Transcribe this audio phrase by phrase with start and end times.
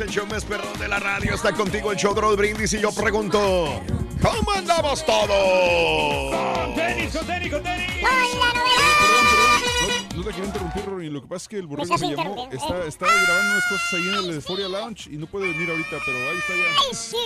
[0.00, 2.72] El show más perrón de la radio está contigo, el show de Raúl Brindis.
[2.72, 3.82] Y yo pregunto,
[4.22, 6.34] ¿cómo andamos todos?
[6.34, 7.86] Con tenis, con tenis, con tenis.
[10.10, 11.10] No, no te quiero interrumpir, Rory.
[11.10, 12.48] Lo que pasa es que el Pues me llamó.
[12.50, 15.98] Está, está grabando unas cosas ahí en el Euphoria Lounge y no puede venir ahorita,
[16.06, 16.64] pero ahí está ya.
[16.80, 17.16] ¡Ay, sí!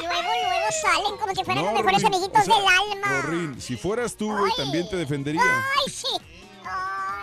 [0.00, 3.22] luego, luego salen como si fueran los mejores Rorín, amiguitos o sea, del alma.
[3.22, 5.40] Rorín, si fueras tú, güey, también te defendería.
[5.42, 6.08] ¡Ay, sí!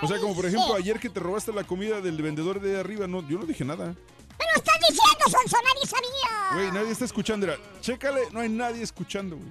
[0.03, 3.07] O sea, como por ejemplo, ayer que te robaste la comida del vendedor de arriba,
[3.07, 3.85] no, yo no dije nada.
[3.85, 5.57] ¡Me lo estás diciendo, Sonso!
[5.63, 6.53] ¡Nadie sabía!
[6.53, 7.45] Güey, nadie está escuchando.
[7.45, 9.49] Era, chécale, no hay nadie escuchando, güey.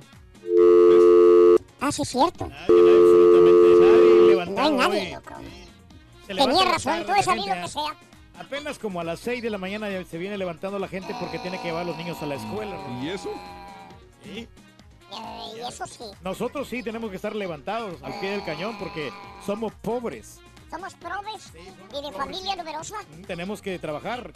[1.80, 2.44] Ah, sí, es cierto.
[2.44, 5.34] Absolutamente nadie No hay nadie, loco.
[6.26, 7.96] Tenía la razón, he la sabido que sea.
[8.38, 11.38] Apenas como a las 6 de la mañana ya se viene levantando la gente porque
[11.38, 12.76] tiene que llevar a los niños a la escuela.
[12.76, 13.04] ¿no?
[13.04, 13.30] ¿Y eso?
[14.24, 14.48] Sí.
[15.12, 16.04] Eh, y eso sí.
[16.22, 19.10] Nosotros sí tenemos que estar levantados al pie del cañón porque
[19.44, 20.38] somos pobres.
[20.70, 22.94] Somos probes y de familia numerosa.
[23.26, 24.32] Tenemos que trabajar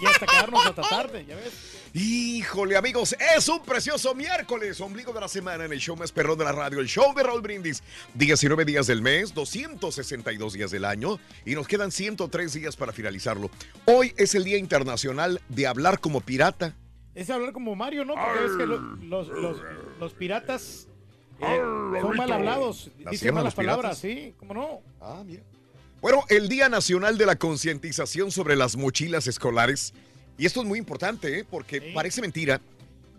[0.00, 1.52] y hasta quedarnos hasta tarde, ¿ya ves?
[1.94, 6.38] Híjole, amigos, es un precioso miércoles, ombligo de la semana en el show más perrón
[6.38, 7.82] de la radio, el show de Raúl Brindis.
[8.14, 13.50] 19 días del mes, 262 días del año y nos quedan 103 días para finalizarlo.
[13.86, 16.76] Hoy es el Día Internacional de Hablar como Pirata.
[17.16, 18.14] Es hablar como Mario, ¿no?
[18.14, 19.56] Porque ves que lo- los, los,
[20.00, 20.88] los piratas
[21.40, 21.60] eh,
[22.00, 24.34] son mal hablados, ¿Las dicen malas palabras, ¿sí?
[24.38, 24.80] ¿Cómo no?
[25.00, 25.42] Ah, mira.
[26.00, 29.92] Bueno, el Día Nacional de la Concientización sobre las Mochilas Escolares.
[30.38, 31.44] Y esto es muy importante, ¿eh?
[31.48, 32.62] porque parece mentira,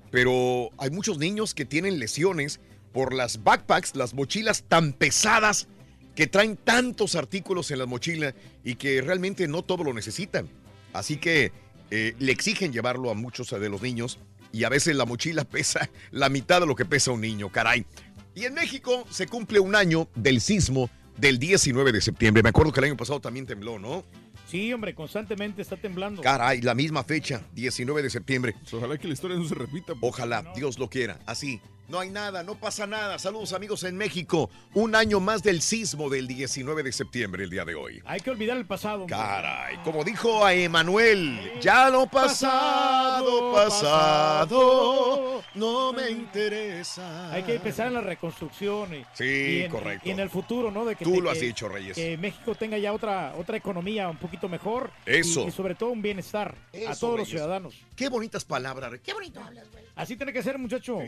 [0.09, 2.59] pero hay muchos niños que tienen lesiones
[2.91, 5.67] por las backpacks, las mochilas tan pesadas
[6.15, 8.33] que traen tantos artículos en la mochila
[8.63, 10.49] y que realmente no todo lo necesitan.
[10.93, 11.51] Así que
[11.91, 14.17] eh, le exigen llevarlo a muchos de los niños
[14.51, 17.85] y a veces la mochila pesa la mitad de lo que pesa un niño, caray.
[18.33, 22.41] Y en México se cumple un año del sismo del 19 de septiembre.
[22.41, 24.03] Me acuerdo que el año pasado también tembló, ¿no?
[24.47, 26.21] Sí, hombre, constantemente está temblando.
[26.21, 28.55] Caray, la misma fecha, 19 de septiembre.
[28.71, 29.93] Ojalá que la historia no se repita.
[30.01, 31.19] Ojalá, Dios lo quiera.
[31.25, 31.61] Así.
[31.91, 33.19] No hay nada, no pasa nada.
[33.19, 34.49] Saludos amigos en México.
[34.73, 38.01] Un año más del sismo del 19 de septiembre, el día de hoy.
[38.05, 39.01] Hay que olvidar el pasado.
[39.01, 39.13] hombre.
[39.17, 47.33] Caray, como dijo a Emanuel, ya lo pasado, pasado, no me interesa.
[47.33, 48.95] Hay que empezar en la reconstrucción.
[48.95, 50.07] Y, Sí, y en, correcto.
[50.07, 50.85] Y en el futuro, ¿no?
[50.85, 51.95] De que, Tú lo has que- dicho, Reyes.
[51.97, 54.91] Que México tenga ya otra, otra economía un poquito mejor.
[55.05, 55.43] Eso.
[55.43, 56.55] Y, y sobre todo un bienestar
[56.87, 57.75] a todos los ciudadanos.
[57.97, 58.93] Qué bonitas palabras.
[59.03, 59.83] Qué bonito hablas, güey.
[59.93, 60.99] Así tiene que ser, muchacho.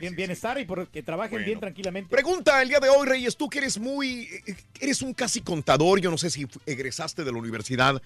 [0.00, 1.46] Bien- bienestar y por, que trabajen Bueno.
[1.46, 2.10] bien tranquilamente.
[2.10, 4.28] Pregunta el día de hoy, Reyes, tú que eres muy,
[4.80, 8.00] eres un casi contador, yo no sé si egresaste de la universidad.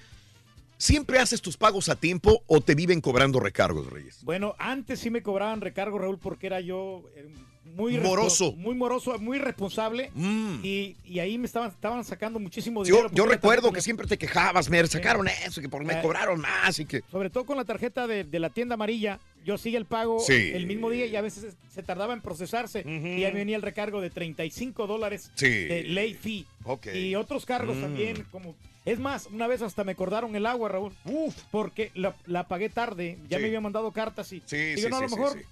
[0.77, 4.19] ¿Siempre haces tus pagos a tiempo o te viven cobrando recargos, Reyes?
[4.23, 7.29] Bueno, antes sí me cobraban recargo, Raúl, porque era yo eh,
[7.65, 8.53] muy Moroso.
[8.53, 10.61] muy moroso, muy responsable Mm.
[10.63, 13.11] y, y ahí me estaban, estaban sacando muchísimo Yo, dinero.
[13.15, 16.41] yo la recuerdo que siempre te quejabas, me sacaron eso, que por me Eh, cobraron
[16.41, 17.03] más y que...
[17.11, 20.51] Sobre todo con la tarjeta de, de la tienda amarilla, yo hacía el pago Sí.
[20.55, 24.01] el mismo día y a veces se tardaba en procesarse y ahí venía el recargo
[24.01, 25.49] de 35 dólares Sí.
[25.49, 26.47] de late fee.
[26.65, 26.87] Ok.
[26.95, 27.81] Y otros cargos Mm.
[27.81, 28.55] también, como...
[28.85, 30.93] Es más, una vez hasta me cordaron el agua, Raúl.
[31.07, 31.35] Uf.
[31.51, 33.43] Porque la, la pagué tarde, ya Sí.
[33.43, 34.43] me habían mandado cartas y...
[34.45, 35.45] Sí, digo, sí, no, a sí, lo sí, mejor sí.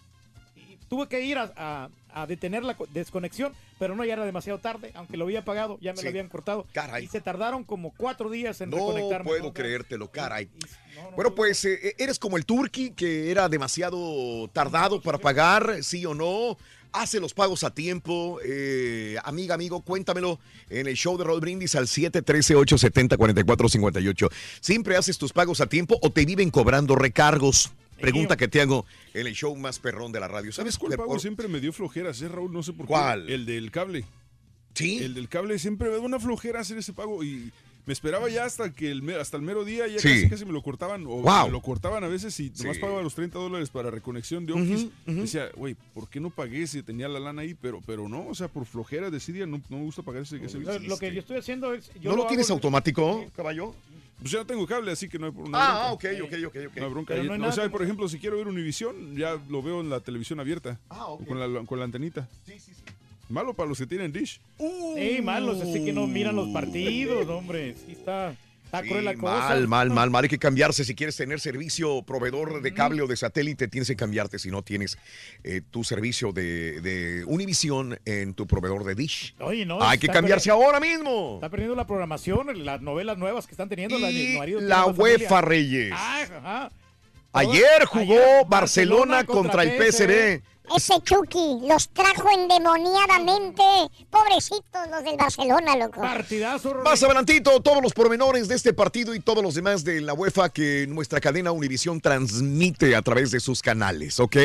[0.57, 4.25] y tuve que ir a, a- a detener la co- desconexión, pero no, ya era
[4.25, 6.05] demasiado tarde, aunque lo había pagado, ya me Sí.
[6.05, 6.67] lo habían cortado.
[6.73, 7.05] Caray.
[7.05, 9.29] Y se tardaron como cuatro días en No reconectarme.
[9.29, 9.53] puedo ¿no?
[9.53, 10.45] creértelo, caray.
[10.55, 10.59] Y-
[10.97, 15.19] no, no, Bueno, no, pues eh, eres como el turqui que era demasiado tardado para
[15.19, 16.57] pagar, sí o no.
[16.95, 18.39] Hace los pagos a tiempo.
[18.45, 20.39] Eh, amiga, amigo, cuéntamelo
[20.69, 24.29] en el show de Roll Brindis al 713-870-4458.
[24.61, 27.73] ¿Siempre haces tus pagos a tiempo o te viven cobrando recargos?
[28.03, 28.85] Pregunta que te hago
[29.15, 30.53] en el show más perrón de la radio.
[30.53, 32.53] ¿Sabes ¿Sabes cuál pago por- siempre me dio flojeras, eh, Raúl?
[32.53, 33.27] No sé por ¿Cuál?
[33.27, 33.35] qué.
[33.35, 34.05] El del cable.
[34.75, 34.99] Sí.
[34.99, 37.51] El del cable siempre me da una flojera hacer ese pago y
[37.85, 40.09] me esperaba ya hasta que el, hasta el mero día ya Sí.
[40.09, 41.47] casi, casi me lo cortaban o Wow.
[41.47, 42.81] me lo cortaban a veces y nomás Sí.
[42.81, 44.89] pagaba los 30 dólares para reconexión de Office.
[45.05, 47.55] Decía, güey, ¿por qué no pagué si tenía la lana ahí?
[47.55, 50.59] Pero, pero no, o sea, por flojera decidía, no, no me gusta pagar ese, ese
[50.61, 50.89] Lo, servicio.
[50.89, 51.91] lo que yo estoy haciendo es...
[52.01, 53.75] Yo ¿No lo hago tienes en- automático, caballo?
[54.23, 56.09] Pues ya no tengo cable, así que no hay una Ah, bronca.
[56.09, 56.77] ok, ok, ok, ok.
[56.77, 57.15] No hay bronca.
[57.17, 60.01] No hay o sea, por ejemplo, si quiero ver Univisión, ya lo veo en la
[60.01, 60.79] televisión abierta.
[60.89, 61.27] Ah, ok.
[61.27, 62.29] Con la, con la antenita.
[63.29, 64.41] Malo para los que tienen Dish.
[64.59, 67.75] Sí, malos, así que no miran los partidos, hombre.
[67.87, 68.35] Sí, está,
[68.73, 69.49] está Sí, cruel la cosa.
[69.51, 70.25] mal, mal, mal, mal.
[70.25, 70.85] Hay que cambiarse.
[70.85, 74.63] Si quieres tener servicio proveedor de cable o de satélite, tienes que cambiarte si no
[74.63, 74.99] tienes
[75.45, 79.35] eh, tu servicio de, de Univision en tu proveedor de Dish.
[79.41, 81.35] Oye, no, Hay que cambiarse ahora mismo.
[81.35, 83.99] Está perdiendo la programación, las novelas nuevas que están teniendo.
[83.99, 84.87] la Y la Familia.
[84.93, 85.93] UEFA, Reyes.
[85.95, 86.71] Ah, ajá.
[87.35, 90.43] Ayer jugó Ayer Barcelona contra el PSV.
[90.77, 93.63] Ese Chucky los trajo endemoniadamente.
[94.11, 96.01] Pobrecitos los del Barcelona, loco.
[96.01, 96.73] Partidazo.
[96.73, 96.89] Rorrito.
[96.91, 100.49] Más adelantito, todos los pormenores de este partido y todos los demás de la UEFA
[100.51, 104.37] que nuestra cadena Univision transmite a través de sus canales, ¿ok?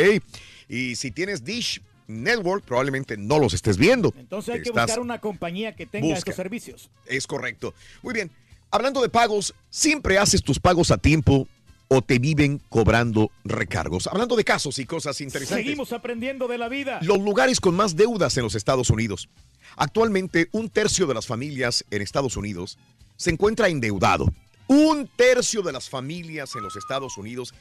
[0.67, 4.13] Y si tienes Dish Network, probablemente no los estés viendo.
[4.17, 6.19] Entonces hay que Estás- buscar una compañía que tenga Busca.
[6.19, 6.89] estos servicios.
[7.05, 7.73] Es correcto.
[8.01, 8.31] Muy bien.
[8.71, 11.47] Hablando de pagos, ¿siempre haces tus pagos a tiempo
[11.87, 14.07] o te viven cobrando recargos?
[14.07, 15.65] Hablando de casos y cosas interesantes.
[15.65, 16.99] Seguimos aprendiendo de la vida.
[17.01, 19.29] Los lugares con más deudas en los Estados Unidos.
[19.75, 22.77] Actualmente, un tercio de las familias en Estados Unidos
[23.15, 24.31] se encuentra endeudado.
[24.67, 27.53] Un tercio de las familias en los Estados Unidos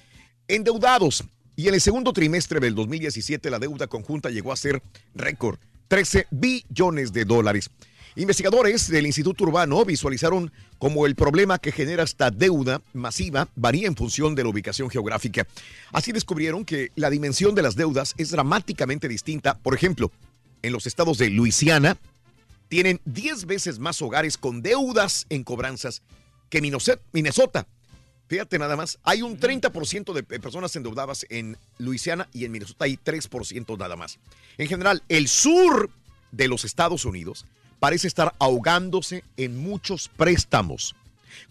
[0.49, 1.25] endeudados.
[1.56, 4.82] Y en el segundo trimestre del 2017 la deuda conjunta llegó a ser
[5.14, 5.58] récord,
[5.88, 7.70] 13 billones de dólares.
[8.18, 13.94] Investigadores del Instituto Urbano visualizaron como el problema que genera esta deuda masiva varía en
[13.94, 15.46] función de la ubicación geográfica.
[15.92, 19.58] Así descubrieron que la dimensión de las deudas es dramáticamente distinta.
[19.58, 20.10] Por ejemplo,
[20.62, 21.98] en los estados de Luisiana
[22.68, 26.00] tienen 10 veces más hogares con deudas en cobranzas
[26.48, 26.62] que
[27.12, 27.66] Minnesota.
[28.28, 32.96] Fíjate nada más, hay un 30% de personas endeudadas en Luisiana y en Minnesota hay
[32.96, 34.18] 3% nada más.
[34.56, 35.90] En general, el sur
[36.32, 37.44] de los Estados Unidos
[37.78, 40.94] parece estar ahogándose en muchos préstamos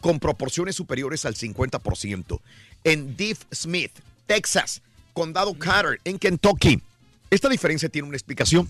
[0.02, 2.40] con proporciones superiores al 50%.
[2.84, 3.92] En Deep Smith,
[4.28, 4.82] Texas,
[5.14, 6.82] Condado Carter, en Kentucky.
[7.30, 8.68] Esta diferencia tiene una explicación.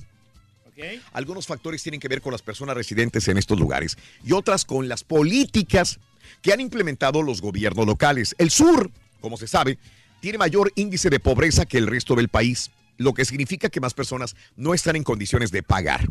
[1.13, 4.89] Algunos factores tienen que ver con las personas residentes en estos lugares y otras con
[4.89, 5.99] las políticas
[6.41, 8.35] que han implementado los gobiernos locales.
[8.37, 8.91] El sur,
[9.21, 9.77] como se sabe,
[10.19, 13.93] tiene mayor índice de pobreza que el resto del país, lo que significa que más
[13.93, 16.09] personas no están en condiciones de pagar.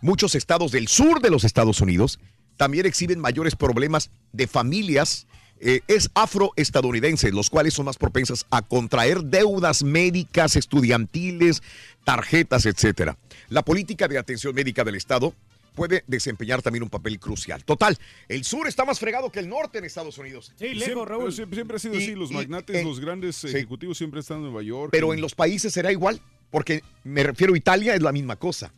[0.00, 2.18] Muchos estados del sur de los Estados Unidos
[2.56, 5.26] también exhiben mayores problemas de familias
[5.58, 11.62] eh, es afroestadounidenses, los cuales son más propensas a contraer deudas médicas, estudiantiles,
[12.04, 13.16] tarjetas, etcétera.
[13.48, 15.34] La política de atención médica del Estado
[15.74, 17.64] puede desempeñar también un papel crucial.
[17.64, 17.96] Total,
[18.28, 20.52] el sur está más fregado que el norte en Estados Unidos.
[20.58, 21.32] Sí, Siempre, lejos, Raúl.
[21.32, 22.14] siempre- siempre ha sido Y- así.
[22.14, 23.48] Los y- magnates, eh, los grandes sí.
[23.48, 24.90] ejecutivos siempre están en Nueva York.
[24.92, 28.72] Pero en los países será igual, porque me refiero a Italia, es la misma cosa.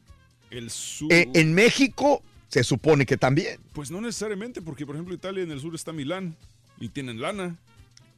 [0.51, 1.13] El sur.
[1.13, 3.61] Eh, en México se supone que también.
[3.73, 6.37] Pues no necesariamente, porque por ejemplo Italia en el sur está Milán
[6.81, 7.57] y tienen lana.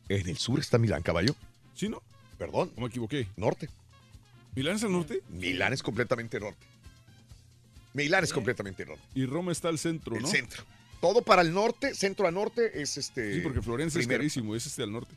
[0.08, 1.34] En el sur está Milán, caballo.
[1.74, 2.02] ¿Sí, no?
[2.38, 3.26] Perdón, ¿O me equivoqué?
[3.36, 3.68] norte.
[4.54, 5.22] ¿Milán es al norte?
[5.28, 6.66] Milán es completamente norte.
[7.94, 9.02] Milán es completamente norte.
[9.14, 10.28] Y Roma está al centro, El ¿no?
[10.28, 10.64] centro.
[11.00, 13.34] Todo para el norte, centro a norte es este.
[13.34, 14.22] Sí, porque Florencia primero.
[14.22, 15.14] es carísimo, es este al norte.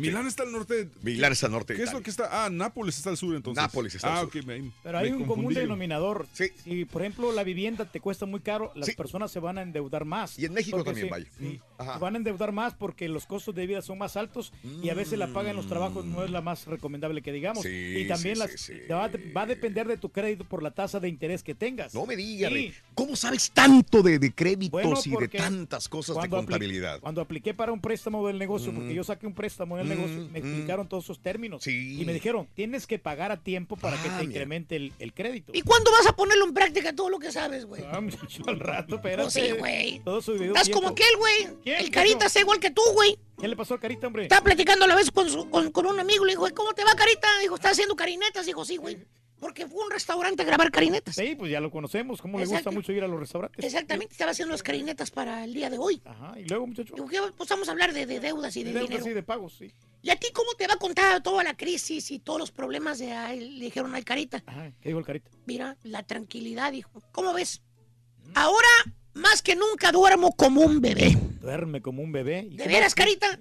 [0.00, 0.84] Milán está al norte.
[0.84, 2.44] de- Milán está al norte de ¿Qué es lo que está?
[2.44, 3.62] Ah, Nápoles está al sur entonces.
[3.62, 4.28] Nápoles está al ah, sur.
[4.40, 6.26] ok, me- Pero hay me un común denominador.
[6.32, 6.46] Sí.
[6.64, 8.94] Si, por ejemplo, la vivienda te cuesta muy caro, las Sí.
[8.94, 10.38] personas se van a endeudar más.
[10.38, 11.26] Y en México Porque también, sí, vaya.
[11.38, 11.44] sí,
[11.78, 11.94] Mm, ajá.
[11.94, 14.52] se van a endeudar más porque los costos de vida son más altos
[14.82, 17.62] y a veces la paga en los trabajos no es la más recomendable que digamos.
[17.62, 18.72] Sí, y también sí, las, sí, sí.
[18.90, 21.94] Va, a, va a depender de tu crédito por la tasa de interés que tengas.
[21.94, 22.52] No me digas.
[22.94, 27.00] ¿Cómo sabes tanto de, de créditos Bueno, y de tantas cosas de contabilidad?
[27.00, 30.16] cuando apliqué para un préstamo del negocio, porque yo saqué un préstamo del Mm, negocio,
[30.16, 30.36] me mm.
[30.36, 31.62] explicaron todos esos términos.
[31.62, 32.00] Sí.
[32.00, 35.12] Y me dijeron, tienes que pagar a tiempo para que Ah, te incremente el, el
[35.12, 35.52] crédito.
[35.54, 37.82] ¿Y cuándo vas a ponerlo en práctica todo lo que sabes, güey?
[37.90, 39.22] Ah, muchacho, al rato, espérate.
[39.22, 40.00] Pues sí, güey.
[40.04, 41.48] Todo su debido Estás como aquel, güey.
[41.62, 41.90] ¿Quién, El?
[41.90, 43.18] Carita está igual que tú, güey.
[43.40, 44.24] ¿Qué le pasó al Carita, hombre?
[44.24, 46.24] Estaba platicando a la vez con, su- con, con un amigo.
[46.24, 47.28] Le dijo, ¿cómo te va, Carita?
[47.40, 48.44] Dijo, ¿estás haciendo carinetas?
[48.46, 48.98] Dijo, sí, güey.
[49.40, 51.14] Porque fue un restaurante a grabar carinetas.
[51.16, 52.20] Sí, pues ya lo conocemos.
[52.20, 53.64] ¿Cómo le gusta mucho ir a los restaurantes?
[53.64, 56.02] Exactamente, estaba haciendo las carinetas para el día de hoy.
[56.04, 56.94] Ajá, y luego, muchacho.
[56.94, 57.18] Digo, ¿qué?
[57.36, 59.10] Pues vamos a hablar de, de deudas y de, De deudas dinero.
[59.10, 59.72] y de pagos, sí.
[60.02, 62.98] ¿Y a ti cómo te va a contar toda la crisis y todos los problemas
[62.98, 63.40] de ahí?
[63.58, 64.42] Le dijeron al Carita.
[64.46, 65.30] Ajá, ¿qué dijo el Carita?
[65.46, 67.02] Mira, la tranquilidad, dijo.
[67.12, 67.62] ¿Cómo ves?
[68.34, 68.68] Ahora,
[69.14, 71.16] más que nunca, duermo como un bebé.
[71.40, 72.46] Duerme como un bebé.
[72.50, 72.94] ¿Y ¿De veras?
[72.94, 73.40] Carita?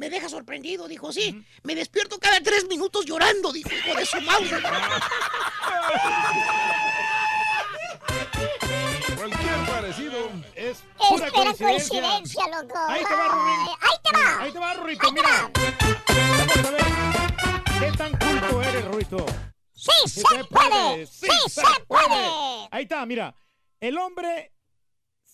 [0.00, 1.44] Me deja sorprendido, dijo, sí.
[1.62, 4.48] Me despierto cada tres minutos llorando, dijo, hijo de su mouse.
[9.14, 10.30] Cualquier parecido.
[10.54, 12.00] Es pura coincidencia.
[12.00, 12.78] coincidencia, loco.
[12.88, 13.68] Ahí te va, Rubín.
[13.78, 14.40] Ahí te va.
[14.40, 15.50] Ahí te va, Rurito, mira.
[16.08, 16.86] Vamos a ver.
[17.78, 19.26] ¿Qué tan culto eres, Rurito?
[19.74, 21.06] Sí, se puede.
[21.08, 22.30] Sí, se puede.
[22.70, 23.34] Ahí está, mira.
[23.78, 24.54] El hombre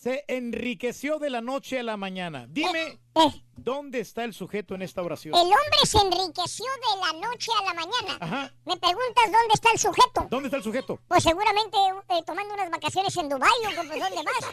[0.03, 2.47] se enriqueció de la noche a la mañana.
[2.49, 5.35] Dime, Eh, ¿dónde está el sujeto en esta oración?
[5.35, 8.19] el hombre se enriqueció de la noche a la mañana.
[8.21, 8.53] Ajá.
[8.67, 10.26] Me preguntas dónde está el sujeto.
[10.29, 11.00] ¿Dónde está el sujeto?
[11.09, 11.76] Pues seguramente
[12.11, 14.45] eh, tomando unas vacaciones en Dubái o pues, ¿dónde más?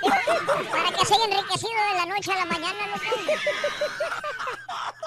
[0.70, 3.04] Para que se haya enriquecido de la noche a la mañana, loco.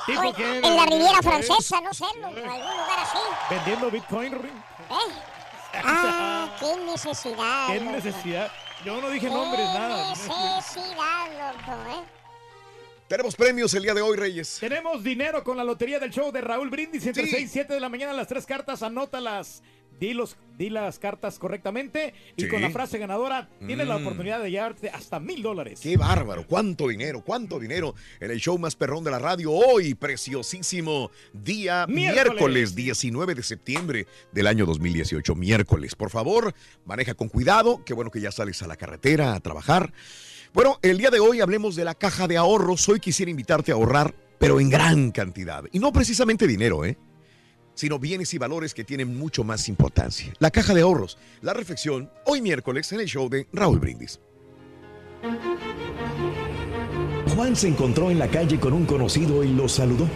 [0.05, 0.57] ¿Tipo O qué?
[0.57, 3.17] en la Riviera Francesa, no sé, en algún lugar así.
[3.49, 4.33] ¿Vendiendo Bitcoin?
[4.35, 5.40] ¿Eh?
[5.73, 7.67] Ah, qué necesidad.
[7.67, 7.91] ¿Qué loco.
[7.91, 8.51] necesidad?
[8.85, 10.09] Yo no dije nombres, nada.
[10.09, 12.03] necesidad, loco, ¿eh?
[13.07, 14.57] Tenemos premios el día de hoy, Reyes.
[14.59, 17.31] Tenemos dinero con la lotería del show de Raúl Brindis entre Sí.
[17.31, 18.13] 6 y 7 de la mañana.
[18.13, 19.61] Las tres cartas, anótalas.
[20.01, 22.15] Di, los, di las cartas correctamente.
[22.35, 22.47] Y Sí.
[22.49, 24.01] con la frase ganadora, tienes la Mm.
[24.01, 25.79] oportunidad de llevarte hasta mil dólares.
[25.81, 29.93] Qué bárbaro, cuánto dinero, cuánto dinero en el show más perrón de la radio hoy,
[29.93, 32.25] preciosísimo día Miércoles.
[32.25, 35.93] miércoles, 19 de septiembre del año 2018, miércoles.
[35.93, 39.93] Por favor, maneja con cuidado, qué bueno que ya sales a la carretera a trabajar.
[40.51, 42.89] Bueno, el día de hoy hablemos de la caja de ahorros.
[42.89, 45.63] Hoy quisiera invitarte a ahorrar, pero en gran cantidad.
[45.71, 46.97] Y no precisamente dinero, ¿eh?
[47.73, 50.33] Sino bienes y valores que tienen mucho más importancia.
[50.39, 54.19] La caja de ahorros, la reflexión, hoy miércoles en el show de Raúl Brindis.
[57.35, 60.07] Juan se encontró en la calle con un conocido y lo saludó.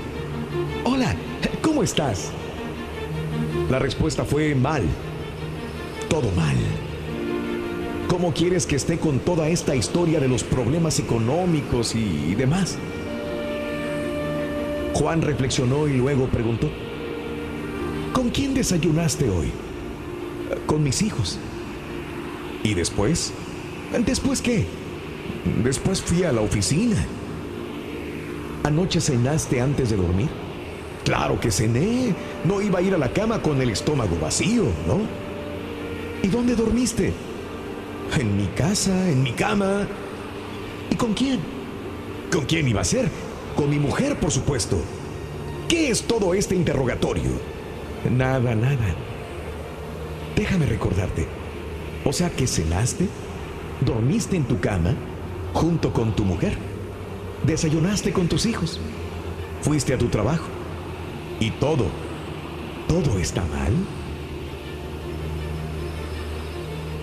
[0.84, 1.16] Hola,
[1.62, 2.32] ¿cómo estás?
[3.70, 4.84] La respuesta fue mal.
[6.10, 6.56] Todo mal.
[8.08, 12.78] ¿Cómo quieres que esté con toda esta historia de los problemas económicos y demás?
[14.94, 16.70] Juan reflexionó y luego preguntó,
[18.16, 19.52] ¿con quién desayunaste hoy?
[20.66, 21.38] Con mis hijos.
[22.64, 23.34] ¿Y después?
[24.06, 24.66] ¿Después qué?
[25.64, 26.96] Después fui a la oficina.
[28.64, 30.30] ¿Anoche cenaste antes de dormir?
[31.04, 32.16] Claro que cené.
[32.46, 35.02] No iba a ir a la cama con el estómago vacío, ¿no?
[36.24, 37.12] ¿Y dónde dormiste?
[38.18, 39.86] En mi casa, en mi cama.
[40.90, 41.42] ¿Y con quién?
[42.32, 43.10] ¿Con quién iba a ser?
[43.58, 44.78] Con mi mujer, por supuesto.
[45.68, 47.55] ¿Qué es todo este interrogatorio?
[48.10, 48.96] Nada, nada.
[50.36, 51.26] Déjame recordarte.
[52.04, 53.08] O sea que cenaste,
[53.82, 54.96] dormiste en tu cama,
[55.54, 56.56] junto con tu mujer,
[57.46, 58.80] desayunaste con tus hijos,
[59.62, 60.46] fuiste a tu trabajo
[61.40, 61.86] y todo,
[62.88, 63.74] todo está mal.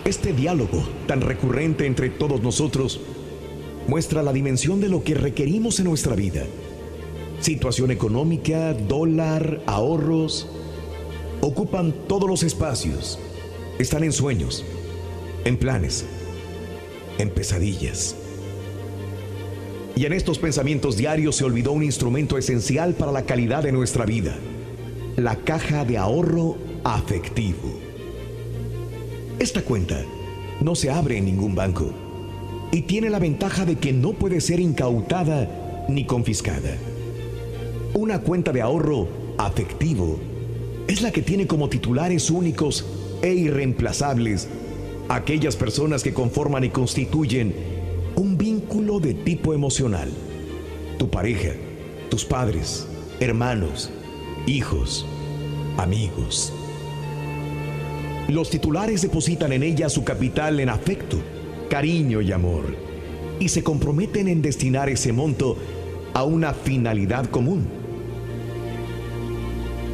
[0.05, 3.01] Este diálogo tan recurrente entre todos nosotros
[3.89, 6.45] muestra la dimensión de lo que requerimos en nuestra vida.
[7.41, 10.49] Situación económica, dólar, ahorros,
[11.43, 13.19] ocupan todos los espacios.
[13.81, 14.65] Están en sueños,
[15.45, 16.05] en planes,
[17.19, 18.15] en pesadillas.
[19.97, 24.07] Y en estos pensamientos diarios se olvidó un instrumento esencial para la calidad de nuestra
[24.07, 24.37] vida,
[25.17, 27.73] la caja de ahorro afectivo.
[29.41, 30.01] Esta cuenta
[30.61, 31.93] no se abre en ningún banco
[32.71, 36.77] y tiene la ventaja de que no puede ser incautada ni confiscada.
[37.95, 39.09] Una cuenta de ahorro
[39.39, 40.21] afectivo
[40.89, 42.85] es la que tiene como titulares únicos
[43.23, 44.49] e irreemplazables
[45.09, 47.55] aquellas personas que conforman y constituyen
[48.17, 50.11] un vínculo de tipo emocional.
[50.99, 51.53] Tu pareja,
[52.11, 52.87] tus padres,
[53.21, 53.91] hermanos,
[54.47, 55.07] hijos,
[55.77, 56.53] amigos.
[58.29, 61.19] Los titulares depositan en ella su capital en afecto,
[61.69, 62.65] cariño y amor,
[63.41, 65.57] y se comprometen en destinar ese monto
[66.15, 67.82] a una finalidad común.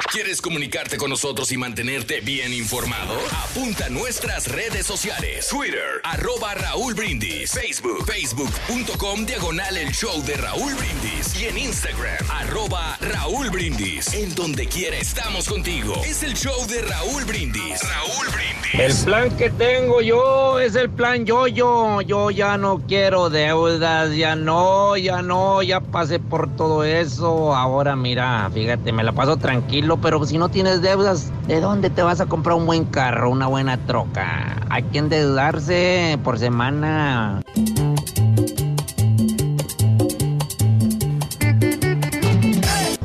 [0.10, 3.14] ¿Quieres comunicarte con nosotros y mantenerte bien informado?
[3.44, 5.50] Apunta a nuestras redes sociales.
[5.50, 7.52] Twitter, arroba Raúl Brindis.
[7.52, 11.42] Facebook, facebook.com, diagonal el show de Raúl Brindis.
[11.42, 14.14] Y en Instagram, arroba Raúl Brindis.
[14.14, 16.02] En donde quiera estamos contigo.
[16.06, 17.82] Es el show de Raúl Brindis.
[17.84, 18.58] Raúl Brindis.
[18.74, 22.02] El plan que tengo yo es el plan yo-yo.
[22.02, 27.54] Yo ya no quiero deudas, ya no, ya no, ya pasé por todo eso.
[27.54, 32.02] Ahora mira, fíjate, me la paso tranquilo, pero si no tienes deudas, ¿de dónde te
[32.02, 34.58] vas a comprar un buen carro, una buena troca?
[34.70, 37.42] Hay que endeudarse por semana.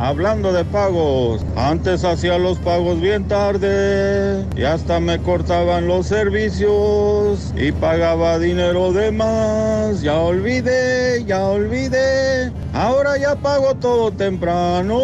[0.03, 7.55] Hablando de pagos, antes hacía los pagos bien tarde y hasta me cortaban los servicios
[7.57, 10.03] y pagaba dinero de más.
[10.03, 14.99] Ya olvidé, ya olvidé, ahora ya pago todo temprano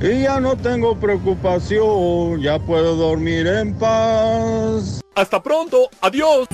[0.00, 5.00] y ya no tengo preocupación, ya puedo dormir en paz.
[5.16, 6.46] Hasta pronto, adiós.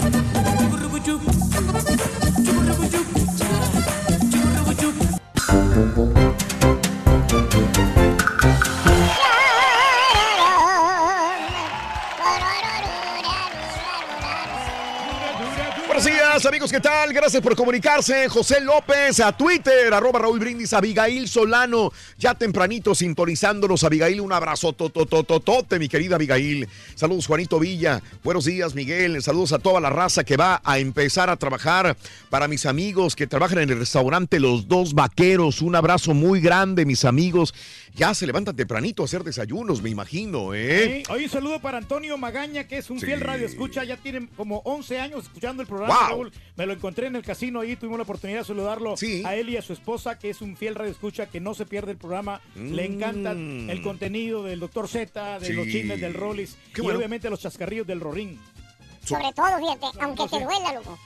[16.46, 17.12] Amigos, ¿qué tal?
[17.12, 18.28] Gracias por comunicarse.
[18.28, 23.84] José López a Twitter, arroba Raúl Brindis, Abigail Solano, ya tempranito sintonizándonos.
[23.84, 26.66] Abigail, un abrazo totototote, mi querida Abigail.
[26.94, 28.00] Saludos, Juanito Villa.
[28.24, 29.22] Buenos días, Miguel.
[29.22, 31.96] Saludos a toda la raza que va a empezar a trabajar.
[32.30, 36.86] Para mis amigos que trabajan en el restaurante Los Dos Vaqueros, un abrazo muy grande,
[36.86, 37.54] mis amigos.
[37.94, 41.02] Ya se levantan tempranito a hacer desayunos, me imagino, ¿eh?
[41.06, 43.06] Sí, Hoy un saludo para Antonio Magaña, que es un Sí.
[43.06, 45.94] fiel radio escucha, ya tiene como 11 años escuchando el programa.
[45.98, 46.08] Wow.
[46.08, 46.32] Raúl.
[46.56, 49.56] Me lo encontré en el casino ahí, tuvimos la oportunidad de saludarlo a él y
[49.56, 52.40] a su esposa, que es un fiel radio escucha, que no se pierde el programa.
[52.54, 53.68] Le encanta Mm.
[53.70, 54.88] el contenido del Dr.
[54.88, 55.52] Z, de Sí.
[55.52, 56.98] los chismes del Rollis Qué y bueno.
[56.98, 58.38] obviamente los chascarrillos del Rorín.
[59.04, 60.98] Sobre todo, fíjate, aunque te duela, loco.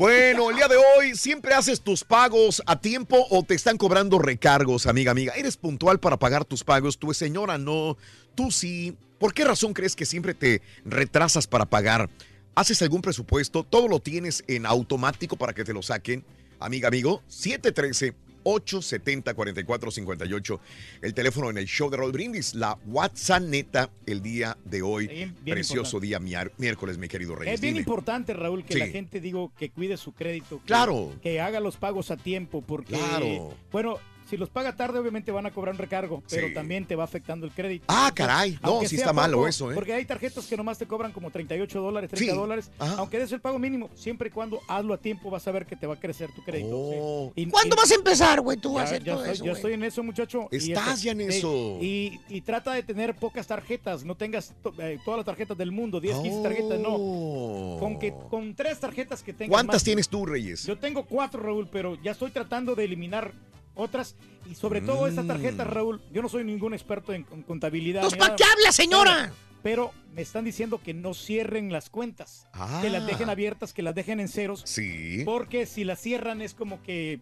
[0.00, 4.18] Bueno, el día de hoy, ¿siempre haces tus pagos a tiempo o te están cobrando
[4.18, 5.34] recargos, amiga, amiga?
[5.34, 6.98] ¿Eres puntual para pagar tus pagos?
[6.98, 7.98] Tu señora no,
[8.34, 8.96] tú sí.
[9.18, 12.08] ¿Por qué razón crees que siempre te retrasas para pagar?
[12.54, 13.62] ¿Haces algún presupuesto?
[13.62, 16.24] ¿Todo lo tienes en automático para que te lo saquen?
[16.60, 20.60] Amiga, amigo, 713 870 4458
[21.02, 25.06] El teléfono en el show de Roll Brindis, la WhatsApp neta el día de hoy.
[25.06, 26.06] bien Precioso importante.
[26.06, 27.54] día miércoles, mi querido Reyes.
[27.54, 27.80] Es bien Dime.
[27.82, 28.78] importante, Raúl, que Sí.
[28.78, 30.58] la gente, digo, que cuide su crédito.
[30.60, 31.12] que- Claro.
[31.22, 33.54] Que haga los pagos a tiempo, porque, Claro.
[33.72, 33.98] bueno,
[34.30, 36.54] si los paga tarde, obviamente van a cobrar un recargo, pero Sí.
[36.54, 37.84] también te va afectando el crédito.
[37.88, 38.58] Ah, caray.
[38.62, 39.74] No, sí está malo eso, ¿eh?
[39.74, 42.38] Porque hay tarjetas que nomás te cobran como 38 dólares, 30 Sí.
[42.38, 42.70] dólares.
[42.78, 42.94] Ajá.
[42.98, 45.74] Aunque des el pago mínimo, siempre y cuando hazlo a tiempo, vas a ver que
[45.76, 46.70] te va a crecer tu crédito.
[46.72, 47.32] Oh.
[47.34, 47.42] sí.
[47.42, 49.44] Y- ¿Cuándo y- vas a empezar, güey, tú a ya, hacer ya todo estoy, eso,
[49.44, 49.56] ya güey?
[49.58, 50.48] estoy en eso, muchacho.
[50.50, 51.78] Estás este, ya en eso.
[51.80, 55.72] Y, y trata de tener pocas tarjetas, no tengas to- eh, todas las tarjetas del
[55.72, 57.76] mundo, 10, 15 tarjetas, no.
[57.80, 59.50] Con, que, con tres tarjetas que tengas.
[59.50, 59.54] Oh.
[59.54, 60.64] ¿Cuántas más- tienes tú, Reyes?
[60.66, 63.32] Yo tengo cuatro, Raúl, pero ya estoy tratando de eliminar
[63.80, 64.16] otras.
[64.50, 65.70] Y sobre todo estas tarjetas, Mm.
[65.70, 68.02] Raúl, yo no soy ningún experto en, en contabilidad.
[68.02, 69.32] Pues, ¿para qué habla, señora?
[69.62, 72.46] Pero me están diciendo que no cierren las cuentas.
[72.80, 73.06] Que las Ah.
[73.06, 74.62] dejen abiertas, que las dejen en ceros.
[74.64, 75.22] Sí.
[75.24, 77.20] Porque si las cierran es como que...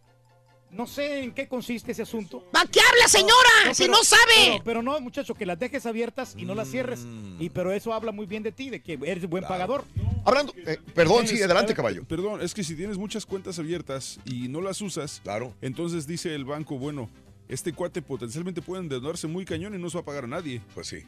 [0.70, 2.44] No sé en qué consiste ese asunto.
[2.52, 3.74] ¿Para qué habla, señora?
[3.74, 4.22] Si no sabe.
[4.36, 7.00] Pero, pero no, muchacho, que las dejes abiertas y no las cierres.
[7.00, 7.40] Mm.
[7.40, 9.84] Y pero eso habla muy bien de ti, de que eres buen pagador.
[10.24, 12.04] Hablando, eh, perdón, sí, adelante, a ver, caballo.
[12.04, 15.54] Perdón, es que si tienes muchas cuentas abiertas y no las usas, claro.
[15.62, 17.08] entonces dice el banco, bueno,
[17.48, 20.60] este cuate potencialmente puede endeudarse muy cañón y no se va a pagar a nadie.
[20.74, 21.04] Pues sí.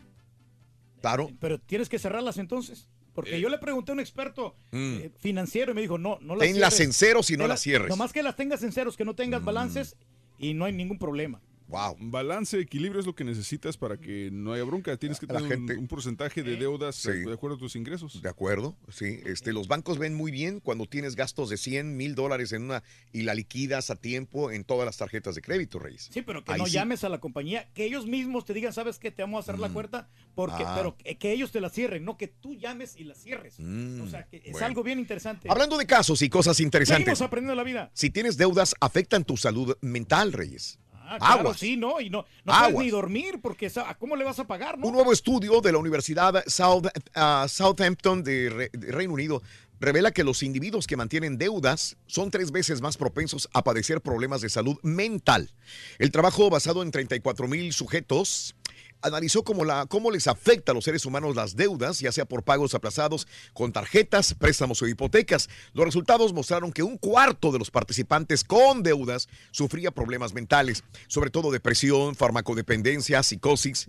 [1.03, 1.31] Claro.
[1.38, 2.88] Pero tienes que cerrarlas entonces.
[3.14, 4.96] Porque yo le pregunté a un experto Mm.
[4.99, 6.87] eh, financiero y me dijo, no, no las Tenlas cierres.
[6.88, 7.88] en ceros y no las cierres.
[7.88, 7.90] Mm.
[7.90, 9.96] Nomás que las tengas en ceros, que no tengas balances
[10.38, 11.40] y no hay ningún problema.
[11.70, 11.96] Wow.
[12.00, 14.96] Balance, equilibrio es lo que necesitas para que no haya bronca.
[14.96, 18.20] Tienes que La tener un- gente- un, porcentaje de deudas de acuerdo a tus ingresos.
[18.20, 19.20] De acuerdo, sí.
[19.24, 22.83] Este, los bancos ven muy bien cuando tienes gastos de 100 mil dólares en una
[23.12, 26.09] y la liquidas a tiempo en todas las tarjetas de crédito, Reyes.
[26.12, 26.72] Sí, pero que Ahí no sí.
[26.72, 29.11] llames a la compañía, que ellos mismos te digan, ¿sabes qué?
[29.11, 30.74] Te vamos a cerrar la puerta, porque, Ah.
[30.76, 33.54] pero que, que ellos te la cierren, no que tú llames y la cierres.
[33.59, 34.66] Mm, o sea, que es bueno.
[34.66, 35.48] algo bien interesante.
[35.50, 37.04] Hablando de casos y cosas interesantes.
[37.04, 37.90] Seguimos aprendiendo la vida.
[37.94, 40.78] Si tienes deudas, afectan tu salud mental, Reyes.
[41.12, 41.59] Ah, claro, Aguas.
[41.59, 43.68] sí, no, y no, no puedes ni dormir, porque
[43.99, 44.87] ¿cómo le vas a pagar, no?
[44.87, 49.42] Un nuevo estudio de la Universidad South, ah, Southampton de, Re- de Reino Unido
[49.81, 54.40] revela que los individuos que mantienen deudas son tres veces más propensos a padecer problemas
[54.42, 55.51] de salud mental.
[55.99, 58.55] El trabajo basado en 34 mil sujetos
[59.02, 63.26] analizó cómo, les afecta a los seres humanos las deudas, ya sea por pagos aplazados
[63.52, 65.48] con tarjetas, préstamos o hipotecas.
[65.72, 71.30] Los resultados mostraron que un cuarto de los participantes con deudas sufría problemas mentales, sobre
[71.30, 73.88] todo depresión, farmacodependencia, psicosis.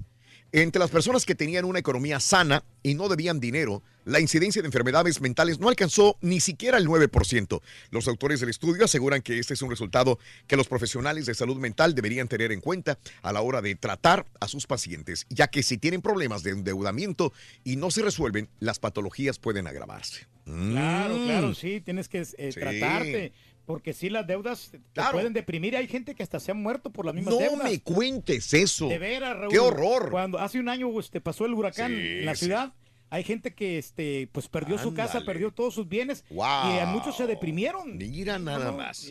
[0.53, 4.65] Entre las personas que tenían una economía sana y no debían dinero, la incidencia de
[4.65, 7.61] enfermedades mentales no alcanzó ni siquiera el 9%.
[7.89, 11.55] Los autores del estudio aseguran que este es un resultado que los profesionales de salud
[11.55, 15.63] mental deberían tener en cuenta a la hora de tratar a sus pacientes, ya que
[15.63, 17.31] si tienen problemas de endeudamiento
[17.63, 20.27] y no se resuelven, las patologías pueden agravarse.
[20.43, 21.23] Claro, Mm.
[21.25, 22.59] claro, sí, tienes que eh, Sí.
[22.59, 23.31] tratarte.
[23.71, 25.75] Porque si las deudas te pueden deprimir.
[25.77, 27.63] Hay gente que hasta se ha muerto por las mismas No deudas.
[27.71, 28.87] me cuentes eso.
[28.87, 29.51] De veras, Raúl.
[29.51, 30.09] ¡Qué horror!
[30.11, 32.45] Cuando hace un año este, pasó el huracán Sí, en la sí.
[32.45, 32.73] ciudad,
[33.09, 36.75] hay gente que este, pues perdió su casa, perdió todos sus bienes Wow.
[36.75, 37.97] y a muchos se deprimieron.
[37.97, 39.09] Mira nada más.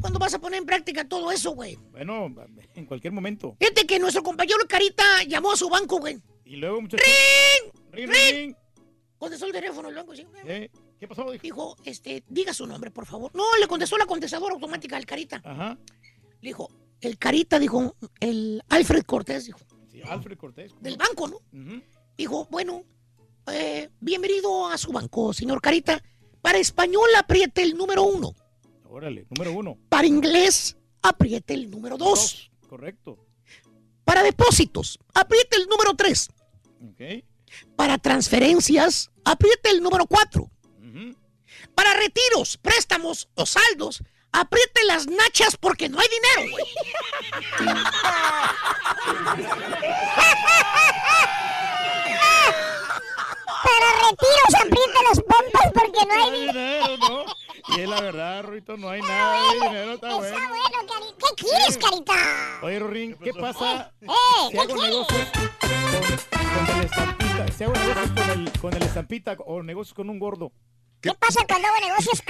[0.00, 1.78] ¿Cuándo vas a poner en práctica todo eso, güey?
[1.92, 2.34] Bueno,
[2.74, 3.56] en cualquier momento.
[3.58, 6.18] Fíjate que nuestro compañero Carita llamó a su banco, güey.
[6.44, 7.06] Y luego, muchachos.
[7.06, 7.72] ¡Ring!
[7.92, 8.54] Ring, ring.
[9.16, 10.26] Contestó el teléfono el banco, sí.
[10.46, 11.30] Eh, ¿Qué pasó?
[11.32, 13.30] Dijo, este, diga su nombre, por favor.
[13.34, 15.40] No, le contestó la contestadora automática al Carita.
[15.44, 15.78] Ajá.
[16.40, 16.68] Le dijo,
[17.00, 19.58] el Carita, dijo, el Alfred Cortés, dijo,
[19.90, 20.72] Sí, Alfred Cortés.
[20.80, 21.38] del banco, ¿no?
[22.16, 22.84] Dijo, bueno,
[23.52, 26.02] eh, bienvenido a su banco, señor Carita.
[26.40, 28.34] Para español apriete el número uno.
[28.88, 29.78] Órale, número uno.
[29.88, 32.50] Para inglés apriete el número dos.
[32.68, 33.18] Correcto.
[34.04, 36.28] Para depósitos, apriete el número tres.
[36.82, 37.24] Ok.
[37.76, 40.50] Para transferencias, apriete el número cuatro.
[41.74, 44.02] Para retiros, préstamos o saldos,
[44.32, 46.64] apriete las nachas porque no hay dinero, güey.
[53.62, 56.86] Para retiros aprieta las pompas porque no hay dinero.
[56.88, 57.76] dinero, ¿no?
[57.76, 60.36] Y es la verdad, Ruito, no hay nada de dinero, está bueno.
[60.36, 62.14] Está bueno, Cari- ¿Qué quieres, Carita?
[62.62, 64.06] Oye, Rorín, ¿qué pasa Eh,
[64.48, 67.52] si ¿qué hago negocios con, con el estampita?
[67.56, 70.52] Si hago negocios con el, con el estampita o negocios con un gordo.
[71.04, 72.22] ¿Qué pasa cuando hago negocios?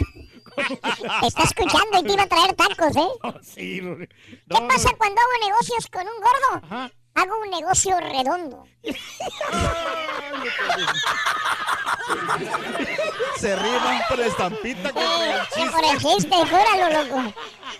[1.21, 3.09] Te está escuchando y te iba a traer tacos, ¿eh?
[3.43, 4.09] Sí, Rorín.
[4.09, 6.67] ¿Qué pasa cuando hago negocios con un gordo?
[6.67, 6.91] Ajá.
[7.15, 8.65] Hago un negocio redondo.
[13.39, 15.71] Se ríe más por la estampita que por el Eh, chiste.
[15.71, 17.35] por el chiste, júralo, loco.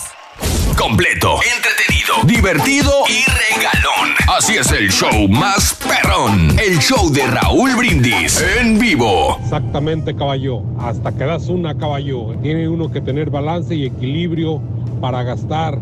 [0.79, 4.15] Completo, entretenido, divertido y regalón.
[4.35, 6.59] Así es el show más perrón.
[6.59, 9.39] El show de Raúl Brindis en vivo.
[9.43, 10.63] Exactamente, caballo.
[10.81, 12.35] Hasta que das una, caballo.
[12.41, 14.63] Tiene uno que tener balance y equilibrio
[15.03, 15.79] para gastar.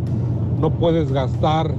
[0.58, 1.72] No puedes gastar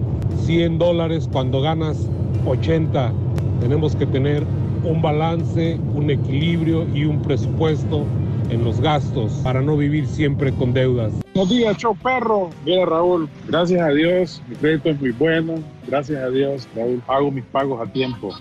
[0.45, 2.07] 100 dólares cuando ganas
[2.45, 3.11] 80.
[3.59, 4.43] Tenemos que tener
[4.83, 8.05] un balance, un equilibrio y un presupuesto
[8.49, 11.13] en los gastos para no vivir siempre con deudas.
[11.33, 12.49] Buenos días, show perro.
[12.65, 15.55] Mira, Raúl, gracias a Dios, mi crédito es muy bueno.
[15.87, 18.33] Gracias a Dios, Raúl, hago mis pagos a tiempo.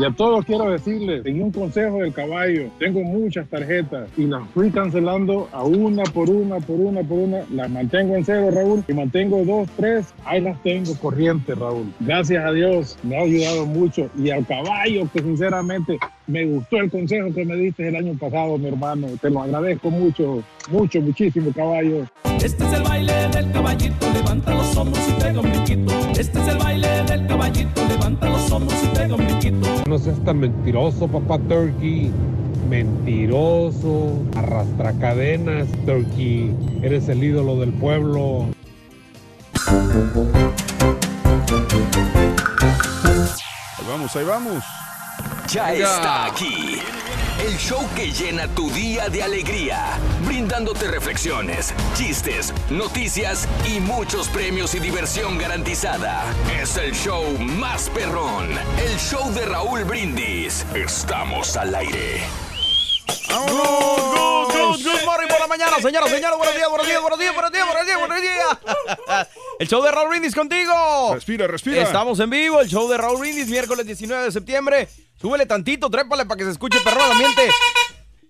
[0.00, 4.48] Y a todos quiero decirles, en un consejo del caballo, tengo muchas tarjetas y las
[4.54, 7.40] fui cancelando a una por una, por una, por una.
[7.50, 11.92] Las mantengo en cero, Raúl, y mantengo dos, tres, ahí las tengo corriente, Raúl.
[12.00, 14.08] Gracias a Dios, me ha ayudado mucho.
[14.16, 15.98] Y al caballo, que sinceramente
[16.30, 19.08] me gustó el consejo que me diste el año pasado, mi hermano.
[19.20, 22.06] Te lo agradezco mucho, mucho, muchísimo, caballo.
[22.42, 25.92] Este es el baile del caballito, levanta los hombros y pega un brinquito.
[26.18, 29.68] Este es el baile del caballito, levanta los hombros y pega un brinquito.
[29.88, 32.10] No seas tan mentiroso, papá Turkey.
[32.68, 36.54] Mentiroso, arrastracadenas, Turkey.
[36.82, 38.46] Eres el ídolo del pueblo.
[43.76, 44.64] Ahí vamos, ahí vamos.
[45.48, 46.80] Ya está aquí.
[47.44, 54.74] El show que llena tu día de alegría, brindándote reflexiones, chistes, noticias y muchos premios
[54.74, 56.22] y diversión garantizada.
[56.60, 60.66] Es el show más perrón, el show de Raúl Brindis.
[60.74, 62.20] Estamos al aire.
[63.28, 66.36] Good, good, good morning por la mañana, señoras, señores.
[66.36, 69.28] Buenos días, buenos días, buenos días, buenos días, buenos días, buenos días.
[69.58, 71.14] El show de Raúl Brindis contigo.
[71.14, 71.82] Respira, respira.
[71.82, 74.88] Estamos en vivo, el show de Raúl Brindis, miércoles 19 de septiembre.
[75.20, 77.50] Súbele tantito, trépale para que se escuche perro el ambiente.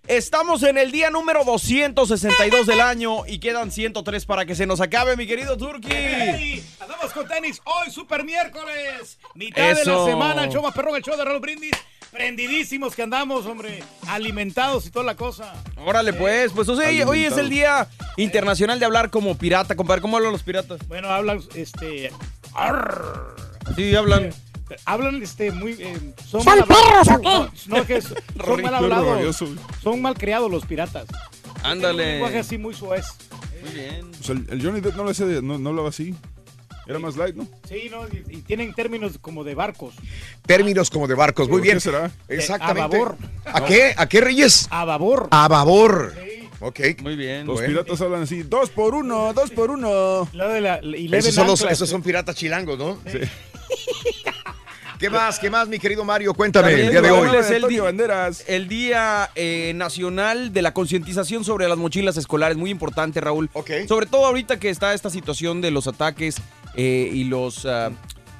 [0.08, 4.80] Estamos en el día número 262 del año y quedan 103 para que se nos
[4.80, 5.92] acabe, mi querido Turki.
[5.92, 6.64] ¡Ey!
[6.80, 9.18] Andamos con tenis hoy, super miércoles.
[9.36, 11.70] Mitad de la semana, el show más perrón, el show de Raúl Brindis.
[12.10, 13.84] Prendidísimos que andamos, hombre.
[14.08, 15.52] Alimentados y toda la cosa.
[15.86, 20.00] Órale, pues, pues o sea, hoy- es el día internacional de hablar como pirata, compadre.
[20.00, 20.80] ¿Cómo hablan los piratas?
[20.88, 22.10] Bueno, hablan, este...
[22.52, 23.36] arr.
[23.76, 24.34] Sí, hablan.
[24.84, 25.72] Hablan, este, muy...
[25.72, 27.50] eh, son, ¿Son mal perros o hablados.
[27.52, 27.68] qué?
[27.70, 29.06] No, no, que son, son mal hablados.
[29.16, 29.48] rabioso.
[29.82, 31.06] Son mal criados los piratas.
[31.60, 32.12] Un Ándale.
[32.12, 33.02] lenguaje así muy suave.
[33.62, 34.10] Muy bien.
[34.20, 36.14] O sea, el, Johnny Depp no lo hacía, de- no, no hablaba así.
[36.86, 37.46] Era más light, ¿no?
[37.68, 38.04] Sí, ¿no?
[38.08, 39.94] Y, y tienen términos como de barcos.
[40.46, 41.76] Términos como de barcos, muy ¿Por bien.
[41.76, 42.10] qué será?
[42.26, 42.80] Exactamente.
[42.82, 43.16] A babor.
[43.44, 43.94] ¿A qué?
[43.96, 44.66] ¿A qué, Reyes?
[44.70, 45.28] A babor.
[45.30, 46.14] A babor.
[46.58, 46.80] Ok.
[47.02, 47.46] Muy bien.
[47.46, 47.68] Los Bueno.
[47.68, 50.28] piratas hablan así, dos por uno, dos por uno.
[50.32, 52.98] Lo de la, y Esos son, los, esos son piratas chilangos, ¿no?
[55.00, 55.38] ¿Qué más?
[55.38, 56.34] ¿Qué más, mi querido Mario?
[56.34, 57.30] Cuéntame el día de hoy.
[57.34, 58.44] es el, día, Banderas.
[58.46, 62.58] el día eh, nacional de la concientización sobre las mochilas escolares.
[62.58, 63.48] Muy importante, Raúl.
[63.54, 63.70] Ok.
[63.88, 66.36] Sobre todo ahorita que está esta situación de los ataques
[66.76, 67.90] eh, y los, ah,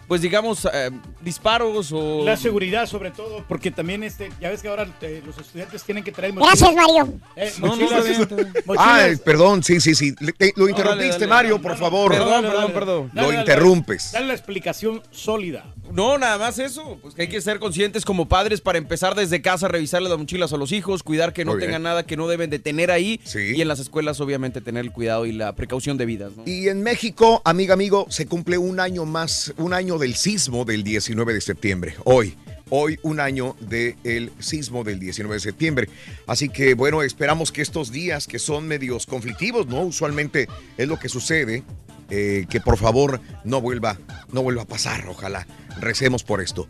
[0.06, 0.90] pues digamos, ah,
[1.22, 2.24] disparos o...
[2.26, 6.04] La seguridad, sobre todo, porque también, este, ya ves que ahora eh, los estudiantes tienen
[6.04, 7.14] que traer Gracias, Mario.
[7.36, 8.52] Eh, No, no, mochilas, bien.
[8.66, 8.76] mochilas.
[8.78, 10.14] Ah, perdón, sí, sí, sí.
[10.20, 11.62] Le- te- lo interrumpiste, dale, Mario, dale.
[11.62, 12.12] por No, no, favor.
[12.12, 13.10] Perdón, perdón, perdón.
[13.14, 14.12] dale, Lo dale, interrumpes.
[14.12, 15.64] Dale la explicación sólida.
[15.92, 16.98] No, nada más eso.
[17.02, 20.52] Pues que hay que ser conscientes como padres para empezar desde casa, revisarle las mochilas
[20.52, 21.68] a los hijos, cuidar que no Muy bien.
[21.70, 23.20] tengan nada que no deben de tener ahí.
[23.24, 23.52] Sí.
[23.56, 26.36] Y en las escuelas, obviamente, tener el cuidado y la precaución debidas.
[26.36, 26.44] ¿no?
[26.46, 30.84] Y en México, amiga, amigo, se cumple un año más, un año del sismo del
[30.84, 31.94] 19 de septiembre.
[32.04, 32.36] Hoy,
[32.70, 35.88] hoy un año del sismo del 19 de septiembre.
[36.26, 39.82] Así que, bueno, esperamos que estos días que son medios conflictivos, ¿no?
[39.82, 40.48] Usualmente
[40.78, 41.64] es lo que sucede,
[42.10, 43.96] eh, que por favor no vuelva,
[44.32, 45.46] no vuelva a pasar, ojalá.
[45.80, 46.66] Recemos por esto.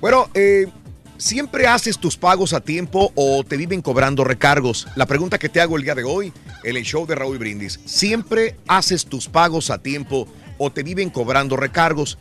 [0.00, 0.66] Bueno, eh,
[1.18, 4.86] ¿Siempre haces tus pagos a tiempo o te viven cobrando recargos?
[4.96, 6.30] La pregunta que te hago el día de hoy
[6.62, 7.80] en el show de Raúl Brindis.
[7.86, 12.18] ¿Siempre haces tus pagos a tiempo o te viven cobrando recargos?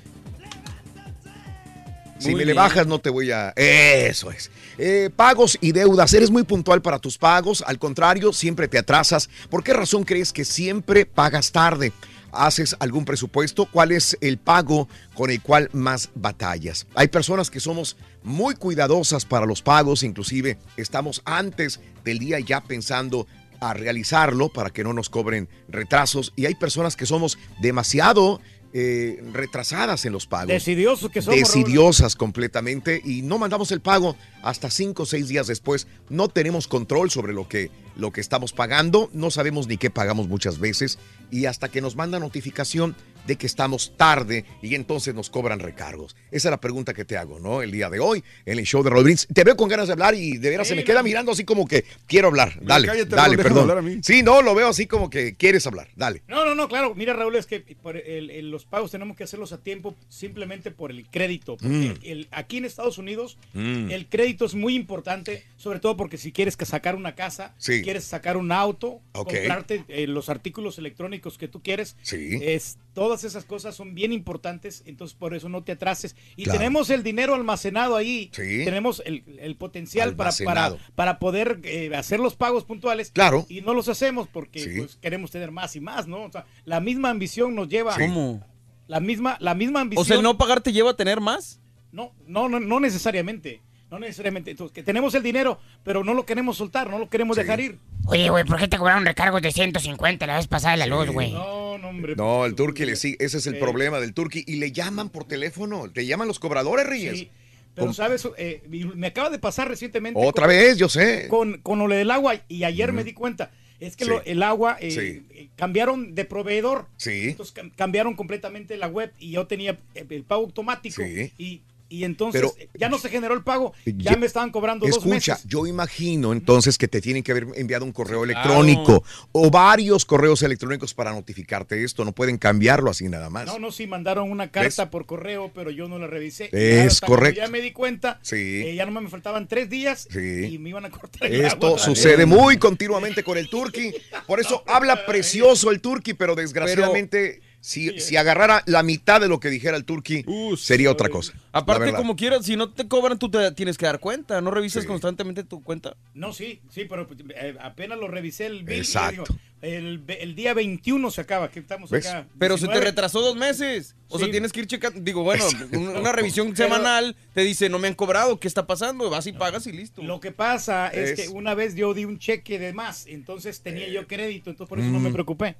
[2.19, 3.49] Si Muy me le bajas no te voy a...
[3.57, 4.49] Eso es.
[4.77, 6.13] Eh, pagos y deudas.
[6.13, 7.63] ¿Eres muy puntual para tus pagos?
[7.67, 9.29] Al contrario, siempre te atrasas.
[9.49, 11.91] ¿Por qué razón crees que siempre pagas tarde?
[12.35, 13.65] ¿Haces algún presupuesto?
[13.65, 16.85] ¿Cuál es el pago con el cual más batallas?
[16.95, 22.61] Hay personas que somos muy cuidadosas para los pagos, inclusive estamos antes del día ya
[22.61, 23.27] pensando
[23.59, 28.41] a realizarlo para que no nos cobren retrasos y hay personas que somos demasiado
[28.77, 30.49] eh, retrasadas en los pagos.
[30.49, 31.39] Decidiosos que somos.
[31.39, 31.47] Raúl.
[31.47, 35.87] Decidiosas completamente y no mandamos el pago hasta cinco o seis días después.
[36.09, 40.27] No tenemos control sobre lo que, lo que estamos pagando, no sabemos ni qué pagamos
[40.27, 40.99] muchas veces
[41.31, 42.95] y hasta que nos manda notificación
[43.27, 46.15] de que estamos tarde y entonces nos cobran recargos.
[46.29, 47.63] Esa es la pregunta que te hago, ¿no?
[47.63, 49.27] El día de hoy en el show de Rodríguez.
[49.33, 51.43] Te veo con ganas de hablar y de veras Sí, se me queda mirando así
[51.43, 52.59] como que quiero hablar.
[52.61, 53.61] Dale, cállate, dale, Raúl, perdón.
[53.63, 53.97] hablar a mí.
[54.03, 55.87] Sí, no, lo veo así como que quieres hablar.
[55.95, 56.21] Dale.
[56.27, 56.93] No, no, no, claro.
[56.93, 60.69] Mira, Raúl, es que por el- el- los pagos tenemos que hacerlos a tiempo simplemente
[60.69, 61.57] por el crédito.
[61.57, 62.05] Porque Mm.
[62.05, 63.89] el- aquí en Estados Unidos, Mm.
[63.89, 67.81] el crédito es muy importante, sobre todo porque si quieres que sacar una casa, Sí.
[67.81, 69.33] quieres sacar un auto, Ok.
[69.33, 72.37] comprarte eh, los artículos electrónicos que tú quieres, Sí.
[72.43, 76.15] es, todas esas cosas son bien importantes, entonces por eso no te atrases.
[76.35, 76.59] Y Claro.
[76.59, 78.63] tenemos el dinero almacenado ahí, Sí.
[78.63, 83.09] tenemos el, el potencial para, para, para poder eh, hacer los pagos puntuales.
[83.09, 83.47] Claro.
[83.49, 84.69] Y no los hacemos porque Sí.
[84.77, 86.25] pues, queremos tener más y más, ¿no?
[86.25, 87.97] O sea, la misma ambición nos lleva.
[87.97, 88.45] ¿Cómo?
[88.87, 90.01] La misma, la misma ambición.
[90.03, 91.59] O sea, el no pagar te lleva a tener más.
[91.91, 93.63] no, no, no, no necesariamente.
[93.95, 94.51] No necesariamente.
[94.51, 97.77] Entonces, que tenemos el dinero, pero no lo queremos soltar, no lo queremos dejar ir.
[98.07, 101.09] Oye, güey, ¿por qué te cobraron recargos de 150 la vez pasada de la luz,
[101.09, 101.31] güey?
[101.31, 102.15] No, no, hombre.
[102.15, 103.59] No, el turqui le sigue, ese es el Sí.
[103.59, 107.17] problema del turqui y le llaman por teléfono, te llaman los cobradores, Reyes.
[107.19, 107.29] Sí,
[107.73, 108.61] pero sabes, Eh,
[108.95, 110.19] me acaba de pasar recientemente.
[110.21, 111.27] Otra con- vez, yo sé.
[111.29, 113.51] Con, con lo del agua y ayer me di cuenta.
[113.79, 114.09] Es que Sí.
[114.09, 115.25] lo- el agua eh, Sí.
[115.31, 116.87] eh, cambiaron de proveedor.
[116.97, 117.29] Sí.
[117.29, 121.33] Entonces cam- cambiaron completamente la web y yo tenía eh, el pago automático Sí.
[121.37, 121.61] y,
[121.95, 124.85] Y entonces Pero- eh, ya no se generó el pago, ya, Ya- me estaban cobrando
[124.85, 125.47] dos Escucha, meses.
[125.47, 130.41] yo imagino entonces que te tienen que haber enviado un correo electrónico o varios correos
[130.43, 132.03] electrónicos para notificarte esto.
[132.03, 133.45] No pueden cambiarlo así nada más.
[133.45, 136.49] No, no, sí, mandaron una carta por correo, pero yo no la revisé.
[136.51, 137.39] Es correcto.
[137.41, 138.35] Ya me di cuenta, Sí.
[138.65, 140.45] eh, ya no me faltaban tres días Sí.
[140.51, 141.79] y me iban a cortar el Esto agua.
[141.79, 143.93] sucede muy continuamente con el Turqui.
[144.27, 149.39] Por eso habla precioso el Turqui, pero desgraciadamente, si, si agarrara la mitad de lo
[149.39, 150.23] que dijera el Turqui,
[150.55, 151.33] sería otra cosa.
[151.51, 154.39] Aparte, como quieras, si no te cobran, tú te tienes que dar cuenta.
[154.39, 155.97] ¿No revisas constantemente tu cuenta?
[156.13, 158.77] No, sí, sí, pero eh, apenas lo revisé el bill.
[158.77, 159.23] y Exacto.
[159.23, 162.05] digo, el, día 21 se acaba, que estamos ¿Ves?
[162.05, 162.27] acá.
[162.37, 162.85] Pero se te 19.
[162.91, 163.95] retrasó dos meses.
[164.07, 164.99] O sea, tienes que ir checando.
[165.01, 168.67] Digo, bueno, un- una revisión Pero- semanal te dice, no me han cobrado, ¿qué está
[168.67, 169.09] pasando?
[169.09, 170.03] Vas y pagas y listo.
[170.03, 173.61] Lo que pasa es, Es- que una vez yo di un cheque de más, entonces
[173.61, 175.13] tenía yo crédito, entonces por eso no me Mm.
[175.13, 175.55] preocupé.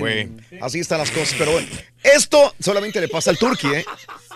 [0.00, 1.68] Bueno, así están las cosas, pero bueno.
[2.02, 3.84] Esto solamente le pasa al Turqui, ¿eh?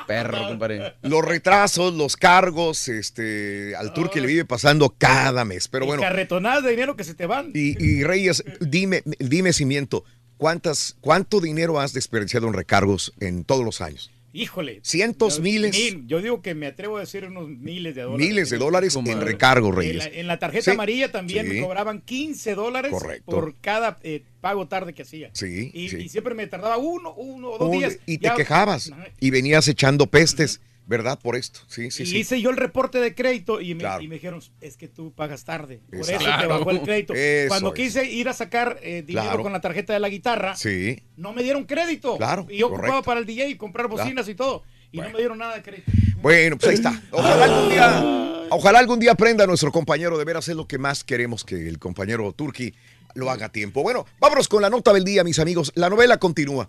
[0.06, 0.94] Perro, compadre.
[1.02, 5.68] Los retrasos, los cargos, este, al Turqui le vive pasando cada mes.
[5.68, 7.50] Pero Y bueno, Carretonadas de dinero que se te van.
[7.54, 10.04] y, y Reyes, dime, dime, Cimiento,
[10.36, 14.10] ¿cuántas, ¿cuánto dinero has desperdiciado en recargos en todos los años?
[14.35, 14.81] Híjole.
[14.83, 15.73] Cientos, Yo- miles.
[15.77, 18.27] mil, yo digo que me atrevo a decir unos miles de dólares.
[18.29, 19.97] Miles de dólares en recargos, En Reyes.
[19.97, 21.53] la, en la tarjeta Sí, amarilla también sí.
[21.55, 23.31] me cobraban 15 dólares Correcto.
[23.31, 25.31] por cada eh, pago tarde que hacía.
[25.35, 25.97] Sí, y, sí.
[25.99, 27.99] y siempre me tardaba uno, uno o dos días.
[28.07, 28.90] y te Ya- quejabas
[29.21, 30.61] y venías echando pestes,
[30.92, 31.18] ¿verdad?
[31.18, 31.61] Por esto.
[31.68, 32.18] Sí, sí, y sí.
[32.18, 34.02] hice yo el reporte de crédito y me, Claro.
[34.02, 35.81] y me dijeron, es que tú pagas tarde.
[35.90, 36.28] Por Exacto.
[36.28, 37.14] eso te bajó el crédito.
[37.14, 39.42] Eso Cuando quise ir a sacar eh, dinero Claro.
[39.42, 41.02] con la tarjeta de la guitarra, Sí.
[41.16, 42.18] no me dieron crédito.
[42.18, 43.05] Claro, Y yo ocupaba correcto.
[43.07, 44.62] para el DJ y comprar bocinas y todo.
[44.92, 45.90] Y no me dieron nada de crédito.
[46.20, 47.02] Bueno, pues ahí está.
[47.11, 51.02] Ojalá algún día, ojalá algún día aprenda nuestro compañero de veras es lo que más
[51.02, 52.74] queremos que el compañero Turki
[53.14, 53.83] lo haga a tiempo.
[53.83, 55.72] Bueno, vámonos con la nota del día, mis amigos.
[55.74, 56.68] La novela continúa.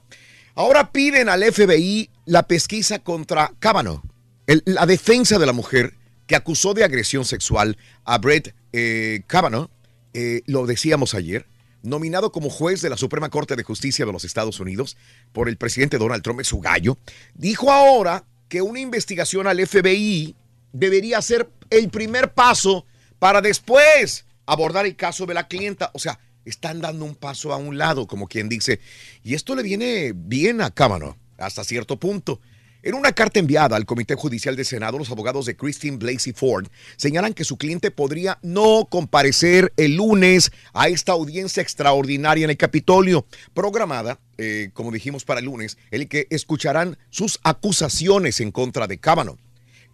[0.56, 4.02] Ahora piden al FBI la pesquisa contra Kavanaugh,
[4.46, 5.94] la defensa de la mujer
[6.28, 9.70] que acusó de agresión sexual a Brett eh, Kavanaugh,
[10.14, 11.48] eh, lo decíamos ayer,
[11.82, 14.98] nominado como juez de la Suprema Corte de Justicia de los Estados Unidos
[15.32, 16.98] por el presidente Donald Trump, es su gallo,
[17.34, 20.36] dijo ahora que una investigación al FBI
[20.72, 22.86] debería ser el primer paso
[23.20, 25.92] para después abordar el caso de la clienta.
[25.94, 28.80] O sea, están dando un paso a un lado, como quien dice.
[29.24, 32.42] Y esto le viene bien a Kavanaugh, hasta cierto punto.
[32.86, 36.68] En una carta enviada al Comité Judicial de Senado, los abogados de Christine Blasey Ford
[36.98, 42.58] señalan que su cliente podría no comparecer el lunes a esta audiencia extraordinaria en el
[42.58, 48.52] Capitolio, programada, eh, como dijimos, para el lunes, en el que escucharán sus acusaciones en
[48.52, 49.40] contra de Kavanaugh.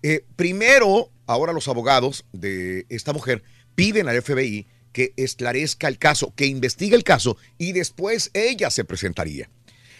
[0.01, 3.43] Eh, primero, ahora los abogados de esta mujer
[3.75, 8.83] piden al FBI que esclarezca el caso, que investigue el caso y después ella se
[8.83, 9.47] presentaría.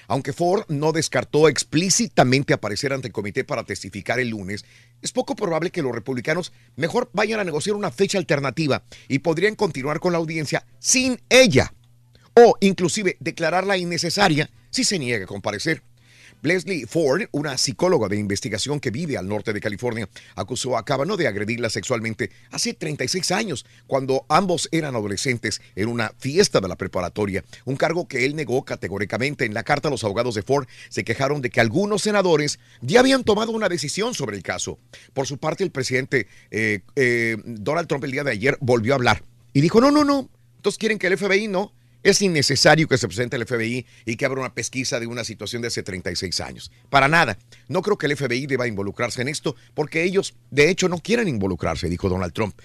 [0.09, 4.65] Aunque Ford no descartó explícitamente aparecer ante el comité para testificar el lunes,
[5.03, 9.53] es poco probable que los republicanos mejor vayan a negociar una fecha alternativa y podrían
[9.53, 11.71] continuar con la audiencia sin ella
[12.33, 15.83] o inclusive declararla innecesaria si se niega a comparecer.
[16.41, 21.17] Leslie Ford, una psicóloga de investigación que vive al norte de California, acusó a Kavanaugh
[21.17, 26.75] de agredirla sexualmente hace 36 años, cuando ambos eran adolescentes en una fiesta de la
[26.75, 29.45] preparatoria, un cargo que él negó categóricamente.
[29.45, 33.23] En la carta, los abogados de Ford se quejaron de que algunos senadores ya habían
[33.23, 34.77] tomado una decisión sobre el caso.
[35.13, 38.95] Por su parte, el presidente eh, eh, Donald Trump el día de ayer volvió a
[38.95, 39.23] hablar
[39.53, 41.73] y dijo, no, no, no, entonces quieren que el FBI no.
[42.03, 45.61] Es innecesario que se presente el FBI y que abra una pesquisa de una situación
[45.61, 46.71] de hace 36 años.
[46.89, 47.37] Para nada.
[47.67, 51.27] No creo que el FBI deba involucrarse en esto porque ellos, de hecho, no quieren
[51.27, 52.55] involucrarse, dijo Donald Trump.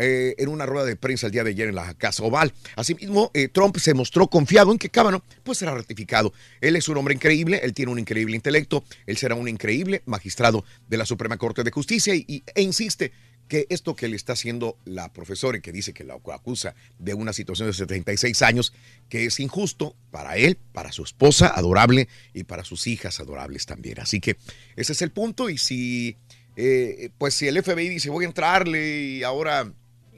[0.00, 2.52] eh, en una rueda de prensa el día de ayer en la Casa Oval.
[2.76, 6.32] Asimismo, eh, Trump se mostró confiado en que Kavanaugh pues será ratificado.
[6.60, 10.64] Él es un hombre increíble, él tiene un increíble intelecto, él será un increíble magistrado
[10.88, 13.10] de la Suprema Corte de Justicia y, y- e insiste
[13.48, 17.14] que esto que le está haciendo la profesora y que dice que la acusa de
[17.14, 18.72] una situación de 76 años,
[19.08, 23.98] que es injusto para él, para su esposa adorable y para sus hijas adorables también.
[24.00, 24.36] Así que
[24.76, 26.16] ese es el punto y si,
[26.56, 29.72] eh, pues si el FBI dice voy a entrarle y ahora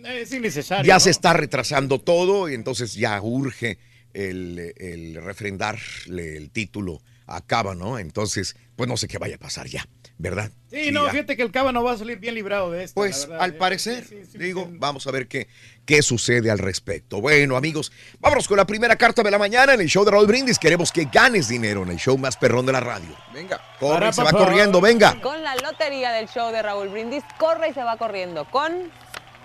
[0.04, 0.86] Es innecesario.
[0.86, 1.00] ya ¿no?
[1.00, 3.78] se está retrasando todo y entonces ya urge
[4.12, 9.68] el, el refrendarle el título a Kavanaugh, Entonces, pues no sé qué vaya a pasar
[9.68, 9.86] ya,
[10.20, 10.50] ¿verdad?
[10.70, 11.10] Sí, no, ya.
[11.12, 12.94] fíjate que el Cava no va a salir bien librado de esto.
[12.94, 13.44] Pues la verdad.
[13.44, 15.48] al Eh, parecer, sí, sí, sí, digo, vamos a ver qué,
[15.84, 17.20] qué sucede al respecto.
[17.20, 20.26] Bueno, amigos, vámonos con la primera carta de la mañana en el show de Raúl
[20.26, 20.58] Brindis.
[20.58, 23.16] Queremos que ganes dinero en el show más perrón de la radio.
[23.34, 23.60] Venga.
[23.80, 25.20] Corre, y se va corriendo, venga.
[25.20, 28.90] Con la lotería del show de Raúl Brindis, corre y se va corriendo con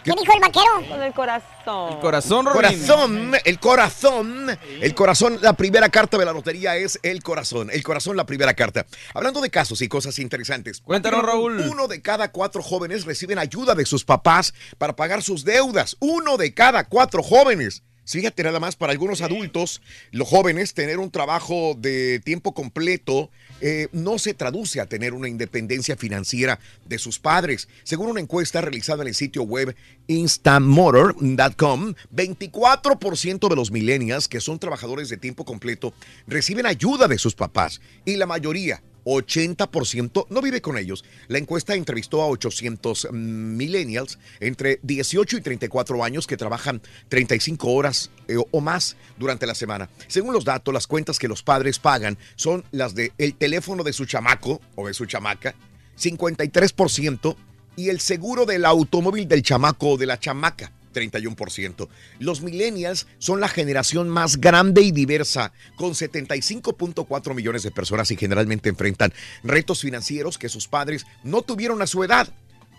[0.05, 0.87] ¿Qué dijo el vaquero?
[0.87, 1.93] Con el corazón.
[1.93, 2.45] El corazón.
[2.45, 7.81] Corazón, el corazón, el corazón, la primera carta de la lotería es el corazón, el
[7.81, 8.85] corazón, la primera carta.
[9.15, 10.81] Hablando de casos y cosas interesantes.
[10.81, 11.59] Cuéntanos, Raúl.
[11.71, 15.97] Uno de cada cuatro jóvenes reciben ayuda de sus papás para pagar sus deudas.
[15.99, 17.81] Uno de cada cuatro jóvenes.
[18.05, 19.81] Fíjate nada más, para algunos adultos,
[20.11, 23.29] los jóvenes, tener un trabajo de tiempo completo
[23.61, 27.67] eh, no se traduce a tener una independencia financiera de sus padres.
[27.83, 29.75] Según una encuesta realizada en el sitio web
[30.07, 35.93] instamotor.com, 24% de los millennials que son trabajadores de tiempo completo
[36.27, 41.05] reciben ayuda de sus papás y la mayoría, 80% no vive con ellos.
[41.27, 48.11] La encuesta entrevistó a 800 millennials entre 18 y 34 años que trabajan 35 horas
[48.27, 49.89] eh, o más durante la semana.
[50.07, 53.93] Según los datos, las cuentas que los padres pagan son las de el teléfono de
[53.93, 55.55] su chamaco o de su chamaca,
[55.97, 57.35] 53%,
[57.75, 61.87] y el seguro del automóvil del chamaco o de la chamaca, 31%.
[62.19, 68.15] Los millennials son la generación más grande y diversa, con 75.4 millones de personas y
[68.15, 72.27] generalmente enfrentan retos financieros que sus padres no tuvieron a su edad.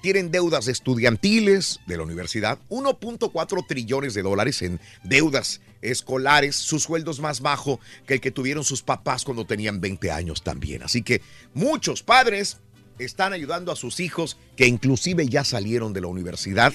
[0.02, 7.10] Tienen deudas estudiantiles de la universidad, 1.4 trillones de dólares en deudas escolares, su sueldo
[7.10, 10.82] es más bajo que el que tuvieron sus papás cuando tenían 20 años también.
[10.82, 11.22] Así que
[11.54, 12.58] muchos padres
[12.98, 16.72] están ayudando a sus hijos que inclusive ya salieron de la universidad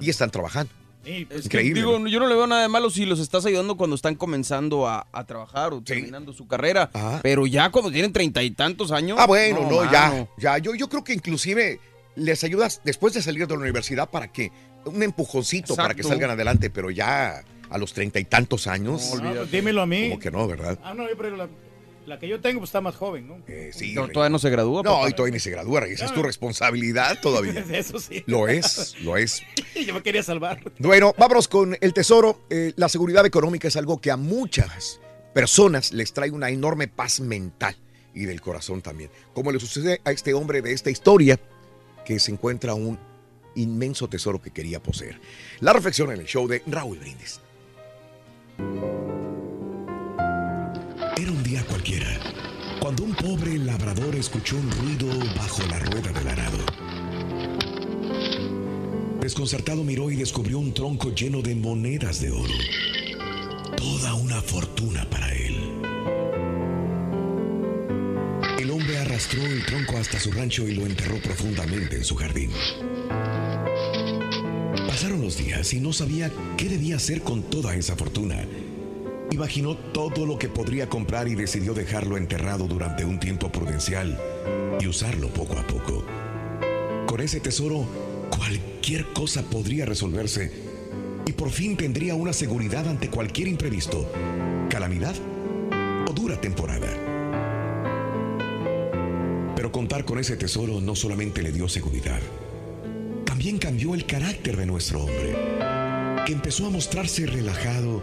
[0.00, 0.72] y están trabajando.
[1.04, 1.80] Es que, Increíble.
[1.80, 2.08] digo, ¿no?
[2.08, 5.06] yo no le veo nada de malo si los estás ayudando cuando están comenzando a,
[5.12, 6.90] a trabajar o terminando su carrera.
[7.22, 9.18] Pero ya cuando tienen treinta y tantos años.
[9.20, 10.58] Ah, bueno, no, ya, ya.
[10.58, 11.80] Yo, yo creo que inclusive
[12.14, 14.52] les ayudas después de salir de la universidad para que
[14.84, 19.12] un empujoncito para que salgan adelante, pero ya a los treinta y tantos años.
[19.16, 20.10] Ah, pues dímelo a mí.
[20.10, 20.78] Como que no, ¿verdad?
[20.84, 21.48] Ah, no, yo, pero la,
[22.06, 23.42] la que yo tengo pues, está más joven, ¿no?
[23.72, 24.82] sí, No, todavía no se gradúa.
[24.82, 25.10] No, papá.
[25.10, 25.92] y todavía ni se gradúa, Rey.
[25.92, 27.64] Esa es tu responsabilidad todavía.
[27.72, 28.24] Eso sí.
[28.26, 29.42] Lo es, lo es.
[29.86, 30.60] yo me quería salvar.
[30.78, 32.40] Bueno, vámonos con el tesoro.
[32.50, 35.00] Eh, la seguridad económica es algo que a muchas
[35.32, 37.76] personas les trae una enorme paz mental
[38.14, 39.10] y del corazón también.
[39.32, 41.38] Como le sucede a este hombre de esta historia
[42.04, 42.98] que se encuentra un
[43.54, 45.20] inmenso tesoro que quería poseer.
[45.60, 47.40] La reflexión en el show de Raúl Brindis.
[53.22, 55.06] Pobre labrador escuchó un ruido
[55.36, 56.58] bajo la rueda del arado.
[59.20, 62.52] Desconcertado miró y descubrió un tronco lleno de monedas de oro.
[63.76, 65.56] Toda una fortuna para él.
[68.58, 72.50] El hombre arrastró el tronco hasta su rancho y lo enterró profundamente en su jardín.
[74.88, 78.44] Pasaron los días y no sabía qué debía hacer con toda esa fortuna.
[79.32, 84.20] Imaginó todo lo que podría comprar y decidió dejarlo enterrado durante un tiempo prudencial
[84.78, 86.04] y usarlo poco a poco.
[87.06, 87.86] Con ese tesoro,
[88.28, 90.52] cualquier cosa podría resolverse
[91.24, 94.06] y por fin tendría una seguridad ante cualquier imprevisto,
[94.68, 95.14] calamidad
[96.06, 96.88] o dura temporada.
[99.56, 102.20] Pero contar con ese tesoro no solamente le dio seguridad,
[103.24, 105.34] también cambió el carácter de nuestro hombre,
[106.26, 108.02] que empezó a mostrarse relajado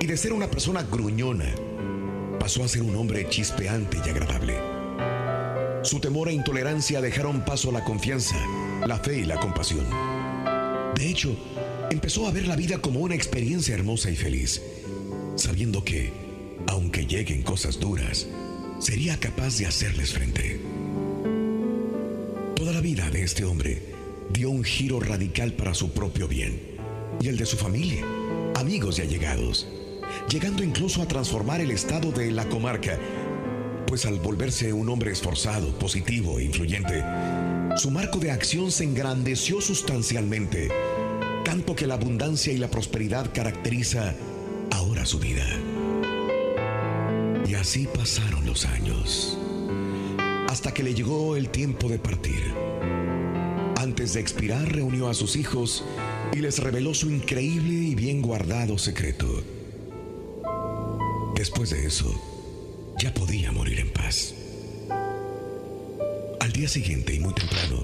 [0.00, 1.54] y de ser una persona gruñona,
[2.38, 4.56] pasó a ser un hombre chispeante y agradable.
[5.82, 8.36] Su temor e intolerancia dejaron paso a la confianza,
[8.86, 9.86] la fe y la compasión.
[10.94, 11.36] De hecho,
[11.90, 14.62] empezó a ver la vida como una experiencia hermosa y feliz,
[15.36, 16.12] sabiendo que,
[16.66, 18.26] aunque lleguen cosas duras,
[18.78, 20.60] sería capaz de hacerles frente.
[22.54, 23.82] Toda la vida de este hombre
[24.32, 26.60] dio un giro radical para su propio bien
[27.20, 28.04] y el de su familia,
[28.56, 29.66] amigos y allegados,
[30.28, 32.98] llegando incluso a transformar el estado de la comarca,
[33.86, 37.02] pues al volverse un hombre esforzado, positivo e influyente,
[37.76, 40.68] su marco de acción se engrandeció sustancialmente,
[41.44, 44.14] tanto que la abundancia y la prosperidad caracteriza
[44.70, 45.46] ahora su vida.
[47.46, 49.38] Y así pasaron los años,
[50.48, 52.42] hasta que le llegó el tiempo de partir.
[53.76, 55.84] Antes de expirar, reunió a sus hijos
[56.32, 59.57] y les reveló su increíble y bien guardado secreto.
[61.38, 62.12] Después de eso,
[62.98, 64.34] ya podía morir en paz.
[66.40, 67.80] Al día siguiente y muy temprano,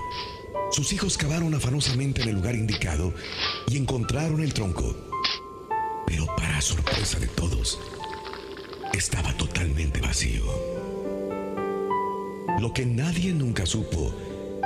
[0.72, 3.14] sus hijos cavaron afanosamente en el lugar indicado
[3.68, 4.96] y encontraron el tronco.
[6.05, 7.78] Pero para sorpresa de todos,
[8.92, 10.42] estaba totalmente vacío.
[12.59, 14.12] Lo que nadie nunca supo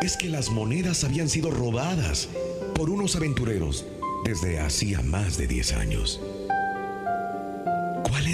[0.01, 2.31] es que las monedas habían sido robadas
[2.75, 3.85] por unos aventureros
[4.25, 6.23] desde hacía más de 10 años.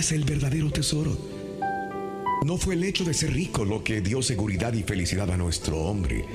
[0.05, 1.17] ¿Cuál es el verdadero tesoro?
[2.45, 5.79] No fue el hecho de ser rico lo que dio seguridad y felicidad a nuestro
[5.79, 6.27] hombre.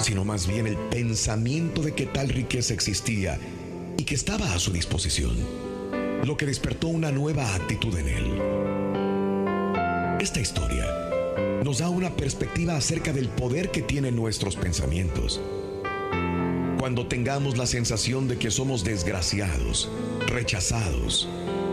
[0.00, 3.38] sino más bien el pensamiento de que tal riqueza existía
[3.96, 5.36] y que estaba a su disposición,
[6.24, 8.24] lo que despertó una nueva actitud en él.
[10.20, 10.84] Esta historia
[11.62, 15.40] nos da una perspectiva acerca del poder que tienen nuestros pensamientos.
[16.76, 19.88] Cuando tengamos la sensación de que somos desgraciados,
[20.26, 21.28] rechazados,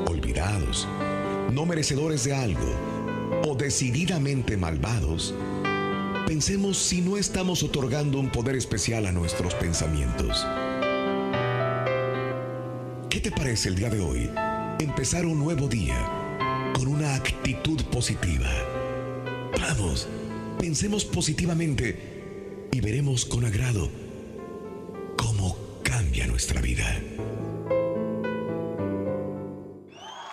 [0.06, 0.88] olvidados,
[1.52, 2.74] no merecedores de algo
[3.46, 5.34] o decididamente malvados,
[6.26, 10.46] pensemos si no estamos otorgando un poder especial a nuestros pensamientos.
[13.10, 14.30] ¿Qué te parece el día de hoy?
[14.80, 15.98] Empezar un nuevo día
[16.76, 18.50] con una actitud positiva.
[19.60, 20.08] Vamos,
[20.60, 23.90] pensemos positivamente y veremos con agrado
[25.18, 27.02] cómo cambia nuestra vida.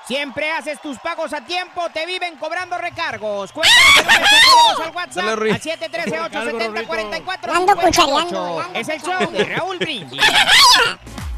[0.07, 3.51] Siempre haces tus pagos a tiempo, te viven cobrando recargos.
[3.53, 5.51] Cuéntanos al WhatsApp Dale, al Rui.
[5.53, 7.49] 713-870-4458.
[7.49, 10.23] Ando cuchareando, ando Es el show de Raúl Brindis.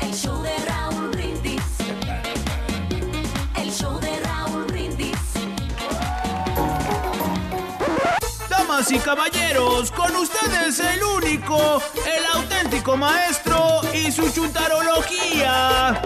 [0.01, 1.63] El show de Raúl Brindis.
[3.55, 5.17] El show de Raúl Brindis.
[8.49, 16.03] Damas y caballeros, con ustedes el único, el auténtico maestro y su chuntarología.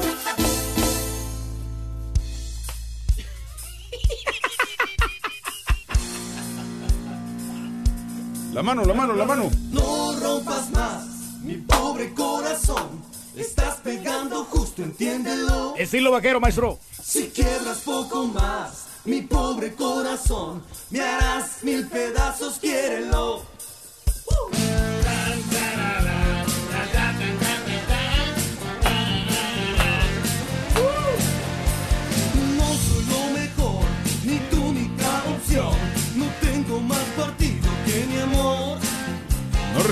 [8.52, 9.48] La mano, la mano, la mano.
[9.70, 11.04] No rompas más,
[11.42, 13.00] mi pobre corazón.
[13.36, 15.74] Estás pegando justo, entiéndelo.
[15.76, 16.78] Estilo vaquero, maestro.
[17.00, 23.42] Si quiebras poco más, mi pobre corazón, me harás mil pedazos, quiérelo.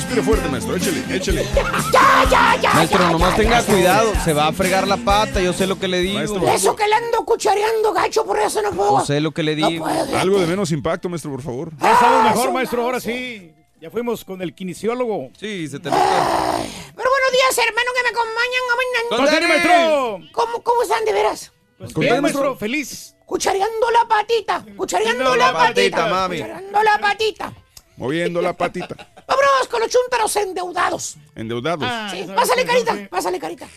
[0.08, 0.76] Respire fuerte, maestro.
[0.76, 1.44] Échele, échele.
[1.92, 2.72] Ya, ya, ya.
[2.74, 3.66] Maestro, ya, nomás ya, tenga ya.
[3.66, 6.20] cuidado, se va a fregar la pata, yo sé lo que le digo.
[6.48, 8.98] Eso que le ando cuchareando, gacho, por eso no puedo.
[8.98, 9.86] Yo sé lo que le digo.
[9.86, 11.72] Algo de menos impacto, maestro, por favor.
[11.78, 13.54] Ya estamos Ah, mejor, maestro, ahora sí.
[13.80, 15.30] Ya fuimos con el kinesiólogo.
[15.38, 19.02] Sí, se te Pero buenos días, hermano, que me acompañan.
[19.08, 20.20] ¡Con Dani, maestro!
[20.32, 21.52] ¿Cómo, ¿Cómo están de veras?
[21.78, 22.56] Pues bien, maestro, maestro.
[22.56, 23.14] feliz.
[23.24, 26.36] Cuchareando la patita, cuchareando la, la patita, patita, mami.
[26.38, 27.52] cuchareando la patita.
[27.96, 28.96] Moviendo la patita.
[29.28, 31.16] Vámonos con los chúntaros endeudados.
[31.36, 31.84] Endeudados.
[31.86, 33.68] Ah, Sí, pásale carita, pásale carita.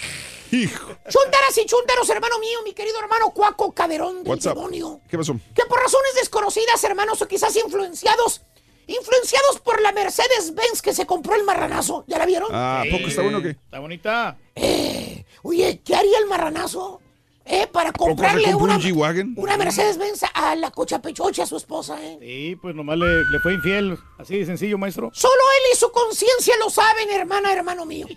[0.52, 0.88] Hijo.
[1.10, 4.56] Chúntaras y chúntaros, hermano mío, mi querido hermano Cuaco Caderón del What's up?
[4.56, 5.00] demonio.
[5.10, 5.34] ¿Qué pasó?
[5.56, 8.42] Que por razones desconocidas, hermanos, o quizás influenciados,
[8.88, 12.04] influenciados por la Mercedes-Benz que se compró el marranazo.
[12.08, 12.50] ¿Ya la vieron?
[12.54, 13.50] Ah, ¿a poco está bueno o qué?
[13.52, 14.38] Está bonita.
[14.56, 17.02] Eh, oye, ¿qué haría el marranazo?
[17.46, 19.34] Eh, para ¿Poco se comprarle una, un G-Wagon?
[19.36, 22.18] una Mercedes-Benz a la cocha pechocha, a su esposa, ¿eh?
[22.22, 23.98] Sí, pues nomás le, le fue infiel.
[24.20, 25.10] Así de sencillo, maestro.
[25.14, 28.08] Solo él y su conciencia lo saben, hermana, hermano mío.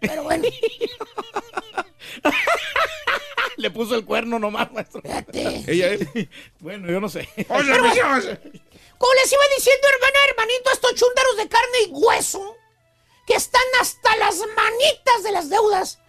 [0.00, 0.44] Pero bueno.
[3.56, 5.02] Le puso el cuerno nomás, maestro.
[5.32, 6.06] Ella es.
[6.60, 7.28] Bueno, yo no sé.
[7.36, 7.74] Pero bueno,
[8.98, 12.56] como les iba diciendo, hermana, hermanito, estos chúntaros de carne y hueso,
[13.26, 16.00] que están hasta las manitas de las deudas,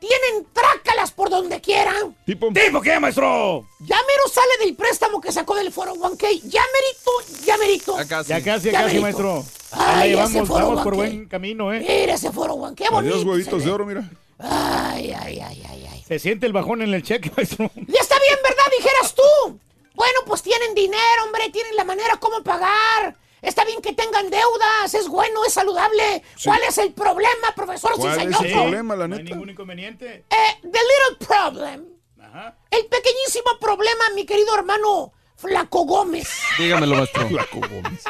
[0.00, 2.16] tienen trácalas por donde quieran.
[2.26, 2.50] ¿Tipo?
[2.52, 3.66] ¿Tipo qué, maestro?
[3.80, 6.40] Ya mero sale del préstamo que sacó del foro 1K.
[6.44, 7.96] Ya merito, ya merito.
[7.98, 8.28] Ya casi.
[8.30, 9.44] Ya casi, ya casi, maestro.
[9.72, 11.14] Ya Ay, llevamos, foro vamos por banque.
[11.16, 11.84] buen camino, ¿eh?
[11.86, 13.14] Mira ese foro 1 qué bonito.
[13.14, 14.10] Adiós, huevitos de oro, mira.
[14.38, 16.04] Ay, ay, ay, ay, ay.
[16.08, 17.70] Se siente el bajón en el cheque, maestro.
[17.74, 18.64] Ya está bien, ¿verdad?
[18.78, 19.58] Dijeras tú.
[19.94, 23.16] Bueno, pues tienen dinero, hombre, tienen la manera como pagar.
[23.42, 26.22] Está bien que tengan deudas, es bueno, es saludable.
[26.44, 29.34] ¿Cuál es el problema, profesor ¿Cuál es el problema, la No hay neta?
[29.34, 30.24] ningún inconveniente.
[30.30, 31.86] Eh, the little problem.
[32.20, 32.56] Ajá.
[32.70, 36.28] El pequeñísimo problema, mi querido hermano Flaco Gómez.
[36.58, 37.26] Dígamelo, maestro.
[37.28, 38.04] Flaco Gómez.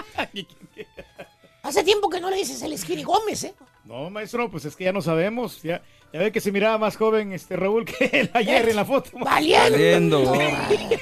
[1.62, 3.54] Hace tiempo que no le dices el Skinny Gómez, ¿eh?
[3.84, 5.62] No, maestro, pues es que ya no sabemos.
[5.62, 8.84] Ya, ya ve que se miraba más joven este Raúl que el ayer en la
[8.84, 9.10] foto.
[9.14, 10.24] Valiendo.
[10.24, 10.96] Valiendo.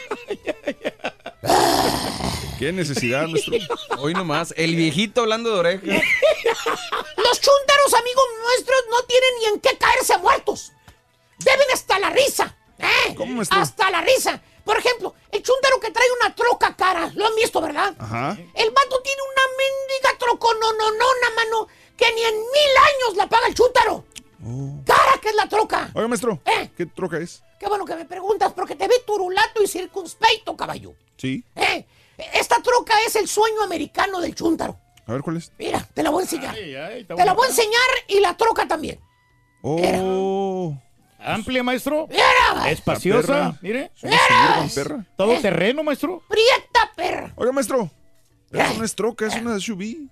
[2.59, 3.55] ¿Qué necesidad, maestro?
[3.99, 5.85] Hoy nomás, el viejito hablando de orejas.
[7.17, 10.73] Los chúntaros, amigos nuestros, no tienen ni en qué caerse muertos.
[11.39, 12.57] Deben hasta la risa.
[12.79, 13.15] ¿eh?
[13.17, 13.61] ¿Cómo, maestro?
[13.61, 14.43] Hasta la risa.
[14.65, 17.95] Por ejemplo, el chúntaro que trae una troca cara, lo han visto, ¿verdad?
[17.97, 18.37] Ajá.
[18.55, 23.55] El vato tiene una mendiga troconononona, mano, que ni en mil años la paga el
[23.55, 24.05] chúntaro.
[24.85, 25.91] Cara que es la troca.
[25.95, 26.41] Oiga, maestro.
[26.45, 26.71] ¿Eh?
[26.77, 27.41] ¿Qué troca es?
[27.61, 30.95] Qué bueno que me preguntas, porque te ve turulato y circunspecto, caballo.
[31.17, 31.45] Sí.
[31.55, 31.87] ¿Eh?
[32.35, 34.79] Esta troca es el sueño americano del chúntaro.
[35.07, 35.53] A ver, ¿cuál es?
[35.59, 36.55] Mira, te la voy a enseñar.
[36.55, 39.01] Ay, ay, está Te la voy a enseñar y la troca también.
[39.63, 40.75] Oh.
[41.19, 42.07] Amplia, maestro.
[42.09, 43.59] Mira, Espaciosa.
[43.61, 43.91] Mire.
[44.75, 45.05] Perra.
[45.17, 46.23] Todo terreno, maestro.
[46.29, 47.33] prieta perra.
[47.37, 47.91] Oiga, maestro.
[48.51, 50.09] Esa no es troca, es una SUV.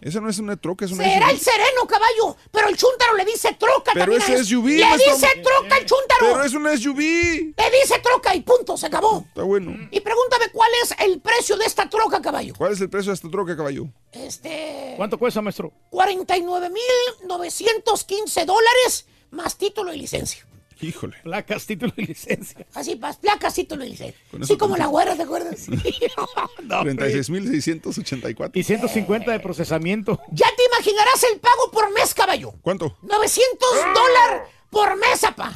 [0.00, 1.30] Esa no es una troca, es una Será SUV.
[1.34, 2.36] el sereno, caballo.
[2.52, 4.32] Pero el chúntaro le dice troca Pero también.
[4.40, 4.44] eso.
[4.44, 5.14] SUV, Le maestro.
[5.14, 6.20] dice troca el chúntaro.
[6.20, 6.98] Pero es una SUV.
[7.00, 9.24] Le dice troca y punto, se acabó.
[9.28, 9.76] Está bueno.
[9.90, 12.54] Y pregúntame cuál es el precio de esta troca, caballo.
[12.56, 13.86] ¿Cuál es el precio de esta troca, caballo?
[14.12, 14.94] Este.
[14.96, 15.72] ¿Cuánto cuesta, maestro?
[15.90, 20.46] 49.915 dólares más título y licencia.
[20.82, 21.16] Híjole.
[21.22, 22.66] Placas, título y licencia.
[22.74, 24.20] Así, más placas, título y licencia.
[24.30, 25.66] Sí, eso como la güera, ¿te acuerdas?
[26.62, 28.50] No, 36.684.
[28.54, 30.20] Y 150 de procesamiento.
[30.30, 32.52] ya te imaginarás el pago por mes, caballo.
[32.62, 32.96] ¿Cuánto?
[33.02, 35.50] 900 dólares por mes, apa.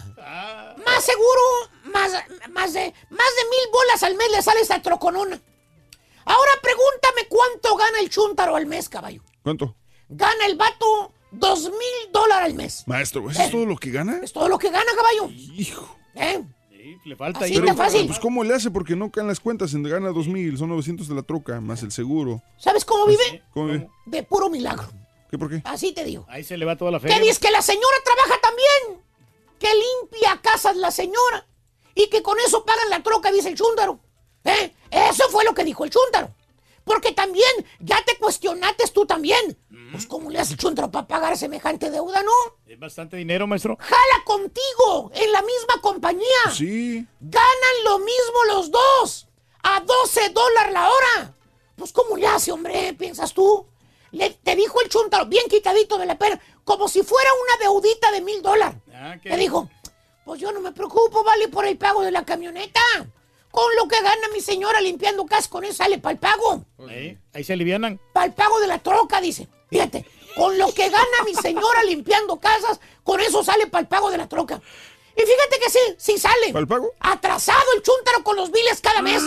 [0.85, 1.41] Más seguro,
[1.85, 2.13] más,
[2.51, 5.41] más, de, más de mil bolas al mes le sale esta troconona.
[6.25, 9.23] Ahora pregúntame cuánto gana el chúntaro al mes, caballo.
[9.43, 9.77] ¿Cuánto?
[10.09, 12.85] Gana el vato dos mil dólares al mes.
[12.87, 14.21] Maestro, ¿eso es todo lo que gana?
[14.23, 15.31] Es todo lo que gana, caballo.
[15.33, 15.97] Hijo.
[16.15, 16.43] ¿Eh?
[17.05, 17.61] Le falta Así ahí.
[17.61, 18.07] de fácil.
[18.07, 18.71] Pues, ¿cómo le hace?
[18.71, 19.71] Porque no caen las cuentas.
[19.71, 22.43] Se gana 2.000, son 900 de la troca, más el seguro.
[22.59, 23.43] ¿Sabes cómo vive?
[23.53, 23.89] ¿Cómo ve?
[24.07, 24.89] De puro milagro.
[25.31, 25.63] ¿Qué por qué?
[25.65, 26.25] Así te digo.
[26.29, 27.09] Ahí se le va toda la fe.
[27.09, 29.03] Que dice que la señora trabaja también.
[29.59, 31.47] Que limpia casas la señora.
[31.95, 33.99] Y que con eso pagan la troca, dice el chúndaro.
[34.45, 34.73] ¿Eh?
[34.91, 36.35] Eso fue lo que dijo el chúndaro.
[36.85, 39.59] Porque también, ya te cuestionaste tú también.
[39.91, 42.33] Pues, ¿cómo le hace el chúndaro para pagar semejante deuda, no?
[42.67, 43.77] Es bastante dinero, maestro.
[43.81, 46.51] Jala contigo en la misma compañía.
[46.53, 47.07] Sí.
[47.21, 49.29] Ganan lo mismo los dos.
[49.63, 51.35] A 12 dólares la hora.
[51.77, 52.95] Pues, ¿cómo le hace, hombre?
[52.95, 53.67] ¿Piensas tú?
[54.11, 58.13] Le, te dijo el chúntaro, bien quitadito de la pena, como si fuera una deudita
[58.13, 58.77] de mil dólares.
[58.93, 59.69] Ah, ¿qué Te dijo,
[60.25, 62.81] pues yo no me preocupo, vale, por el pago de la camioneta.
[63.55, 66.65] Con lo que gana mi señora limpiando casas, con eso sale para el pago.
[66.89, 68.01] Ahí, ahí se alivianan.
[68.13, 69.47] Para el pago de la troca, dice.
[69.71, 74.11] Fíjate, con lo que gana mi señora limpiando casas, con eso sale para el pago
[74.11, 74.61] de la troca.
[75.17, 76.49] Y fíjate que sí, sí sale.
[76.49, 76.91] ¿Para el pago?
[76.99, 79.23] Atrasado el chúntaro con los biles cada mes.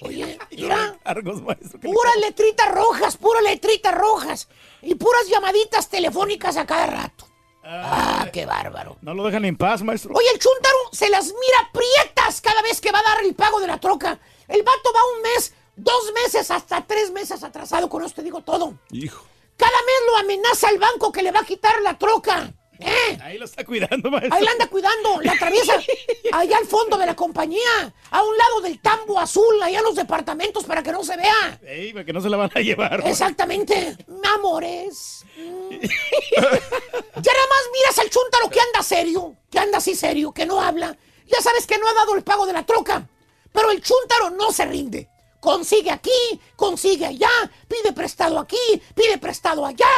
[0.00, 1.78] Oye, mira, Cargos, maestro.
[1.78, 4.48] ¿qué le puras letritas rojas, puras letritas rojas.
[4.82, 7.28] Y puras llamaditas telefónicas a cada rato.
[7.64, 8.96] Ah, qué bárbaro.
[9.02, 10.14] No lo dejan en paz, maestro.
[10.14, 13.60] Oye, el chúntaro se las mira prietas cada vez que va a dar el pago
[13.60, 14.18] de la troca.
[14.48, 17.88] El vato va un mes, dos meses, hasta tres meses atrasado.
[17.88, 18.74] Con esto te digo todo.
[18.90, 19.24] Hijo.
[19.56, 22.52] Cada mes lo amenaza el banco que le va a quitar la troca.
[22.84, 23.18] ¿Eh?
[23.22, 24.34] Ahí lo está cuidando, maestro.
[24.34, 25.74] Ahí la anda cuidando, la atraviesa
[26.32, 29.94] allá al fondo de la compañía, a un lado del tambo azul, allá en los
[29.94, 31.60] departamentos para que no se vea.
[31.66, 33.02] Ey, para que no se la van a llevar.
[33.06, 33.96] Exactamente,
[34.34, 35.24] amores.
[35.38, 40.60] Ya nada más miras al chúntaro que anda serio, que anda así serio, que no
[40.60, 40.96] habla.
[41.26, 43.08] Ya sabes que no ha dado el pago de la troca.
[43.52, 45.08] Pero el chúntaro no se rinde.
[45.40, 47.28] Consigue aquí, consigue allá,
[47.68, 48.56] pide prestado aquí,
[48.94, 49.88] pide prestado allá.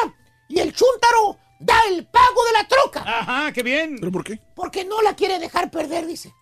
[0.49, 3.03] Y el chúntaro da el pago de la troca.
[3.07, 3.97] Ajá, qué bien.
[3.99, 4.41] ¿Pero por qué?
[4.55, 6.35] Porque no la quiere dejar perder, dice.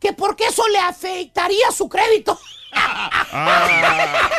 [0.00, 2.38] Que porque eso le afectaría su crédito.
[2.72, 4.30] Ah,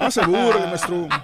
[0.00, 1.08] no se burle, maestro.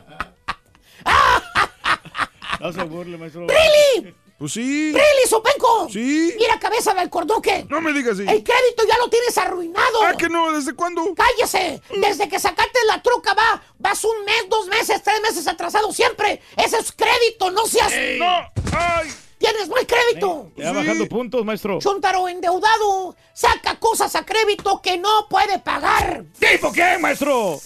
[2.59, 3.47] No se burle, maestro.
[3.47, 4.15] ¡Really!
[4.39, 4.93] Pues sí.
[4.93, 5.89] ¡Really, Sopenco!
[5.91, 6.35] Sí.
[6.37, 7.67] Mira, cabeza del cordoque.
[7.71, 8.23] No me digas así.
[8.23, 10.03] El crédito ya lo tienes arruinado.
[10.03, 11.15] Ah, que no, ¿desde cuándo?
[11.15, 11.81] ¡Cállese!
[12.03, 16.43] Desde que sacaste la troca va, vas un mes, dos meses, tres meses atrasado siempre.
[16.57, 17.93] Ese es crédito, no seas...
[18.19, 19.11] No, ay.
[19.39, 20.51] Tienes mal crédito.
[20.57, 21.79] Ya bajando puntos, maestro.
[21.79, 26.25] Chuntaro endeudado saca cosas a crédito que no puede pagar.
[26.39, 27.61] ¿Tipo qué, maestro?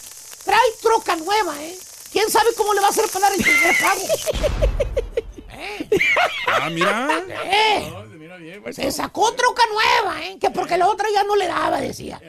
[0.45, 1.79] Trae troca nueva, ¿eh?
[2.13, 4.03] ¿Quién sabe cómo le va a hacer para dar el primer pago?
[6.47, 7.25] Ah, mira.
[7.45, 7.93] ¿Eh?
[8.17, 8.63] Mira bien.
[8.73, 10.39] Se sacó troca nueva, ¿eh?
[10.41, 12.21] Que porque la otra ya no le daba, decía.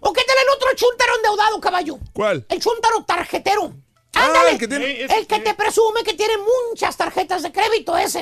[0.00, 1.98] ¿O qué tal el otro chuntaro endeudado, caballo?
[2.12, 2.44] ¿Cuál?
[2.48, 3.72] El chuntaro tarjetero.
[4.14, 4.50] Ah, Ándale.
[4.52, 5.40] el que tiene- Ey, ese El que sí.
[5.42, 6.34] te presume que tiene
[6.70, 8.18] muchas tarjetas de crédito ese.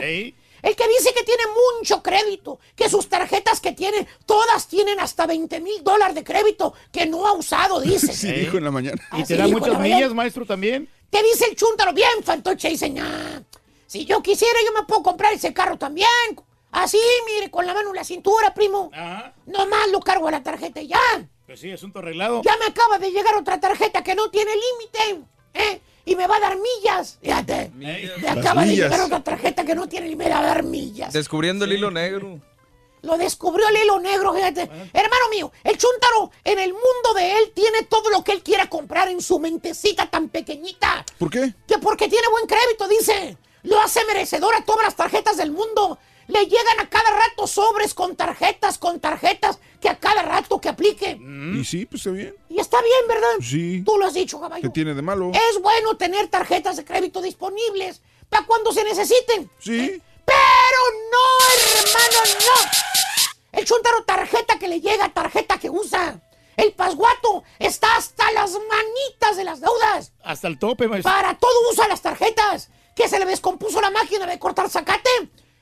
[0.62, 1.42] El que dice que tiene
[1.80, 6.74] mucho crédito, que sus tarjetas que tiene, todas tienen hasta 20 mil dólares de crédito
[6.92, 8.12] que no ha usado, dice.
[8.12, 9.00] Sí, dijo en la mañana.
[9.16, 10.88] Y Así te da muchas millas, maestro, también.
[11.08, 13.40] Te dice el chúntaro, bien, fantoche, dice, "Nah,
[13.90, 16.06] si yo quisiera, yo me puedo comprar ese carro también.
[16.70, 18.88] Así, mire, con la mano en la cintura, primo.
[18.94, 19.34] Ajá.
[19.46, 21.00] Nomás lo cargo a la tarjeta y ya.
[21.44, 22.40] Pues sí, asunto arreglado.
[22.44, 25.80] Ya me acaba de llegar otra tarjeta que no tiene límite, ¿eh?
[26.04, 27.18] Y me va a dar millas.
[27.20, 27.72] Fíjate.
[27.74, 31.12] Me acaba de llegar otra tarjeta que no tiene y me va a dar millas.
[31.12, 32.40] Descubriendo el hilo negro.
[33.02, 34.70] Lo descubrió el hilo negro, fíjate.
[34.92, 38.70] Hermano mío, el chuntaro en el mundo de él tiene todo lo que él quiera
[38.70, 41.04] comprar en su mentecita tan pequeñita.
[41.18, 41.54] ¿Por qué?
[41.66, 43.36] Que porque tiene buen crédito, dice.
[43.62, 45.98] Lo hace merecedor a todas las tarjetas del mundo.
[46.28, 50.68] Le llegan a cada rato sobres con tarjetas, con tarjetas, que a cada rato que
[50.68, 51.18] aplique.
[51.54, 52.34] Y sí, pues está bien.
[52.48, 53.34] Y está bien, ¿verdad?
[53.40, 53.82] Sí.
[53.84, 54.62] Tú lo has dicho, caballo.
[54.62, 55.32] ¿Qué tiene de malo?
[55.34, 59.50] Es bueno tener tarjetas de crédito disponibles para cuando se necesiten.
[59.58, 60.00] Sí.
[60.24, 60.80] Pero
[61.10, 63.58] no, hermano, no.
[63.58, 66.20] El chuntaro tarjeta que le llega, tarjeta que usa.
[66.56, 70.12] El pasguato está hasta hasta las manitas de las deudas.
[70.22, 71.10] Hasta el tope, maestro.
[71.10, 72.68] Para todo usa las tarjetas.
[73.00, 75.08] Que se le descompuso la máquina de cortar zacate.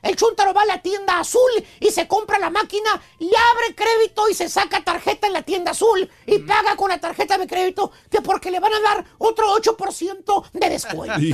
[0.09, 1.50] El chuntaro va a la tienda azul
[1.80, 5.72] y se compra la máquina y abre crédito y se saca tarjeta en la tienda
[5.72, 9.54] azul y paga con la tarjeta de crédito que porque le van a dar otro
[9.54, 11.20] 8% de descuento.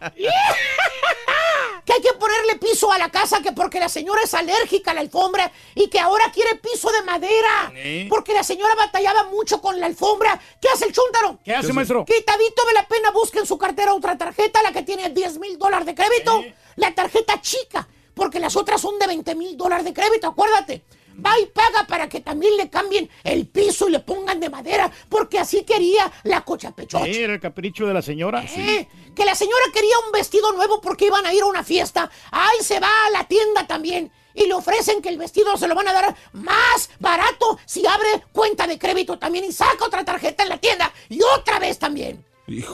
[1.84, 4.94] que hay que ponerle piso a la casa que porque la señora es alérgica a
[4.94, 7.72] la alfombra y que ahora quiere piso de madera.
[7.74, 8.06] ¿Eh?
[8.08, 10.40] Porque la señora batallaba mucho con la alfombra.
[10.60, 11.40] ¿Qué hace el chúntaro?
[11.44, 12.04] ¿Qué hace, maestro?
[12.04, 15.58] Quitadito de la pena, busque en su cartera otra tarjeta, la que tiene 10 mil
[15.58, 16.44] dólares de crédito.
[16.76, 20.82] La tarjeta chica, porque las otras son de 20 mil dólares de crédito, acuérdate.
[21.24, 24.90] Va y paga para que también le cambien el piso y le pongan de madera,
[25.08, 27.04] porque así quería la cocha pechocha.
[27.04, 28.42] Sí, era el capricho de la señora.
[28.44, 32.10] Eh, Que la señora quería un vestido nuevo porque iban a ir a una fiesta.
[32.30, 34.10] Ahí se va a la tienda también.
[34.32, 38.24] Y le ofrecen que el vestido se lo van a dar más barato si abre
[38.32, 40.92] cuenta de crédito también y saca otra tarjeta en la tienda.
[41.08, 42.24] Y otra vez también.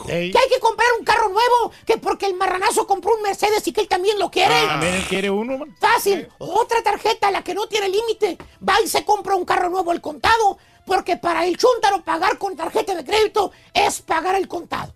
[0.05, 3.71] Que hay que comprar un carro nuevo, que porque el marranazo compró un Mercedes y
[3.71, 4.55] que él también lo quiere.
[4.55, 5.75] Ah, También él quiere uno, man.
[5.79, 6.27] Fácil.
[6.39, 8.37] Otra tarjeta, la que no tiene límite.
[8.67, 10.57] Va y se compra un carro nuevo al contado.
[10.85, 14.93] Porque para el chúntaro pagar con tarjeta de crédito es pagar el contado.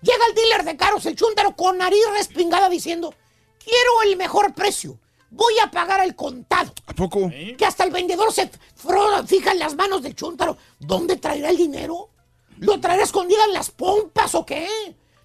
[0.00, 3.12] Llega el dealer de carros, el chúntaro, con nariz respingada diciendo,
[3.62, 4.96] quiero el mejor precio.
[5.30, 6.72] Voy a pagar el contado.
[6.86, 7.30] ¿A poco?
[7.58, 8.48] Que hasta el vendedor se
[9.26, 10.56] fija en las manos del chúntaro.
[10.78, 12.07] ¿Dónde traerá el dinero?
[12.60, 14.66] ¿Lo traerá escondida en las pompas o qué?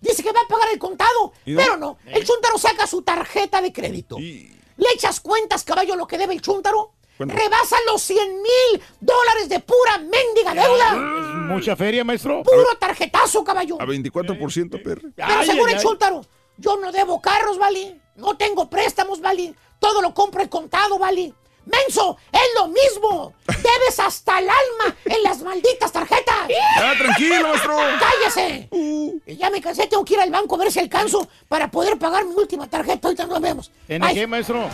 [0.02, 1.34] Dice que va a pagar el contado.
[1.46, 1.98] ¿Y Pero no?
[2.04, 4.18] no, el chúntaro saca su tarjeta de crédito.
[4.20, 6.94] ¿Le echas cuentas, caballo, lo que debe el chúntaro?
[7.16, 7.36] ¿Cuánto?
[7.36, 10.90] Rebasa los 100 mil dólares de pura mendiga deuda.
[10.94, 12.42] Es mucha feria, maestro.
[12.44, 13.80] Puro tarjetazo, caballo.
[13.80, 15.10] A 24%, perro.
[15.16, 15.84] Pero Ay, según ay, el ay.
[15.86, 16.26] chúntaro,
[16.58, 18.02] yo no debo carros, ¿vale?
[18.16, 19.54] No tengo préstamos, ¿vale?
[19.80, 21.34] Todo lo compro el contado, ¿vale?
[21.66, 22.18] ¡Menso!
[22.32, 23.34] ¡Es lo mismo!
[23.48, 26.48] ¡Debes hasta el alma en las malditas tarjetas!
[26.50, 27.78] Ya, tranquilo, maestro.
[28.00, 28.70] ¡Cállese!
[28.72, 31.98] Y Ya me cansé, tengo que ir al banco a ver si alcanzo para poder
[31.98, 33.08] pagar mi última tarjeta.
[33.08, 33.72] Ahorita nos vemos.
[33.88, 34.68] ¿Tiene Ay, qué, maestro?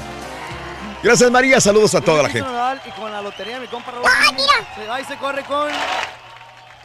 [1.02, 1.62] Gracias, María.
[1.62, 2.50] Saludos a toda la gente.
[2.86, 4.06] Y con la lotería mi compa Raúl.
[4.06, 4.76] ¡Ah, mira!
[4.76, 5.70] Se va y se corre con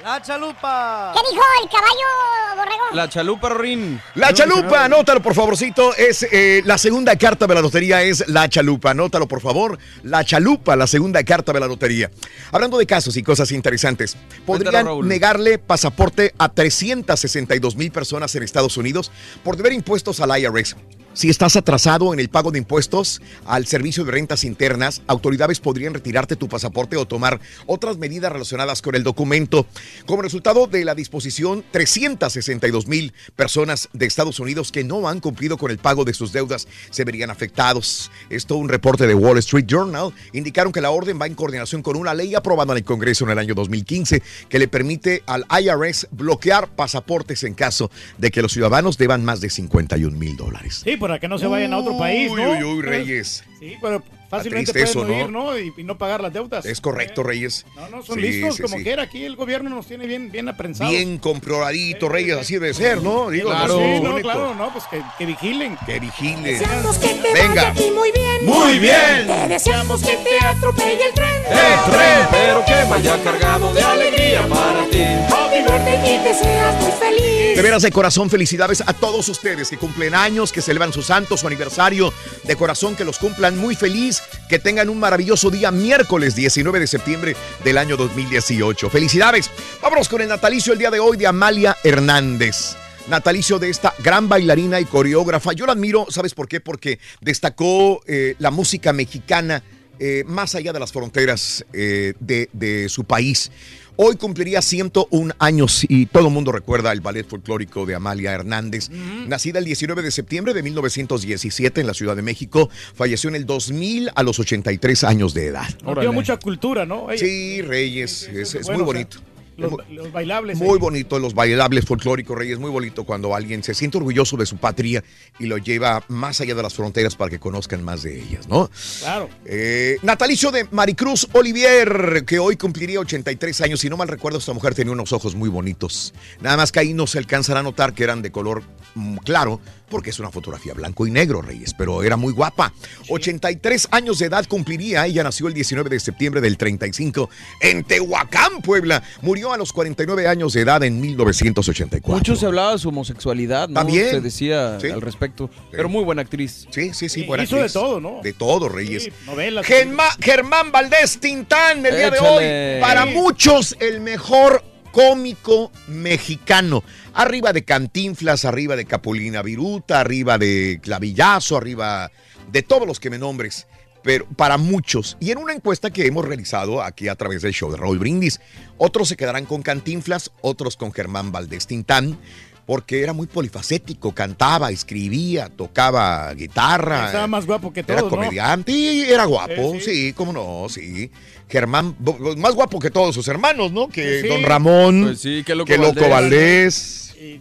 [0.05, 1.13] la chalupa.
[1.15, 2.85] ¿Qué dijo el caballo, borrego?
[2.93, 4.01] La chalupa, Rorín.
[4.15, 8.47] La chalupa, anótalo por favorcito, es eh, la segunda carta de la lotería es la
[8.47, 12.11] chalupa, anótalo por favor, la chalupa, la segunda carta de la lotería.
[12.53, 18.43] Hablando de casos y cosas interesantes, podrían Cuéntalo, negarle pasaporte a 362 mil personas en
[18.43, 19.11] Estados Unidos
[19.43, 20.77] por deber impuestos al IRS.
[21.15, 25.95] Si estás atrasado en el pago de impuestos al servicio de rentas internas, autoridades podrían
[25.95, 29.65] retirarte tu pasaporte o tomar otras medidas relacionadas con el documento.
[30.07, 35.57] Como resultado de la disposición, 362 mil personas de Estados Unidos que no han cumplido
[35.57, 38.11] con el pago de sus deudas se verían afectados.
[38.29, 41.95] Esto un reporte de Wall Street Journal indicaron que la orden va en coordinación con
[41.95, 46.09] una ley aprobada en el Congreso en el año 2015 que le permite al IRS
[46.11, 47.89] bloquear pasaportes en caso
[48.19, 50.83] de que los ciudadanos deban más de 51 mil dólares.
[50.83, 52.53] Sí, para que no se vayan a otro país, ¿no?
[52.53, 53.45] Uy, uy, uy, Reyes.
[53.61, 54.03] Sí, pero
[54.39, 55.59] fácilmente pueden eso, huir, ¿no?
[55.59, 56.65] Y, y no pagar las deudas.
[56.67, 57.65] Es correcto, Reyes.
[57.77, 58.83] No, no, son Sí, listos sí, como sí.
[58.83, 59.03] quiera.
[59.05, 60.93] Aquí el gobierno nos tiene bien, bien aprensados.
[60.93, 63.31] Bien comprobadito, Reyes, así debe ser, ¿no?
[63.31, 65.77] Digo, Claro, sí, sí, no, claro, no, pues que, que vigilen.
[65.87, 66.43] Que vigilen.
[66.45, 67.73] Deseamos que te Venga.
[67.73, 68.45] vaya muy bien.
[68.45, 69.27] Muy bien.
[69.27, 71.43] Te deseamos que te atropelle el tren.
[71.51, 75.03] El tren, pero que vaya cargado de alegría para ti.
[75.03, 77.57] Happy birthday y que seas muy feliz.
[77.57, 81.37] De veras, de corazón, felicidades a todos ustedes que cumplen años, que celebran su santo,
[81.37, 82.13] su aniversario.
[82.43, 86.87] De corazón, que los cumplan muy feliz, que tengan un maravilloso día miércoles 19 de
[86.87, 88.91] septiembre del año 2018.
[88.91, 89.51] Felicidades.
[89.83, 92.77] Vámonos con el natalicio el día de hoy de Amalia Hernández.
[93.09, 95.53] Natalicio de esta gran bailarina y coreógrafa.
[95.53, 96.61] Yo la admiro, ¿sabes por qué?
[96.61, 99.63] Porque destacó eh, la música mexicana
[99.99, 103.51] eh, más allá de las fronteras eh, de, de su país.
[103.97, 108.91] Hoy cumpliría 101 años y todo el mundo recuerda el ballet folclórico de Amalia Hernández.
[108.91, 113.47] Nacida el 19 de septiembre de 1917 en la Ciudad de México, falleció en el
[113.47, 115.69] 2000 a los 83 años de edad.
[116.01, 117.09] Dio mucha cultura, ¿no?
[117.11, 119.17] Ella- Sí, Reyes, es, es bueno, muy o sea, bonito.
[119.57, 120.59] Los, los bailables.
[120.59, 120.79] Muy ahí.
[120.79, 125.03] bonito, los bailables folclóricos, Reyes, muy bonito cuando alguien se siente orgulloso de su patria
[125.39, 128.71] y lo lleva más allá de las fronteras para que conozcan más de ellas, ¿no?
[129.01, 129.29] Claro.
[129.45, 133.81] Eh, natalicio de Maricruz Olivier, que hoy cumpliría 83 años.
[133.81, 136.15] Si no mal recuerdo, esta mujer tenía unos ojos muy bonitos.
[136.41, 138.63] Nada más que ahí no se alcanzará a notar que eran de color
[138.95, 142.73] mm, claro, porque es una fotografía blanco y negro, Reyes, pero era muy guapa.
[143.09, 145.07] 83 años de edad cumpliría.
[145.07, 147.31] Ella nació el 19 de septiembre del 35
[147.61, 149.03] en Tehuacán, Puebla.
[149.23, 152.17] Murió a los 49 años de edad en 1984.
[152.17, 153.75] Mucho se hablaba de su homosexualidad, ¿no?
[153.75, 154.11] También.
[154.11, 155.51] Se decía al respecto.
[155.71, 156.67] Pero muy buena actriz.
[156.71, 157.21] Sí, sí, sí.
[157.21, 158.21] Sí, buena hizo de todo, ¿no?
[158.23, 159.09] De todo, Reyes.
[159.27, 159.65] Novelas.
[159.67, 162.81] Germán, Germán Valdés Tintán, el día de hoy.
[162.81, 166.85] Para muchos, el mejor cómico mexicano.
[167.15, 172.13] Arriba de Cantinflas, arriba de Capulina Viruta, arriba de Clavillazo, arriba
[172.53, 173.67] de todos los que me nombres.
[174.05, 177.73] Pero para muchos, y en una encuesta que hemos realizado aquí a través del show
[177.73, 178.41] de Raúl Brindis,
[178.79, 182.19] otros se quedarán con Cantinflas, otros con Germán Valdés Tintán,
[182.67, 187.07] porque era muy polifacético, cantaba, escribía, tocaba guitarra.
[187.07, 188.17] Estaba más guapo que Era todos, ¿no?
[188.19, 190.07] comediante y era guapo, Eh, sí.
[190.07, 190.13] sí.
[190.15, 191.11] cómo no, sí.
[191.49, 191.95] Germán,
[192.39, 193.89] más guapo que todos sus hermanos, ¿no?
[193.89, 194.29] Que Sí.
[194.29, 197.13] Don Ramón, Pues sí, qué loco que Loco Valdés.
[197.15, 197.41] Valdés.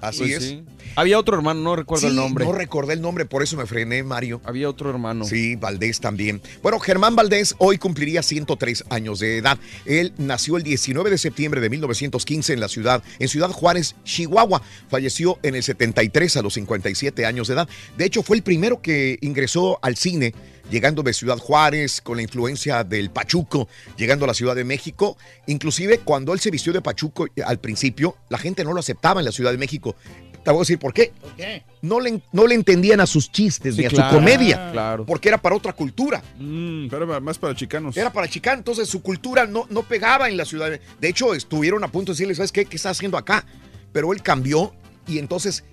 [0.00, 0.56] Así Pues es.
[0.98, 2.44] Había otro hermano, no recuerdo Sí, el nombre.
[2.44, 4.40] No recordé el nombre, por eso me frené, Mario.
[4.44, 5.24] Había otro hermano.
[5.24, 6.42] Sí, Valdés también.
[6.60, 9.60] Bueno, Germán Valdés hoy cumpliría 103 años de edad.
[9.84, 14.60] Él nació el 19 de septiembre de 1915 en la ciudad, en Ciudad Juárez, Chihuahua.
[14.88, 17.68] Falleció en el 73 a los 57 años de edad.
[17.96, 20.34] De hecho, fue el primero que ingresó al cine
[20.70, 25.16] llegando de Ciudad Juárez con la influencia del Pachuco, llegando a la Ciudad de México.
[25.46, 29.20] Inclusive cuando él se vistió de Pachuco eh, al principio, la gente no lo aceptaba
[29.20, 29.96] en la Ciudad de México.
[30.44, 31.12] Te voy a decir por qué.
[31.20, 31.62] ¿Por qué?
[31.82, 35.04] No le, no le entendían a sus chistes Sí, ni a claro, su comedia, claro.
[35.06, 36.22] porque era para otra cultura.
[36.38, 37.96] Mm, pero era más para chicanos.
[37.96, 40.70] Era para chicanos, entonces su cultura no, no pegaba en la ciudad.
[40.70, 42.64] de- De hecho, estuvieron a punto de decirle, ¿sabes qué?
[42.64, 43.44] ¿Qué está haciendo acá?
[43.92, 44.72] Pero él cambió
[45.06, 45.64] y entonces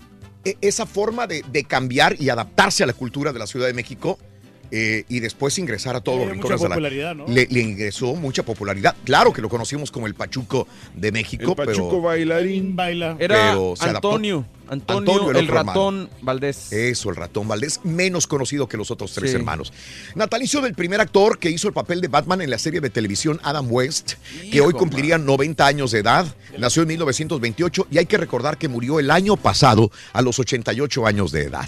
[0.44, 3.74] e- esa forma de, de cambiar y adaptarse a la cultura de la Ciudad de
[3.74, 4.20] México
[4.72, 7.26] eh, y después ingresar a todos los rincones de la- popularidad, ¿no?
[7.28, 8.96] le, le ingresó mucha popularidad.
[9.04, 12.02] Claro que lo conocimos como el Pachuco de México, El Pachuco pero...
[12.02, 12.76] bailarín.
[12.76, 13.16] Baila.
[13.20, 14.10] Era Pero se adaptó.
[14.10, 15.68] Antonio, Antonio, Antonio, el el, hermano.
[15.68, 16.72] ratón Valdés.
[16.72, 19.36] Eso, el ratón Valdés, menos conocido que los otros tres Sí.
[19.36, 19.72] hermanos.
[20.16, 23.40] Natalicio del primer actor que hizo el papel de Batman en la serie de televisión
[23.44, 24.14] Adam West,
[24.52, 26.26] que hoy cumpliría 90 años de edad.
[26.58, 31.06] Nació en 1928 y hay que recordar que murió el año pasado a los 88
[31.06, 31.68] años de edad.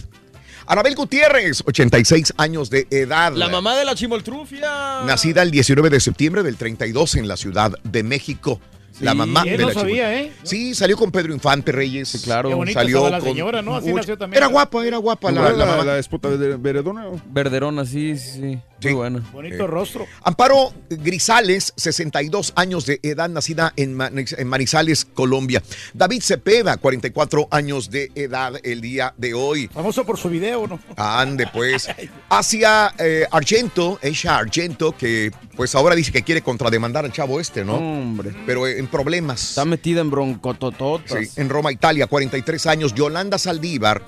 [0.69, 3.31] Anabel Gutiérrez, 86 años de edad.
[3.33, 5.03] La mamá de la chimoltrufia.
[5.05, 8.59] Nacida el 19 de septiembre del 32 en la Ciudad de México.
[8.99, 10.31] La Sí, mamá él de no la sabía, ¿eh?
[10.43, 12.07] Sí, salió con Pedro Infante Reyes.
[12.09, 12.49] Sí, claro.
[12.65, 13.75] Qué salió la con señora, ¿no?
[13.75, 14.37] Así mucho- nació también.
[14.41, 15.83] Era guapa, era guapa la, la, la mamá.
[15.83, 17.05] la esposa de Veredona.
[17.29, 18.87] Verderona, sí, sí, sí.
[18.89, 19.19] Muy buena.
[19.31, 20.05] Bonito Eh, rostro.
[20.23, 25.61] Amparo Grisales, 62 años de edad, nacida en, Man- en Manizales, Colombia.
[25.93, 29.67] David Cepeda, 44 años de edad el día de hoy.
[29.67, 30.79] Famoso por su video, ¿no?
[30.95, 31.87] Ande pues.
[32.29, 37.63] Hacia eh, Argento, Aisha Argento, que pues ahora dice que quiere contrademandar al chavo este,
[37.65, 37.75] ¿no?
[37.75, 38.31] Hombre.
[38.45, 39.49] Pero en problemas.
[39.49, 41.19] Está metida en broncotototas.
[41.27, 42.93] Sí, en Roma, Italia, 43 años.
[42.93, 44.01] Yolanda Saldívar,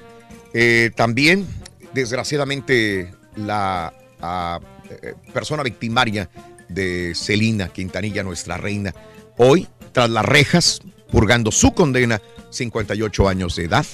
[0.54, 1.48] eh, también,
[1.94, 4.60] desgraciadamente, la ah,
[4.90, 6.30] eh, persona victimaria
[6.68, 8.94] de Celina Quintanilla, nuestra reina,
[9.38, 13.86] hoy, tras las rejas, purgando su condena, 58 años de edad.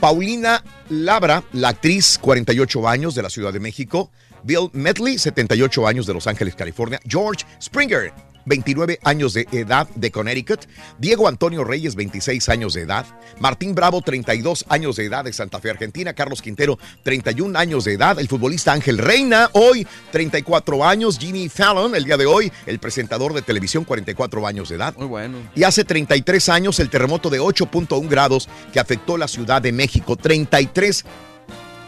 [0.00, 4.10] Paulina Labra, la actriz, 48 años de la Ciudad de México.
[4.42, 7.00] Bill Medley, 78 años de Los Ángeles, California.
[7.06, 8.12] George Springer,
[8.44, 10.60] 29 años de edad de Connecticut.
[10.98, 13.06] Diego Antonio Reyes, 26 años de edad.
[13.40, 16.12] Martín Bravo, 32 años de edad de Santa Fe, Argentina.
[16.12, 18.18] Carlos Quintero, 31 años de edad.
[18.18, 21.18] El futbolista Ángel Reina, hoy 34 años.
[21.18, 24.94] Jimmy Fallon, el día de hoy, el presentador de televisión, 44 años de edad.
[24.96, 25.38] Muy bueno.
[25.54, 30.16] Y hace 33 años el terremoto de 8.1 grados que afectó la Ciudad de México.
[30.16, 31.04] 33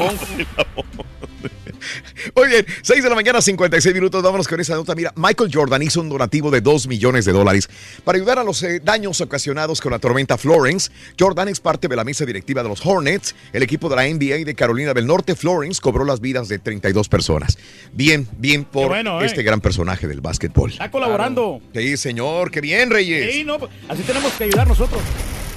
[2.35, 4.23] Muy bien, 6 de la mañana, 56 minutos.
[4.23, 4.95] Vámonos con esa nota.
[4.95, 7.69] Mira, Michael Jordan hizo un donativo de 2 millones de dólares
[8.05, 10.91] para ayudar a los eh, daños ocasionados con la tormenta Florence.
[11.19, 14.45] Jordan es parte de la mesa directiva de los Hornets, el equipo de la NBA
[14.45, 15.35] de Carolina del Norte.
[15.35, 17.59] Florence cobró las vidas de 32 personas.
[17.93, 19.27] Bien, bien por bueno, ¿eh?
[19.27, 20.71] este gran personaje del básquetbol.
[20.71, 21.61] Está colaborando.
[21.75, 23.35] Sí, señor, qué bien, Reyes.
[23.35, 23.59] Sí, no,
[23.89, 25.01] así tenemos que ayudar nosotros.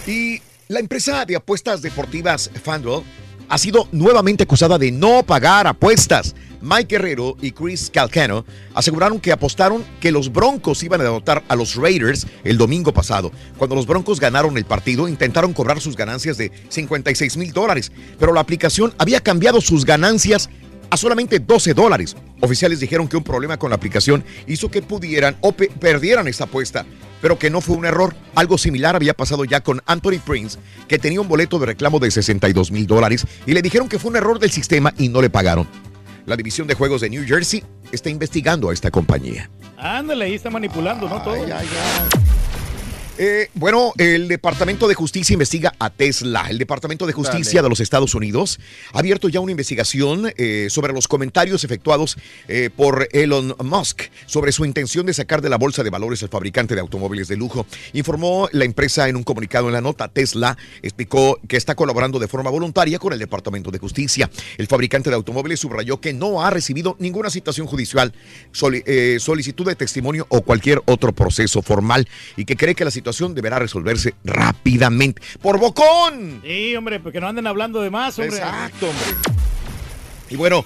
[0.07, 3.03] Y la empresa de apuestas deportivas FanDuel
[3.49, 6.35] ha sido nuevamente acusada de no pagar apuestas.
[6.61, 11.55] Mike Guerrero y Chris Calcano aseguraron que apostaron que los Broncos iban a derrotar a
[11.55, 13.31] los Raiders el domingo pasado.
[13.57, 18.33] Cuando los Broncos ganaron el partido, intentaron cobrar sus ganancias de 56 mil dólares, pero
[18.33, 20.49] la aplicación había cambiado sus ganancias
[20.89, 22.15] a solamente 12 dólares.
[22.41, 26.45] Oficiales dijeron que un problema con la aplicación hizo que pudieran o pe- perdieran esta
[26.45, 26.85] apuesta,
[27.21, 28.15] pero que no fue un error.
[28.35, 32.11] Algo similar había pasado ya con Anthony Prince, que tenía un boleto de reclamo de
[32.11, 35.29] 62 mil dólares y le dijeron que fue un error del sistema y no le
[35.29, 35.67] pagaron.
[36.25, 39.49] La división de juegos de New Jersey está investigando a esta compañía.
[39.77, 41.21] Ándale, ahí está manipulando, ¿no?
[41.23, 41.35] Todo.
[43.21, 46.45] Eh, bueno, el Departamento de Justicia investiga a Tesla.
[46.49, 47.65] El Departamento de Justicia Dale.
[47.65, 48.61] de los Estados Unidos
[48.93, 52.15] ha abierto ya una investigación eh, sobre los comentarios efectuados
[52.47, 56.29] eh, por Elon Musk sobre su intención de sacar de la bolsa de valores al
[56.29, 57.65] fabricante de automóviles de lujo.
[57.91, 60.07] Informó la empresa en un comunicado en la nota.
[60.07, 64.31] Tesla explicó que está colaborando de forma voluntaria con el Departamento de Justicia.
[64.57, 68.13] El fabricante de automóviles subrayó que no ha recibido ninguna citación judicial,
[68.85, 72.07] eh, solicitud de testimonio o cualquier otro proceso formal
[72.37, 75.21] y que cree que la situación deberá resolverse rápidamente.
[75.41, 76.41] ¡Por bocón!
[76.43, 78.37] Sí, hombre, porque no anden hablando de más, hombre.
[78.37, 79.05] Exacto, hombre.
[80.29, 80.63] Y bueno,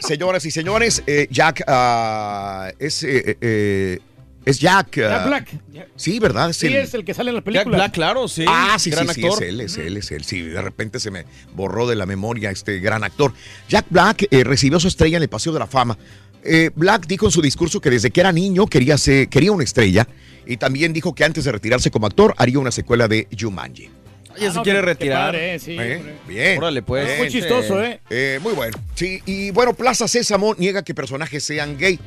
[0.00, 3.98] señoras y señores, eh, Jack ah, es, eh, eh,
[4.44, 4.98] es Jack.
[4.98, 5.60] ah, Jack Black.
[5.96, 6.50] Sí, ¿verdad?
[6.50, 7.76] Es Sí, el- es el que sale en la película.
[7.78, 8.44] Black, claro, sí.
[8.46, 10.24] Ah, sí, gran sí, sí, es él, es él, es él.
[10.24, 11.24] Sí, de repente se me
[11.54, 13.32] borró de la memoria este gran actor.
[13.70, 15.96] Jack Black eh, recibió su estrella en el Paseo de la Fama.
[16.44, 19.64] Eh, Black dijo en su discurso que desde que era niño quería, ser, quería una
[19.64, 20.06] estrella
[20.46, 23.90] y también dijo que antes de retirarse como actor haría una secuela de Jumanji.
[24.38, 25.32] Ya Ah, se no, quiere retirar.
[25.32, 26.02] padre, eh, sí, ¿Eh?
[26.28, 26.58] Bien.
[26.58, 27.06] Órale, pues.
[27.06, 27.18] Bien.
[27.18, 28.00] Muy chistoso, ¿eh?
[28.10, 28.76] Eh, muy bueno.
[28.94, 31.98] Sí, y bueno, Plaza Sésamo niega que personajes sean gay.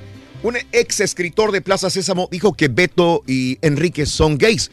[0.42, 4.72] Un ex escritor de Plaza Sésamo dijo que Beto y Enrique son gays.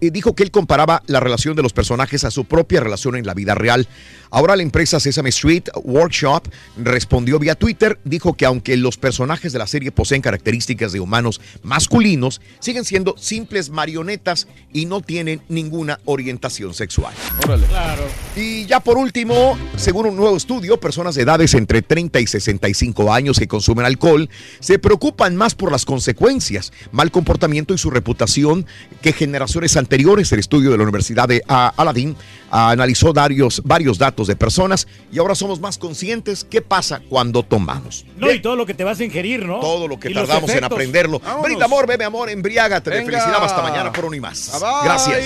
[0.00, 3.32] Dijo que él comparaba la relación de los personajes a su propia relación en la
[3.32, 3.88] vida real.
[4.30, 9.58] Ahora la empresa Sesame Street Workshop respondió vía Twitter, dijo que aunque los personajes de
[9.58, 16.00] la serie poseen características de humanos masculinos, siguen siendo simples marionetas y no tienen ninguna
[16.04, 17.14] orientación sexual.
[17.44, 17.66] Órale.
[17.66, 18.02] Claro.
[18.36, 23.10] Y ya por último, según un nuevo estudio, personas de edades entre 30 y 65
[23.10, 24.28] años que consumen alcohol
[24.60, 24.97] se preocupan
[25.32, 28.66] más por las consecuencias, mal comportamiento y su reputación
[29.02, 30.30] que generaciones anteriores.
[30.32, 32.16] El estudio de la Universidad de Aladdin
[32.50, 38.04] analizó varios, varios datos de personas y ahora somos más conscientes qué pasa cuando tomamos.
[38.16, 39.60] No, y todo lo que te vas a ingerir, ¿no?
[39.60, 41.20] Todo lo que tardamos en aprenderlo.
[41.20, 41.42] Vámonos.
[41.44, 43.42] Brinda amor, bebe amor, embriágate de felicidad.
[43.42, 44.50] Hasta mañana por uno y más.
[44.52, 44.84] Bye, bye.
[44.84, 45.24] Gracias.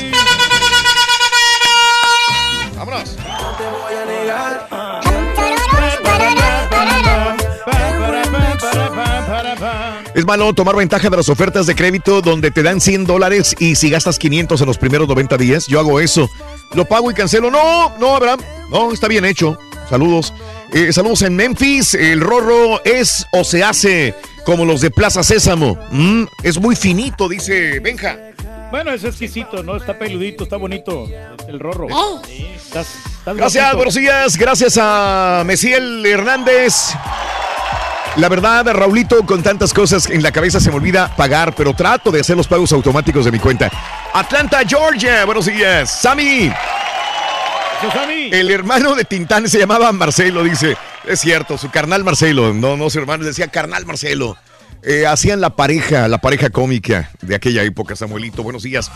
[2.77, 3.16] Vámonos.
[10.15, 13.77] Es malo tomar ventaja de las ofertas de crédito donde te dan 100 dólares y
[13.77, 16.29] si gastas 500 en los primeros 90 días, yo hago eso.
[16.75, 17.51] Lo pago y cancelo.
[17.51, 18.41] No, no, Abraham.
[18.71, 19.59] No, está bien hecho.
[19.89, 20.33] Saludos.
[20.73, 21.95] Eh, saludos en Memphis.
[21.95, 25.79] El rorro es o se hace como los de Plaza Sésamo.
[25.91, 28.19] Mm, es muy finito, dice Benja.
[28.71, 29.77] Bueno, es exquisito, ¿no?
[29.77, 31.07] Está peludito, está bonito
[31.47, 31.89] el rorro.
[32.27, 32.87] Sí, estás,
[33.19, 34.37] estás Gracias, buenos días.
[34.39, 36.95] Gracias a Mesiel Hernández.
[38.16, 42.11] La verdad, Raulito, con tantas cosas en la cabeza se me olvida pagar, pero trato
[42.11, 43.70] de hacer los pagos automáticos de mi cuenta.
[44.12, 45.90] Atlanta, Georgia, buenos días.
[45.90, 46.50] Sammy,
[48.30, 50.76] el hermano de Tintán se llamaba Marcelo, dice.
[51.05, 54.36] Es cierto, su carnal Marcelo, no, no su hermano, decía carnal Marcelo.
[54.84, 58.42] Eh, hacían la pareja, la pareja cómica de aquella época, Samuelito.
[58.42, 58.90] Buenos días.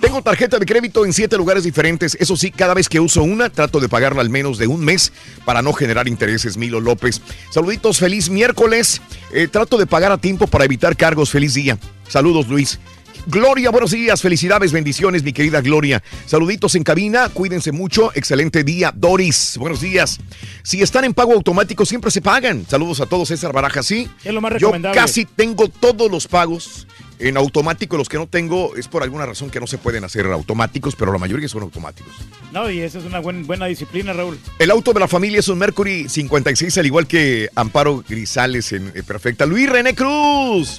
[0.00, 2.16] Tengo tarjeta de crédito en siete lugares diferentes.
[2.20, 5.12] Eso sí, cada vez que uso una, trato de pagarla al menos de un mes
[5.44, 6.56] para no generar intereses.
[6.56, 7.20] Milo López.
[7.50, 9.02] Saluditos, feliz miércoles.
[9.32, 11.30] Eh, trato de pagar a tiempo para evitar cargos.
[11.30, 11.78] Feliz día.
[12.08, 12.78] Saludos, Luis.
[13.26, 16.02] Gloria, buenos días, felicidades, bendiciones, mi querida Gloria.
[16.24, 18.90] Saluditos en cabina, cuídense mucho, excelente día.
[18.94, 20.18] Doris, buenos días.
[20.62, 22.64] Si están en pago automático, siempre se pagan.
[22.66, 24.08] Saludos a todos, César Baraja, sí.
[24.24, 24.98] Es lo más Yo recomendable.
[24.98, 26.86] casi tengo todos los pagos
[27.18, 27.96] en automático.
[27.96, 31.12] Los que no tengo es por alguna razón que no se pueden hacer automáticos, pero
[31.12, 32.12] la mayoría son automáticos.
[32.52, 34.38] No, y esa es una buen- buena disciplina, Raúl.
[34.58, 38.92] El auto de la familia es un Mercury 56, al igual que Amparo Grisales en
[38.94, 39.46] eh, Perfecta.
[39.46, 40.78] Luis René Cruz.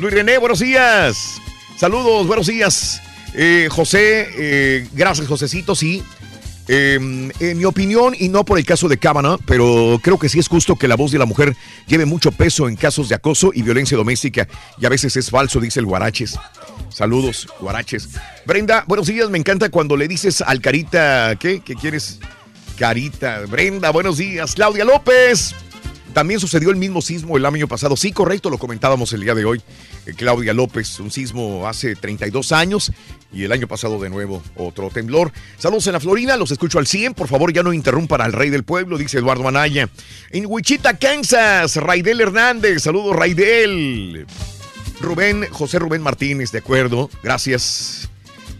[0.00, 1.36] Luis René, buenos días.
[1.76, 3.00] Saludos, buenos días.
[3.34, 6.02] Eh, José, eh, gracias, Josecito, sí.
[6.68, 10.38] Eh, en mi opinión, y no por el caso de Kavanaugh, pero creo que sí
[10.38, 11.56] es justo que la voz de la mujer
[11.86, 14.46] lleve mucho peso en casos de acoso y violencia doméstica.
[14.78, 16.38] Y a veces es falso, dice el Guaraches.
[16.90, 18.10] Saludos, Guaraches.
[18.44, 19.30] Brenda, buenos días.
[19.30, 21.60] Me encanta cuando le dices al Carita, ¿qué?
[21.60, 22.18] ¿Qué quieres?
[22.78, 23.40] Carita.
[23.46, 24.54] Brenda, buenos días.
[24.54, 25.54] Claudia López.
[26.12, 27.96] También sucedió el mismo sismo el año pasado.
[27.96, 29.62] Sí, correcto, lo comentábamos el día de hoy.
[30.08, 32.92] Eh, Claudia López, un sismo hace 32 años
[33.30, 35.32] y el año pasado de nuevo otro temblor.
[35.58, 37.12] Saludos en la Florida, los escucho al 100.
[37.14, 39.88] Por favor, ya no interrumpan al rey del pueblo, dice Eduardo Anaya.
[40.30, 42.82] En Wichita, Kansas, Raidel Hernández.
[42.82, 44.26] Saludos, Raidel.
[45.00, 47.10] Rubén, José Rubén Martínez, de acuerdo.
[47.22, 48.08] Gracias.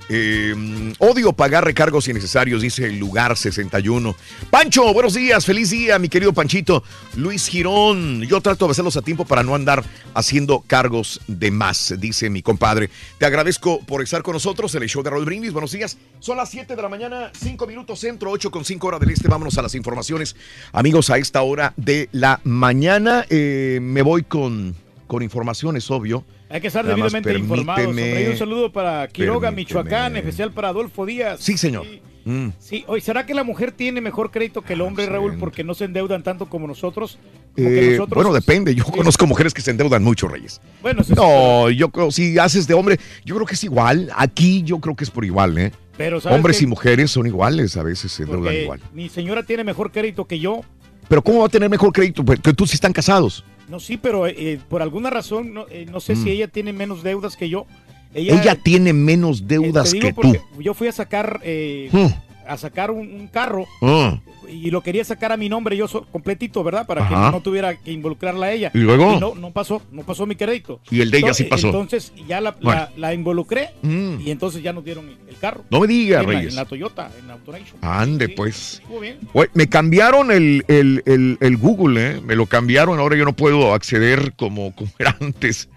[0.09, 4.17] Eh, odio pagar recargos innecesarios, dice el lugar 61.
[4.51, 6.83] Pancho, buenos días, feliz día, mi querido Panchito.
[7.17, 9.85] Luis Girón, yo trato de hacerlos a tiempo para no andar
[10.15, 12.89] haciendo cargos de más, dice mi compadre.
[13.19, 15.53] Te agradezco por estar con nosotros en el show de Raúl Brindis.
[15.53, 15.99] Buenos días.
[16.21, 19.29] Son las 7 de la mañana, 5 minutos centro, 8 con 5 horas del este.
[19.29, 20.37] Vámonos a las informaciones.
[20.73, 24.75] Amigos, a esta hora de la mañana eh, me voy con,
[25.07, 26.25] con informaciones, obvio.
[26.51, 27.87] Hay que estar Nada debidamente informados.
[27.95, 29.81] un saludo para Quiroga, permíteme.
[29.81, 31.41] Michoacán, especial para Adolfo Díaz.
[31.41, 31.85] Sí, señor.
[32.25, 32.49] Mm.
[32.59, 35.73] Sí, oye, ¿será que la mujer tiene mejor crédito que el hombre, Raúl, porque no
[35.75, 37.19] se endeudan tanto como nosotros?
[37.57, 38.75] Eh, nosotros- bueno, depende.
[38.75, 40.61] Yo conozco mujeres que se endeudan mucho, Reyes.
[40.83, 44.11] Bueno, eso No, yo creo, si haces de hombre, yo creo que es igual.
[44.15, 45.73] Aquí yo creo que es por igual, ¿eh?
[45.97, 46.65] Pero, ¿sabes Hombres qué?
[46.65, 48.81] y mujeres son iguales, a veces se endeudan porque igual.
[48.93, 50.61] mi señora tiene mejor crédito que yo.
[51.09, 52.25] Pero ¿cómo va a tener mejor crédito?
[52.25, 53.43] Porque tú sí están casados.
[53.69, 56.23] No, sí, pero eh, por alguna razón, no, eh, no sé Mm.
[56.25, 57.67] si ella tiene menos deudas que yo.
[58.15, 60.61] Ella, tiene menos deudas te digo que tú.
[60.63, 62.07] Yo fui a sacar, eh, Mm.
[62.49, 64.19] A sacar un, un carro Ah.
[64.49, 66.87] y lo quería sacar a mi nombre yo so- completito, ¿verdad?
[66.87, 67.27] Para Ajá.
[67.27, 68.71] que no tuviera que involucrarla a ella.
[68.75, 69.19] ¿Y luego?
[69.21, 70.81] no, no pasó, no pasó mi crédito.
[70.91, 71.67] Y el de ella Ento- sí pasó.
[71.69, 72.81] Entonces ya la, Bueno.
[72.81, 74.21] la- la involucré Mm.
[74.25, 75.65] y entonces ya nos dieron el carro.
[75.71, 76.53] No me digas, en la, Reyes.
[76.53, 77.79] en la Toyota, en Autonation.
[77.83, 78.81] Ande, pues.
[78.83, 79.19] Estuvo bien.
[79.33, 82.21] Güey, me cambiaron el, el- el- el Google, ¿eh?
[82.23, 85.69] Me lo cambiaron, ahora yo no puedo acceder como, como era antes.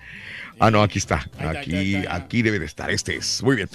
[0.63, 1.27] Ah, no, aquí está.
[1.39, 2.91] Aquí, aquí debe de estar.
[2.91, 3.41] Este es.
[3.41, 3.67] Muy bien.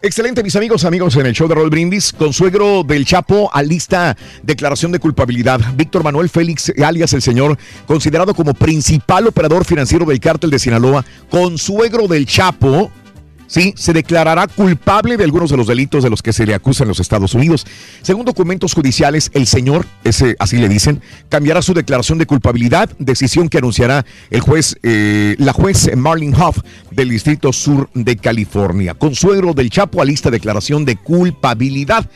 [0.00, 2.14] Excelente, mis amigos, amigos en el show de Roll Brindis.
[2.14, 5.60] Consuegro del Chapo alista declaración de culpabilidad.
[5.74, 11.04] Víctor Manuel Félix, alias el señor, considerado como principal operador financiero del cártel de Sinaloa,
[11.28, 12.90] consuegro del Chapo.
[13.50, 16.84] Sí, se declarará culpable de algunos de los delitos de los que se le acusa
[16.84, 17.66] en los Estados Unidos.
[18.00, 23.48] Según documentos judiciales, el señor, ese así le dicen, cambiará su declaración de culpabilidad, decisión
[23.48, 26.58] que anunciará el juez, eh, la juez Marlene Hoff
[26.92, 28.94] del Distrito Sur de California.
[28.94, 32.08] Consuegro del Chapo alista declaración de culpabilidad.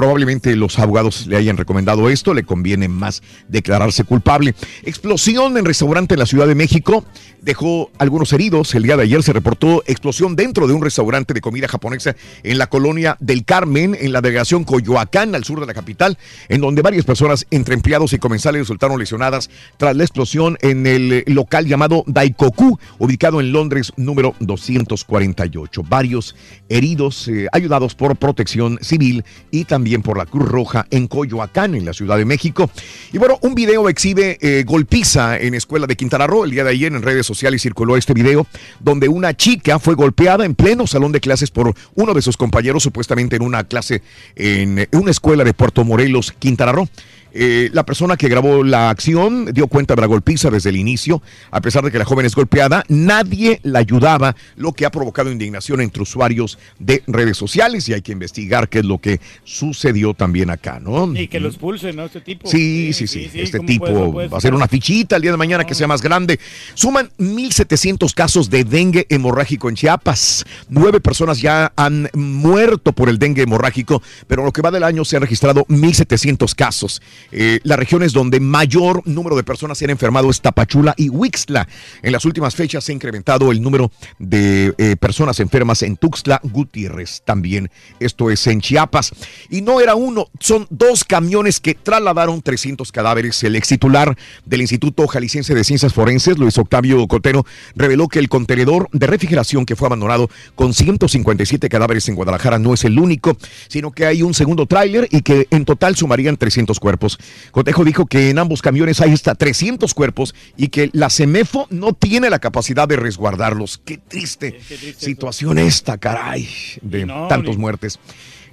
[0.00, 4.54] Probablemente los abogados le hayan recomendado esto, le conviene más declararse culpable.
[4.82, 7.04] Explosión en restaurante en la Ciudad de México
[7.42, 8.74] dejó algunos heridos.
[8.74, 12.56] El día de ayer se reportó explosión dentro de un restaurante de comida japonesa en
[12.56, 16.16] la colonia del Carmen, en la delegación Coyoacán, al sur de la capital,
[16.48, 21.24] en donde varias personas, entre empleados y comensales, resultaron lesionadas tras la explosión en el
[21.26, 25.82] local llamado Daikoku, ubicado en Londres, número 248.
[25.86, 26.36] Varios
[26.70, 31.84] heridos, eh, ayudados por protección civil y también por la Cruz Roja en Coyoacán, en
[31.84, 32.70] la Ciudad de México.
[33.12, 36.44] Y bueno, un video exhibe eh, golpiza en escuela de Quintana Roo.
[36.44, 38.46] El día de ayer en redes sociales circuló este video
[38.78, 42.82] donde una chica fue golpeada en pleno salón de clases por uno de sus compañeros,
[42.82, 44.02] supuestamente en una clase
[44.36, 46.88] en una escuela de Puerto Morelos, Quintana Roo.
[47.32, 51.22] Eh, la persona que grabó la acción dio cuenta de la golpiza desde el inicio.
[51.50, 55.30] A pesar de que la joven es golpeada, nadie la ayudaba, lo que ha provocado
[55.30, 60.14] indignación entre usuarios de redes sociales y hay que investigar qué es lo que sucedió
[60.14, 61.14] también acá, ¿no?
[61.14, 62.04] Y que lo expulsen, ¿no?
[62.04, 62.48] Este tipo.
[62.48, 63.30] Sí, sí, sí.
[63.34, 64.54] Este ¿cómo tipo va a hacer ser?
[64.54, 66.38] una fichita el día de mañana que sea más grande.
[66.74, 70.44] Suman 1.700 casos de dengue hemorrágico en Chiapas.
[70.68, 74.84] Nueve personas ya han muerto por el dengue hemorrágico, pero en lo que va del
[74.84, 77.00] año se han registrado 1.700 casos.
[77.32, 81.68] Eh, las regiones donde mayor número de personas se han enfermado es Tapachula y Huixtla.
[82.02, 86.40] En las últimas fechas se ha incrementado el número de eh, personas enfermas en Tuxtla,
[86.42, 87.70] Gutiérrez también.
[87.98, 89.12] Esto es en Chiapas.
[89.48, 93.42] Y no era uno, son dos camiones que trasladaron 300 cadáveres.
[93.42, 97.44] El ex titular del Instituto Jalisciense de Ciencias Forenses, Luis Octavio Cotero,
[97.74, 102.74] reveló que el contenedor de refrigeración que fue abandonado con 157 cadáveres en Guadalajara no
[102.74, 103.36] es el único,
[103.68, 107.09] sino que hay un segundo tráiler y que en total sumarían 300 cuerpos.
[107.50, 111.92] Cotejo dijo que en ambos camiones hay hasta 300 cuerpos y que la CEMEFO no
[111.92, 113.80] tiene la capacidad de resguardarlos.
[113.84, 114.60] Qué triste,
[114.96, 116.48] situación esta, caray,
[116.82, 117.98] de no, tantos ni- muertes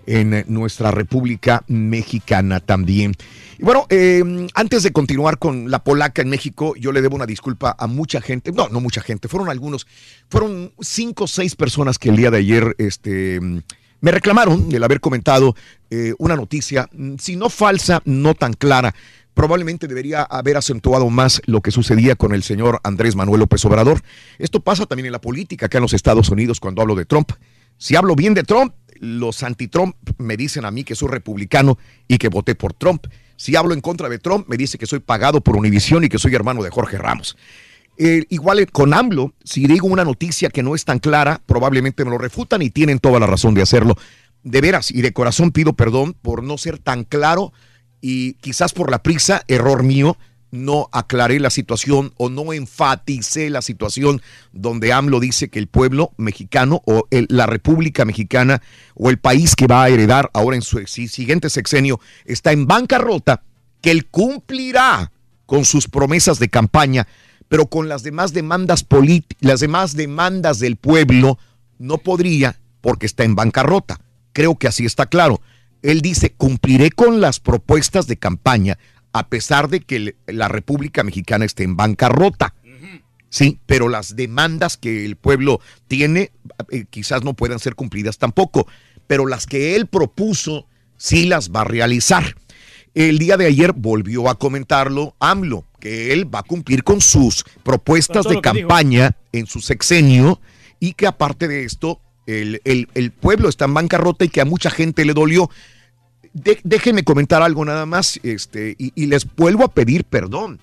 [0.05, 3.13] en nuestra República Mexicana también.
[3.59, 7.25] Y bueno, eh, antes de continuar con la polaca en México, yo le debo una
[7.25, 9.85] disculpa a mucha gente, no, no mucha gente, fueron algunos,
[10.29, 13.39] fueron cinco o seis personas que el día de ayer, este...
[13.99, 15.55] Me reclamaron el haber comentado
[15.89, 18.93] eh, una noticia, mm, si no falsa, no tan clara.
[19.33, 24.01] Probablemente debería haber acentuado más lo que sucedía con el señor Andrés Manuel López Obrador.
[24.39, 27.31] Esto pasa también en la política acá en los Estados Unidos cuando hablo de Trump.
[27.77, 31.77] Si hablo bien de Trump, los anti-Trump me dicen a mí que soy republicano
[32.07, 33.05] y que voté por Trump.
[33.35, 36.17] Si hablo en contra de Trump, me dice que soy pagado por Univisión y que
[36.17, 37.37] soy hermano de Jorge Ramos.
[37.97, 42.05] Eh, igual eh, con AMLO, si digo una noticia que no es tan clara, probablemente
[42.05, 43.95] me lo refutan y tienen toda la razón de hacerlo.
[44.43, 47.53] De veras y de corazón pido perdón por no ser tan claro
[47.99, 50.15] y quizás por la prisa, error mío,
[50.51, 54.21] no aclaré la situación o no enfaticé la situación
[54.53, 58.61] donde AMLO dice que el pueblo mexicano o la República Mexicana
[58.93, 62.65] o el país que va a heredar ahora en su si- siguiente sexenio está en
[62.65, 63.43] bancarrota,
[63.81, 65.11] que él cumplirá
[65.45, 67.07] con sus promesas de campaña,
[67.47, 68.85] pero con las demás demandas
[69.39, 71.37] las demás demandas del pueblo
[71.79, 73.99] no podría porque está en bancarrota.
[74.33, 75.41] Creo que así está claro.
[75.81, 78.77] Él dice, cumpliré con las propuestas de campaña
[79.13, 82.53] a pesar de que la República Mexicana esté en bancarrota.
[83.29, 86.31] Sí, pero las demandas que el pueblo tiene
[86.71, 88.67] eh, quizás no puedan ser cumplidas tampoco,
[89.05, 92.35] pero las que él propuso sí las va a realizar.
[92.97, 97.45] El día de ayer volvió a comentarlo AMLO, que él va a cumplir con sus
[97.63, 98.41] propuestas de dijo.
[98.41, 100.41] campaña en su sexenio
[100.79, 104.45] y que aparte de esto, el, el- el pueblo está en bancarrota y que a
[104.45, 105.49] mucha gente le dolió.
[106.33, 110.59] De- déjenme comentar algo nada más este, y, y les vuelvo a pedir perdón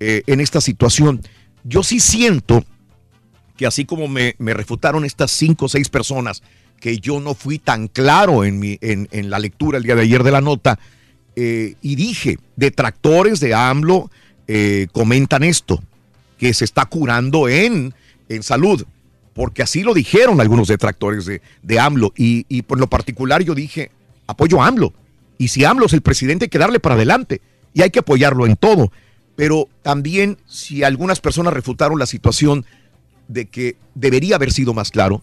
[0.00, 1.20] eh, en esta situación.
[1.64, 2.64] Yo sí siento
[3.58, 6.42] que así como me, me refutaron estas cinco o seis personas,
[6.80, 10.02] que yo no fui tan claro en, mi, en, en la lectura el día de
[10.02, 10.78] ayer de la nota,
[11.36, 14.10] eh, y dije, detractores de AMLO
[14.48, 15.82] eh, comentan esto,
[16.38, 17.94] que se está curando en,
[18.28, 18.84] en salud,
[19.34, 23.54] porque así lo dijeron algunos detractores de, de AMLO, y, y por lo particular yo
[23.54, 23.90] dije,
[24.26, 24.92] apoyo a AMLO,
[25.38, 27.40] y si AMLO es el presidente hay que darle para adelante,
[27.74, 28.92] y hay que apoyarlo en todo,
[29.36, 32.66] pero también si algunas personas refutaron la situación
[33.28, 35.22] de que debería haber sido más claro,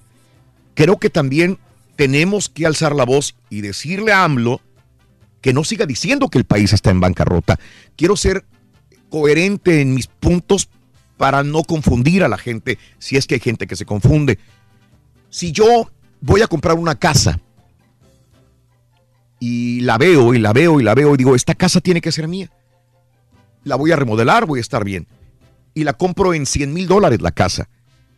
[0.73, 1.59] creo que también
[1.95, 4.61] tenemos que alzar la voz y decirle a AMLO
[5.41, 7.59] que no siga diciendo que el país está en bancarrota.
[7.95, 8.45] Quiero ser
[9.09, 10.69] coherente en mis puntos
[11.17, 14.39] para no confundir a la gente, si es que hay gente que se confunde.
[15.29, 15.89] Si yo
[16.21, 17.39] voy a comprar una casa
[19.39, 22.11] y la veo y la veo y la veo y digo, esta casa tiene que
[22.11, 22.49] ser mía,
[23.63, 25.07] la voy a remodelar, voy a estar bien,
[25.73, 27.69] y la compro en 100 mil dólares la casa,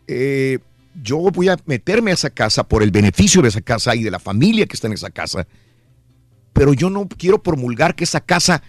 [0.07, 0.59] eh,
[1.01, 4.11] yo voy a meterme a esa casa por el beneficio de esa casa y de
[4.11, 5.47] la familia que está en esa casa,
[6.53, 8.61] pero yo no quiero promulgar que esa casa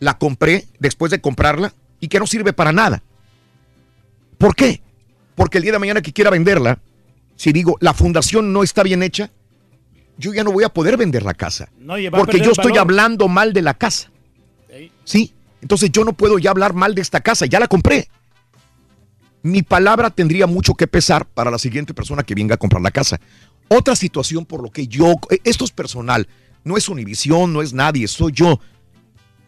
[0.00, 3.02] la compré después de comprarla y que no sirve para nada.
[4.38, 4.82] ¿Por qué?
[5.34, 6.80] Porque el día de mañana que quiera venderla,
[7.36, 9.30] si digo la fundación no está bien hecha,
[10.18, 11.70] yo ya no voy a poder vender la casa.
[11.78, 14.10] No, porque yo estoy hablando mal de la casa.
[15.04, 15.32] ¿Sí?
[15.60, 18.08] Entonces yo no puedo ya hablar mal de esta casa, ya la compré.
[19.42, 22.90] Mi palabra tendría mucho que pesar para la siguiente persona que venga a comprar la
[22.90, 23.20] casa.
[23.68, 25.14] Otra situación por lo que yo,
[25.44, 26.28] esto es personal,
[26.64, 28.60] no es Univisión, no es nadie, soy yo.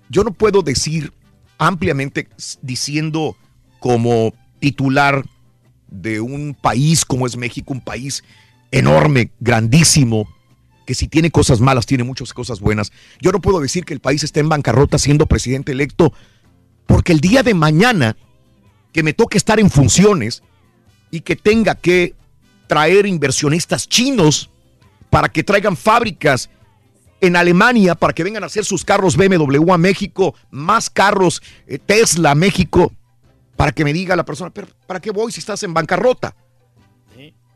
[0.09, 1.12] Yo no puedo decir
[1.59, 2.28] ampliamente
[2.62, 3.36] diciendo
[3.81, 5.24] como titular
[5.89, 8.24] de un país como es México, un país
[8.70, 10.28] enorme, grandísimo,
[10.86, 12.93] que si tiene cosas malas, tiene muchas cosas buenas.
[13.20, 16.12] Yo no puedo decir que el país está en bancarrota siendo presidente electo,
[16.86, 18.16] porque el día de mañana
[18.93, 20.43] que me toque estar en funciones
[21.11, 22.15] y que tenga que
[22.66, 24.51] traer inversionistas chinos
[25.11, 26.51] para que traigan fábricas
[27.27, 31.79] en Alemania para que vengan a hacer sus carros BMW a México, más carros eh,
[31.79, 32.93] Tesla a México,
[33.57, 36.35] para que me diga la persona, pero ¿para qué voy si estás en bancarrota?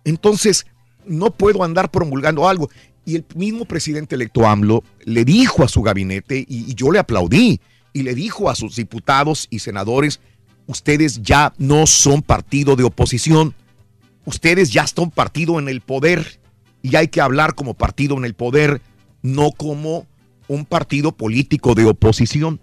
[0.05, 0.66] Entonces,
[1.05, 2.70] no puedo andar promulgando algo.
[3.05, 6.99] Y el mismo presidente electo AMLO le dijo a su gabinete, y, y yo le
[6.99, 7.61] aplaudí,
[7.93, 10.20] y le dijo a sus diputados y senadores,
[10.66, 13.55] ustedes ya no son partido de oposición,
[14.24, 16.40] ustedes ya son partido en el poder,
[16.82, 18.81] y hay que hablar como partido en el poder,
[19.23, 20.07] no como
[20.49, 22.61] un partido político de oposición.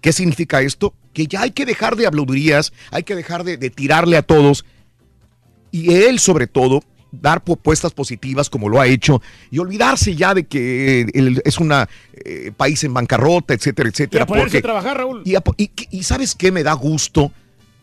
[0.00, 0.94] ¿Qué significa esto?
[1.12, 4.64] Que ya hay que dejar de habladurías, hay que dejar de, de tirarle a todos
[5.70, 10.44] y él sobre todo dar propuestas positivas como lo ha hecho y olvidarse ya de
[10.44, 11.72] que eh, él es un
[12.56, 14.24] país en bancarrota, etcétera, Y etcétera.
[14.24, 15.22] a ponerse porque- a trabajar, Raúl.
[15.24, 17.32] y, a- y- y sabes qué me da gusto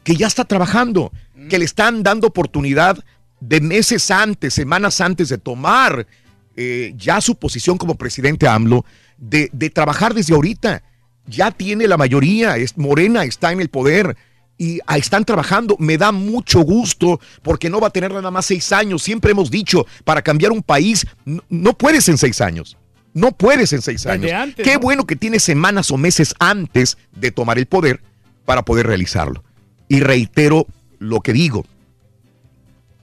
[0.03, 1.11] que ya está trabajando,
[1.49, 3.03] que le están dando oportunidad
[3.39, 6.07] de meses antes, semanas antes de tomar
[6.55, 8.85] eh, ya su posición como presidente AMLO,
[9.17, 10.83] de, de trabajar desde ahorita.
[11.27, 14.17] Ya tiene la mayoría, es, Morena está en el poder
[14.57, 15.75] y están trabajando.
[15.79, 19.01] Me da mucho gusto porque no va a tener nada más seis años.
[19.03, 22.77] Siempre hemos dicho, para cambiar un país, no, no puedes en seis años.
[23.13, 24.31] No puedes en seis años.
[24.31, 24.79] antes, Qué ¿no?
[24.79, 28.01] bueno que tiene semanas o meses antes de tomar el poder
[28.45, 29.43] para poder realizarlo.
[29.87, 30.67] Y reitero
[30.99, 31.65] lo que digo.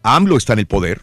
[0.02, 1.02] AMLO está en el poder.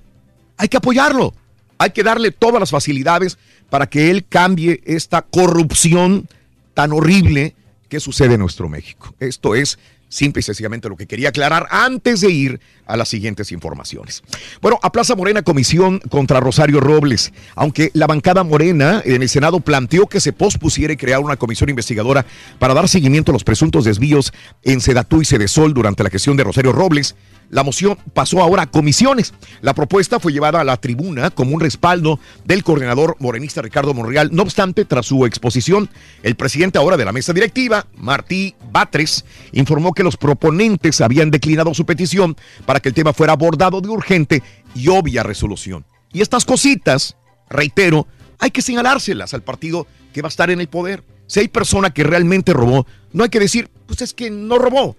[0.57, 1.34] Hay que apoyarlo.
[1.77, 3.38] Hay que darle todas las facilidades
[3.69, 6.27] para que él cambie esta corrupción
[6.73, 7.56] tan horrible
[7.89, 9.14] que sucede en nuestro México.
[9.19, 9.80] Esto es
[10.10, 14.24] simple y sencillamente lo que quería aclarar antes de ir a las siguientes informaciones.
[14.62, 17.34] Bueno, a Plaza Morena comisión contra Rosario Robles.
[17.56, 22.26] Aunque la bancada morena en el Senado planteó que se pospusiera crear una comisión investigadora
[22.60, 24.34] para dar seguimiento a los presuntos desvíos
[24.64, 27.16] en Sedatú y Sedesol durante la gestión de Rosario Robles,
[27.49, 29.34] la moción pasó ahora a comisiones.
[29.62, 34.30] La propuesta fue llevada a la tribuna como un respaldo del coordinador morenista Ricardo Monreal.
[34.32, 35.90] No obstante, tras su exposición,
[36.24, 41.74] el presidente ahora de la mesa directiva, Martí Batres, informó que los proponentes habían declinado
[41.74, 42.36] su petición
[42.66, 44.43] para que el tema fuera abordado de urgente
[44.73, 45.85] y obvia resolución.
[46.11, 47.15] Y estas cositas,
[47.49, 48.07] reitero,
[48.39, 51.03] hay que señalárselas al partido que va a estar en el poder.
[51.27, 54.95] Si hay persona que realmente robó, no hay que decir, pues es que no robó.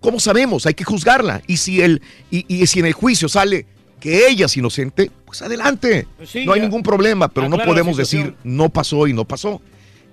[0.00, 0.66] ¿Cómo sabemos?
[0.66, 1.42] Hay que juzgarla.
[1.46, 3.66] Y si, el, y, y si en el juicio sale
[4.04, 6.06] que ella es inocente, pues adelante.
[6.18, 9.62] Pues sí, no hay ningún problema, pero no podemos decir no pasó y no pasó.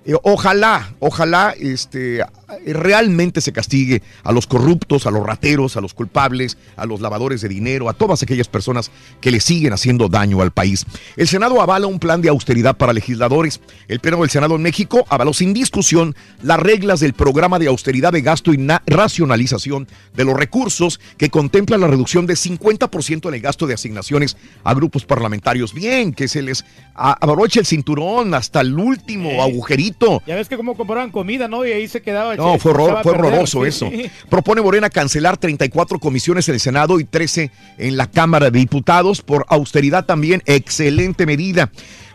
[0.06, 2.24] Eh, ojalá, ojalá este,
[2.66, 7.40] realmente se castigue a los corruptos, a los rateros, a los culpables, a los lavadores
[7.40, 10.84] de dinero, a todas aquellas personas que le siguen haciendo daño al país.
[11.16, 13.60] El Senado avala un plan de austeridad para legisladores.
[13.88, 18.12] El Pleno del Senado en México avaló sin discusión las reglas del programa de austeridad
[18.12, 23.34] de gasto y na- racionalización de los recursos que contempla la reducción de 50% en
[23.34, 25.72] el gasto de asignaciones a grupos parlamentarios.
[25.74, 26.64] Bien, que se les
[26.94, 30.22] abroche el cinturón hasta el último agujerito.
[30.26, 31.64] Ya ves que cómo compraban comida, ¿no?
[31.66, 32.34] Y ahí se quedaba.
[32.42, 33.88] No, fue, horror- horroroso eso.
[33.90, 34.10] sí.
[34.28, 39.22] Propone Morena cancelar 34 comisiones en el Senado y 13 en la Cámara de Diputados
[39.22, 40.42] por austeridad también.
[40.46, 41.70] Excelente medida.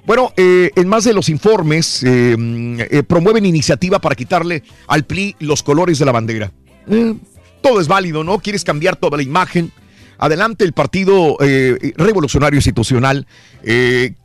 [0.06, 2.36] Bueno, eh, en más de los informes, eh,
[2.91, 6.52] eh, promueven iniciativa para quitarle al PLI los colores de la bandera.
[6.90, 7.14] Eh,
[7.62, 8.40] todo es válido, ¿no?
[8.40, 9.72] Quieres cambiar toda la imagen.
[10.18, 13.28] Adelante, el Partido Revolucionario Institucional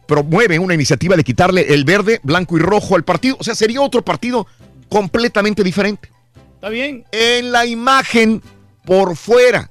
[0.07, 3.37] promueve una iniciativa de quitarle el verde, blanco y rojo al partido.
[3.41, 4.47] O sea, sería otro partido
[4.93, 6.11] completamente diferente.
[6.55, 7.05] Está bien.
[7.13, 8.43] En la imagen
[8.85, 9.71] por fuera.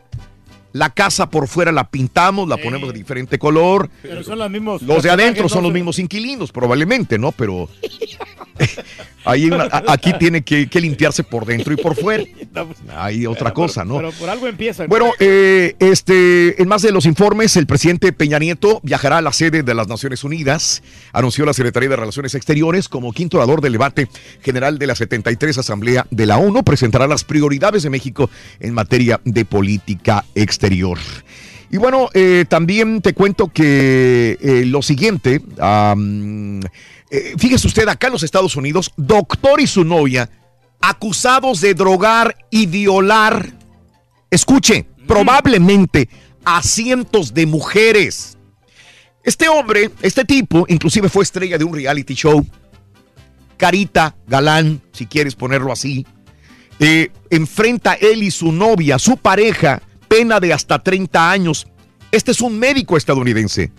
[0.74, 3.90] La casa por fuera la pintamos, la ponemos de diferente color.
[4.02, 4.82] Pero son los mismos.
[4.82, 7.34] Los de adentro son los mismos inquilinos, probablemente, ¿no?
[7.34, 7.70] Pero
[9.26, 12.24] ahí una- a- aquí tiene que, que limpiarse por dentro y por fuera.
[12.98, 13.98] Hay otra cosa, ¿no?
[13.98, 14.88] Pero por algo empiezan.
[14.88, 19.34] Bueno, eh, este, en más de los informes, el presidente Peña Nieto viajará a la
[19.34, 20.84] sede de las Naciones Unidas,
[21.14, 24.08] anunció la Secretaría de Relaciones Exteriores como quinto orador del debate
[24.44, 28.30] general de la 73 Asamblea de la ONU, presentará las prioridades de México
[28.60, 30.98] en materia de política exterior.
[31.74, 35.42] Y bueno, eh, también te cuento que eh, lo siguiente,
[37.12, 40.30] eh, fíjese usted, acá en los Estados Unidos, doctor y su novia
[40.82, 43.54] acusados de drogar y violar,
[44.30, 46.10] escuche, probablemente
[46.44, 48.38] a cientos de mujeres.
[49.24, 52.46] Este hombre, este tipo, inclusive fue estrella de un reality show,
[53.58, 56.08] Carita Galán, si quieres ponerlo así,
[56.80, 61.68] eh, enfrenta él y su novia, su pareja, pena de hasta 30 años.
[62.12, 63.72] Este es un médico estadounidense.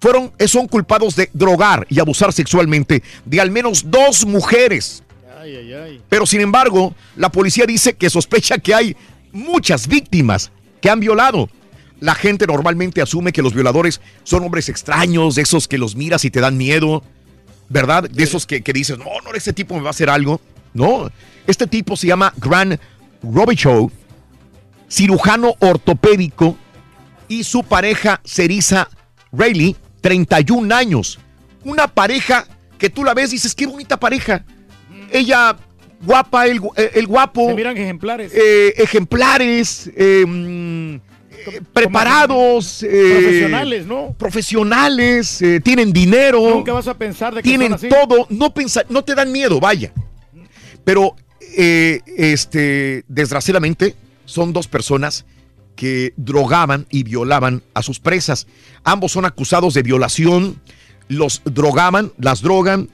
[0.00, 5.02] Fueron, eh, son culpados de drogar y abusar sexualmente de al menos dos mujeres.
[5.40, 6.02] Ay, ay, ay.
[6.08, 8.96] Pero sin embargo, la policía dice que sospecha que hay
[9.32, 10.50] muchas víctimas
[10.80, 11.48] que han violado.
[11.98, 16.24] La gente normalmente asume que los violadores son hombres extraños, de esos que los miras
[16.24, 17.02] y te dan miedo,
[17.68, 18.08] ¿verdad?
[18.08, 20.40] De esos que, que dices, no, no, este tipo me va a hacer algo.
[20.72, 21.10] No,
[21.46, 22.80] este tipo se llama Grant
[23.22, 23.90] Robichaud,
[24.88, 26.56] cirujano ortopédico,
[27.28, 28.88] y su pareja Cerisa
[29.32, 31.18] Rayleigh, 31 años.
[31.64, 32.46] Una pareja
[32.78, 34.44] que tú la ves y dices, qué bonita pareja.
[35.12, 35.56] Ella
[36.02, 37.48] guapa, el, eh, el guapo.
[37.48, 38.32] Se miran ejemplares.
[38.34, 40.98] eh, ejemplares, eh,
[41.72, 42.82] preparados.
[42.82, 42.88] eh,
[43.20, 44.14] Profesionales, ¿no?
[44.18, 46.40] Profesionales, tienen dinero.
[46.50, 47.88] Nunca vas a pensar de que tienen son así.
[47.88, 48.26] todo.
[48.30, 49.92] No, pensa- no te dan miedo, vaya.
[50.84, 51.14] Pero,
[52.16, 53.94] este, desgraciadamente,
[54.24, 55.24] son dos personas
[55.80, 58.46] que drogaban y violaban a sus presas.
[58.84, 60.60] Ambos son acusados de violación,
[61.08, 62.90] los drogaban, las drogan,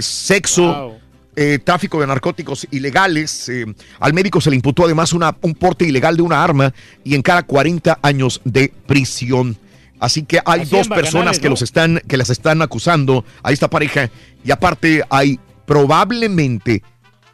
[0.00, 0.98] sexo, Wow.
[1.36, 3.50] eh, tráfico de narcóticos ilegales.
[3.50, 3.66] eh,
[4.00, 6.72] al médico se le imputó además una- un porte ilegal de una arma
[7.04, 9.58] y encara 40 años de prisión.
[10.00, 11.50] Así que hay Así dos en bacanales, personas que ¿no?
[11.50, 14.08] los están, que las están acusando a esta pareja
[14.42, 16.82] y aparte hay probablemente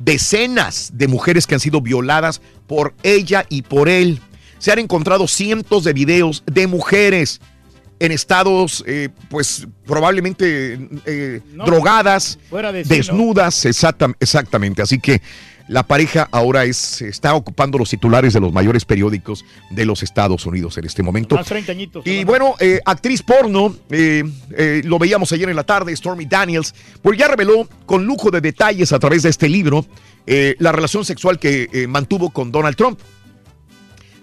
[0.01, 4.21] decenas de mujeres que han sido violadas por ella y por él.
[4.61, 7.41] Se han encontrado cientos de videos de mujeres
[7.99, 12.39] en estados, eh, pues probablemente eh, No, drogadas,
[12.89, 14.81] desnudas, exactam- exactamente.
[14.81, 15.21] Así que
[15.69, 20.45] la pareja ahora es, está ocupando los titulares de los mayores periódicos de los Estados
[20.47, 21.37] Unidos en este momento.
[21.37, 22.07] Más 30 añitos.
[22.07, 24.25] Y bueno, eh, actriz porno, eh,
[24.57, 28.41] eh, lo veíamos ayer en la tarde, Stormy Daniels, pues ya reveló con lujo de
[28.41, 29.85] detalles a través de este libro
[30.59, 33.01] la relación sexual que mantuvo con Donald Trump.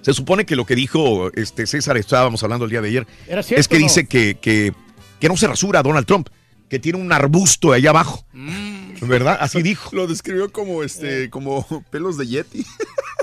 [0.07, 3.43] Se supone que lo que dijo este César, estábamos hablando el día de ayer, ¿Era
[3.43, 3.84] cierto es que no?
[3.84, 4.71] dice que, que,
[5.19, 6.29] que no se rasura Donald Trump,
[6.69, 8.25] que tiene un arbusto allá abajo.
[9.02, 9.38] ¿Verdad?
[9.40, 9.90] Así dijo.
[9.95, 12.65] Lo describió como este, como pelos de Yeti.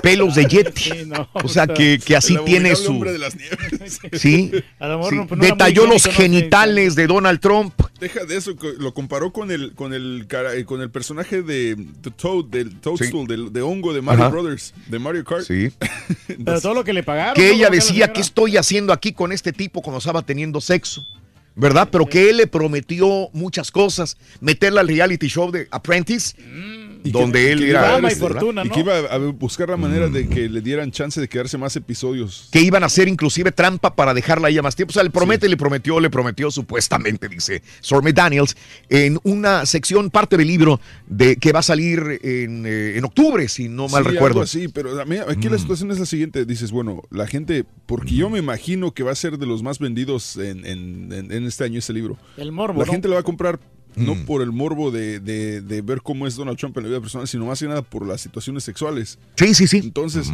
[0.01, 0.91] Pelos de Yeti.
[1.33, 2.91] o sea, que, que así tiene su.
[2.91, 3.99] hombre de las nieves.
[4.13, 4.51] Sí.
[4.79, 5.19] A lo mejor sí.
[5.19, 7.73] no- pues no Detalló los genitales de Donald Trump.
[7.99, 12.11] Deja de eso, lo comparó con el con el eh, con el personaje de The
[12.11, 14.31] Toad, del Toadstool, del, de hongo de Mario Ajá.
[14.31, 15.45] Brothers, de Mario Kart.
[15.45, 15.71] Sí.
[16.45, 17.35] Pero todo lo que le pagaron.
[17.35, 18.11] Que ella decía.
[18.13, 21.05] ¿qué estoy haciendo aquí con este tipo cuando estaba teniendo sexo?
[21.55, 21.87] ¿Verdad?
[21.91, 24.17] Pero que él le prometió muchas cosas.
[24.41, 26.35] Meterla al reality show de Apprentice,
[27.05, 27.79] Y que- donde él que era.
[27.81, 28.65] iba a- ¿verdad?
[28.65, 31.75] Y que iba a buscar la manera de que le dieran chance de quedarse más
[31.75, 32.49] episodios.
[32.51, 34.91] que iban a hacer inclusive trampa para dejarla a ella más tiempo.
[34.91, 38.55] O sea, le promete, le prometió, le prometió, supuestamente, dice Stormy Daniels,
[38.89, 43.47] en una sección, parte del libro de que va a salir en, eh, en octubre,
[43.47, 44.41] si no mal Sí, recuerdo.
[44.41, 46.45] así, pero a mí- aquí la situación es la siguiente.
[46.45, 49.79] Dices, bueno, la gente, porque yo me imagino que va a ser de los más
[49.79, 52.17] vendidos en, en- en- en este año ese libro.
[52.37, 52.91] El morbo, La ¿no?
[52.91, 53.59] gente lo va a comprar
[53.95, 54.25] no Mm.
[54.25, 57.27] por el morbo de, de- de ver cómo es Donald Trump en la vida personal,
[57.27, 59.17] sino más que nada por las situaciones sexuales.
[59.37, 59.77] Sí, sí, sí.
[59.77, 60.31] Entonces,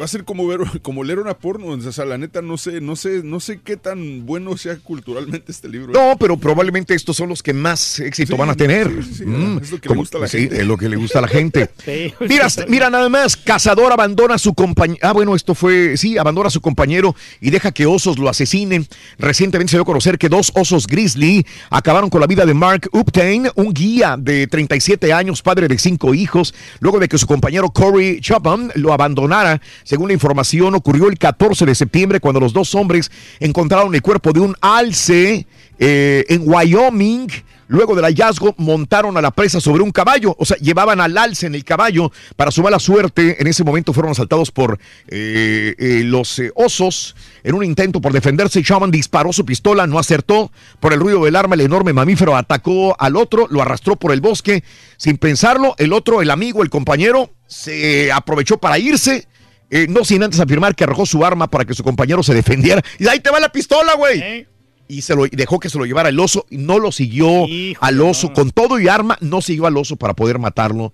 [0.00, 1.66] va a ser como ver, como leer una porno.
[1.68, 5.50] O sea, la neta, no sé, no sé, no sé qué tan bueno sea culturalmente
[5.52, 5.92] este libro.
[5.92, 8.88] No, pero probablemente estos son los que más éxito Sí, van a tener.
[9.02, 10.60] sí, sí, sí, Mm, es lo que le gusta a la gente.
[10.60, 11.70] es lo que le gusta a la gente.
[11.84, 12.14] Sí.
[12.28, 14.98] Mira, mira nada más, Cazador abandona a su compañero.
[15.02, 18.86] Ah, bueno, esto fue, sí, abandona a su compañero y deja que osos lo asesinen.
[19.18, 22.88] Recientemente se dio a conocer que dos osos grizzly acabaron con la vida de Mark
[22.92, 27.70] Uptain, un guía de 37 años, padre de cinco hijos, luego de que su compañero
[27.70, 29.60] Corey Chapman lo abandonara.
[29.84, 34.32] Según la información, ocurrió el 14 de septiembre cuando los dos hombres encontraron el cuerpo
[34.32, 35.46] de un alce
[35.78, 37.28] eh, en Wyoming.
[37.68, 41.46] Luego del hallazgo, montaron a la presa sobre un caballo, o sea, llevaban al alce
[41.46, 42.12] en el caballo.
[42.36, 44.78] Para su mala suerte, en ese momento fueron asaltados por
[45.08, 47.16] eh, eh, los osos.
[47.42, 50.52] En un intento por defenderse, Shaman disparó su pistola, no acertó.
[50.80, 54.20] Por el ruido del arma, el enorme mamífero atacó al otro, lo arrastró por el
[54.20, 54.62] bosque.
[54.98, 59.26] Sin pensarlo, el otro, el amigo, el compañero, se aprovechó para irse.
[59.74, 62.82] Eh, no sin antes afirmar que arrojó su arma para que su compañero se defendiera.
[62.98, 64.46] Y ahí te va la pistola, güey.
[64.86, 67.46] Y se lo dejó que se lo llevara el oso y no lo siguió
[67.80, 68.34] al oso.
[68.34, 70.92] con todo y arma no siguió al oso para poder matarlo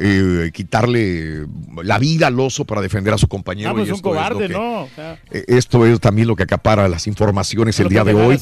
[0.00, 1.44] eh, quitarle
[1.82, 4.14] la vida al oso para defender a su compañero Ah, pues y un esto es
[4.14, 4.82] lo cobarde, que- ¿no?
[4.84, 8.38] O sea, eh, esto es también lo que acapara las informaciones el día de hoy.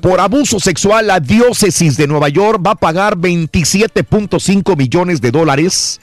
[0.00, 6.00] Por abuso sexual, la diócesis de Nueva York va a pagar 27.5 millones de dólares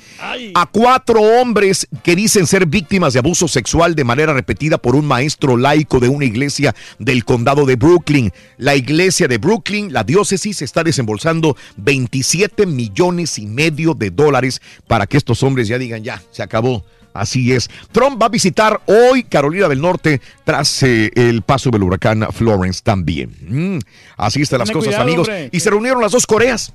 [0.54, 5.06] a cuatro hombres que dicen ser víctimas de abuso sexual de manera repetida por un
[5.06, 8.32] maestro laico de una iglesia del condado de Brooklyn.
[8.58, 14.62] La iglesia de Brooklyn, la diócesis, está desembolsando 27 millones y medio de dólares
[14.92, 16.84] para que estos hombres ya digan, ya, se acabó.
[17.14, 17.70] Así es.
[17.94, 22.82] Trump va a visitar hoy Carolina del Norte tras eh, el paso del huracán Florence
[22.84, 23.34] también.
[23.40, 23.80] Mm,
[24.18, 25.30] así están las cosas, cuidado, amigos.
[25.30, 25.50] hombre.
[25.54, 26.74] Y se reunieron las dos Coreas.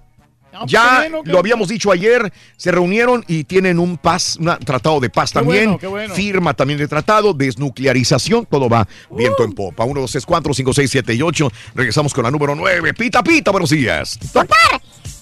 [0.66, 4.46] Ya qué bueno, qué lo habíamos dicho ayer, se reunieron y tienen un paz, un
[4.64, 6.14] tratado de paz Qué también, bueno, qué bueno.
[6.14, 9.84] firma también de tratado, desnuclearización, todo va viento en popa.
[9.84, 11.52] 1, 2, 3, 4, 5, 6, 7 y 8.
[11.74, 12.94] Regresamos con la número 9.
[12.94, 14.18] Pita, pita, buenos días.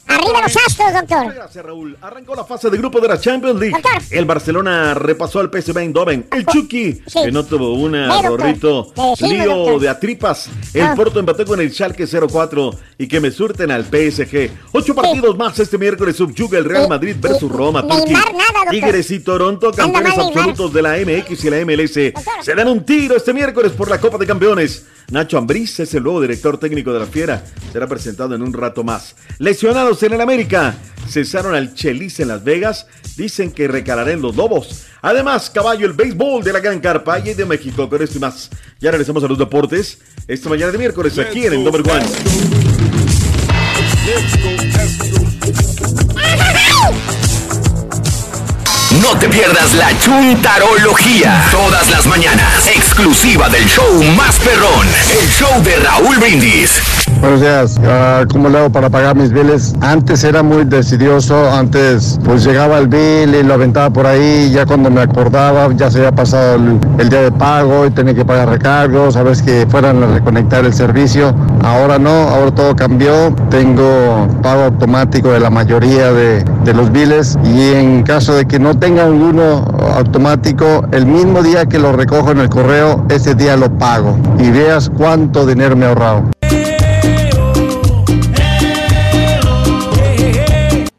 [0.07, 1.35] Arriba los astros, doctor.
[1.35, 1.97] Gracias, Raúl.
[2.01, 3.77] Arrancó la fase de grupo de la Champions League.
[4.11, 6.27] El Barcelona repasó al PSV Eindhoven.
[6.31, 8.41] El Chucky, que no tuvo una, Sí, doctor.
[8.41, 8.93] Rorrito.
[9.21, 9.81] Lío doctor.
[9.81, 10.49] de atripas.
[10.75, 10.95] El Ah.
[10.95, 14.51] Porto empató con el Schalke 04 y que me surten al PSG.
[14.73, 17.83] Ocho partidos más este miércoles subyuga el Real Madrid versus Roma.
[17.83, 18.71] Neymar nada, doctor.
[18.71, 22.13] Tigres y Toronto, campeones mal, absolutos de la MX y la MLS.
[22.43, 24.87] Se dan un tiro este miércoles por la Copa de Campeones.
[25.11, 27.45] Nacho Ambriz es el nuevo director técnico de la Fiera.
[27.73, 29.15] Será presentado en un rato más.
[29.39, 30.75] Lesionados en el América.
[31.09, 32.87] Cesaron al Chelis en Las Vegas.
[33.16, 34.85] Dicen que recalará en los Lobos.
[35.03, 37.89] Además, caballo, el béisbol de la Gran Carpa y de México.
[37.89, 38.51] Con esto y más.
[38.81, 39.99] Ya regresamos a los deportes.
[40.27, 42.05] Esta mañana de miércoles aquí en el Number One.
[49.03, 51.47] No te pierdas la chuntarología.
[51.51, 52.66] Todas las mañanas.
[52.69, 54.87] Exclusiva del show más perrón.
[55.21, 57.04] El show de Raúl Brindis.
[57.25, 57.81] Buenos días.
[57.89, 59.75] Ah, ¿Cómo le hago para pagar mis biles?
[59.81, 61.51] Antes era muy decidioso.
[61.51, 64.51] Antes, pues llegaba el bill y lo aventaba por ahí.
[64.53, 68.15] Ya cuando me acordaba, ya se había pasado el, el día de pago y tenía
[68.15, 69.17] que pagar recargos.
[69.17, 71.35] A veces que fueran a reconectar el servicio.
[71.63, 73.35] Ahora no, ahora todo cambió.
[73.49, 77.39] Tengo pago automático de la mayoría de, de los biles.
[77.43, 79.65] Y en caso de que no tenga ninguno
[79.97, 84.15] automático, el mismo día que lo recojo en el correo, ese día lo pago.
[84.39, 86.35] Y veas cuánto dinero me he ahorrado.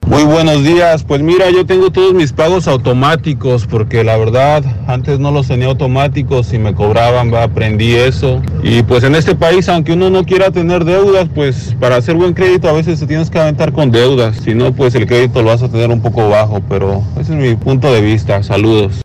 [0.08, 1.04] Muy buenos días.
[1.04, 5.66] Pues mira, yo tengo todos mis pagos automáticos porque la verdad antes no los tenía
[5.68, 8.42] automáticos y me cobraban, aprendí eso.
[8.62, 12.34] Y pues en este país, aunque uno no quiera tener deudas, pues para hacer buen
[12.34, 14.38] crédito a veces te tienes que aventar con deudas.
[14.38, 16.62] Si no, pues el crédito lo vas a tener un poco bajo.
[16.70, 18.44] Pero ese es mi punto de vista.
[18.44, 19.02] Saludos.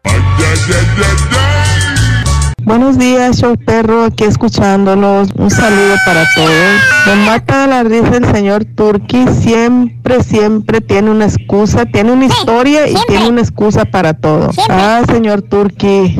[2.71, 5.31] Buenos días, show perro, aquí escuchándolos.
[5.35, 6.81] Un saludo para todos.
[7.05, 9.27] Me mata la risa el señor Turki.
[9.27, 14.53] Siempre, siempre tiene una excusa, tiene una historia y tiene una excusa para todo.
[14.69, 16.17] Ah, señor Turki.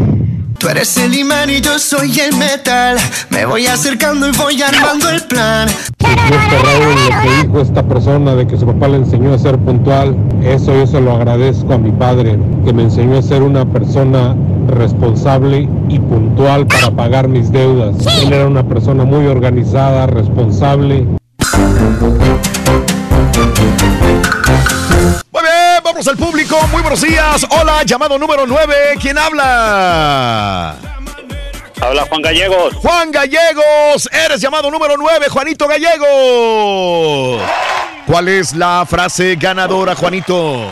[0.61, 2.99] Tú eres el imán y yo soy el metal.
[3.31, 5.67] Me voy acercando y voy armando el plan.
[6.01, 10.15] Lo que dijo esta persona de que su papá le enseñó a ser puntual,
[10.45, 14.37] eso yo se lo agradezco a mi padre, que me enseñó a ser una persona
[14.69, 17.97] responsable y puntual para pagar mis deudas.
[18.23, 21.07] Él era una persona muy organizada, responsable.
[25.81, 26.59] Bien, vamos al público.
[26.73, 27.47] Muy buenos días.
[27.51, 28.75] Hola, llamado número 9.
[29.01, 30.77] ¿Quién habla?
[31.81, 32.75] Habla Juan Gallegos.
[32.75, 37.43] Juan Gallegos, eres llamado número 9, Juanito Gallegos.
[38.07, 40.71] ¿Cuál es la frase ganadora, Juanito?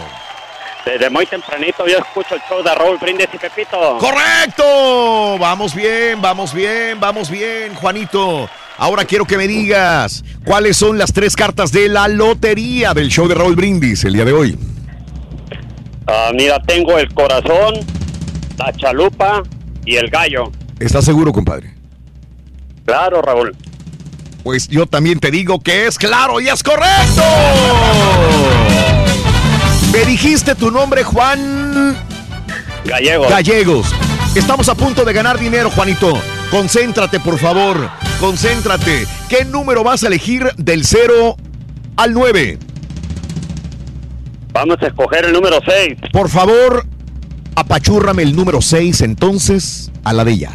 [0.84, 3.98] Desde muy tempranito yo escucho el show de Raúl Brindis y Pepito.
[3.98, 5.38] ¡Correcto!
[5.38, 8.48] Vamos bien, vamos bien, vamos bien, Juanito.
[8.76, 13.26] Ahora quiero que me digas cuáles son las tres cartas de la lotería del show
[13.26, 14.58] de Raúl Brindis el día de hoy.
[16.10, 17.74] Ah, mira, tengo el corazón,
[18.56, 19.42] la chalupa
[19.84, 20.50] y el gallo.
[20.80, 21.74] ¿Estás seguro, compadre?
[22.86, 23.54] Claro, Raúl.
[24.42, 27.22] Pues yo también te digo que es claro y es correcto.
[29.92, 31.94] Me dijiste tu nombre, Juan
[32.86, 33.28] Gallegos.
[33.28, 33.86] Gallegos.
[34.34, 36.18] Estamos a punto de ganar dinero, Juanito.
[36.50, 37.90] Concéntrate, por favor.
[38.18, 39.06] Concéntrate.
[39.28, 41.36] ¿Qué número vas a elegir del 0
[41.96, 42.58] al 9?
[44.58, 45.98] Vamos a escoger el número 6.
[46.12, 46.84] Por favor,
[47.54, 50.50] apachúrrame el número 6 entonces a la de ella.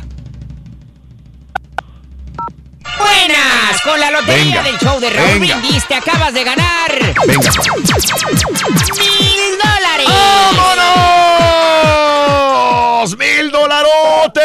[2.99, 5.55] Buenas, con la lotería Venga, del show de Raúl venga.
[5.57, 6.91] Brindis te acabas de ganar
[7.25, 7.49] Venga.
[8.99, 10.07] mil dólares.
[11.87, 13.17] ¡Vámonos!
[13.17, 14.43] ¡Mil dolarotes!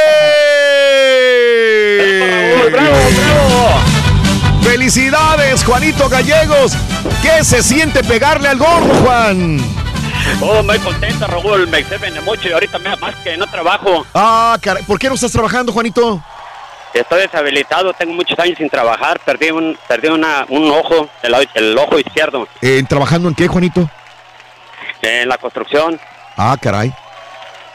[4.89, 6.73] ¡Felicidades, Juanito Gallegos!
[7.21, 9.59] ¿Qué se siente pegarle al gordo, Juan?
[10.41, 11.69] Oh, muy contento, Raúl.
[11.69, 14.07] Me de mucho y ahorita me más que no trabajo.
[14.15, 14.83] Ah, caray.
[14.85, 16.23] ¿Por qué no estás trabajando, Juanito?
[16.95, 19.21] Estoy deshabilitado, tengo muchos años sin trabajar.
[19.27, 23.91] Perdí un, perdí una, un ojo, el, el ojo izquierdo, Eh, ¿Trabajando en qué, Juanito?
[25.03, 26.01] en la construcción.
[26.35, 26.95] Ah, caray.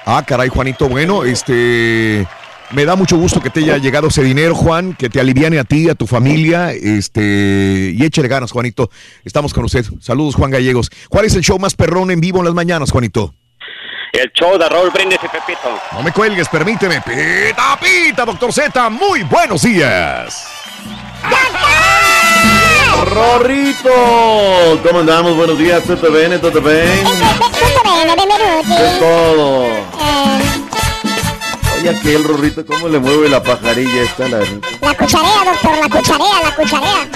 [0.03, 0.90] Ah, caray, Juanito.
[0.90, 2.26] Bueno, este.
[2.72, 5.64] Me da mucho gusto que te haya llegado ese dinero, Juan, que te aliviane a
[5.64, 8.90] ti, a tu familia, este, y échale ganas, Juanito.
[9.23, 9.85] Estamos con usted.
[10.02, 10.90] Saludos, Juan Gallegos.
[11.10, 13.34] ¿Cuál es el show más perrón en vivo en las mañanas, Juanito?
[14.11, 15.80] El show de Raúl Brindis y Pepito.
[15.91, 17.02] No me cuelgues, permíteme.
[17.02, 18.90] Pita, pita, doctor Z.
[18.90, 20.48] Muy buenos días.
[23.06, 25.35] Rorrito, ¿cómo andamos?
[25.35, 26.40] Buenos días, ¿todo bien?
[26.40, 27.06] ¿Todo bien?
[28.65, 29.68] ¿Qué es todo?
[31.84, 34.30] Oye, aquel Rorrito, ¿cómo le mueve la pajarilla esta?
[34.30, 34.40] La...
[34.40, 37.10] La cucharea, doctor, la cucharea, la cucharea.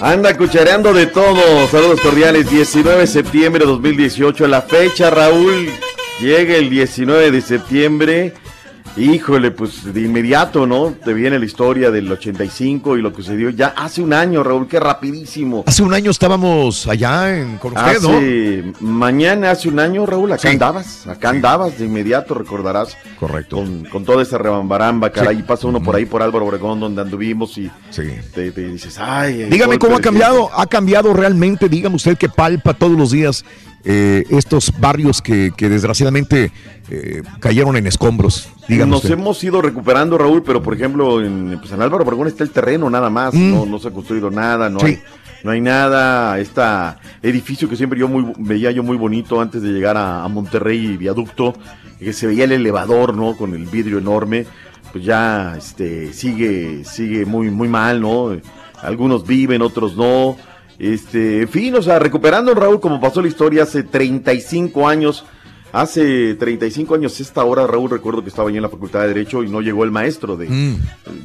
[0.00, 1.68] Anda cuchareando de todo.
[1.70, 2.48] Saludos cordiales.
[2.48, 4.46] 19 de septiembre de 2018.
[4.48, 5.68] La fecha, Raúl.
[6.20, 8.32] Llega el 19 de septiembre.
[8.96, 10.94] Híjole, pues de inmediato, ¿no?
[11.04, 14.68] Te viene la historia del 85 y lo que sucedió ya hace un año, Raúl.
[14.68, 15.64] Qué rapidísimo.
[15.66, 18.16] Hace un año estábamos allá en, con usted, ¿no?
[18.16, 22.96] Hace- Mañana, hace un año, Raúl, acá andabas, acá andabas, de inmediato recordarás.
[23.18, 23.56] Correcto.
[23.56, 27.02] Con, con toda esa rebambaramba, caray, y pasa uno por ahí por Álvaro Obregón, donde
[27.02, 27.68] anduvimos y
[28.32, 29.44] te, te dices, ay.
[29.50, 33.44] Dígame golpe cómo ha cambiado, ha cambiado realmente, dígame usted que palpa todos los días
[33.84, 36.50] eh, estos barrios que, que desgraciadamente
[36.90, 38.48] eh, cayeron en escombros.
[38.68, 39.10] Nos usted.
[39.12, 42.88] hemos ido recuperando, Raúl, pero por ejemplo, en, pues en Álvaro Obregón está el terreno
[42.90, 43.50] nada más, Mm.
[43.50, 44.86] no, no se ha construido nada, no Sí.
[44.86, 45.02] hay
[45.44, 46.62] no hay nada, este
[47.22, 50.96] edificio que siempre yo muy, veía yo muy bonito antes de llegar a, a Monterrey
[50.96, 51.52] viaducto,
[51.98, 53.36] que se veía el elevador, ¿no?
[53.36, 54.46] Con el vidrio enorme,
[54.90, 58.34] pues ya este, sigue, sigue muy, muy mal, ¿no?
[58.82, 60.34] Algunos viven, otros no.
[60.78, 65.24] Este, en fin, o sea, recuperando Raúl, como pasó la historia hace 35 años,
[65.74, 69.42] Hace 35 años esta hora, Raúl, recuerdo que estaba yo en la Facultad de Derecho
[69.42, 70.76] y no llegó el maestro de, Mm.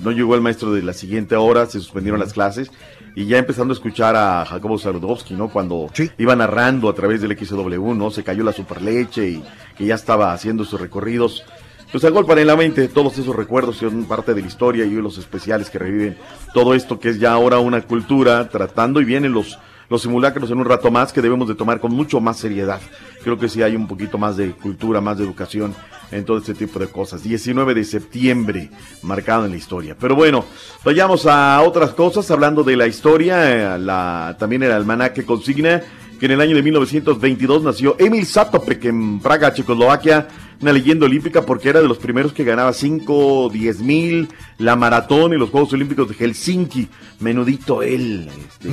[0.02, 2.72] no llegó el maestro de la siguiente hora, se suspendieron las clases
[3.16, 5.50] y ya empezando a escuchar a Jacobo Sarudowski, ¿no?
[5.50, 8.10] Cuando iba narrando a través del XW, ¿no?
[8.10, 9.44] Se cayó la superleche y
[9.78, 11.44] que ya estaba haciendo sus recorridos.
[11.92, 15.18] Pues agolpan en la mente todos esos recuerdos son parte de la historia y los
[15.18, 16.18] especiales que reviven
[16.54, 19.58] todo esto que es ya ahora una cultura, tratando y vienen los
[19.90, 22.80] los simulacros en un rato más que debemos de tomar con mucho más seriedad.
[23.24, 25.76] Creo que sí hay un poquito más de cultura, más de educación
[26.12, 27.24] en todo este tipo de cosas.
[27.24, 28.70] 19 de septiembre,
[29.02, 29.96] marcado en la historia.
[30.00, 30.46] Pero bueno,
[30.86, 35.82] vayamos a otras cosas, hablando de la historia, eh, la, también el almanaque consigna
[36.20, 40.28] que en el año de 1922 nació Emil Satopek en Praga, Checoslovaquia,
[40.62, 45.34] una leyenda olímpica porque era de los primeros que ganaba 5, 10 mil, la maratón
[45.34, 46.88] y los Juegos Olímpicos de Helsinki.
[47.20, 48.70] Menudito él, este,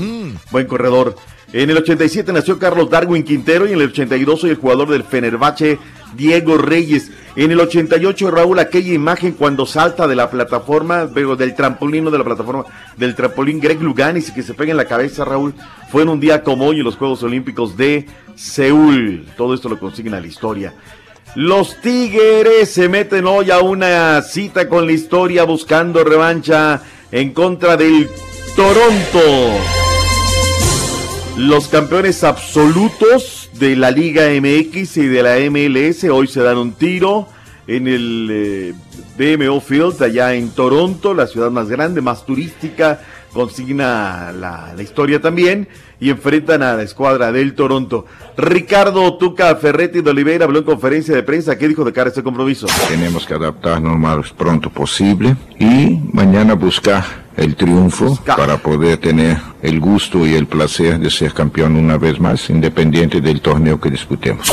[0.50, 1.16] buen corredor.
[1.52, 5.04] En el 87 nació Carlos Darwin Quintero y en el 82 soy el jugador del
[5.04, 5.78] Fenerbahce,
[6.16, 7.12] Diego Reyes.
[7.36, 12.18] En el 88 Raúl, aquella imagen cuando salta de la plataforma, del trampolín, no de
[12.18, 12.64] la plataforma,
[12.96, 15.54] del trampolín Greg Luganis y que se pega en la cabeza Raúl,
[15.90, 19.24] fue en un día como hoy en los Juegos Olímpicos de Seúl.
[19.36, 20.74] Todo esto lo consiguen a la historia.
[21.36, 26.80] Los Tigres se meten hoy a una cita con la historia buscando revancha
[27.12, 28.08] en contra del
[28.56, 29.20] Toronto.
[31.36, 36.72] Los campeones absolutos de la Liga MX y de la MLS hoy se dan un
[36.72, 37.28] tiro
[37.66, 38.74] en el eh,
[39.18, 43.02] BMO Field allá en Toronto, la ciudad más grande, más turística,
[43.36, 45.68] consigna la, la historia también
[46.00, 48.06] y enfrentan a la escuadra del Toronto.
[48.36, 51.56] Ricardo Tuca Ferretti de Oliveira habló en conferencia de prensa.
[51.56, 52.66] ¿Qué dijo de cara a este compromiso?
[52.88, 57.04] Tenemos que adaptarnos lo más pronto posible y mañana buscar
[57.36, 62.18] el triunfo para poder tener el gusto y el placer de ser campeón una vez
[62.18, 64.52] más, independiente del torneo que disputemos.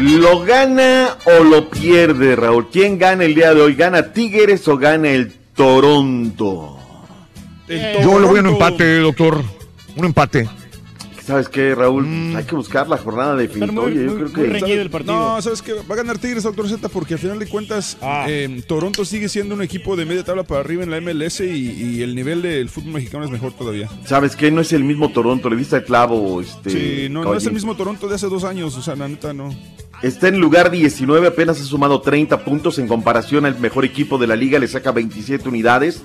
[0.00, 2.68] ¿Lo gana o lo pierde, Raúl?
[2.70, 3.74] ¿Quién gana el día de hoy?
[3.74, 6.83] ¿Gana Tigres o gana el Toronto?
[7.68, 9.42] Yo le voy a un empate, doctor.
[9.96, 10.48] Un empate.
[11.24, 12.36] ¿Sabes qué, Raúl?
[12.36, 14.02] Hay que buscar la jornada definitoria.
[14.02, 15.04] Yo creo que.
[15.06, 15.72] No, ¿sabes qué?
[15.72, 17.96] Va a ganar Tigres, doctor Z, porque al final de cuentas,
[18.26, 21.72] eh, Toronto sigue siendo un equipo de media tabla para arriba en la MLS y,
[21.72, 23.88] y el nivel del fútbol mexicano es mejor todavía.
[24.04, 24.50] ¿Sabes qué?
[24.50, 25.48] No es el mismo Toronto.
[25.48, 26.42] Le diste el clavo.
[26.42, 29.08] Este, Sí, no, no es el mismo Toronto de hace dos años, o sea, la
[29.08, 29.48] neta no.
[30.02, 34.26] Está en lugar 19, apenas ha sumado 30 puntos en comparación al mejor equipo de
[34.26, 36.02] la liga, le saca 27 unidades.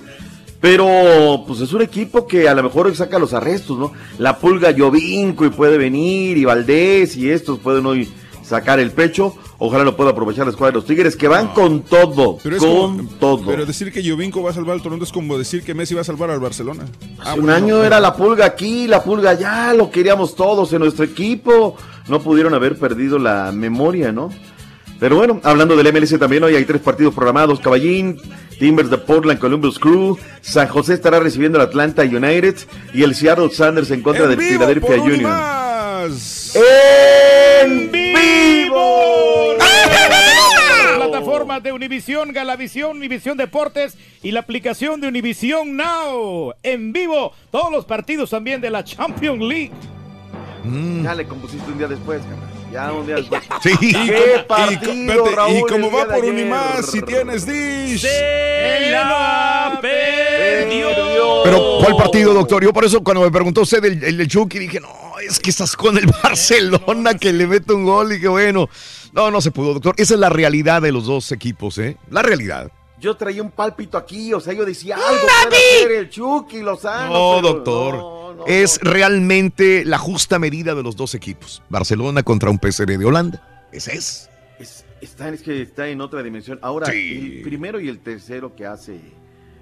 [0.60, 3.92] Pero, pues es un equipo que a lo mejor hoy saca los arrestos, ¿no?
[4.18, 8.10] La pulga Jovinco y puede venir, y Valdés y estos pueden hoy
[8.42, 9.34] sacar el pecho.
[9.58, 13.08] Ojalá lo pueda aprovechar la escuadra de los Tigres, que van con todo, con como-
[13.18, 13.46] todo.
[13.46, 16.00] Pero decir que Jovinko va a salvar al Toronto es como decir que Messi va
[16.00, 16.84] a salvar al Barcelona.
[17.20, 20.80] Ah, Hace un año era la pulga aquí, la pulga allá, lo queríamos todos en
[20.80, 21.76] nuestro equipo.
[22.08, 24.30] No pudieron haber perdido la memoria, ¿no?
[25.00, 27.58] Pero bueno, hablando del MLS también, hoy hay tres partidos programados.
[27.58, 28.20] Caballín,
[28.58, 32.56] Timbers de Portland, Columbus Crew, San José estará recibiendo al Atlanta United
[32.92, 35.32] y el Seattle Sanders en contra ¡En del Philadelphia Union.
[37.62, 39.54] ¡En vivo!
[39.58, 46.52] Las plataformas de Univisión, Galavisión, Univisión Deportes y la aplicación de Univisión Now.
[46.62, 49.72] En vivo, todos los partidos también de la Champions League.
[51.02, 52.49] Ya le compusiste un día después, carnal.
[52.72, 53.42] Ya un día después.
[53.62, 53.70] Sí.
[53.80, 56.30] Y, ¡Qué y- partido, y- Raúl, y como el va por ayer.
[56.32, 58.00] Unimás, si tienes Dish.
[58.02, 60.88] Se la perdió.
[61.44, 62.62] Pero, ¿cuál partido, doctor?
[62.62, 64.88] Yo por eso cuando me preguntó usted del, el del Chucky dije, no,
[65.26, 68.68] es que estás con el Barcelona que le mete un gol y que bueno.
[69.12, 69.94] No, no se pudo, doctor.
[69.98, 71.96] Esa es la realidad de los dos equipos, ¿eh?
[72.10, 72.70] La realidad.
[73.00, 77.12] Yo traía un pálpito aquí, o sea, yo decía algo puede hacer el Chucky Lozano.
[77.12, 77.94] No, pero doctor.
[77.94, 81.62] no, es realmente la justa medida de los dos equipos.
[81.68, 83.66] Barcelona contra un PSV de Holanda.
[83.72, 84.30] Ese es.
[84.58, 86.58] Es, está, es que está en otra dimensión.
[86.62, 87.36] Ahora, Sí.
[87.38, 89.00] el primero y el tercero que hace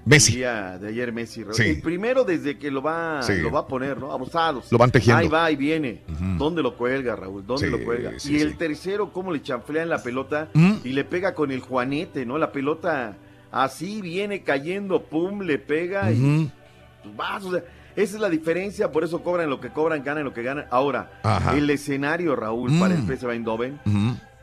[0.04, 0.32] Messi.
[0.32, 1.44] el día de ayer Messi.
[1.52, 1.62] Sí.
[1.62, 3.34] El primero desde que lo va, Sí.
[3.36, 4.10] lo va a poner, ¿no?
[4.12, 4.72] Abusados.
[4.72, 5.20] Lo van tejiendo.
[5.20, 6.02] Ahí va y viene.
[6.36, 7.46] ¿Dónde lo cuelga, Raúl?
[7.46, 8.12] ¿Dónde Sí, lo cuelga?
[8.18, 8.56] sí, y el sí.
[8.56, 10.80] tercero, cómo le chanflean la pelota Ujú.
[10.84, 12.38] y le pega con el juanete, ¿no?
[12.38, 13.16] La pelota
[13.52, 16.50] así viene cayendo, pum, le pega y
[17.02, 17.62] pues, vas, o sea,
[18.02, 20.66] esa es la diferencia, por eso cobran lo que cobran, ganan lo que ganan.
[20.70, 21.56] Ahora, Ajá.
[21.56, 22.80] el escenario, Raúl, Mm.
[22.80, 23.78] para el PSV Eindhoven,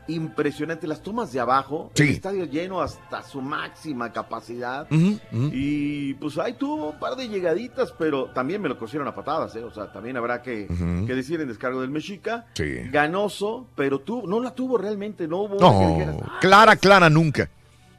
[0.08, 0.86] impresionante.
[0.86, 2.04] Las tomas de abajo, Sí.
[2.04, 4.86] el estadio lleno hasta su máxima capacidad.
[4.90, 9.56] Y pues ahí tuvo un par de llegaditas, pero también me lo cosieron a patadas,
[9.56, 9.64] ¿eh?
[9.64, 10.68] O sea, también habrá que,
[11.06, 12.46] que decir en descargo del Mexica.
[12.54, 12.82] Sí.
[12.92, 16.38] Ganoso, pero tuvo, no la tuvo realmente, no hubo No, dijeras, "Ah".
[16.40, 17.50] clara, clara nunca.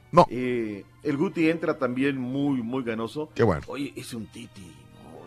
[0.10, 0.26] No.
[0.30, 3.30] Eh, el Guti entra también muy, muy ganoso.
[3.36, 3.62] Qué bueno.
[3.68, 4.74] Oye, es un titi,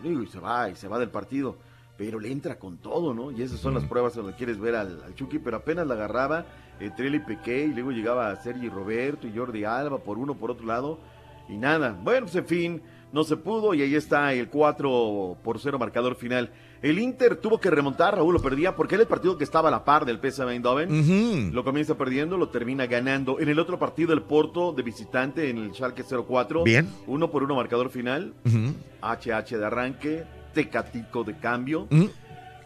[0.01, 1.57] digo, y se va, y se va del partido.
[1.97, 3.31] Pero le entra con todo, ¿no?
[3.31, 6.45] Y esas son las pruebas donde quieres ver al, al Chucky, pero apenas la agarraba
[6.79, 10.51] entre él y Pequé, y luego llegaba Sergi Roberto y Jordi Alba por uno, por
[10.51, 10.99] otro lado,
[11.47, 11.97] y nada.
[12.01, 16.15] Bueno, pues en fin, no se pudo, y ahí está el 4 por 0 marcador
[16.15, 16.51] final.
[16.81, 19.71] El Inter tuvo que remontar, Raúl lo perdía, porque era el partido que estaba a
[19.71, 21.53] la par del PSV Eindhoven.
[21.53, 23.39] Lo comienza perdiendo, lo termina ganando.
[23.39, 26.63] En el otro partido, el Porto de visitante en el Schalke 04.
[26.63, 26.89] Bien.
[27.05, 28.33] Uno por uno marcador final.
[28.45, 28.73] Ujú.
[29.01, 30.23] HH de arranque.
[30.53, 31.87] tecatico de cambio.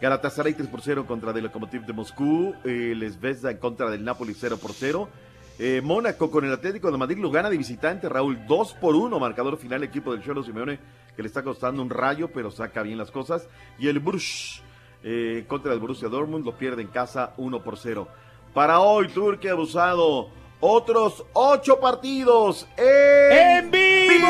[0.00, 2.54] Galatasaray 3 por 0 contra el Lokomotiv de Moscú.
[2.64, 5.08] Eh, el Zvezda en contra del Napoli 0 por 0.
[5.58, 8.08] Eh, Mónaco con el Atlético de Madrid lo gana de visitante.
[8.08, 9.18] Raúl 2 por 1.
[9.18, 10.78] Marcador final equipo del Cholo Simeone
[11.16, 13.48] que le está costando un rayo, pero saca bien las cosas.
[13.78, 14.62] Y el Bruges
[15.02, 18.06] eh, contra el Borussia Dortmund lo pierde en casa 1 por 0.
[18.52, 20.28] Para hoy, Turquía abusado.
[20.60, 24.26] Otros ocho partidos en, ¡En vivo!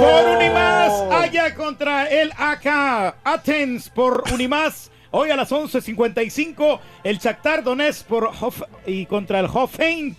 [0.00, 4.90] Por Unimás, allá contra el AK Athens por Unimás.
[5.10, 10.16] Hoy a las 11.55, el Shakhtar Donetsk por Hof y contra el Hoffenheim.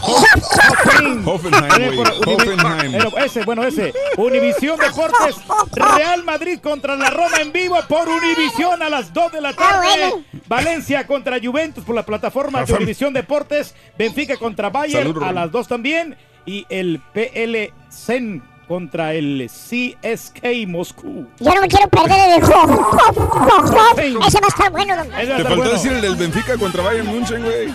[0.00, 1.26] Hoffenheim.
[1.26, 2.94] Hoffenheim,
[3.24, 3.92] Ese, bueno, ese.
[4.16, 5.36] Univisión Deportes,
[5.96, 10.14] Real Madrid contra la Roma en vivo por Univisión a las 2 de la tarde.
[10.46, 13.74] Valencia contra Juventus por la plataforma de Univisión Deportes.
[13.98, 16.16] Benfica contra Bayern Salud, a las 2 también.
[16.44, 21.26] Y el PL Zen contra el CSK Moscú.
[21.38, 22.90] Yo no me quiero perder el juego.
[24.26, 25.70] Ese va a estar bueno, Te faltó bueno.
[25.72, 27.68] decir el del Benfica contra Bayern München, güey.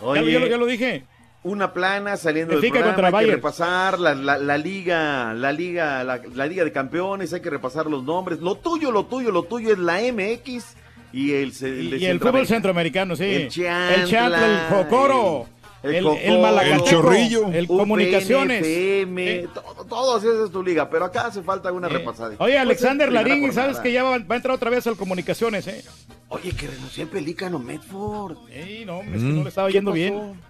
[0.00, 1.04] Oye, Ya, lo- ya lo dije.
[1.44, 5.52] Una plana saliendo del Benfica programa, contra hay que repasar la, la- la liga, la
[5.52, 8.40] liga, la, la liga de campeones, hay que repasar los nombres.
[8.40, 10.64] Lo tuyo, lo tuyo, lo tuyo es la MX
[11.12, 11.52] y el,
[12.00, 13.24] Y el fútbol centroamericano, sí.
[13.24, 15.46] El Chantla, el Chantla, el Jocoro,
[15.82, 18.66] el el, Jocoro, el Malacateco, el Chorrillo, el UPN, Comunicaciones.
[18.66, 22.30] FM, todo, todo eso es tu liga, pero acá hace falta una Eh, repasada.
[22.30, 23.52] Oye, Pues Alexander Larín, jornada.
[23.52, 25.84] sabes que ya va, va a entrar otra vez al Comunicaciones, ¿eh?
[26.30, 28.38] Oye, que renunció en Pelícano Medford.
[28.50, 30.40] Sí, no, es que no le estaba yendo bien.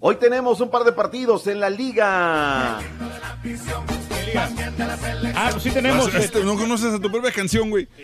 [0.00, 2.78] Hoy tenemos un par de partidos en la liga.
[5.34, 6.12] Ah, pues sí tenemos.
[6.12, 7.88] No, este, no conoces a tu propia canción, güey.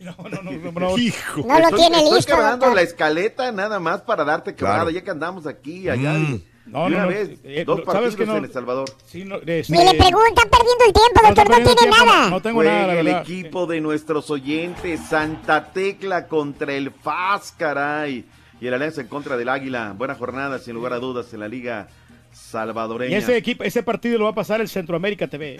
[0.00, 0.96] No, no, no, no, no.
[0.96, 1.40] Hijo.
[1.44, 2.72] No lo estoy, tiene estoy listo, doctor.
[2.72, 4.90] la escaleta nada más para darte quebrada, Claro.
[4.90, 6.12] ya que andamos aquí, allá.
[6.12, 6.40] Mm.
[6.66, 8.36] No, no, una no, vez, eh, dos partidos ¿sabes que no?
[8.36, 8.88] en El Salvador.
[9.06, 12.30] Sí, no, este, Ni le preguntan perdiendo el tiempo, no, doctor, no tiene tiempo, nada.
[12.30, 13.22] No, tengo nada, la el verdad.
[13.22, 18.24] equipo de nuestros oyentes, Santa Tecla contra el FAS, caray.
[18.60, 19.94] Y el Alianza en contra del Águila.
[19.96, 21.88] Buena jornada, sin lugar a dudas, en la Liga
[22.32, 23.12] Salvadoreña.
[23.12, 25.56] Y ese equipo, ese partido lo va a pasar el Centroamérica TV.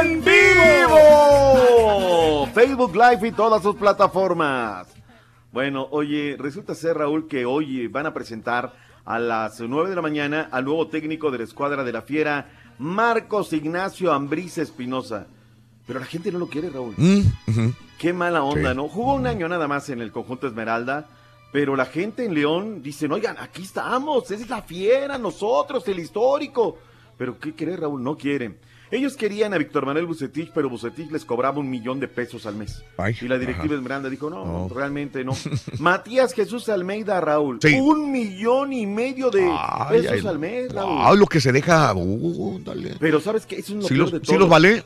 [0.00, 0.88] ¡En vivo!
[2.54, 4.86] Facebook Live y todas sus plataformas.
[5.52, 8.72] Bueno, oye, resulta ser, Raúl, que hoy van a presentar
[9.04, 12.48] a las 9 de la mañana al nuevo técnico de la escuadra de la Fiera,
[12.78, 15.26] Marcos Ignacio Ambriz Espinosa.
[15.86, 16.94] Pero la gente no lo quiere, Raúl.
[16.96, 17.20] Mm.
[17.98, 18.76] Qué mala onda, Sí.
[18.76, 18.88] ¿no?
[18.88, 21.06] Jugó un año nada más en el conjunto Esmeralda,
[21.54, 26.00] pero la gente en León dice, oigan, aquí estamos, esa es la fiera, nosotros, el
[26.00, 26.76] histórico.
[27.16, 28.02] Pero ¿qué quiere Raúl?
[28.02, 28.58] No quieren.
[28.90, 32.56] Ellos querían a Víctor Manuel Bucetich, pero Bucetich les cobraba un millón de pesos al
[32.56, 32.82] mes.
[32.96, 33.76] Ay, y la directiva.
[33.76, 34.68] Esmeralda dijo, no, No.
[34.68, 35.32] realmente no.
[35.78, 37.74] Matías Jesús Almeida, Raúl, Sí.
[37.80, 41.04] un millón y medio de Ay, pesos ay, al mes, Raúl.
[41.04, 41.94] wow, lo que se deja.
[41.94, 42.96] uh, dale.
[42.98, 43.56] Pero ¿sabes qué?
[43.60, 44.38] Eso es lo ¿Sí peor los, de sí todo.
[44.40, 44.82] los vale?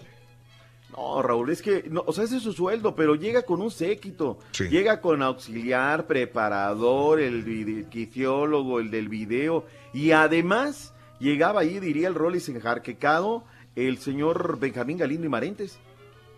[0.98, 3.70] No, Raúl, es que, no, o sea, ese es su sueldo, pero llega con un
[3.70, 4.38] séquito.
[4.50, 4.64] Sí.
[4.68, 9.64] Llega con auxiliar, preparador, el quiciólogo, el del video.
[9.92, 13.44] Y además, llegaba ahí, diría el Rollis enjarquecado,
[13.76, 15.78] el señor Benjamín Galindo y Marentes.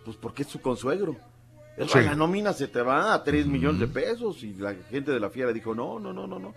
[0.05, 1.15] Pues porque es su consuegro.
[1.87, 1.99] Sí.
[1.99, 4.43] La nómina se te va a 3 millones de pesos.
[4.43, 6.53] Y la gente de la fiera dijo, no, no, no, no, no.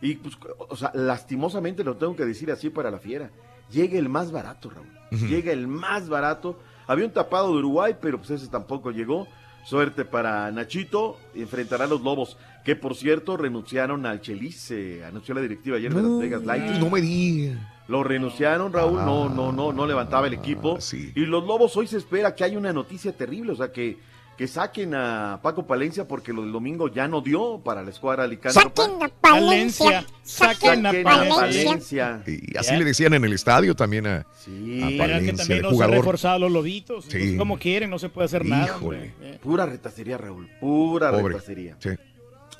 [0.00, 0.36] Y pues,
[0.68, 3.30] o sea, lastimosamente lo tengo que decir así para la fiera.
[3.70, 4.88] Llega el más barato, Raúl.
[5.28, 6.58] Llega el más barato.
[6.86, 9.26] Había un tapado de Uruguay, pero pues ese tampoco llegó.
[9.64, 11.18] Suerte para Nachito.
[11.34, 14.56] Enfrentará a los Lobos, que por cierto renunciaron al Chelis.
[14.56, 16.78] Se anunció la directiva ayer de Las Vegas Lights.
[16.78, 17.58] No me digas.
[17.88, 20.78] Lo renunciaron, Raúl, no, no, no, no levantaba el equipo.
[21.14, 23.98] Y los Lobos hoy se espera que haya una noticia terrible, o sea, que,
[24.36, 28.24] que saquen a Paco Palencia porque lo del domingo ya no dio para la escuadra
[28.24, 28.82] Alicántropa.
[28.84, 30.06] Saquen a Palencia.
[30.22, 31.64] Saquen a Saquen a Palencia.
[31.64, 32.22] Palencia.
[32.26, 34.82] Y así le decían en el estadio también a, Sí.
[34.82, 37.06] a Pero es que Palencia, también se han reforzado los lobitos.
[37.08, 37.36] Sí.
[37.36, 38.66] Como quieren, no se puede hacer nada.
[38.66, 39.14] Híjole.
[39.22, 39.38] Eh.
[39.42, 41.34] Pura retacería, Raúl, pura Pobre.
[41.34, 41.76] retacería.
[41.78, 41.90] Sí.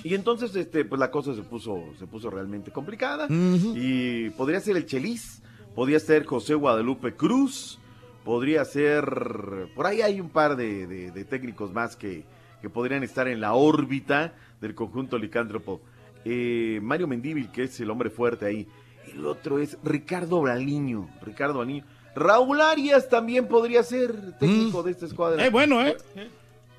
[0.05, 3.27] Y entonces, este, pues la cosa se puso, se puso realmente complicada.
[3.29, 5.43] Y podría ser el Chelis,
[5.75, 7.79] podría ser José Guadalupe Cruz,
[8.27, 12.25] podría ser, por ahí hay un par de, de- de técnicos más que,
[12.61, 15.81] que podrían estar en la órbita del conjunto licántropo.
[16.25, 18.67] Eh, Mario Mendíbil, que es el hombre fuerte ahí.
[19.15, 21.85] El otro es Ricardo Braliño, Ricardo Braliño.
[22.17, 25.45] Raúl Arias también podría ser técnico de esta escuadra.
[25.47, 25.97] Es bueno, ¿eh?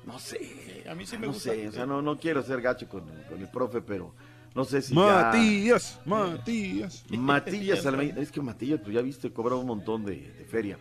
[0.04, 0.84] No sé.
[0.90, 1.50] a mí sí me no gusta.
[1.52, 4.12] sé, o sea, no, no quiero ser gacho con, con el profe, pero
[4.54, 5.00] no sé si ya...
[5.00, 7.04] Matías, Matías.
[7.10, 8.20] Matillas Almeida.
[8.20, 10.76] Es que Matillas, pues ya viste, cobra un montón de, de feria.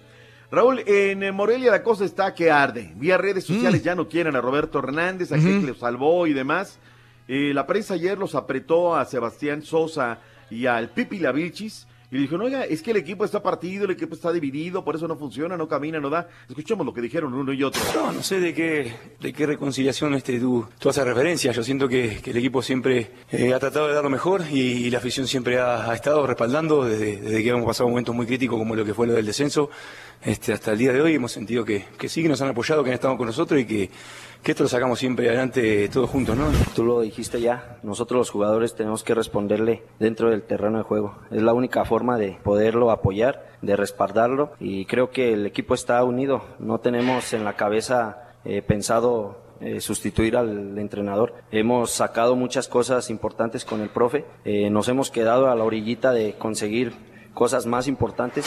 [0.49, 2.93] Raúl, en eh, Morelia la cosa está que arde.
[2.95, 6.79] Vía redes sociales ya no quieren a Roberto Hernández, a que lo salvó y demás.
[7.27, 10.19] Eh, la prensa ayer los apretó a Sebastián Sosa
[10.49, 14.15] y al Pipi Lavilchis Y dijo, oiga, es que el equipo está partido, el equipo
[14.15, 16.29] está dividido, por eso no funciona, no camina, no da.
[16.47, 17.81] Escuchemos lo que dijeron uno y otro.
[17.93, 21.51] No, no sé de qué, de qué reconciliación este, tú, tú haces referencia.
[21.51, 24.61] Yo siento que, que el equipo siempre eh, ha tratado de dar lo mejor y,
[24.61, 28.25] y la afición siempre ha, ha estado respaldando desde, desde que hemos pasado momentos muy
[28.25, 29.69] críticos como lo que fue lo del descenso.
[30.23, 32.89] Este, hasta el día de hoy hemos sentido que, sí, que nos han apoyado, que
[32.89, 33.89] han estado con nosotros y que,
[34.41, 36.47] que esto lo sacamos siempre adelante todos juntos, ¿no?
[36.75, 41.15] Tú lo dijiste ya, nosotros los jugadores tenemos que responderle dentro del terreno de juego.
[41.31, 46.03] Es la única forma de poderlo apoyar, de respaldarlo y creo que el equipo está
[46.03, 46.43] unido.
[46.59, 51.33] No tenemos en la cabeza eh, pensado eh, sustituir al entrenador.
[51.51, 56.11] Hemos sacado muchas cosas importantes con el profe, eh, nos hemos quedado a la orillita
[56.11, 56.93] de conseguir
[57.33, 58.45] cosas más importantes.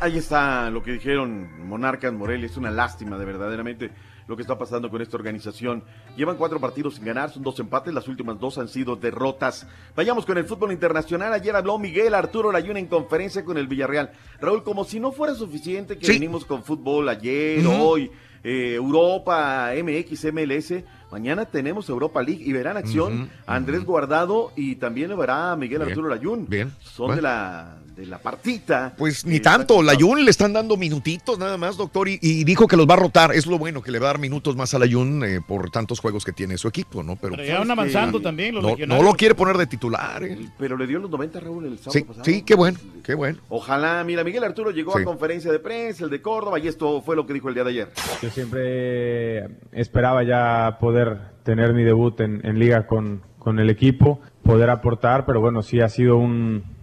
[0.00, 2.46] Ahí está lo que dijeron Monarcas Morelia.
[2.46, 3.90] Es una lástima, de verdaderamente,
[4.28, 5.82] lo que está pasando con esta organización.
[6.16, 9.66] Llevan cuatro partidos sin ganar, son dos empates, las últimas dos han sido derrotas.
[9.94, 11.32] Vayamos con el fútbol internacional.
[11.32, 14.10] Ayer habló Miguel Arturo Layún en conferencia con el Villarreal.
[14.40, 18.10] Raúl, como si no fuera suficiente que venimos con fútbol ayer, hoy,
[18.44, 20.84] eh, Europa, MX, MLS.
[21.10, 25.90] Mañana tenemos Europa League y verán acción Andrés Guardado y también lo verá Miguel Bien,
[25.90, 26.46] Arturo Layún.
[26.48, 26.72] bien.
[26.80, 27.16] Son Bueno.
[27.16, 28.94] de la de la partita.
[28.98, 32.66] Pues ni tanto, la Jun le están dando minutitos nada más, doctor, y, y dijo
[32.68, 33.32] que los va a rotar.
[33.32, 35.70] Es lo bueno, que le va a dar minutos más a la Jun eh, por
[35.70, 37.16] tantos juegos que tiene su equipo, ¿no?
[37.16, 40.22] Pero, Pero ya van avanzando también los no, no lo quiere poner de titular.
[40.22, 40.38] eh.
[40.58, 42.24] Pero le dio los 90 Raúl el sábado Sí, pasado.
[42.24, 43.38] sí, qué bueno, qué bueno.
[43.48, 45.00] Ojalá, mira, Miguel Arturo llegó Sí.
[45.02, 47.64] a conferencia de prensa, el de Córdoba, y esto fue lo que dijo el día
[47.64, 47.88] de ayer.
[48.22, 54.20] Yo siempre esperaba ya poder tener mi debut en, en liga con, con el equipo,
[54.42, 56.75] poder aportar, pero bueno, sí ha sido un,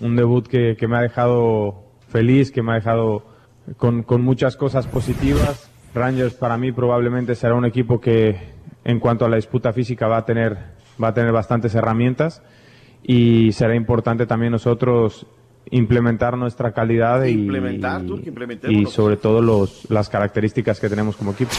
[0.00, 3.24] un debut que, que me ha dejado feliz, que me ha dejado
[3.76, 5.70] con, con muchas cosas positivas.
[5.94, 8.36] Rangers para mí probablemente será un equipo que
[8.84, 10.56] en cuanto a la disputa física va a tener,
[11.02, 12.42] va a tener bastantes herramientas
[13.02, 15.26] y será importante también nosotros
[15.70, 18.92] implementar nuestra calidad y- Implementar, tú, y implementémonos.
[18.92, 21.50] sobre todo los, las características que tenemos como equipo.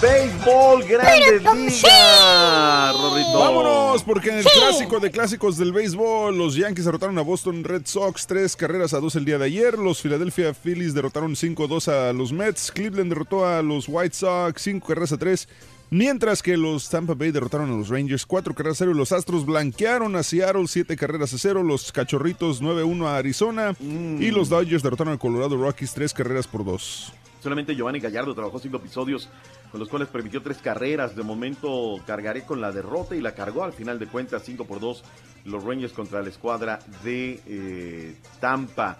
[0.00, 3.38] Béisbol, grandes ligas, Rorrito.
[3.38, 7.82] Vámonos, porque en el clásico de clásicos del béisbol, los Yankees derrotaron a Boston Red
[7.84, 9.78] Sox tres carreras a dos el día de ayer.
[9.78, 12.72] Los Philadelphia Phillies derrotaron 5-2 a los Mets.
[12.72, 15.48] Cleveland derrotó a los White Sox cinco carreras a tres.
[15.90, 18.94] Mientras que los Tampa Bay derrotaron a los Rangers cuatro carreras a cero.
[18.94, 21.62] Los Astros blanquearon a Seattle siete carreras a cero.
[21.62, 23.74] Los Cachorritos 9-1 a Arizona.
[23.80, 27.12] Y los Dodgers derrotaron a Colorado Rockies tres carreras por dos.
[27.40, 29.28] Solamente Giovanni Gallardo trabajó cinco episodios
[29.70, 31.16] con los cuales permitió tres carreras.
[31.16, 34.80] De momento cargaré con la derrota y la cargó al final de cuentas 5 por
[34.80, 35.02] 2
[35.46, 38.98] los Rangers contra la escuadra de eh, Tampa.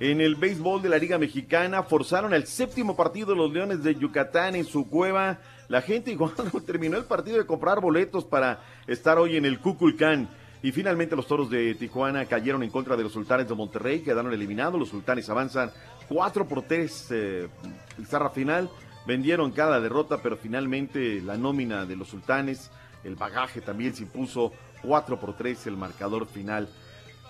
[0.00, 4.54] En el béisbol de la Liga Mexicana forzaron el séptimo partido los Leones de Yucatán
[4.54, 5.38] en su cueva.
[5.68, 6.32] La gente igual
[6.64, 10.28] terminó el partido de comprar boletos para estar hoy en el Cuculcán.
[10.62, 14.32] Y finalmente los toros de Tijuana cayeron en contra de los sultanes de Monterrey, quedaron
[14.32, 14.78] eliminados.
[14.78, 15.70] Los sultanes avanzan
[16.08, 17.48] 4 por 3 eh,
[17.96, 18.68] pizarra final.
[19.06, 22.70] Vendieron cada derrota, pero finalmente la nómina de los sultanes,
[23.04, 24.52] el bagaje también se impuso
[24.82, 26.68] 4 por 3 el marcador final.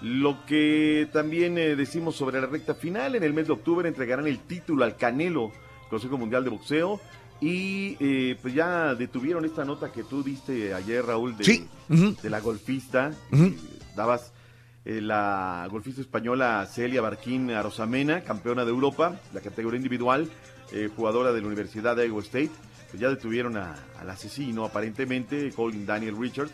[0.00, 4.26] Lo que también eh, decimos sobre la recta final, en el mes de octubre entregarán
[4.26, 5.52] el título al Canelo,
[5.90, 7.00] Consejo Mundial de Boxeo.
[7.40, 12.30] Y eh, pues ya detuvieron esta nota que tú diste ayer, Raúl, de, Sí, de
[12.30, 13.12] la golfista.
[13.32, 13.56] Eh,
[13.94, 14.32] Dabas
[14.84, 20.28] eh, la golfista española Celia Barquín Arosamena, campeona de Europa, la categoría individual,
[20.72, 22.50] eh, jugadora de la Universidad de Iowa State.
[22.90, 26.52] Pues ya detuvieron a- al asesino, aparentemente, Colin Daniel Richards.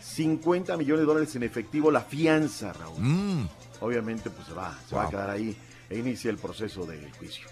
[0.00, 3.00] 50 millones de dólares en efectivo la fianza, Raúl.
[3.00, 3.48] Mm.
[3.80, 5.56] Obviamente, pues se va, se va a quedar ahí
[5.90, 7.46] e inicia el proceso de juicio.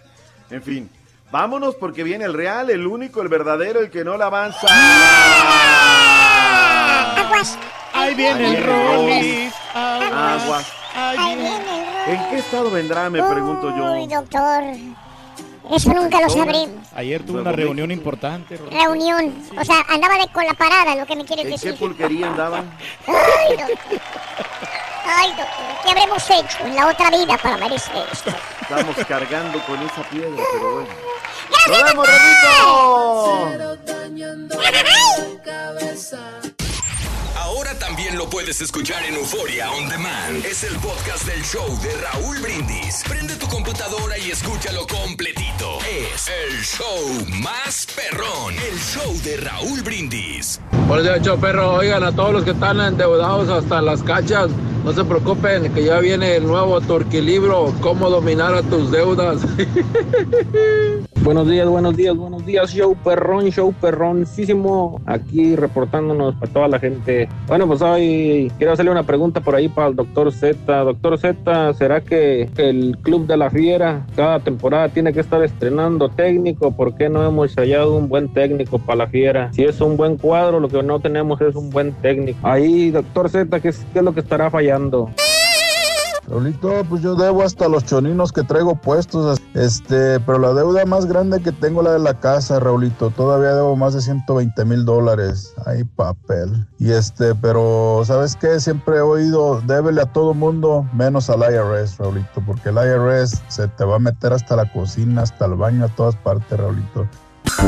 [0.51, 0.91] En fin,
[1.31, 4.67] vámonos porque viene el real, el único, el verdadero, el que no la avanza.
[7.17, 7.59] Aguas.
[7.93, 9.53] Ahí viene el Rollis.
[9.75, 10.73] Aguas.
[10.95, 14.21] Ahí viene el ¿En qué estado vendrá, me pregunto Uy, yo?
[14.21, 14.65] doctor.
[15.73, 16.89] Eso nunca lo sabremos.
[16.97, 18.57] Ayer tuve una reunión importante.
[18.57, 19.33] Reunión.
[19.57, 21.79] O sea, andaba de con la parada, lo que me quieres ¿En qué decir.
[21.79, 22.65] pulquería andaba?
[23.07, 24.01] Ay, doctor.
[25.13, 25.47] Ay, doctor.
[25.83, 28.31] ¿Qué habremos hecho en la otra vida para merecer esto?
[28.61, 30.89] Estamos cargando con esa piedra, pero bueno.
[31.51, 32.09] ¡Gracias, ¡Nos vemos!
[37.35, 40.45] Ahora también lo puedes escuchar en Euforia On Demand.
[40.45, 43.03] Es el podcast del show de Raúl Brindis.
[43.09, 45.79] Prende tu computadora y escúchalo completito.
[45.81, 48.55] Es el show más perrón.
[48.57, 50.61] El show de Raúl Brindis.
[50.99, 54.51] Eso, hecho, perro, oigan a todos los que están endeudados hasta las cachas,
[54.85, 59.41] no se preocupen, que ya viene el nuevo Torquilibro, cómo dominar a tus deudas.
[61.23, 66.79] Buenos días, buenos días, buenos días, show perrón, show perroncísimo, aquí reportándonos para toda la
[66.79, 67.29] gente.
[67.47, 70.83] Bueno, pues hoy quiero hacerle una pregunta por ahí para el doctor Z.
[70.83, 76.09] Doctor Z, ¿será que el Club de la Fiera cada temporada tiene que estar estrenando
[76.09, 76.73] técnico?
[76.73, 79.53] ¿Por qué no hemos hallado un buen técnico para la Fiera?
[79.53, 82.39] Si es un buen cuadro, lo que no tenemos es un buen técnico.
[82.47, 85.11] Ahí, doctor Z, ¿qué es, qué es lo que estará fallando?
[86.31, 91.07] Raulito, pues yo debo hasta los choninos que traigo puestos, este, pero la deuda más
[91.07, 95.53] grande que tengo la de la casa, Raulito, todavía debo más de 120 mil dólares,
[95.67, 96.69] hay papel.
[96.79, 98.61] Y este, pero ¿sabes qué?
[98.61, 103.67] Siempre he oído, débele a todo mundo, menos al IRS, Raulito, porque el IRS se
[103.67, 107.09] te va a meter hasta la cocina, hasta el baño, a todas partes, Raulito.
[107.61, 107.67] ¿Qué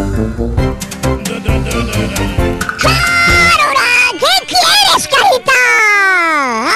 [4.46, 5.52] quieres, carita?
[6.64, 6.72] ¡Ay!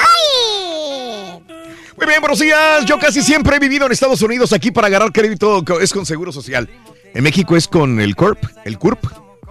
[1.97, 2.85] Muy bien, buenos días.
[2.85, 5.63] Yo casi siempre he vivido en Estados Unidos aquí para agarrar crédito.
[5.81, 6.69] Es con Seguro Social.
[7.15, 9.03] En México es con el CURP, el CURP.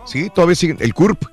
[0.07, 1.25] Sí, todavía siguen, el CURP.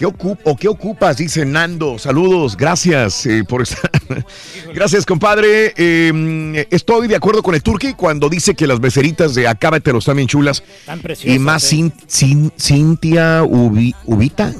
[0.00, 1.18] ¿Qué, ocup o ¿Qué ocupas?
[1.18, 1.98] Dice Nando.
[1.98, 3.90] Saludos, gracias eh, por estar.
[4.74, 5.74] gracias, compadre.
[5.76, 10.16] Eh, estoy de acuerdo con el Turqui cuando dice que las beceritas de Acábatelo están
[10.16, 10.62] bien chulas.
[10.86, 11.36] Tan preciosas.
[11.36, 11.76] Y más eh.
[11.76, 14.54] Cin- Cin- Cintia Ubi- Ubita.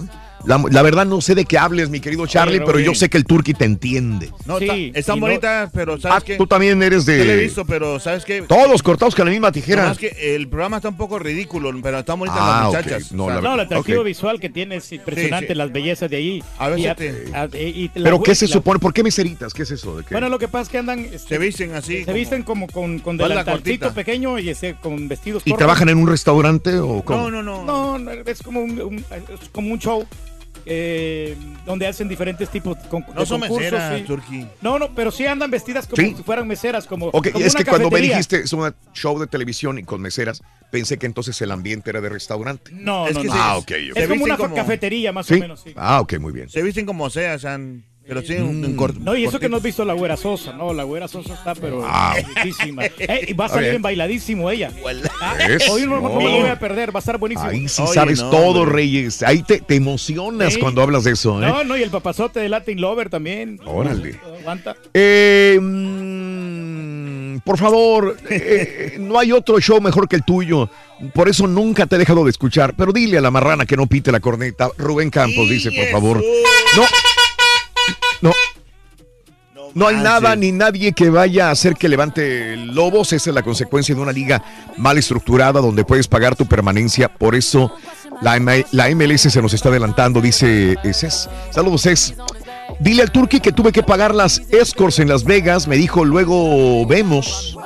[0.45, 3.11] La, la verdad no sé de qué hables, mi querido Charlie, Oye, pero yo sé
[3.11, 4.31] que el Turqui te entiende.
[4.47, 6.37] No, está- están no- bonitas, pero ¿sabes Ah, qué?
[6.37, 8.43] tú también eres de- he visto, pero ¿sabes qué?
[8.43, 9.83] Todos cortados con la misma tijera.
[9.83, 13.13] Nomás que el programa está un poco ridículo, pero están bonitas Ah, las muchachas.
[13.13, 14.07] No, O sea, la No, el atractivo Ok.
[14.07, 15.59] visual que tiene es impresionante, Sí, sí.
[15.59, 16.43] las bellezas de ahí.
[16.59, 18.81] A veces Y a- te- a- y la- ¿Pero qué se la- supone?
[18.81, 19.53] ¿Por qué meseritas?
[19.53, 19.99] ¿Qué es eso?
[19.99, 20.15] ¿De qué?
[20.15, 21.01] Bueno, lo que pasa es que andan...
[21.01, 21.99] este, Se visten así.
[21.99, 25.59] Se como- visten como con, con delantalcito pequeño y ese, con vestidos ¿Y cortos.
[25.59, 27.31] trabajan en un restaurante o cómo?
[27.31, 27.99] No, no, no.
[27.99, 30.07] No, es como un, un- es como un show
[30.67, 33.73] eh, donde hacen diferentes tipos con, No de son concursos.
[33.73, 34.47] meseras, sí.
[34.61, 36.15] No, no, pero sí andan vestidas como Sí.
[36.17, 38.17] si fueran meseras, como, Ok, como es una que cuando me cafetería.
[38.17, 42.01] dijiste es un show de televisión y con meseras, pensé que entonces el ambiente era
[42.01, 42.71] de restaurante.
[42.73, 43.35] No, Es no, que no.
[43.35, 43.97] Ah, ok, ok.
[43.97, 45.35] Es como una como- cafetería, más ¿Sí?
[45.35, 45.73] o menos, sí.
[45.77, 46.49] Ah, ok, muy bien.
[46.49, 49.59] Se visten como sea, sean, pero sí, un, un cort- No, y eso que no
[49.59, 52.15] has visto la güera Sosa, no, la güera Sosa está pero Ah.
[52.35, 52.85] riquísima.
[52.87, 53.77] Eh, y va a salir bien.
[53.77, 54.73] en bailadísimo ella.
[55.21, 55.37] Ah,
[55.71, 56.31] hoy no, no me No.
[56.31, 57.49] lo voy a perder, va a estar buenísimo.
[57.49, 58.75] Ahí sí Oye, sabes no, todo, hombre.
[58.75, 59.23] Reyes.
[59.23, 60.61] Ahí te, te emocionas Sí.
[60.61, 61.47] cuando hablas de eso, ¿eh?
[61.47, 63.61] No, no, y el papazote de Latin Lover también.
[63.65, 64.19] Órale.
[64.41, 64.75] Aguanta.
[64.95, 70.69] Eh, mm, por favor, eh, no hay otro show mejor que el tuyo.
[71.15, 72.75] Por eso nunca te he dejado de escuchar.
[72.77, 74.69] Pero dile a la marrana que no pite la corneta.
[74.77, 76.17] Rubén Campos dice, por favor.
[76.77, 76.83] No.
[78.23, 78.33] No.
[79.73, 83.13] No hay nada ni nadie que vaya a hacer que levante lobos.
[83.13, 84.43] Esa es la consecuencia de una liga
[84.77, 87.09] mal estructurada donde puedes pagar tu permanencia.
[87.09, 87.73] Por eso
[88.21, 91.29] la, M- la MLS se nos está adelantando, dice eh, Cés.
[91.51, 92.15] Saludos, Cés.
[92.81, 95.69] Dile al Turqui que tuve que pagar las escorts en Las Vegas.
[95.69, 97.57] Me dijo, luego vemos.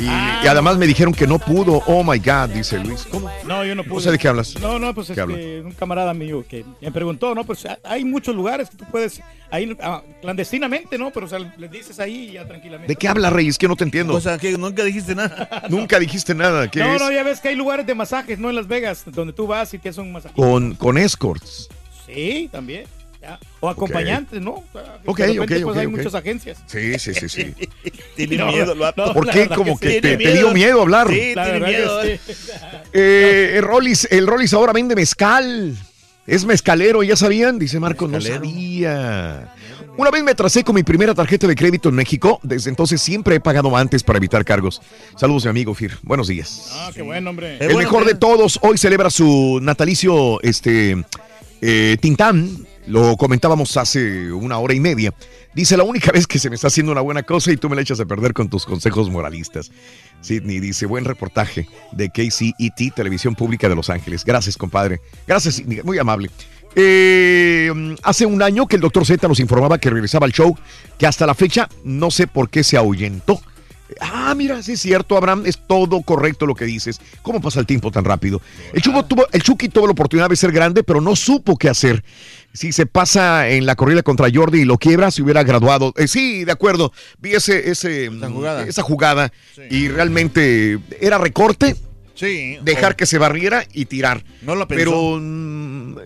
[0.00, 1.82] Y, y además me dijeron que no pudo.
[1.86, 3.06] Oh my God, dice Luis.
[3.10, 3.30] ¿Cómo?
[3.44, 3.94] No, yo no pude.
[3.94, 4.58] No sé de qué hablas.
[4.60, 5.36] No, no, pues ¿Qué este, habla?
[5.36, 7.44] un camarada mío que me preguntó, ¿no?
[7.44, 9.20] Pues hay muchos lugares que tú puedes,
[9.50, 11.10] ahí ah, clandestinamente, ¿no?
[11.10, 12.92] Pero o sea, le dices ahí y ya tranquilamente.
[12.92, 13.58] ¿De qué habla, Reyes?
[13.58, 14.14] Que no te entiendo.
[14.14, 15.48] O sea, que nunca dijiste nada.
[15.68, 16.70] Nunca dijiste nada.
[16.70, 17.00] ¿Qué no, es?
[17.00, 18.50] no, ya ves que hay lugares de masajes, ¿no?
[18.50, 20.34] En Las Vegas, donde tú vas y te hacen un masaje.
[20.34, 21.68] Con, con escorts.
[22.06, 22.86] Sí, también.
[23.20, 23.38] Ya.
[23.60, 24.52] O acompañantes, ¿no?
[24.52, 26.58] O sea, Ok, de repente, ok, pues ok, hay muchas agencias.
[26.66, 27.54] Sí, sí, sí, sí.
[28.16, 29.06] Tiene No, miedo, vato.
[29.06, 29.48] no, ¿Por qué?
[29.48, 30.00] Como que sí.
[30.00, 30.82] te, te dio miedo.
[30.82, 31.08] hablar.
[31.08, 32.02] Sí, La tiene miedo.
[32.02, 32.10] sí.
[32.92, 35.76] Eh, el Rollis, el Rollis ahora vende mezcal.
[36.26, 37.58] Es mezcalero, ¿ya sabían?
[37.58, 39.54] Dice Marco, no sabía.
[39.96, 42.40] Una vez me atrasé con mi primera tarjeta de crédito en México.
[42.42, 44.80] Desde entonces siempre he pagado antes para evitar cargos.
[45.16, 45.98] Saludos, mi amigo Fir.
[46.02, 46.68] Buenos días.
[46.72, 47.54] Ah, qué bueno, hombre.
[47.60, 51.04] El bueno mejor de todos hoy celebra su natalicio, este,
[51.60, 52.66] eh, Tintán.
[52.86, 55.14] Lo comentábamos hace una hora y media.
[55.54, 57.76] Dice, la única vez que se me está haciendo una buena cosa y tú me
[57.76, 59.70] la echas a perder con tus consejos moralistas.
[60.20, 64.24] Sidney dice, buen reportaje de KCET, Televisión Pública de Los Ángeles.
[64.24, 65.00] Gracias, compadre.
[65.26, 66.30] Gracias, Sidney, muy amable.
[66.76, 70.56] Eh, hace un año que el doctor Z nos informaba que regresaba al show,
[70.98, 73.40] que hasta la fecha no sé por qué se ahuyentó.
[74.00, 77.00] Ah, mira, sí es cierto, Abraham, es todo correcto lo que dices.
[77.22, 78.40] ¿Cómo pasa el tiempo tan rápido?
[78.72, 82.04] El, tuvo, el Chucky tuvo la oportunidad de ser grande, pero no supo qué hacer.
[82.52, 85.92] Si se pasa en la corrida contra Jordi y lo quiebra, se hubiera graduado.
[85.96, 86.92] Eh, sí, de acuerdo.
[87.20, 88.64] Vi ese, ese, mm, jugada.
[88.64, 89.32] esa jugada
[89.70, 91.76] y realmente era recorte,
[92.14, 92.58] Sí.
[92.62, 94.24] dejar que se barriera y tirar.
[94.42, 94.84] No lo pensó.
[94.84, 95.96] Pero mm,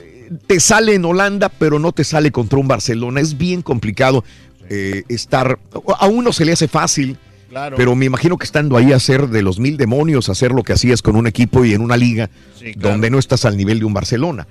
[0.47, 3.21] te sale en Holanda, pero no te sale contra un Barcelona.
[3.21, 4.23] Es bien complicado
[4.69, 5.59] eh, estar.
[5.99, 7.17] A uno se le hace fácil.
[7.49, 7.77] Claro.
[7.77, 10.73] Pero me imagino que estando ahí a hacer de los mil demonios, hacer lo que
[10.73, 12.91] hacías con un equipo y en una liga Sí, claro.
[12.91, 14.47] donde no estás al nivel de un Barcelona.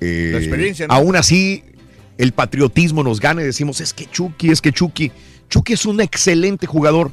[0.00, 0.94] Eh, La experiencia, ¿no?
[0.94, 1.62] Aún así,
[2.18, 5.10] el patriotismo nos gana y decimos, es que Chucky, es que Chucky.
[5.48, 7.10] Chucky es un excelente jugador,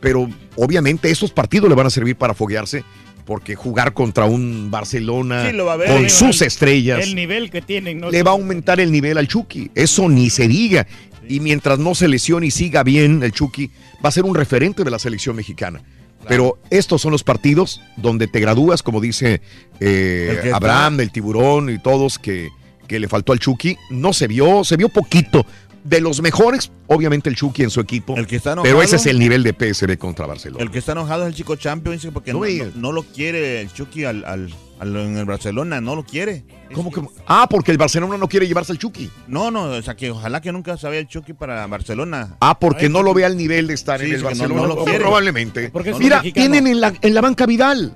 [0.00, 2.84] Pero obviamente estos partidos le van a servir para foguearse
[3.26, 5.88] porque jugar contra un Barcelona Sí, ver.
[5.88, 8.10] con El- sus estrellas El nivel que tienen, ¿no?
[8.10, 9.70] le va a aumentar el nivel al Chucky.
[9.74, 10.86] Eso ni se diga.
[11.28, 13.70] Y mientras no se lesione y siga bien el Chucky,
[14.04, 15.80] va a ser un referente de la selección mexicana.
[16.28, 19.40] Pero estos son los partidos donde te gradúas, como dice
[19.80, 22.50] eh, El Abraham, el tiburón y todos que,
[22.86, 23.76] que le faltó al Chucky.
[23.90, 25.44] No se vio, se vio poquito.
[25.82, 28.14] De los mejores, obviamente el Chucky en su equipo.
[28.14, 30.62] El que está pero enojado- ese es el nivel de PSV contra Barcelona.
[30.62, 33.02] El que está enojado es el chico Champions porque No no, me- no- no lo
[33.02, 34.50] quiere el Chucky al-
[34.82, 36.44] en el Barcelona, no lo quiere.
[36.72, 37.02] ¿Cómo que?
[37.26, 39.10] Ah, porque el Barcelona no quiere llevarse al Chucky.
[39.28, 42.36] No, no, o sea que ojalá que nunca se vaya el Chucky para Barcelona.
[42.40, 44.28] Ah, porque Ay, no lo ve al nivel de estar Sí, en el sí, no-
[44.28, 44.60] Barcelona.
[44.62, 44.98] no lo quiere.
[45.00, 45.68] Probablemente.
[45.70, 46.32] Porque Mira, mexicano.
[46.46, 47.94] tienen en la, en la banca a Vidal.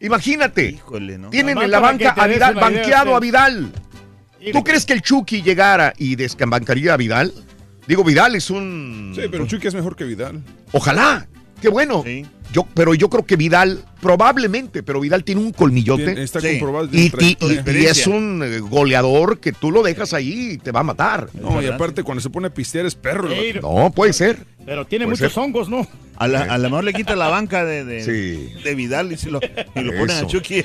[0.00, 0.70] Imagínate.
[0.70, 1.30] Híjole, ¿no?
[1.30, 3.16] Tienen en la banca a Vidal, idea, banqueado sí.
[3.16, 3.72] a Vidal.
[4.52, 7.32] ¿Tú crees que el Chucky llegara y desbancaría a Vidal?
[7.86, 9.12] Digo, Vidal es un...
[9.14, 10.42] Sí, pero Chucky es mejor que Vidal.
[10.72, 11.26] Ojalá.
[11.60, 12.02] Qué bueno.
[12.52, 16.22] Yo, pero yo creo que Vidal, probablemente, pero Vidal tiene un colmillote.
[16.22, 16.58] Está Sí.
[16.58, 17.80] comprobado, Y, tiene y- y- trayectoria.
[17.82, 21.28] y es un eh, goleador que tú lo dejas ahí y te va a matar.
[21.34, 23.28] No, y aparte cuando se pone a pistear es perro.
[23.62, 24.44] No, puede ser.
[24.64, 25.42] Pero tiene Puede muchos ser.
[25.42, 25.86] hongos, ¿no?
[26.16, 28.52] A, la- a lo mejor le quita la banca de, de, Sí.
[28.62, 29.40] de Vidal y, se lo,
[29.74, 30.26] y lo ponen a.
[30.26, 30.62] Chucky.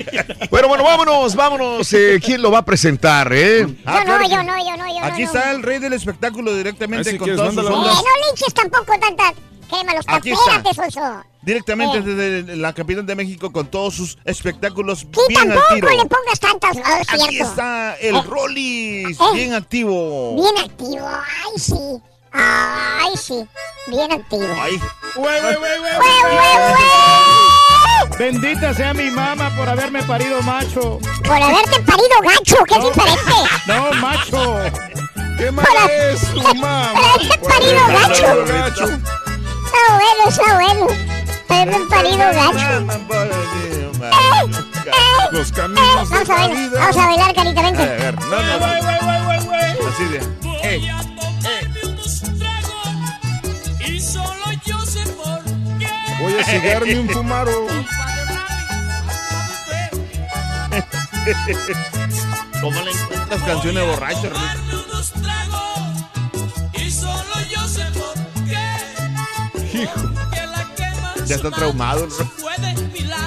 [0.51, 1.91] Bueno, bueno, vámonos, vámonos.
[1.93, 3.65] eh, ¿Quién lo va a presentar, eh?
[3.85, 5.05] Ah, yo no, que- yo no, yo no, yo no.
[5.05, 5.27] Aquí no.
[5.27, 7.69] está el rey del espectáculo directamente Así con sus mándalo.
[7.69, 9.34] Eh, no linches tampoco tanta
[9.68, 10.89] crema los Aquí Espérate, está.
[10.91, 11.23] Sonso.
[11.41, 12.02] Directamente Eh.
[12.02, 15.89] desde la capital de México con todos sus espectáculos Y bien al tampoco tiro.
[15.89, 17.26] le pongas tantas, no es cierto.
[17.26, 18.22] Aquí está el Eh.
[18.27, 19.23] Rollis, Eh.
[19.34, 20.35] bien activo.
[20.35, 22.02] Bien activo, ay sí.
[22.34, 23.45] Ay sí,
[23.88, 24.45] bien activo.
[24.60, 24.80] Ay.
[25.15, 25.98] ¡Güey, güey, güey, güey!
[28.19, 30.99] Bendita sea mi mamá por haberme parido macho.
[31.26, 33.34] Por haberte parido gacho, que es diferente.
[33.68, 34.56] No, macho.
[35.38, 36.94] ¿Qué mala es, mamá?
[36.95, 38.84] Por haberte parido gacho.
[38.85, 39.36] Está
[39.72, 40.88] bueno, está bueno.
[41.49, 42.68] Haberme parido gacho.
[45.31, 47.85] Los caminos Vamos a la bailar, vamos a bailar, carita, A vente.
[47.85, 48.65] ver, no, no.
[49.88, 50.19] Así de.
[53.88, 55.44] Y solo yo sé por
[55.80, 55.89] qué.
[56.22, 57.68] Voy a cigarme un fumaro.
[62.61, 64.52] ¿Cómo le encuentras canciones borrachas, Rollis?
[69.84, 69.99] Hijo.
[71.26, 72.08] Ya está traumado.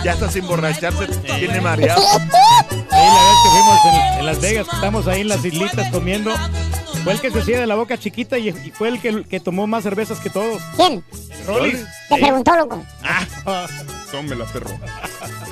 [0.04, 1.06] Ya está sin borracharse.
[1.06, 2.00] Tiene mareado.
[2.00, 2.16] Sí,
[2.90, 6.32] la vez que fuimos en, en Las Vegas, que estamos ahí en las islitas comiendo,
[7.04, 9.40] fue el que se hacía de la boca chiquita y, y fue el que, que
[9.40, 10.60] tomó más cervezas que todos.
[10.76, 11.04] ¿Quién?
[11.46, 11.84] Rollis.
[12.08, 12.84] Te preguntó, loco.
[14.10, 14.70] Tómela, perro.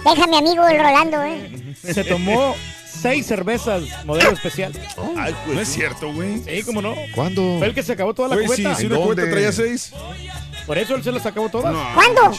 [0.04, 1.74] Deja a mi amigo el Rolando, eh.
[1.82, 2.54] Se tomó
[2.86, 4.72] seis cervezas modelo especial.
[5.16, 6.38] Ay, pues, No es cierto, güey.
[6.44, 6.94] Sí, cómo no.
[7.14, 7.56] ¿Cuándo?
[7.58, 8.74] Fue el que se acabó toda la Güey, cubeta.
[8.74, 9.14] si una ¿Dónde?
[9.14, 9.92] cuenta traía seis.
[10.68, 11.72] Por eso él se las acabó todas.
[11.72, 11.94] No.
[11.94, 12.30] ¿Cuándo?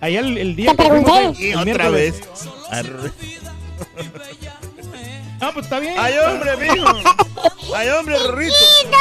[0.00, 1.26] Allá el, el día Te pregunté.
[1.26, 2.20] el Y otra vez.
[2.70, 3.12] Arre.
[5.40, 5.94] Ah, pues está bien.
[5.96, 6.88] ¡Ay, hombre, mijo!
[7.74, 8.54] ¡Ay, hombre, Rorrito!
[8.82, 8.98] ¡Chiquito!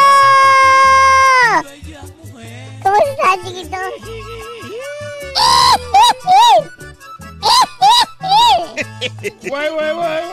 [2.84, 3.78] ¿Cómo estás, chiquito?
[9.50, 10.24] Güey, güey, güey,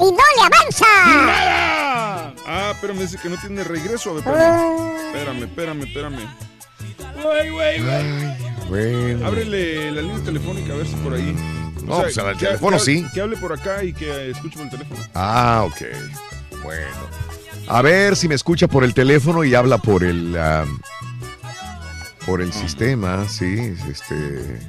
[0.00, 0.86] ¡Y no le avanza!
[1.06, 2.34] ¡Nada!
[2.46, 4.10] Ah, pero me dice que no tiene regreso.
[4.10, 4.96] A ver, Ah.
[5.06, 5.42] espérame.
[5.44, 6.49] Espérame, espérame, espérame.
[7.22, 7.82] Güey, güey,
[8.68, 9.24] güey.
[9.24, 11.34] Ábrele la línea telefónica a ver si por ahí.
[11.84, 13.06] No, pues, al que- teléfono que- sí.
[13.12, 15.00] Que hable por acá y que escuche por el teléfono.
[15.14, 15.82] Ah, ok.
[16.62, 16.86] Bueno.
[17.68, 20.80] A ver si me escucha por el teléfono y habla por el am,
[22.26, 24.60] por el sistema, sí, este.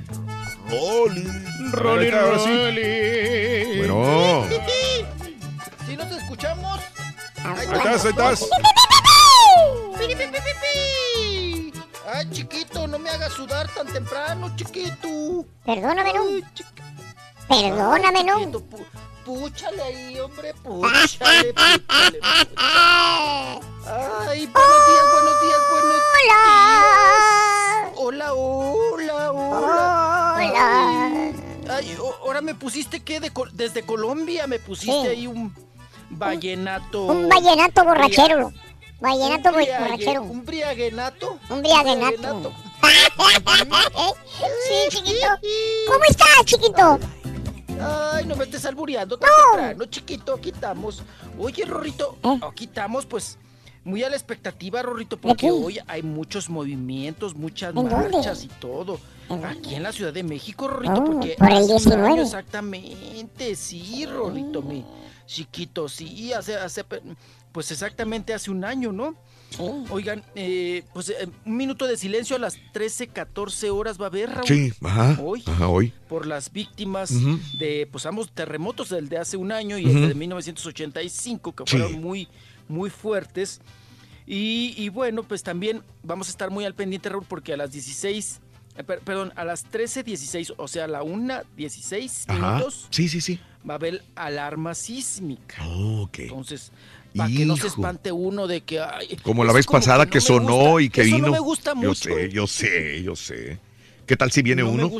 [0.69, 1.27] Rolly.
[1.71, 2.49] Rolly, Ahora sí.
[2.49, 3.77] Rolly.
[3.79, 4.45] Bueno.
[5.87, 6.79] Si nos escuchamos.
[7.43, 8.49] Ahí estás, ahí estás.
[12.13, 15.45] Ay, chiquito, no me hagas sudar tan temprano, chiquito.
[15.65, 16.23] Perdóname, no.
[17.47, 18.39] Perdóname, no.
[18.39, 18.85] Chiquito, pu-
[19.25, 21.53] Púchale ahí, hombre, púchale, púchale.
[23.87, 26.37] Ay, buenos días, buenos días, buenos días.
[27.95, 30.33] Hola, hola, hola.
[30.35, 31.31] Hola.
[31.69, 35.07] Ay, o- ahora me pusiste que de, Col- desde Colombia me pusiste Sí.
[35.07, 35.53] ahí un
[36.09, 37.03] vallenato.
[37.05, 38.51] Un vallenato borrachero.
[39.01, 40.21] Vallenato Un briague- borrachero.
[40.23, 41.39] Un briaguenato.
[41.49, 42.53] Un briaguenato.
[44.67, 45.27] sí, chiquito.
[45.87, 46.99] ¿Cómo estás, chiquito?
[48.13, 49.51] Ay, no me estés albureando tan No.
[49.57, 51.01] temprano, chiquito, aquí estamos.
[51.39, 52.39] Oye, Rorrito, ¿Eh?
[52.47, 53.39] aquí estamos, pues,
[53.83, 58.99] muy a la expectativa, Rorrito, porque hoy hay muchos movimientos, muchas marchas y todo.
[59.29, 59.47] ¿En dónde?
[59.47, 62.07] Aquí en la Ciudad de México, Rorrito, Oh, porque por el hace un 19.
[62.07, 64.85] año exactamente, sí, Rorrito, mi
[65.25, 66.83] chiquito, sí, hace, hace,
[67.51, 69.15] pues exactamente hace un año, ¿no?
[69.89, 74.07] Oigan, eh, pues eh, un minuto de silencio a las 13, 14 horas va a
[74.07, 74.47] haber, Raúl.
[74.47, 75.19] Sí, ajá.
[75.21, 75.43] Hoy.
[75.45, 75.93] Ajá, hoy.
[76.07, 77.11] Por las víctimas
[77.59, 79.97] de, pues ambos terremotos, el de hace un año y Ujú.
[79.97, 81.77] el de 1985, que Sí.
[81.77, 82.29] fueron muy,
[82.69, 83.59] muy fuertes.
[84.25, 87.73] Y, y bueno, pues también vamos a estar muy al pendiente, Raúl, porque a las
[87.73, 88.39] 16,
[88.77, 92.53] eh, per- perdón, a las 13.16, o sea, a la 1.16 Ajá.
[92.55, 93.39] minutos, Sí, sí, sí.
[93.69, 95.61] va a haber alarma sísmica.
[95.67, 96.19] Ok.
[96.19, 96.71] Entonces,
[97.15, 98.79] para que no se espante uno de que...
[98.79, 100.81] ay, Como la vez como pasada que, sonó gusta.
[100.81, 101.27] y que Eso vino.
[101.27, 101.93] no me gusta Yo mucho.
[101.95, 103.59] sé, yo sé, yo sé.
[104.05, 104.91] ¿Qué tal si viene No uno?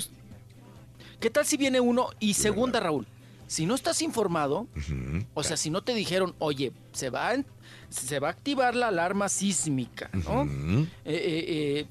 [1.20, 2.10] ¿Qué tal si viene uno?
[2.20, 3.06] Y segunda, Raúl,
[3.48, 4.68] si no estás informado,
[5.34, 7.44] o sea, si no te dijeron, oye, se va a,
[7.90, 10.44] se va a activar la alarma sísmica, ¿no?
[10.44, 11.86] Eh, eh, eh,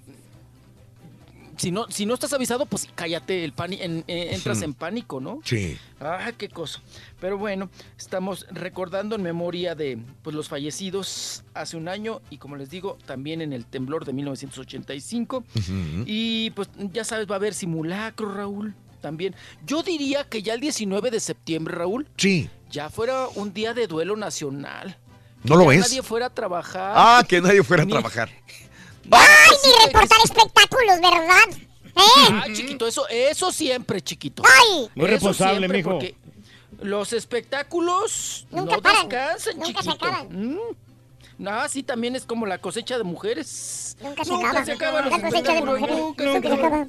[1.60, 4.64] si no, si no estás avisado, pues cállate, el pani- en- eh, entras Ujú.
[4.64, 5.40] en pánico, ¿no?
[5.44, 5.76] Sí.
[6.00, 6.80] Ah, qué cosa.
[7.20, 7.68] Pero bueno,
[7.98, 12.96] estamos recordando en memoria de pues, los fallecidos hace un año y como les digo,
[13.04, 15.44] también en el temblor de 1985.
[15.54, 16.04] Ujú.
[16.06, 19.34] Y pues ya sabes, va a haber simulacro, Raúl, también.
[19.66, 22.48] Yo diría que ya el 19 de septiembre, Raúl, Sí.
[22.70, 24.96] ya fuera un día de duelo nacional.
[25.44, 25.80] ¿No lo Ya ves?
[25.80, 26.92] Nadie fuera a trabajar.
[26.96, 28.30] Ah, que nadie fuera a trabajar.
[29.10, 31.58] ¡Ay, ni reportar espectáculos, verdad!
[31.96, 32.28] ¿Eh?
[32.32, 34.42] Ah, chiquito, eso, eso siempre, chiquito.
[34.46, 34.88] ¡Ay!
[34.94, 35.90] Muy Eso responsable, mijo.
[35.90, 36.14] porque
[36.82, 40.06] Los espectáculos Nunca no paran, descansan, nunca se chiquito.
[40.06, 40.28] acaban.
[40.54, 40.58] Mm.
[41.46, 43.96] Ah, sí, también es como la cosecha de mujeres.
[44.02, 44.64] Nunca se Nunca acaba.
[44.64, 45.96] se acaban los La cosecha de espectáculos, mujeres.
[45.98, 46.86] nunca Nunca se acaba.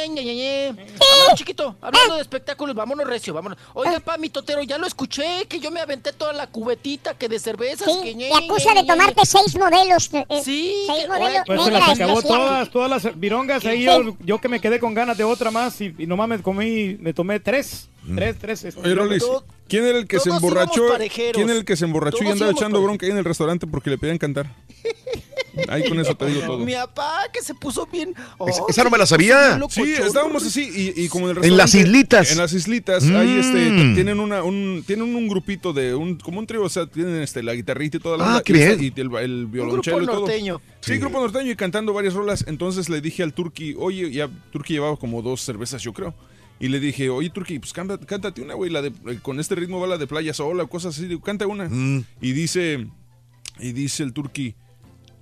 [0.00, 3.58] Vámonos, chiquito, hablando de espectáculos, vámonos recio, vámonos.
[3.74, 7.28] Oiga, pa, mi totero, ya lo escuché, que yo me aventé toda la cubetita que
[7.28, 7.88] de cervezas.
[8.02, 10.10] Sí, te acusa de tomarte seis modelos.
[10.12, 13.64] eh, Sí, Seis modelos Pues se las acabó todas, todas las virongas.
[13.64, 16.40] Ahí yo, yo que me quedé con ganas de otra más y, y nomás me
[16.42, 17.88] comí, me tomé tres.
[18.14, 18.64] Tres, tres.
[18.64, 19.24] este, Oye, Rolis,
[19.68, 20.84] ¿quién era el que se emborrachó?
[21.32, 23.90] ¿Quién era el que se emborrachó y andaba echando bronca ahí en el restaurante porque
[23.90, 24.54] le pedían cantar?
[25.68, 26.58] Ahí con eso te digo todo.
[26.58, 28.10] Mi papá que se puso bien.
[28.48, 29.60] Esa- oh, esa no me la sabía.
[29.68, 32.30] Sí, estábamos así y, y como en el En las islitas.
[32.32, 33.94] En las islitas, ahí este, Mm.
[33.94, 37.42] tienen una, un, tienen un grupito de, un, como un trío, o sea, tienen este,
[37.42, 38.94] la guitarrita y toda la Ah, onda, qué y bien.
[38.96, 40.20] y el, el violonchelo y todo.
[40.20, 40.60] norteño.
[40.80, 42.44] Sí, grupo norteño y cantando varias rolas.
[42.46, 46.14] Entonces le dije al Turki, oye, ya Turki llevaba como dos cervezas, yo creo.
[46.60, 49.54] Y le dije, oye, Turki, pues canta- cántate una, güey, la de, eh, con este
[49.54, 51.68] ritmo va la de Playa Sola, cosas así, digo, canta una.
[51.68, 52.04] Mm.
[52.20, 52.86] Y dice,
[53.58, 54.54] y dice el Turki,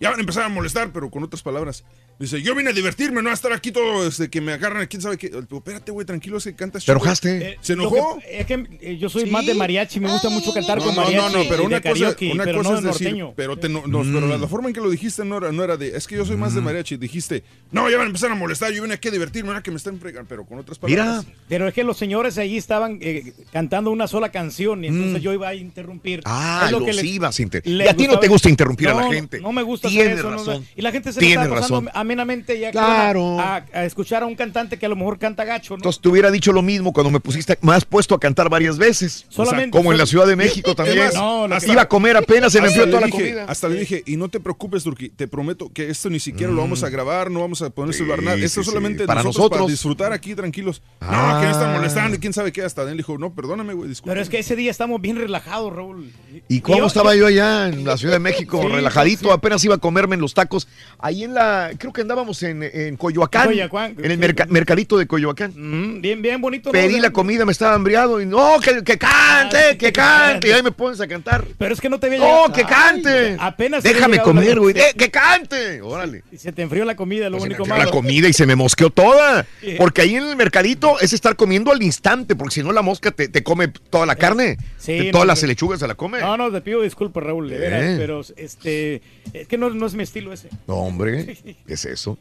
[0.01, 1.85] ya van a empezar a molestar, pero con otras palabras.
[2.19, 5.01] Dice, yo vine a divertirme, no a estar aquí todo, este, que me agarran, quién
[5.01, 5.27] sabe qué.
[5.53, 6.97] Espérate, güey, tranquilo, es que cantas ¿Te chido".
[6.97, 7.59] enojaste?
[7.61, 8.19] ¿Se Lo enojó?
[8.19, 10.97] que- es que eh, yo soy más de mariachi, me gusta mucho cantar No, con
[10.97, 11.33] no, mariachi.
[11.33, 13.07] no, no, pero y una de cosa, karaoke, una pero cosa no es de decir,
[13.09, 13.33] norteño.
[13.37, 15.77] pero, te no- no, pero la forma en que lo dijiste no era, no era
[15.77, 18.35] de, es que yo soy más de mariachi, dijiste, no, ya van a empezar a
[18.35, 21.25] molestar, yo vine aquí a divertirme, ahora que me están fregando, pero con otras palabras.
[21.49, 25.33] Pero es que los señores allí estaban eh, cantando una sola canción y entonces yo
[25.33, 26.23] iba a interrumpir.
[26.25, 28.27] Ah, Es lo los que les- ibas a inter- les Y a ti no te
[28.27, 29.41] gusta interrumpir a la No, gente.
[29.41, 30.67] No me gusta hacer Tienes eso, no me- razón.
[30.75, 31.89] y la gente se le Tienes razón.
[32.09, 33.39] Amenamente ya que Claro.
[33.39, 35.77] a, escuchar a un cantante que a lo mejor canta gacho, ¿no?
[35.79, 38.79] Entonces te hubiera dicho lo mismo cuando me pusiste, me has puesto a cantar varias
[38.79, 39.27] veces.
[39.29, 41.11] O sea, Solamente- como en la Ciudad de México también.
[41.15, 43.45] No, lo que- Iba a comer apenas, se me Hasta enfrió toda la dije- comida.
[43.49, 46.63] Hasta le dije, y no te preocupes, Turki, te prometo que esto ni siquiera lo
[46.63, 48.37] vamos a grabar, no vamos a poner celular, nada.
[48.37, 48.41] Mm.
[48.41, 49.07] Sí, Esto sí, solamente sí.
[49.07, 49.59] Para nosotros, nosotros.
[49.61, 50.83] para disfrutar aquí tranquilos.
[51.01, 51.33] Ah.
[51.35, 52.63] No, que no están molestando y quién sabe qué.
[52.63, 54.13] Hasta él dijo, no, perdóname, güey, disculpa.
[54.13, 56.11] Pero es que ese día estamos bien relajados, Raúl.
[56.49, 58.61] ¿Y cómo estaba yo allá en la Ciudad de México?
[58.69, 59.31] Sí, relajadito, sí.
[59.31, 60.69] apenas iba a comerme en los tacos.
[60.99, 63.43] Ahí en la, creo que andábamos en, en Coyoacán.
[63.45, 64.17] En Coyoacán, En el sí.
[64.19, 65.53] merca- mercadito de Coyoacán.
[65.57, 66.69] Mm, bien, bien bonito.
[66.69, 66.73] ¿no?
[66.73, 69.93] Pedí la comida, me estaba hambriado y no, que, que cante, Ah, sí, que que
[69.93, 70.49] cante.
[70.49, 71.45] Y ahí me pones a cantar.
[71.59, 73.09] Pero es que no te No, llegado- que cante.
[73.31, 74.77] Ay, apenas Déjame comer, güey.
[74.79, 75.81] eh, que cante.
[75.83, 76.23] Órale.
[76.33, 77.85] Y se te enfrió la comida, lo me único malo.
[77.85, 79.47] la comida y se me mosqueó toda.
[79.61, 79.75] Sí.
[79.79, 83.11] Porque ahí en el mercadito es estar comiendo al instante, porque si no la mosca
[83.11, 84.51] te, te come toda la carne.
[84.53, 86.21] Eh, sí, De no, todas las lechugas se la come.
[86.21, 87.95] No, no, te pido disculpas, Raúl, de veras, Eh.
[87.99, 89.03] pero este,
[89.33, 90.49] es que no, no es mi estilo ese.
[90.67, 92.19] No, hombre, ¿qué es eso?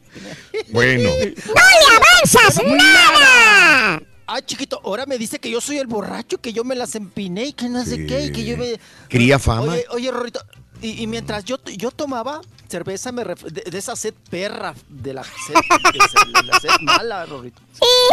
[0.68, 1.08] Bueno.
[1.46, 4.02] ¡No le avanzas nada!
[4.30, 7.46] Ah, chiquito, ahora me dice que yo soy el borracho, que yo me las empiné
[7.46, 8.78] y que no sé qué, y que yo me...
[9.08, 9.72] Cría fama.
[9.72, 10.40] Oye, oye, Rorrito,
[10.82, 15.14] y, y mientras yo, yo tomaba cerveza me ref- de, de esa sed perra, de
[15.14, 17.62] la sed, de esa- de la sed mala, Rorrito.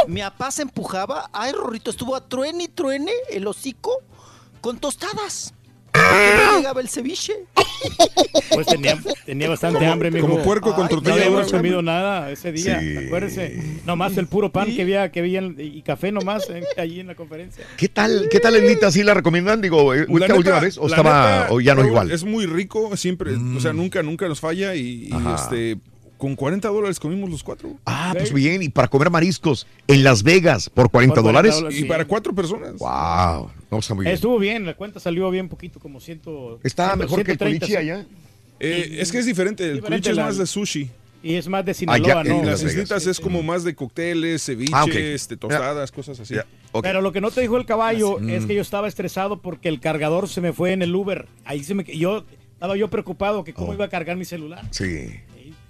[0.08, 4.02] Mi papá se empujaba, ay, Rorrito, estuvo a truene y truene el hocico
[4.62, 5.54] con tostadas.
[5.96, 7.34] No llegaba el ceviche.
[8.54, 10.28] Pues tenía, tenía bastante Como- hambre, mijo.
[10.28, 12.98] como puerco con Ay, tortilla No habíamos comido nada ese día, Sí.
[13.06, 13.62] acuérdese.
[13.86, 17.16] Nomás el puro pan que había, que había y café nomás eh, allí en la
[17.16, 17.66] conferencia.
[17.78, 18.92] ¿Qué tal, qué tal el Nita?
[18.92, 19.62] ¿Sí la recomiendan?
[19.62, 20.78] Digo, eh, La ¿esta neta- última vez?
[20.78, 22.08] ¿O estaba, neta, o ya no igual?
[22.08, 22.12] Mm.
[22.12, 25.78] Es muy rico, siempre, o sea, nunca, nunca nos falla y, y, este,
[26.26, 27.76] con 40 dólares comimos los cuatro.
[27.86, 31.56] Ah, pues bien, y para comer mariscos en Las Vegas por 40 Por 40 dólares.
[31.56, 31.88] dólares, Y sí.
[31.88, 32.74] para cuatro personas.
[32.80, 34.16] Wow, no está muy bien.
[34.16, 36.60] Estuvo bien, la cuenta salió bien poquito, como ciento.
[36.64, 37.76] Está mejor que el 130, Colichi sí.
[37.78, 38.06] allá.
[38.60, 40.90] Eh, es que es diferente, el Diferente culichi es más de sushi.
[41.22, 42.44] Y es más de Ah, Sinaloa, ya, ¿no?
[42.44, 46.36] las islitas es como más de cócteles, ceviches, Ah, este, tostadas, cosas así.
[46.82, 48.30] Pero lo que no te dijo el caballo Mm.
[48.30, 51.28] es que yo estaba estresado porque el cargador se me fue en el Uber.
[51.46, 53.56] Ahí se me yo estaba yo preocupado que Oh.
[53.56, 54.62] cómo iba a cargar mi celular.
[54.72, 55.08] Sí.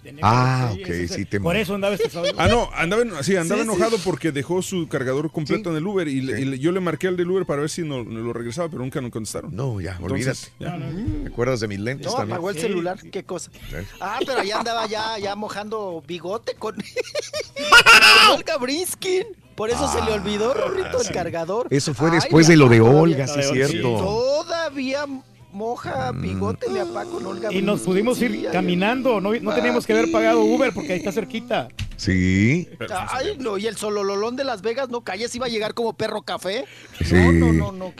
[0.05, 2.27] Tenía Ah, ok, ese- sí te Por eso andaba estresado.
[2.37, 3.73] Ah, no, andaba, en- sí, andaba Sí, sí.
[3.75, 6.79] enojado porque dejó su cargador completo en el Uber y, le- y le- yo le
[6.79, 9.55] marqué al del Uber para ver si no, no lo regresaba, pero nunca nos contestaron.
[9.55, 10.79] No, ya, Entonces, olvídate.
[10.79, 11.23] ya.
[11.23, 12.33] ¿Te acuerdas de mis lentes No, también?
[12.33, 13.49] apagó el celular, qué cosa.
[13.99, 16.75] Ah, pero ya andaba ya, ya mojando bigote con,
[18.31, 19.23] Olga Briskin.
[19.55, 21.67] Por eso se le olvidó, Rorrito, el cargador.
[21.69, 23.97] Eso fue después de lo de Olga, sí es cierto.
[23.97, 25.05] Todavía
[25.55, 29.85] moja bigote mi apá con Olga Y nos pudimos ir Sí, caminando, no, no teníamos
[29.85, 31.69] que haber pagado Uber porque ahí está cerquita.
[31.95, 32.67] Sí.
[33.09, 36.23] Ay, no, y el solololón de Las Vegas, no calles, iba a llegar como perro
[36.23, 36.65] café.
[37.01, 37.15] Sí.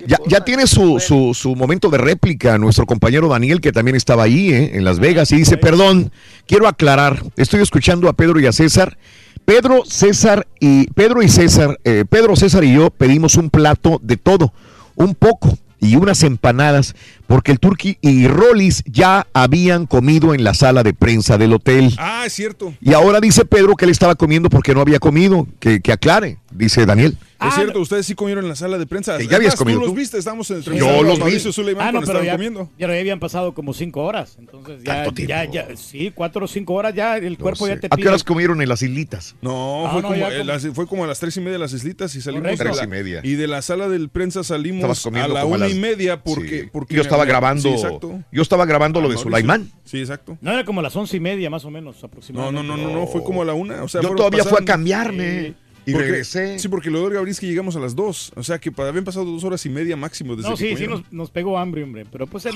[0.06, 4.24] ya, ya tiene su, su, su momento de réplica nuestro compañero Daniel, que también estaba
[4.24, 4.72] ahí ¿eh?
[4.74, 6.12] en Las Vegas, y dice, perdón,
[6.48, 8.98] quiero aclarar, estoy escuchando a Pedro y a César.
[9.46, 14.18] Pedro, César y Pedro y César, eh, Pedro, César y yo pedimos un plato de
[14.18, 14.52] todo,
[14.96, 16.96] un poco y unas empanadas,
[17.28, 21.94] porque el Turqui y Rollis ya habían comido en la sala de prensa del hotel.
[21.98, 22.74] Ah, es cierto.
[22.82, 26.38] Y ahora dice Pedro que él estaba comiendo porque no había comido, que, que aclare,
[26.52, 27.18] dice Daniel.
[27.46, 29.18] Es cierto, ustedes sí comieron en la sala de prensa.
[29.18, 31.36] Que ya habías Además, comido Tú los viste, estábamos en Yo los vi.
[31.78, 32.72] Ah, no, pero estaban ya, comiendo.
[32.80, 34.38] ya habían pasado como cinco horas.
[34.40, 37.88] Entonces ya, ¿Tanto ya, ya, sí, cuatro o cinco horas ya el cuerpo ya te
[37.88, 38.08] ¿A qué pide.
[38.08, 39.36] horas comieron en las islitas?
[39.42, 41.42] No, Ah, fue, no, como, ya eh, como- las- fue como a las tres y
[41.42, 42.64] media de las islitas y salimos Correcto.
[42.74, 43.20] Tres y media.
[43.24, 46.70] Y de la sala del prensa salimos a la una las- y media porque, Sí.
[46.72, 48.20] porque Yo estaba grabando, Sí, exacto.
[48.32, 49.24] yo estaba grabando lo de Mauricio.
[49.30, 49.72] Sulaimán.
[49.84, 50.38] Sí, exacto.
[50.42, 52.68] No, era como las once y media más o menos No, aproximadamente.
[52.68, 53.84] no, no, no, no, fue como a la una.
[53.84, 55.54] O sea, Yo todavía fui a pasaron- cambiarme
[55.86, 56.60] y Porque- regresé.
[56.60, 58.32] Sí, porque lo de Olga Brisky llegamos a las dos.
[58.36, 60.88] O sea, que habían pasado dos horas y media máximo desde No, que sí, sí,
[60.88, 62.06] nos, nos pegó hambre, hombre.
[62.12, 62.54] Pero pues el,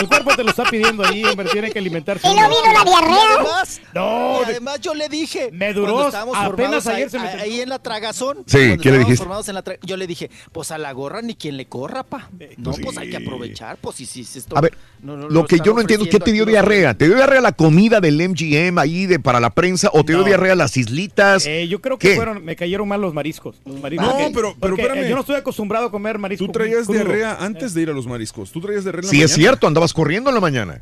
[0.00, 1.48] el cuerpo te lo está pidiendo ahí, hombre.
[1.52, 2.26] Tiene que alimentarse.
[2.28, 3.34] ¿Y no vino la diarrea?
[3.38, 5.50] Además, No, y además yo le dije.
[5.52, 6.50] Me duró cuando estábamos apenas
[6.84, 8.38] formados ayer ahí, se me ahí, en la tragazón.
[8.46, 9.16] Sí, cuando ¿qué le estábamos dijiste?
[9.18, 12.02] formados en la tra- yo le dije, pues a la gorra ni quien le corra,
[12.02, 12.30] pa.
[12.56, 14.56] No, pues hay que aprovechar, pues sí, sí, sí, esto.
[14.56, 16.94] A ver, no, no, lo que yo no entiendo, ¿qué te dio diarrea?
[16.94, 20.24] ¿Te dio diarrea la comida del MGM ahí de para la prensa o te dio
[20.24, 21.46] diarrea las islitas?
[21.46, 23.56] Eh, yo creo que fueron, me cayeron mal los mariscos.
[23.66, 24.06] Los mariscos.
[24.08, 25.08] No, Porque- pero- pero espérame.
[25.08, 26.46] yo no estoy acostumbrado a comer marisco.
[26.46, 26.94] Tú traías crudo.
[26.98, 28.50] diarrea antes de ir a los mariscos.
[28.50, 29.36] Tú traías diarrea en la Sí, es mañana.
[29.42, 30.80] cierto, andabas corriendo en la mañana.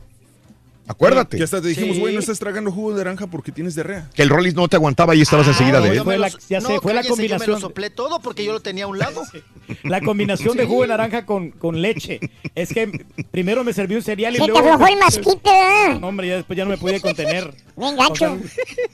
[0.87, 1.37] Acuérdate.
[1.37, 2.01] Que hasta te dijimos, Sí.
[2.01, 4.09] güey, no estás tragando jugo de naranja porque tienes diarrea.
[4.12, 6.03] Que el Rollis no te aguantaba y estabas enseguida no, de él.
[6.03, 7.51] fue la- ya No, sé, fue la cállese, Yo me combinación.
[7.51, 9.23] lo soplé todo porque yo lo tenía a un lado.
[9.85, 12.21] La combinación de jugo de naranja con, con leche.
[12.55, 14.69] Es que primero me serví un cereal y Se te luego.
[14.73, 16.01] aflojó el masquite, ¿verdad?
[16.01, 17.55] No, hombre, ya después ya no me podía contener.
[17.77, 18.39] Bien gacho.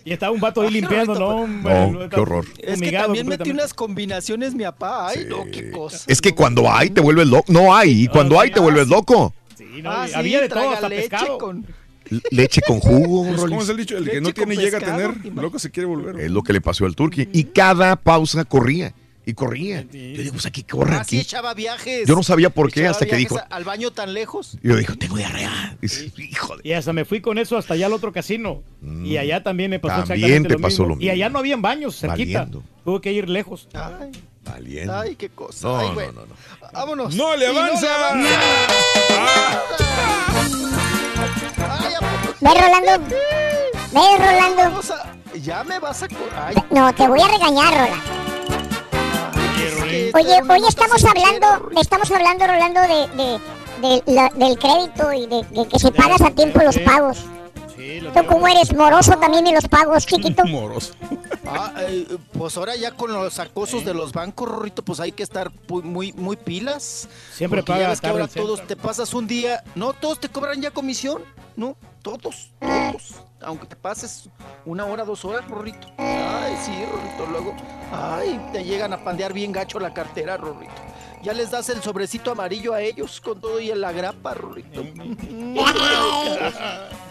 [0.04, 1.90] Y estaba un vato ahí limpiando, no, hombre.
[1.90, 2.44] No, qué horror.
[2.58, 5.08] Es que también metí unas combinaciones, mi papá.
[5.08, 6.04] Ay, no, qué cosa.
[6.06, 7.52] Es que cuando hay te vuelves loco.
[7.52, 9.34] No hay, y cuando hay te vuelves loco.
[9.56, 11.38] Sí, no, Ah, sí, había de todo, hasta leche pescado.
[11.38, 11.66] con-
[12.30, 13.96] Leche con jugo, Pues, ¿Cómo es el dicho?
[13.96, 16.20] El que Leche no tiene con llega a pescado, tener, loco se quiere volver.
[16.20, 17.28] Es lo que le pasó al Turqui.
[17.32, 18.94] Y cada pausa corría
[19.28, 19.82] y corría.
[19.82, 21.18] Yo digo, pues aquí corre Así aquí.
[21.20, 22.06] echaba viajes.
[22.06, 23.38] Yo no sabía por qué hasta que dijo.
[23.50, 24.56] Al baño tan lejos.
[24.62, 25.76] Y yo dijo, tengo diarrea.
[25.82, 26.62] Dice, Hijo de.
[26.68, 28.62] Y hasta me fui con eso hasta allá al otro casino.
[29.04, 30.08] Y allá también me pasó Mm.
[30.08, 30.96] También exactamente te lo pasó mismo.
[30.96, 32.38] lo Y allá no habían baños cerquita.
[32.44, 32.62] Valiendo.
[32.84, 33.68] Tuve que ir lejos.
[33.74, 34.12] Ay,
[34.44, 34.92] Valiente.
[34.94, 35.66] ay, qué cosa.
[35.66, 36.12] No, Ay, no, bueno.
[36.12, 36.34] no, no.
[36.72, 37.14] Vámonos.
[37.16, 37.88] ¡No le avanza!
[41.68, 42.34] Ay, ¿a poco?
[42.40, 43.06] Ve, Rolando.
[43.92, 44.80] Ve, Rolando.
[44.94, 46.08] A- Ya me vas a.
[46.46, 48.25] Ay, No, te voy a regañar, Rolando.
[50.14, 53.40] Oye, hoy estamos hablando, estamos hablando, Rolando, de, de,
[53.88, 57.18] de la- del crédito y de, de que si pagas a tiempo los pagos.
[57.86, 58.74] Sí, lo ¿Tú cómo eres?
[58.74, 60.44] ¿Moroso también en los pagos, chiquito?
[60.46, 60.92] Moroso.
[61.46, 65.22] Ah, eh, pues ahora ya con los acosos de los bancos, Rorrito, pues hay que
[65.22, 67.08] estar muy, muy, muy pilas.
[67.32, 70.60] Siempre paga ya ves que ahora todos te pasas un día, no, todos te cobran
[70.60, 71.22] ya comisión,
[71.54, 73.14] no, todos, todos.
[73.40, 74.28] Aunque te pases
[74.64, 75.86] una hora, dos horas, Rorrito.
[75.98, 77.54] Ay, sí, Rorrito, luego,
[77.92, 80.72] ay, te llegan a pandear bien gacho la cartera, Rorrito.
[81.22, 84.82] Ya les das el sobrecito amarillo a ellos con todo y la grapa, Rorrito.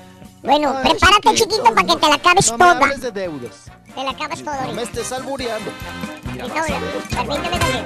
[0.46, 2.78] Bueno, Ay, prepárate, chiquito, para que te la acabes no me toda.
[2.78, 3.52] hables de deudas.
[3.96, 5.72] Te la acabas toda No me estés albureando.
[6.32, 6.46] Mira.
[6.46, 7.84] Permíteme.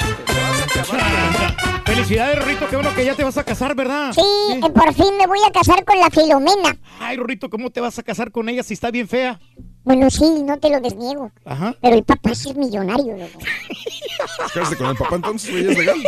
[1.86, 2.68] Felicidades, Rorrito.
[2.68, 4.12] Qué bueno que ya te vas a casar, ¿verdad?
[4.14, 6.78] Sí, eh, por fin me voy a casar con la Filomena.
[7.00, 9.40] Ay, Rorrito, ¿cómo te vas a casar con ella si está bien fea?
[9.84, 11.32] Bueno, sí, no te lo desniego.
[11.46, 11.76] Ajá.
[11.82, 13.40] Pero el papá sí es millonario, loco.
[14.54, 16.04] Cállate con el papá entonces, güey, es legal.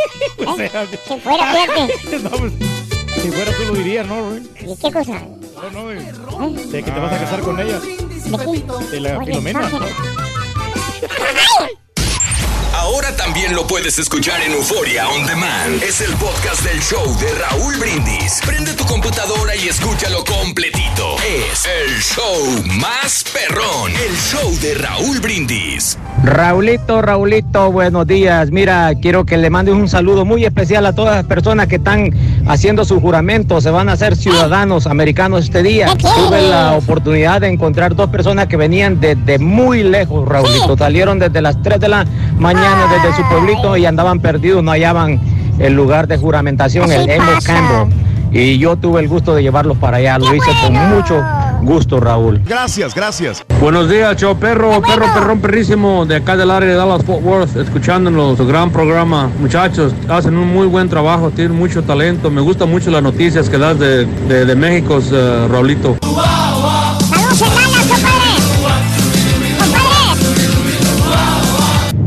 [0.46, 2.18] O sea, Si fuera, fíjate.
[2.22, 2.52] no, pues,
[3.22, 4.72] si fuera tú lo dirías, ¿no, Rorrito?
[4.72, 5.20] ¿Y qué cosa?
[5.62, 7.78] No, no, eh, de que te vas a casar con ella.
[7.78, 8.64] ¿De qué?
[8.90, 9.70] De la Filomena.
[12.82, 15.80] Ahora también lo puedes escuchar en Euforia On Demand.
[15.84, 18.40] Es el podcast del show de Raúl Brindis.
[18.44, 21.14] Prende tu computadora y escúchalo completito.
[21.18, 23.92] Es el show más perrón.
[23.92, 25.96] El show de Raúl Brindis.
[26.24, 28.50] Raulito, Raulito, buenos días.
[28.50, 32.10] Mira, quiero que le mandes un saludo muy especial a todas las personas que están
[32.48, 35.86] haciendo su juramento, se van a hacer ciudadanos americanos este día.
[35.96, 40.76] Tuve la oportunidad de encontrar dos personas que venían desde muy lejos, Raulito.
[40.76, 42.04] Salieron desde las 3 de la
[42.38, 45.20] mañana desde su pueblito y andaban perdidos, no hallaban
[45.58, 47.94] el lugar de juramentación, el Emo Campbell.
[48.32, 51.22] Y yo tuve el gusto de llevarlos para allá, lo hice con mucho
[51.62, 52.40] gusto, Raúl.
[52.46, 53.44] Gracias, gracias.
[53.60, 57.56] Buenos días, show perro, perro, perrón, perrísimo, de acá del área de Dallas Fort Worth,
[57.56, 59.30] escuchándonos, su gran programa.
[59.38, 62.30] Muchachos, hacen un muy buen trabajo, tienen mucho talento.
[62.30, 64.98] Me gustan mucho las noticias que das de, de, de México,
[65.50, 65.98] Raulito.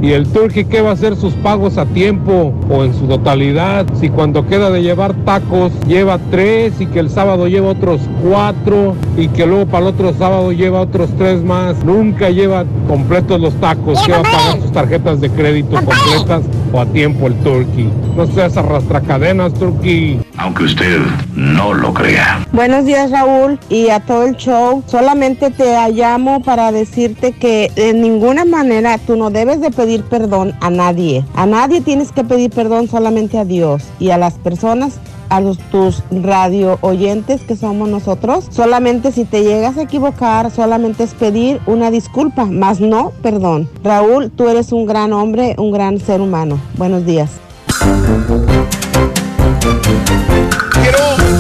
[0.05, 3.87] ¿Y el Turkey qué va a hacer sus pagos a tiempo o en su totalidad?
[3.99, 8.93] Si cuando queda de llevar tacos lleva tres y que el sábado lleva otros cuatro
[9.17, 13.55] y que luego para el otro sábado lleva otros tres más, nunca lleva completos los
[13.55, 13.99] tacos.
[14.05, 17.89] ¿Qué va a pagar sus tarjetas de crédito completas o a tiempo el Turkey?
[18.15, 20.19] No seas arrastracadenas, Turkey.
[20.37, 20.99] Aunque usted
[21.35, 22.45] no lo crea.
[22.51, 24.83] Buenos días Raúl y a todo el show.
[24.87, 30.53] Solamente te llamo para decirte que de ninguna manera tú no debes de pedir perdón
[30.61, 31.25] a nadie.
[31.35, 34.99] A nadie tienes que pedir perdón, solamente a Dios y a las personas.
[35.27, 41.03] A los, tus radio oyentes que somos nosotros, solamente si te llegas a equivocar, solamente
[41.03, 43.67] es pedir una disculpa, más no perdón.
[43.83, 46.59] Raúl, tú eres un gran hombre, un gran ser humano.
[46.77, 47.31] Buenos días.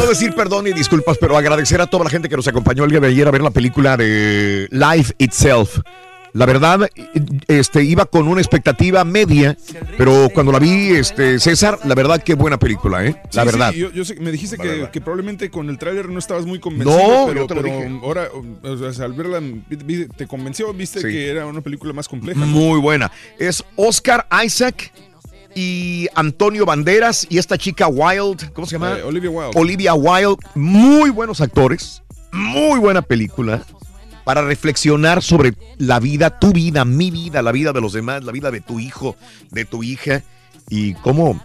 [0.05, 2.83] Quiero no decir perdón y disculpas, pero agradecer a toda la gente que nos acompañó
[2.83, 5.79] el día de ayer a ver la película de Life Itself.
[6.33, 6.87] La verdad,
[7.47, 9.57] este, iba con una expectativa media,
[9.97, 13.19] pero cuando la vi, este, César, la verdad, qué buena película, ¿eh?
[13.31, 13.71] La Sí, verdad.
[13.71, 16.59] sí, yo, yo sé- me dijiste que, que probablemente con el tráiler no estabas muy
[16.59, 16.95] convencido.
[16.99, 17.99] No, pero, yo te lo pero dije.
[18.03, 18.27] ahora,
[18.63, 19.41] o sea, al verla,
[20.17, 21.07] te convenció, viste Sí.
[21.07, 22.39] que era una película más compleja.
[22.41, 22.45] ¿no?
[22.47, 23.11] Muy buena.
[23.39, 24.91] Es Oscar Isaac
[25.55, 28.99] y Antonio Banderas y esta chica Wild, ¿cómo se llama?
[28.99, 29.59] Eh, Olivia Wilde.
[29.59, 33.63] Olivia Wilde, muy buenos actores, muy buena película
[34.25, 38.31] para reflexionar sobre la vida, tu vida, mi vida, la vida de los demás, la
[38.31, 39.15] vida de tu hijo,
[39.51, 40.23] de tu hija
[40.69, 41.41] y cómo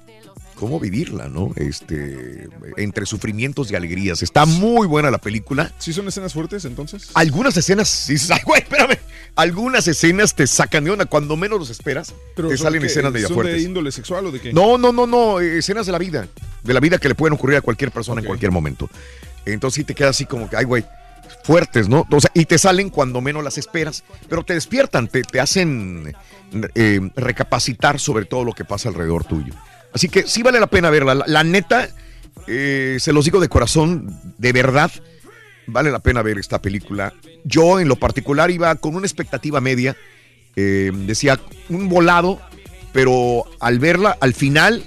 [0.61, 1.53] cómo vivirla, ¿no?
[1.57, 2.47] Este
[2.77, 4.23] entre sufrimientos y alegrías.
[4.23, 5.73] Está muy buena la película.
[5.78, 7.09] ¿Sí son escenas fuertes entonces?
[7.15, 8.99] Algunas escenas, sí, ay, güey, espérame.
[9.37, 12.12] Algunas escenas te sacan de onda cuando menos los esperas.
[12.37, 12.89] te son salen qué?
[12.89, 13.57] escenas media ¿Son fuertes.
[13.57, 14.53] de índole sexual o de qué?
[14.53, 16.28] No, no, no, no, escenas de la vida,
[16.62, 18.91] de la vida que le pueden ocurrir a cualquier persona en cualquier momento.
[19.47, 20.85] Entonces sí te queda así como que, ay, güey,
[21.43, 22.07] fuertes, ¿no?
[22.11, 26.15] O sea, y te salen cuando menos las esperas, pero te despiertan, te, te hacen
[26.74, 29.55] eh, recapacitar sobre todo lo que pasa alrededor tuyo.
[29.92, 31.14] Así que sí vale la pena verla.
[31.14, 31.88] La, la neta,
[32.46, 34.90] eh, se los digo de corazón, de verdad,
[35.66, 37.12] vale la pena ver esta película.
[37.44, 39.96] Yo en lo particular iba con una expectativa media,
[40.56, 42.40] eh, decía un volado,
[42.92, 44.84] pero al verla, al final,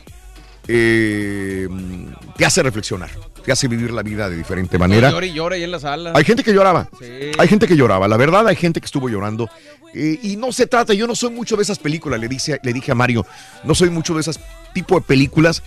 [0.67, 1.67] eh,
[2.38, 3.09] te hace reflexionar,
[3.43, 5.09] te hace vivir la vida de diferente manera.
[5.09, 6.11] Llora y llora ahí en la sala.
[6.15, 6.89] Hay gente que lloraba.
[6.99, 7.31] Sí.
[7.38, 8.07] Hay gente que lloraba.
[8.07, 9.49] La verdad, hay gente que estuvo llorando.
[9.93, 12.73] Eh, y no se trata, yo no soy mucho de esas películas, le, dice, le
[12.73, 13.27] dije a Mario,
[13.63, 14.39] no soy mucho de esas
[14.74, 15.64] tipo de películas,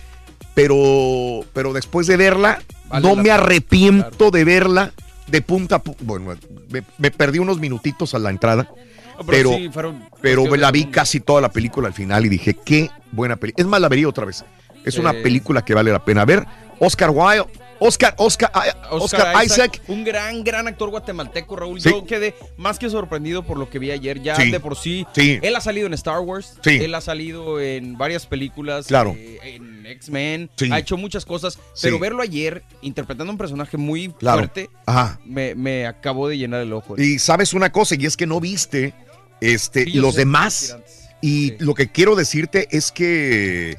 [0.53, 2.59] pero, pero después de verla,
[2.89, 4.93] Vale no me pena, arrepiento de verla
[5.27, 6.03] de punta a punta.
[6.03, 6.35] Bueno,
[6.69, 8.69] me, me perdí unos minutitos a la entrada.
[9.17, 12.53] No, Pero, sí, fueron pero la vi casi toda la película al final y dije,
[12.53, 13.63] qué buena película.
[13.63, 14.45] Es más, la vería otra vez.
[14.85, 14.99] Es Sí.
[14.99, 16.45] una película que vale la pena ver.
[16.79, 17.45] Oscar Wilde,
[17.79, 18.51] Oscar, Oscar,
[18.91, 19.81] Oscar, Isaac.
[19.87, 21.81] Un gran, gran actor guatemalteco, Raúl.
[21.81, 21.89] Sí.
[21.89, 24.21] Yo quedé más que sorprendido por lo que vi ayer.
[24.21, 24.51] Ya Sí.
[24.51, 25.05] de por sí.
[25.13, 25.39] Sí.
[25.41, 26.53] Él ha salido en Star Wars.
[26.65, 28.87] Él ha salido en varias películas.
[28.87, 29.15] Claro.
[29.17, 30.49] eh, en X-Men.
[30.71, 31.59] Ha hecho muchas cosas.
[31.81, 34.39] Pero verlo ayer interpretando un personaje muy Claro.
[34.39, 34.69] fuerte.
[34.85, 35.19] Ajá.
[35.25, 36.95] Me, me acabó de llenar el ojo.
[37.01, 38.93] Y sabes una cosa, y es que no viste
[39.41, 40.77] este, los demás.
[41.21, 43.77] Y lo que quiero decirte es que.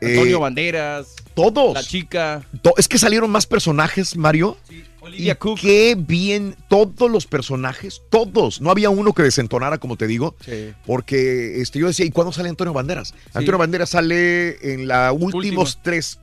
[0.00, 1.14] Eh, Antonio Banderas.
[1.34, 1.74] Todos.
[1.74, 2.42] La chica.
[2.62, 4.56] to- es que salieron más personajes, Mario.
[5.00, 5.60] Olivia y Cook.
[5.60, 8.60] Qué bien, todos los personajes, todos.
[8.60, 10.34] No había uno que desentonara, como te digo.
[10.44, 10.72] Sí.
[10.84, 13.14] Porque este, yo decía, ¿y cuándo sale Antonio Banderas?
[13.32, 16.18] Antonio Banderas sale en la últimos tres,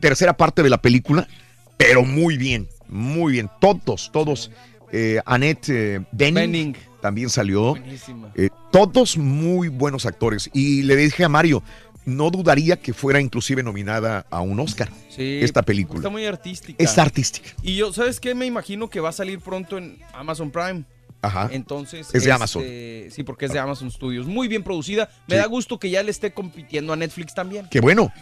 [0.00, 1.28] tercera parte de la película,
[1.76, 3.50] pero muy bien, muy bien.
[3.60, 4.50] Todos, todos.
[4.90, 6.76] Eh, Annette eh, Bening, Bening.
[7.02, 7.70] también salió.
[7.70, 8.32] Buenísima.
[8.36, 10.48] Eh, todos muy buenos actores.
[10.54, 11.62] Y le dije a Mario,
[12.04, 15.98] no dudaría que fuera inclusive nominada a un Oscar Sí, esta película.
[16.00, 16.82] Está muy artística.
[16.82, 17.48] Es artística.
[17.62, 18.34] Y yo, ¿sabes qué?
[18.34, 20.84] Me imagino que va a salir pronto en Amazon Prime.
[21.22, 21.48] Ajá.
[21.52, 22.06] Entonces.
[22.08, 22.62] Es de este, Amazon.
[23.10, 24.26] Sí, porque es de Amazon Studios.
[24.26, 25.08] Muy bien producida.
[25.28, 25.40] Me Sí.
[25.40, 27.68] da gusto que ya le esté compitiendo a Netflix también.
[27.70, 28.12] Qué bueno.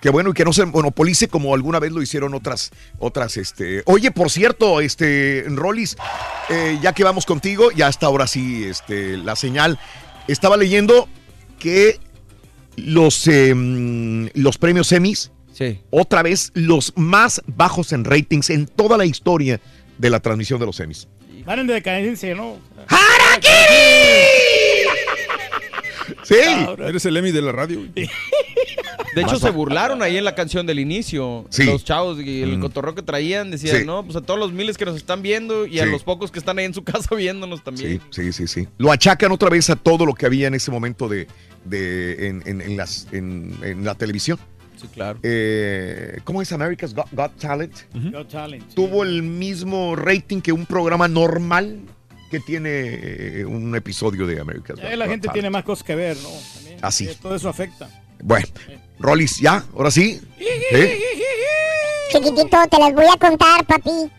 [0.00, 3.82] Qué bueno y que no se monopolice como alguna vez lo hicieron otras, otras, este.
[3.84, 5.96] Oye, por cierto, este, Rollis,
[6.50, 9.78] eh, ya que vamos contigo, ya hasta ahora sí, este, la señal.
[10.28, 11.08] Estaba leyendo
[11.58, 11.98] que
[12.86, 13.54] los, eh,
[14.34, 15.30] los premios Emmys,
[15.90, 19.60] otra vez los más bajos en ratings en toda la historia
[19.98, 21.08] de la transmisión de los Emmys.
[21.44, 22.58] Van en decadencia, ¿no?
[26.22, 26.36] Sí.
[26.78, 27.86] Eres el Emmy de la radio.
[29.14, 31.46] De hecho, se burlaron ahí en la canción del inicio.
[31.50, 31.64] Sí.
[31.64, 32.60] Los chavos y el Mm.
[32.60, 33.84] cotorreo que traían decían, Sí.
[33.86, 36.38] no, pues a todos los miles que nos están viendo y a los pocos que
[36.38, 38.00] están ahí en su casa viéndonos también.
[38.10, 38.68] Sí, sí, sí, sí.
[38.78, 41.26] Lo achacan otra vez a todo lo que había en ese momento de,
[41.64, 44.38] de en, en- en las, en, en la televisión.
[44.80, 45.18] Sí, claro.
[45.24, 47.74] Eh, ¿Cómo es America's Got, Got Talent?
[48.12, 48.74] Got Talent, sí.
[48.76, 51.80] Tuvo el mismo rating que un programa normal
[52.30, 52.70] que tiene
[53.40, 55.32] eh, un episodio de America's Ya Got, la Got gente Talent.
[55.34, 56.28] tiene más cosas que ver, ¿no?
[56.54, 56.78] También.
[56.82, 57.06] Así.
[57.06, 57.88] Eh, Todo eso afecta.
[58.22, 58.46] Bueno,
[58.98, 59.64] Rollis, ¿ya?
[59.76, 60.20] ¿Ahora sí?
[60.38, 61.00] ¿Eh?
[62.12, 64.10] Chiquitito, te las voy a contar, papi.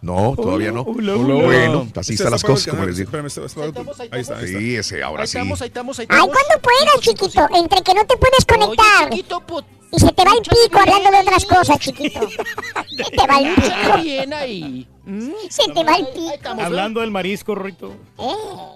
[0.00, 0.82] No, todavía no.
[0.82, 1.14] hola.
[1.14, 3.08] Bueno, así Este están las está apagado cosas, como les digo.
[3.08, 4.46] Espérame, está- está- ahí está, ahí está.
[4.58, 5.38] Sí, ese, ahora Ahí sí.
[5.38, 6.36] estamos, ahí estamos, ahí Ay, estamos.
[6.36, 7.46] cuando puedas, chiquito.
[7.54, 9.10] Entre que no te puedes conectar.
[9.10, 12.20] chiquito, pues, Y se te va el pico hablando de otras cosas, chiquito.
[12.96, 14.02] Se te va el pico.
[14.02, 14.88] bien ahí.
[15.04, 16.48] Mm, Se te va el pico.
[16.48, 17.92] Hablando del marisco, Rito.
[18.18, 18.34] Eh,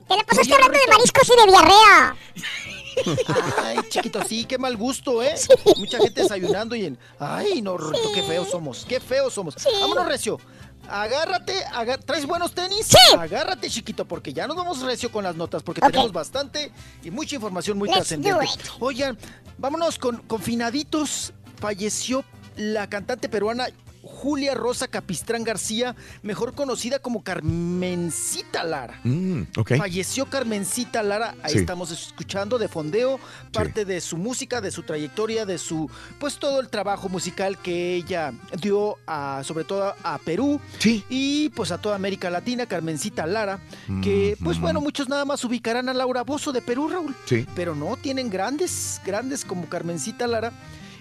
[0.09, 2.16] te la pasaste hablando de mariscos y de diarrea.
[3.59, 5.35] Ay, chiquito, sí, qué mal gusto, ¿eh?
[5.77, 6.98] Mucha gente desayunando y en.
[7.18, 9.55] Ay, no, Rorrito, qué feos somos, qué feos somos.
[9.81, 10.39] Vámonos, Recio.
[10.89, 11.64] Agárrate,
[12.05, 12.86] ¿traes buenos tenis?
[12.86, 13.16] Sí.
[13.18, 16.70] Agárrate, chiquito, porque ya nos vamos recio con las notas, porque tenemos bastante
[17.02, 18.47] y mucha información muy trascendente.
[18.78, 19.18] Oigan,
[19.59, 21.32] vámonos con confinaditos.
[21.59, 22.24] Falleció
[22.56, 23.68] la cantante peruana
[24.16, 28.98] Julia Rosa Capistrán García, mejor conocida como Carmencita Lara.
[29.05, 29.43] Mm.
[29.76, 31.59] Falleció Carmencita Lara, ahí Sí.
[31.59, 33.20] estamos escuchando de fondeo
[33.52, 37.94] parte de su música, de su trayectoria, de su, pues todo el trabajo musical que
[37.97, 41.05] ella dio a, sobre todo a Perú Sí.
[41.09, 43.60] y pues a toda América Latina, Carmencita Lara,
[44.02, 44.84] que pues Mm, bueno, mm.
[44.84, 47.47] muchos nada más ubicarán a Laura Bozo de Perú, Raúl, Sí.
[47.55, 50.52] pero no, tienen grandes, grandes como Carmencita Lara.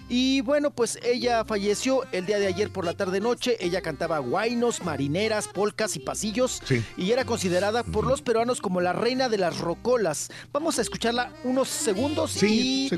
[0.07, 3.57] Y bueno, pues ella falleció el día de ayer por la tarde noche.
[3.59, 6.61] Ella cantaba guainos, marineras, polcas y pasillos.
[6.65, 6.83] Sí.
[6.97, 10.29] Y era considerada por los peruanos como la reina de las rocolas.
[10.51, 12.89] Vamos a escucharla unos segundos y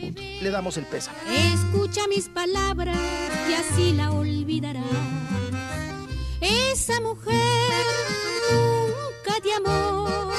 [0.42, 1.18] le damos el pésame.
[1.54, 2.98] Escucha mis palabras
[3.50, 4.84] y así la olvidarás.
[6.42, 7.36] Esa mujer
[8.52, 10.32] nunca te amó.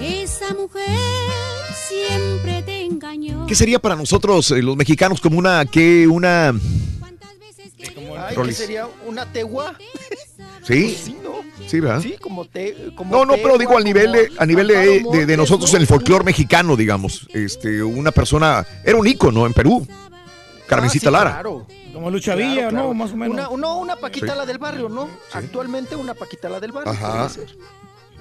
[0.00, 3.46] Esa mujer siempre te engañó.
[3.46, 6.50] ¿Qué sería para nosotros, eh, los mexicanos, como una, que una...
[6.50, 8.56] Ay, ¿qué Rolis.
[8.56, 8.86] sería?
[9.06, 9.74] ¿Una tegua?
[10.66, 10.96] Sí?
[11.02, 11.40] Sí, ¿no?
[11.66, 12.00] Sí, ¿verdad?
[12.00, 12.92] Sí, como te.
[12.94, 15.76] Como No, no, pero digo al nivel de, a nivel de, de- nosotros ¿no?
[15.76, 17.26] en el folclore mexicano, digamos.
[17.32, 19.86] Este, una persona, era un ícono en Perú.
[20.66, 21.30] Carmencita Ah, sí, Lara.
[21.34, 21.66] Claro.
[21.92, 22.86] Como Lucha Villa, Claro, claro.
[22.88, 22.94] ¿no?
[22.94, 23.34] Más o menos.
[23.34, 24.38] Una, no, una Paquita Sí.
[24.38, 25.08] la del barrio, ¿no?
[25.32, 26.92] Actualmente una Paquita la del barrio.
[26.92, 27.08] Ajá.
[27.08, 27.56] podría ser,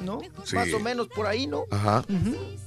[0.03, 0.19] ¿No?
[0.43, 0.55] Sí.
[0.55, 1.65] Más o menos por ahí, ¿no?
[1.71, 2.03] Ajá.
[2.07, 2.57] Eh,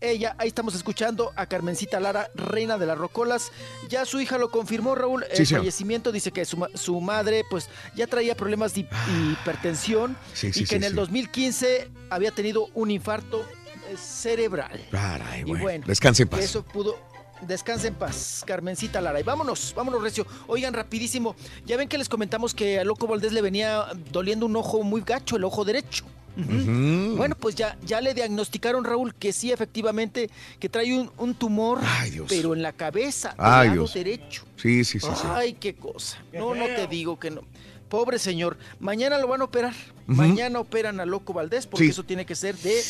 [0.00, 3.50] Ella, ahí estamos escuchando a Carmencita Lara, reina de las rocolas.
[3.88, 5.24] Ya su hija lo confirmó, Raúl.
[5.30, 8.86] El Sí, fallecimiento dice que su, su madre, pues, ya traía problemas de
[9.32, 10.26] hipertensión Ah.
[10.34, 10.96] Sí, y que en el sí.
[10.96, 14.80] 2015 había tenido un infarto eh, cerebral.
[14.90, 16.40] Caray, Y bueno, Descanse en paz.
[16.40, 16.98] Eso pudo.
[17.42, 19.20] Descanse en paz, Carmencita Lara.
[19.20, 20.26] Y vámonos, vámonos, Recio.
[20.46, 21.34] Oigan, rapidísimo.
[21.66, 25.02] Ya ven que les comentamos que a Loco Valdés le venía doliendo un ojo muy
[25.02, 26.04] gacho, el ojo derecho.
[26.36, 31.80] Bueno, pues ya, ya le diagnosticaron, Raúl, que sí, efectivamente, que trae un, un tumor,
[32.28, 33.94] pero en la cabeza, del Ay, lado Dios.
[33.94, 34.44] derecho.
[34.56, 35.26] Sí, sí, sí, sí.
[35.32, 36.18] Ay, qué cosa.
[36.32, 37.42] No, no te digo que no.
[37.88, 38.56] Pobre señor.
[38.80, 39.74] Mañana lo van a operar.
[40.06, 41.90] Mañana operan a Loco Valdés porque Sí.
[41.90, 42.80] eso tiene que ser de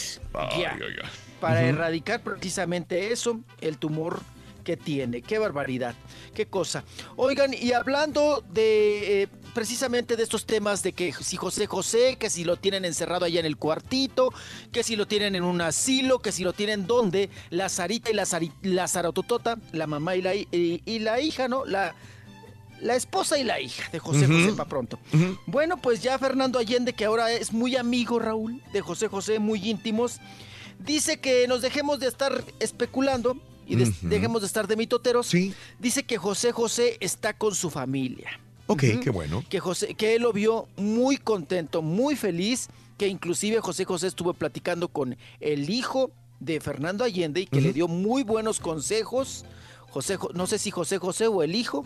[0.58, 0.78] ya.
[1.40, 4.20] Para erradicar precisamente eso, el tumor
[4.64, 5.22] que tiene.
[5.22, 5.94] Qué barbaridad.
[6.34, 6.82] Qué cosa.
[7.16, 12.30] Oigan, y hablando de eh, precisamente de estos temas de que si José José, que
[12.30, 14.32] si lo tienen encerrado allá en el cuartito,
[14.72, 18.14] que si lo tienen en un asilo, que si lo tienen donde, la Sarita y
[18.14, 21.64] la, Sari- la Sarototota, la mamá y la, hi- y, y la hija, ¿no?
[21.64, 21.94] La,
[22.80, 24.26] la esposa y la hija de José.
[24.26, 24.98] José para pronto.
[25.46, 29.68] Bueno, pues ya Fernando Allende, que ahora es muy amigo, Raúl, de José José, muy
[29.70, 30.18] íntimos,
[30.80, 33.36] dice que nos dejemos de estar especulando
[33.66, 35.26] y dejemos de estar de mitoteros.
[35.78, 38.40] Dice que José José está con su familia.
[38.66, 39.44] Ok, qué bueno.
[39.48, 44.32] Que, José, que él lo vio muy contento, muy feliz, que inclusive José José estuvo
[44.34, 46.10] platicando con el hijo
[46.40, 49.44] de Fernando Allende y que le dio muy buenos consejos.
[49.90, 51.84] José, Jo- no sé si José José o el hijo,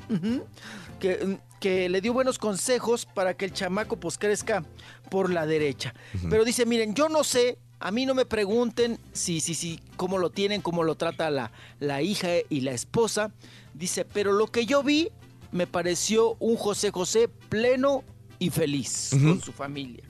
[1.00, 4.64] que mm, que le dio buenos consejos para que el chamaco pues crezca
[5.10, 5.92] por la derecha.
[6.30, 10.18] Pero dice, miren, yo no sé, a mí no me pregunten si, si, si, cómo
[10.18, 13.32] lo tienen, cómo lo trata la, la hija y la esposa.
[13.74, 15.10] Dice, pero lo que yo vi
[15.52, 18.02] me pareció un José José pleno
[18.38, 20.04] y feliz con su familia.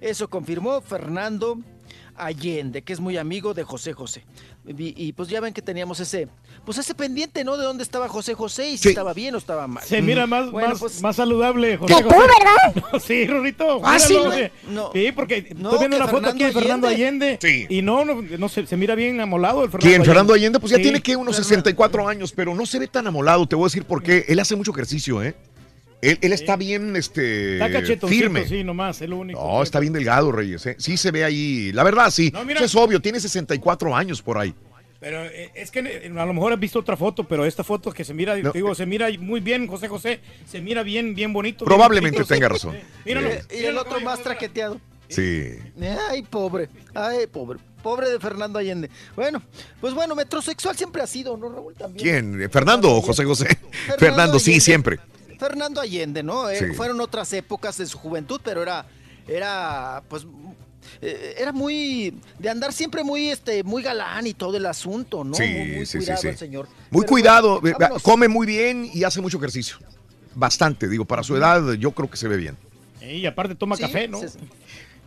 [0.00, 1.58] Eso confirmó Fernando
[2.16, 4.24] Allende, que es muy amigo de José José.
[4.66, 6.26] Y, y, pues ya ven que teníamos ese,
[6.64, 7.56] pues ese pendiente, ¿no?
[7.58, 9.84] De dónde estaba José José y si estaba bien o estaba mal.
[9.84, 12.20] Se mira más, Bueno, más, pues- más saludable, José Que tú, José.
[12.20, 12.84] ¿verdad?
[12.92, 13.80] No, sí, Rorrito.
[13.84, 14.36] Ah, sí, míralo, ¿no?
[14.36, 14.50] sí.
[14.70, 14.90] No.
[14.94, 17.38] Sí, porque No, estoy viendo que una foto aquí de Fernando Allende.
[17.68, 20.04] Y no, no, no se, se mira bien amolado el Fernando ¿Quién?
[20.04, 20.82] Fernando Allende, pues ya Sí.
[20.82, 23.46] tiene que unos 64 años, pero no se ve tan amolado.
[23.46, 24.24] Te voy a decir por qué.
[24.28, 25.34] Él hace mucho ejercicio, ¿eh?
[26.10, 28.46] Él, él está bien este, Está firme.
[28.46, 29.40] sí, nomás, es lo único.
[29.40, 30.64] No, está bien delgado, Reyes.
[30.66, 30.76] ¿eh?
[30.78, 31.72] Sí se ve ahí.
[31.72, 32.30] La verdad, sí.
[32.32, 32.60] No, mira.
[32.60, 33.00] Eso es obvio.
[33.00, 34.54] Tiene 64 años por ahí.
[35.00, 37.92] Pero eh, es que eh, a lo mejor has visto otra foto, pero esta foto
[37.92, 38.52] que se mira, No.
[38.52, 41.64] te digo, se mira muy bien, José José, se mira bien, bien bonito.
[41.64, 42.34] bien Probablemente bonito.
[42.34, 42.74] tenga razón.
[43.04, 43.28] Míralo.
[43.28, 44.80] Eh, y el otro más traqueteado.
[45.08, 45.50] Sí.
[46.10, 46.70] Ay, pobre.
[46.94, 47.58] Ay, pobre.
[47.82, 48.88] Pobre de Fernando Allende.
[49.14, 49.42] Bueno,
[49.78, 51.74] pues bueno, metrosexual siempre ha sido, ¿no, Raúl?
[51.74, 52.02] También.
[52.02, 52.42] ¿Quién?
[52.42, 53.46] ¿Eh, ¿Fernando o José José?
[53.98, 54.98] Fernando, sí, siempre.
[55.38, 56.48] Fernando Allende, ¿no?
[56.50, 56.64] Eh, Sí.
[56.74, 58.86] Fueron otras épocas de su juventud, pero era,
[59.28, 60.26] era, pues,
[61.00, 65.34] eh, era muy, de andar siempre muy, este, muy galán y todo el asunto, ¿no?
[65.34, 66.28] Sí, muy, muy sí, sí, cuidado sí.
[66.28, 66.68] el señor.
[66.90, 67.60] Muy Pero cuidado.
[67.60, 69.76] bueno, eh, come muy bien y hace mucho ejercicio.
[70.34, 72.56] Bastante, digo, para su edad yo creo que se ve bien.
[73.00, 74.20] Y aparte toma Sí, café, ¿no?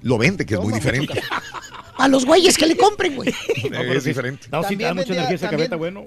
[0.04, 1.22] Lo vende, que es muy diferente.
[1.98, 3.34] A los güeyes que le compren, güey.
[3.96, 4.48] es diferente.
[4.52, 6.06] No, sí, te da mucha energía también- está bueno.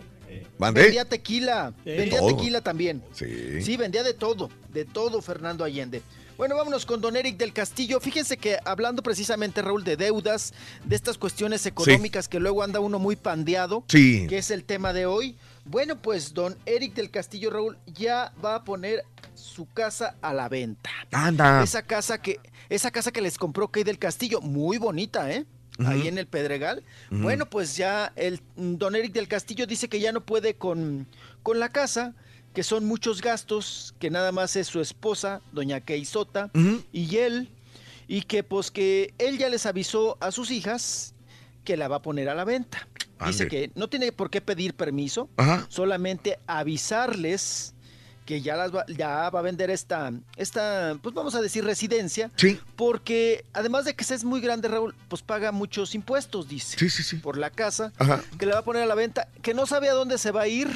[0.61, 0.83] ¿Mandé?
[0.83, 2.37] Vendía tequila, vendía Todo.
[2.37, 3.03] tequila también.
[3.13, 3.63] Sí.
[3.63, 6.03] Sí, vendía de todo, de todo Fernando Allende.
[6.37, 8.01] Bueno, vámonos con don Eric del Castillo.
[8.01, 10.55] Fíjense que hablando precisamente, Raúl, de deudas,
[10.85, 14.27] de estas cuestiones económicas que luego anda uno muy pandeado, Sí.
[14.29, 15.37] que es el tema de hoy.
[15.65, 19.05] Bueno, pues don Eric del Castillo, Raúl, ya va a poner
[19.35, 20.91] su casa a la venta.
[21.13, 21.63] Anda.
[21.63, 22.39] Esa casa que,
[22.71, 25.45] esa casa que les compró Kay del Castillo, muy bonita, ¿eh?
[25.87, 26.83] Ahí en el Pedregal.
[27.11, 31.07] Bueno, pues ya el mm, don Eric del Castillo dice que ya no puede con,
[31.43, 32.15] con la casa,
[32.55, 36.83] que son muchos gastos, que nada más es su esposa, doña Kay Sota, Ujú.
[36.93, 37.49] y él,
[38.09, 41.15] y que pues que él ya les avisó a sus hijas
[41.65, 42.89] que la va a poner a la venta.
[43.27, 43.49] Dice Ande.
[43.49, 45.67] que no tiene por qué pedir permiso, Ajá.
[45.69, 47.75] solamente avisarles
[48.31, 52.31] que ya, las va, ya va a vender esta, esta, pues vamos a decir residencia,
[52.37, 52.61] Sí.
[52.77, 57.03] porque además de que es muy grande, Raúl, pues paga muchos impuestos, dice, Sí, sí,
[57.03, 57.17] sí.
[57.17, 58.23] por la casa, Ajá.
[58.39, 60.43] que le va a poner a la venta, que no sabe a dónde se va
[60.43, 60.69] a ir,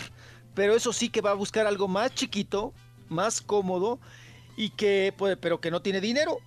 [0.56, 2.72] pero eso sí que va a buscar algo más chiquito,
[3.08, 4.00] más cómodo,
[4.56, 6.38] y que, pues, pero que no tiene dinero,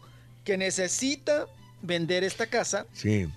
[0.43, 1.45] que necesita
[1.81, 3.29] vender esta casa Sí.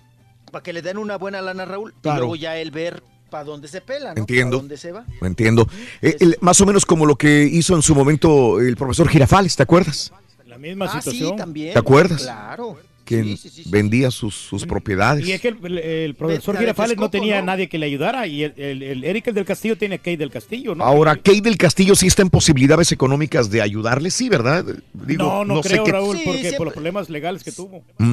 [0.50, 3.00] para que le den una buena lana a Raúl, y luego ya él ver
[3.30, 4.20] para dónde se pela, ¿no?
[4.20, 4.56] Entiendo.
[4.58, 5.04] ¿Para dónde se va?
[5.22, 5.66] Entiendo.
[6.02, 9.56] Eh, el- más o menos como lo que hizo en su momento el profesor Girafales,
[9.56, 10.12] ¿te acuerdas?
[10.46, 11.36] La misma Ah, sí, situación.
[11.36, 11.72] también.
[11.72, 12.22] ¿Te acuerdas?
[12.22, 12.78] Claro.
[13.04, 13.70] Que Sí, sí, sí, sí.
[13.70, 15.26] vendía sus, sus propiedades.
[15.26, 17.46] Y es que el, profesor Girafales no tenía ¿no?
[17.46, 20.16] nadie que le ayudara y el, el, el Eric el del Castillo tiene a Kate
[20.18, 20.84] del Castillo, ¿no?
[20.84, 24.64] Ahora, Kate del Castillo sí está en posibilidades económicas de ayudarle, sí, ¿verdad?
[24.92, 27.82] Digo, no, no, creo, Raúl, Sí, porque siempre- por los problemas legales que tuvo.
[27.98, 28.12] Mm,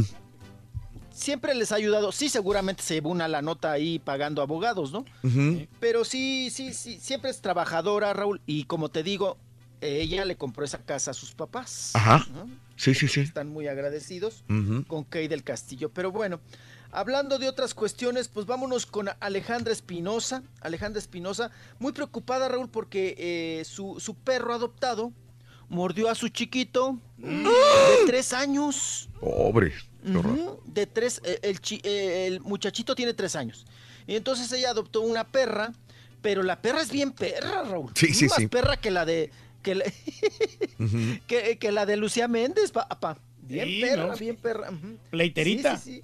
[1.17, 2.11] Siempre les ha ayudado.
[2.11, 5.03] Sí, seguramente se llevó una la nota ahí pagando abogados, ¿no?
[5.79, 8.39] Pero sí, sí, sí, siempre es trabajadora, Raúl.
[8.45, 9.35] Y como te digo,
[9.81, 11.89] ella le compró esa casa a sus papás.
[11.95, 12.23] Ajá.
[12.31, 12.47] ¿no?
[12.75, 13.21] Sí, sí, sí.
[13.21, 14.43] Están muy agradecidos
[14.85, 15.89] con Kay del Castillo.
[15.89, 16.39] Pero bueno,
[16.91, 20.43] hablando de otras cuestiones, pues vámonos con Alejandra Espinosa.
[20.61, 21.49] Alejandra Espinosa,
[21.79, 25.11] muy preocupada, Raúl, porque eh, su, su perro adoptado
[25.69, 27.43] mordió a su chiquito Mm.
[27.43, 29.09] de tres años.
[29.19, 29.73] Pobre.
[30.65, 33.65] De tres, eh, el, chi- eh, el muchachito tiene tres años.
[34.05, 35.73] Y entonces ella adoptó una perra,
[36.21, 37.91] pero la perra es bien perra, Raúl.
[37.95, 38.47] Sí, sí, Más sí.
[38.47, 39.31] perra que la de
[39.63, 39.85] que, la-
[40.79, 40.97] Ujú.
[41.27, 43.17] que, que la de Lucía Méndez, papá.
[43.41, 44.15] Bien Sí, perra, ¿no?
[44.17, 44.69] bien perra.
[45.79, 46.03] Sí, sí, sí.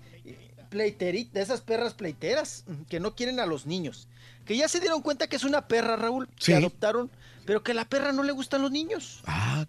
[0.74, 4.08] Pleiterita, de esas perras pleiteras que no quieren a los niños.
[4.44, 6.52] Que ya se dieron cuenta que es una perra, Raúl, Sí.
[6.52, 7.12] que adoptaron,
[7.46, 9.22] pero que a la perra no le gustan los niños.
[9.28, 9.66] Ah.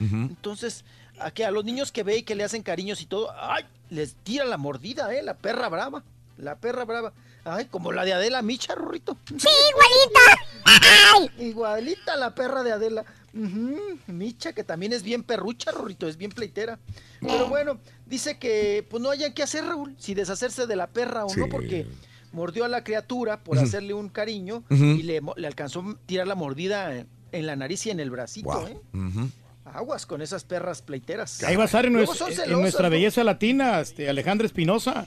[0.00, 0.14] Ujú.
[0.16, 0.84] Entonces,
[1.18, 3.64] a, que a los niños que ve y que le hacen cariños y todo, ¡ay!
[3.90, 5.22] Les tira la mordida, ¿eh?
[5.22, 6.04] La perra brava.
[6.38, 7.12] La perra brava.
[7.44, 9.16] Ay, como la de Adela Micha, Rorrito.
[9.26, 10.42] Sí, igualita.
[10.64, 11.46] Ay.
[11.48, 13.04] Igualita la perra de Adela.
[13.36, 16.78] Ujú, Micha, que también es bien perrucha, Rorrito, es bien pleitera.
[17.20, 21.24] Pero bueno, dice que pues no hayan que hacer, Raúl, si deshacerse de la perra
[21.26, 21.86] o no, porque
[22.32, 26.96] mordió a la criatura por hacerle un cariño y le, alcanzó a tirar la mordida
[26.96, 28.68] en, en la nariz y en el bracito.
[28.68, 28.78] ¿eh?
[29.64, 31.42] Aguas con esas perras pleiteras.
[31.42, 32.90] Ahí va a estar en, nuestra ¿no?
[32.90, 35.06] belleza latina, este, Alejandra Espinosa.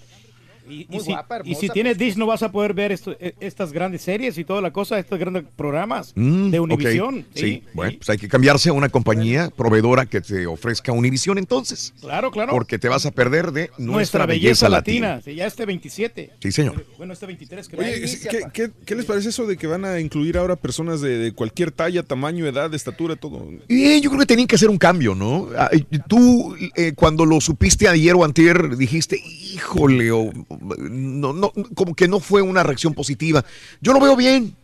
[0.70, 3.16] Y, Muy si, guapa, y si hermosa, tienes Dish no vas a poder ver esto-
[3.20, 6.64] e- estas grandes series y toda la cosa, estos grandes programas Mm, de ok.
[6.66, 7.26] Univision.
[7.34, 11.94] Sí, bueno, pues hay que cambiarse a una compañía proveedora que te ofrezca Univision entonces.
[12.02, 12.52] Claro, claro.
[12.52, 15.22] Porque te vas a perder de nuestra, Nuestra belleza, latina.
[15.24, 16.32] Sí, ya este 27.
[16.42, 16.86] Sí, señor.
[16.98, 17.82] Bueno, este 23 creo.
[17.82, 21.18] Oye, ¿qué, qué, qué les parece eso de que van a incluir ahora personas de,
[21.18, 23.48] de cualquier talla, tamaño, edad, estatura, todo?
[23.68, 25.48] Y yo creo que tenían que hacer un cambio, ¿no?
[25.58, 25.70] Ah,
[26.08, 29.20] Tú, eh, cuando lo supiste ayer o antier, dijiste,
[29.54, 33.46] híjole, o, no, no, como que no fue una reacción positiva.
[33.82, 34.56] Yo lo veo bien.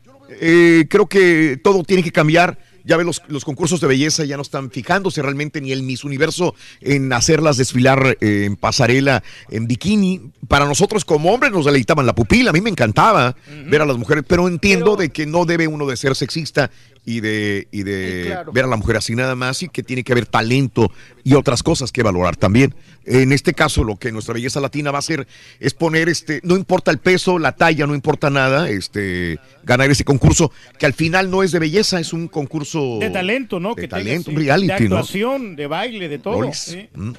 [0.41, 2.57] Eh, creo que todo tiene que cambiar.
[2.83, 6.03] Ya ves, los, los concursos de belleza ya no están fijándose realmente ni el Miss
[6.03, 10.31] Universo en hacerlas desfilar eh, en pasarela, en bikini.
[10.47, 12.51] Para nosotros como hombres nos deleitaban la pupila.
[12.51, 13.35] A mí me encantaba
[13.67, 16.69] ver a las mujeres, pero entiendo de que no debe uno de ser sexista
[17.05, 18.51] y de, y de Sí, claro.
[18.51, 20.91] ver a la mujer así nada más y que tiene que haber talento
[21.23, 22.73] y otras cosas que valorar también.
[23.05, 25.27] En este caso, lo que nuestra belleza latina va a hacer
[25.59, 30.03] es poner, este, no importa el peso, la talla, no importa nada, este, ganar ese
[30.03, 33.75] concurso, que al final no es de belleza, es un concurso De talento, ¿no?
[33.75, 34.95] de que talento, tengas, reality, De ¿no?
[34.97, 36.51] actuación, de baile, de todo.
[36.53, 36.89] Sí.
[36.95, 37.11] Mm.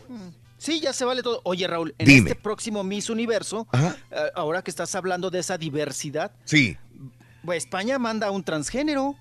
[0.58, 1.40] Sí, ya se vale todo.
[1.44, 2.30] Oye, Raúl, en Dime.
[2.30, 6.76] este próximo Miss Universo, eh, ahora que estás hablando de esa diversidad, Sí.
[7.54, 9.14] España manda a un transgénero.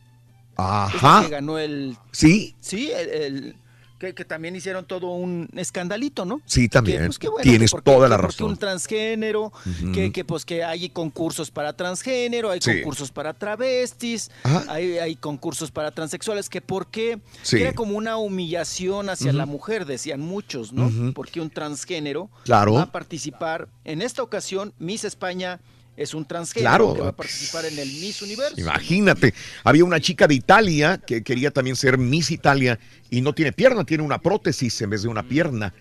[0.57, 1.23] Ajá.
[1.23, 1.97] que ganó el.
[2.11, 2.55] Sí.
[2.59, 3.09] Sí, el.
[3.09, 3.55] el-
[3.97, 6.41] que, que también hicieron todo un escandalito, ¿no?
[6.45, 6.99] Sí, también.
[6.99, 8.49] Que, pues, qué bueno, Tienes que porque- toda la que razón.
[8.51, 9.91] un transgénero, Ujú.
[9.93, 12.73] que, que, pues que hay concursos para transgénero, hay Sí.
[12.81, 14.31] concursos para travestis,
[14.67, 17.55] hay, hay concursos para transexuales, que por qué Sí.
[17.55, 20.91] que era como una humillación hacia la mujer, decían muchos, ¿no?
[21.13, 22.73] Porque un transgénero Claro.
[22.73, 25.61] va a participar, en esta ocasión, Miss España
[25.97, 26.93] es un transgénero Claro.
[26.93, 28.55] que va a participar en el Miss Universo.
[28.57, 29.33] Imagínate,
[29.63, 33.83] había una chica de Italia que quería también ser Miss Italia y no tiene pierna,
[33.85, 35.73] tiene una prótesis en vez de una pierna.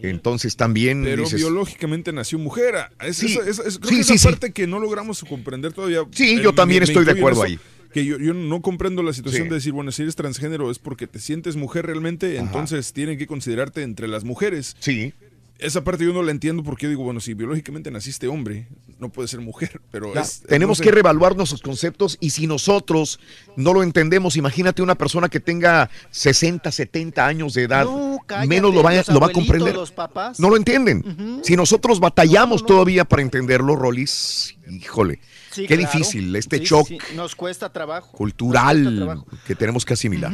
[0.00, 2.76] Entonces también Pero dices, biológicamente nació mujer.
[3.00, 3.26] Es, Sí.
[3.26, 4.24] esa- esa- es- creo Sí, que sí, esa sí.
[4.28, 6.02] parte que no logramos comprender todavía.
[6.12, 7.58] Sí, eh, yo también me- me estoy de acuerdo ahí.
[7.92, 9.48] Que yo, yo no comprendo la situación Sí.
[9.48, 13.26] de decir, bueno, si eres transgénero es porque te sientes mujer realmente, entonces tienen que
[13.26, 14.76] considerarte entre las mujeres.
[14.78, 15.14] Sí.
[15.58, 18.68] Esa parte yo no la entiendo porque yo digo, bueno, si biológicamente naciste hombre,
[19.00, 20.84] no puedes ser mujer, pero Ya, es- tenemos no sé.
[20.84, 23.18] que reevaluar nuestros conceptos y si nosotros
[23.56, 28.46] no lo entendemos, imagínate una persona que tenga 60, 70 años de edad, No, cállate,
[28.46, 29.74] menos lo va, los lo va a comprender.
[29.74, 30.38] los papás.
[30.38, 31.40] No lo entienden.
[31.42, 35.18] Si nosotros batallamos todavía para entenderlo, Rolis, híjole,
[35.50, 35.90] Sí, qué claro.
[35.92, 38.06] difícil este Sí, sí, Nos cuesta trabajo.
[38.06, 39.26] Nos cuesta cultural trabajo.
[39.44, 40.32] que tenemos que asimilar.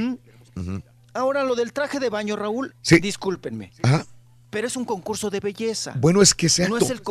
[1.14, 2.98] Ahora, lo del traje de baño, Raúl, Sí.
[2.98, 4.04] discúlpenme, Ajá.
[4.54, 5.94] Pero es un concurso de belleza.
[5.96, 6.78] Bueno, es que no exacto.
[6.78, 7.02] es el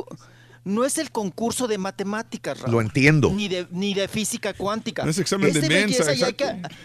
[0.63, 2.72] no es el concurso de matemáticas, Raúl.
[2.72, 3.30] Lo entiendo.
[3.33, 5.03] Ni de, ni de física cuántica.
[5.03, 6.75] No es examen de belleza mensa, y hay que, exacto.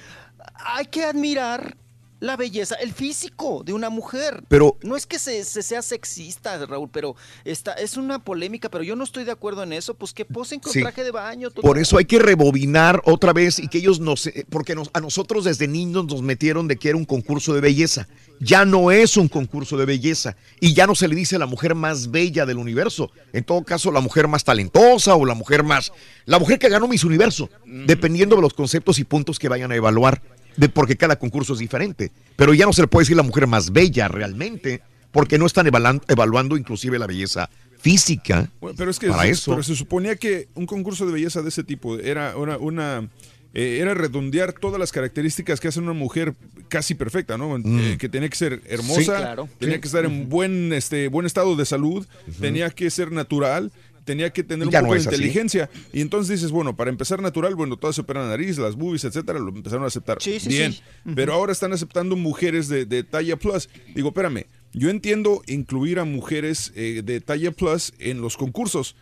[0.57, 1.77] hay que admirar
[2.21, 4.43] la belleza, el físico de una mujer.
[4.49, 7.15] Pero- no es que se, se sea sexista, Raúl, pero
[7.45, 10.61] esta es una polémica, pero yo no estoy de acuerdo en eso, pues que posen
[10.61, 10.81] con Sí.
[10.83, 11.51] traje de baño.
[11.51, 11.63] todo.
[11.63, 15.01] Por eso hay que rebobinar otra vez y que ellos nos, eh, porque nos- a
[15.01, 18.09] nosotros desde niños nos metieron de que era un concurso de belleza.
[18.41, 21.75] Ya no es un concurso de belleza y ya no se le dice la mujer
[21.75, 23.11] más bella del universo.
[23.33, 25.93] En todo caso, la mujer más talentosa o la mujer más,
[26.27, 29.77] la mujer que ganó Miss Universo, dependiendo de los conceptos y puntos que vayan a
[29.77, 30.21] evaluar,
[30.59, 32.11] de porque cada concurso es diferente.
[32.37, 35.67] Pero ya no se le puede decir la mujer más bella realmente, porque no están
[35.67, 37.49] evaluando, evaluando inclusive la belleza
[37.81, 38.51] física.
[38.61, 39.53] Bueno, pero es que para se, eso.
[39.53, 43.09] pero se suponía que un concurso de belleza de ese tipo era una, una
[43.55, 46.35] eh, era redondear todas las características que hace una mujer
[46.69, 47.57] casi perfecta, ¿no?
[47.57, 49.05] Eh, que tenía que ser hermosa, Mm.
[49.05, 49.49] Sí, claro.
[49.59, 49.81] tenía Sí.
[49.81, 52.07] que estar en buen este buen estado de salud,
[52.41, 53.73] tenía que ser natural,
[54.09, 55.09] tenía que tener Y un poco no de así.
[55.09, 55.69] inteligencia.
[55.93, 59.05] Y entonces dices, bueno, para empezar natural, bueno, todas se operan la nariz, las boobies,
[59.05, 60.17] etcétera, lo empezaron a aceptar.
[60.23, 60.73] Sí, sí, Bien.
[60.73, 60.81] sí.
[61.15, 63.69] Pero ahora están aceptando mujeres de, de talla plus.
[63.95, 68.97] Digo, espérame, yo entiendo incluir a mujeres eh, de talla plus en los concursos,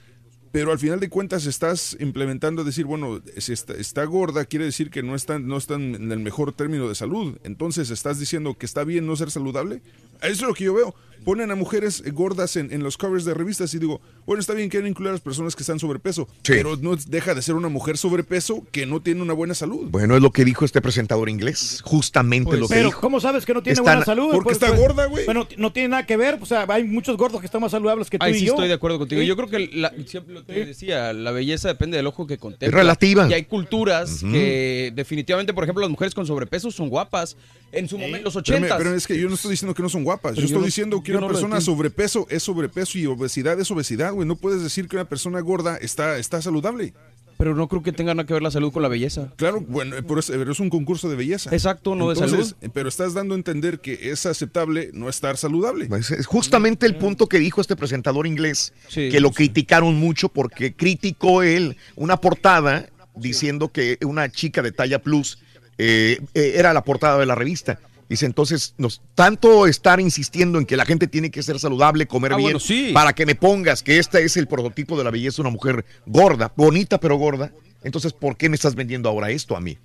[0.56, 4.88] pero al final de cuentas estás implementando decir, bueno, si está, está gorda, quiere decir
[4.88, 7.36] que no están, no están en el mejor término de salud.
[7.44, 9.82] Entonces estás diciendo que está bien no ser saludable.
[10.22, 10.94] Eso es lo que yo veo.
[11.26, 14.68] Ponen a mujeres gordas en, en los covers de revistas y digo, bueno, está bien,
[14.70, 17.98] quieren incluir a las personas que están sobrepeso, pero no deja de ser una mujer
[17.98, 19.88] sobrepeso que no tiene una buena salud.
[19.90, 23.00] Bueno, es lo que dijo este presentador inglés, justamente lo que Pero, dijo.
[23.00, 24.30] ¿cómo sabes que no tiene Están- buena salud?
[24.32, 25.24] porque está gorda, güey.
[25.24, 26.38] Bueno, no tiene nada que ver.
[26.40, 28.52] O sea, hay muchos gordos que están más saludables que tú Ahí y sí yo.
[28.52, 29.20] estoy de acuerdo contigo.
[29.20, 29.26] Sí.
[29.26, 32.68] Yo creo que la- siempre lo que decía, la belleza depende del ojo que contempla.
[32.68, 33.28] Es relativa.
[33.28, 34.32] Y hay culturas Ujú.
[34.32, 37.36] que definitivamente, por ejemplo, las mujeres con sobrepeso son guapas.
[37.72, 39.88] En su momento, los Pero, 80 pero es que yo no estoy diciendo que no
[39.88, 40.34] son guapas.
[40.34, 43.58] Pero yo yo estoy no- diciendo que una no persona sobrepeso es sobrepeso y obesidad
[43.60, 44.26] es obesidad, güey.
[44.26, 46.94] No puedes decir que una persona gorda está, está saludable.
[47.38, 49.32] Pero no creo que tenga nada que ver la salud con la belleza.
[49.36, 51.50] Claro, bueno, pero es, pero es un concurso de belleza.
[51.52, 52.54] Exacto, no de salud.
[52.72, 55.86] Pero estás dando a entender que es aceptable no estar saludable.
[55.86, 60.74] Pues Es justamente el punto que dijo este presentador inglés, que lo criticaron mucho porque
[60.74, 65.38] criticó él una portada diciendo que una chica de talla plus
[65.78, 67.80] eh, eh, era la portada de la revista.
[68.08, 72.32] Dice, entonces, nos, tanto estar insistiendo en que la gente tiene que ser saludable, comer
[72.34, 72.90] Ah, bien, bueno, sí.
[72.94, 76.52] para que me pongas que esta es el prototipo de la belleza, una mujer gorda,
[76.56, 77.50] bonita pero gorda.
[77.82, 79.76] Entonces, ¿por qué me estás vendiendo ahora esto a mí?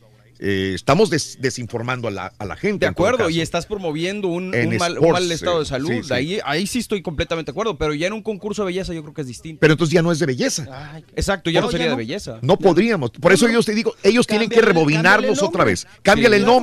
[0.44, 2.86] Eh, estamos des- desinformando a la, a la gente.
[2.86, 5.90] De acuerdo, y estás promoviendo un, mal, un sports, mal estado de salud.
[5.92, 6.14] sí, sí.
[6.14, 9.04] Ahí, ahí sí estoy completamente de acuerdo, pero ya en un concurso de belleza yo
[9.04, 9.60] creo que es distinto.
[9.60, 11.02] Pero entonces ya no es de belleza.
[11.16, 12.40] Exacto, ya no, No, sería ya de belleza.
[12.42, 13.12] No podríamos.
[13.12, 15.66] Por eso ellos te digo, ellos tienen que rebobinarnos otra nombre.
[15.66, 15.88] vez.
[16.02, 16.60] Cámbiale Sí, el claro.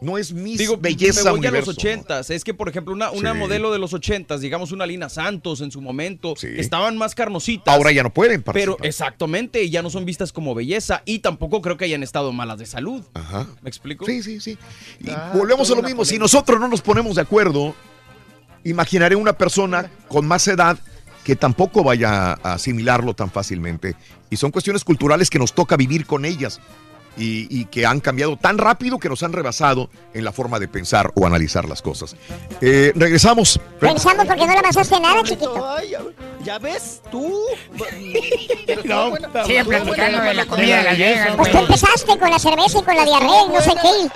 [0.00, 1.70] No es Miss Digo, Belleza me voy Universo.
[1.70, 2.30] a los ochentas.
[2.30, 3.38] Es que, por ejemplo, una, una Sí.
[3.38, 7.74] modelo de los ochentas, digamos una Lina Santos en su momento, estaban más carnositas.
[7.74, 8.86] Ahora ya no pueden Pero participar.
[8.86, 12.66] exactamente, ya no son vistas como belleza y tampoco creo que hayan estado malas de
[12.66, 13.02] salud.
[13.14, 13.46] Ajá.
[13.62, 14.04] ¿Me explico?
[14.04, 14.58] Sí, sí, sí.
[15.00, 16.04] Y Ah, volvemos a lo mismo.
[16.04, 17.74] Si nosotros no nos ponemos de acuerdo,
[18.64, 20.78] imaginaré una persona con más edad
[21.24, 23.96] que tampoco vaya a asimilarlo tan fácilmente.
[24.30, 26.60] Y son cuestiones culturales que nos toca vivir con ellas
[27.16, 30.68] y, y que han cambiado tan rápido que nos han rebasado en la forma de
[30.68, 32.16] pensar o analizar las cosas.
[32.60, 33.60] Eh, regresamos.
[33.80, 35.68] Pensamos porque no le avanzaste nada, chiquito.
[35.68, 36.00] Ay, ya,
[36.42, 37.42] ya ves, tú.
[38.84, 39.12] No,
[39.46, 43.04] sigue platicando de la comida Vegas, Pues tú empezaste con la cerveza y con la
[43.04, 44.10] diarrea y no sé qué.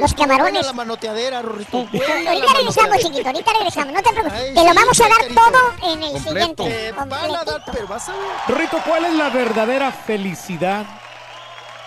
[0.00, 0.66] Los camarones.
[0.66, 1.78] la manoteadera, Rorrito.
[1.78, 3.94] Ahorita regresamos, chiquito, ahorita regresamos.
[3.94, 4.54] No te preocupes.
[4.54, 6.64] Te lo vamos a dar todo en el siguiente.
[6.64, 8.58] Te van a dar, pero vas a ver.
[8.58, 10.84] Rito, ¿cuál es la verdadera felicidad?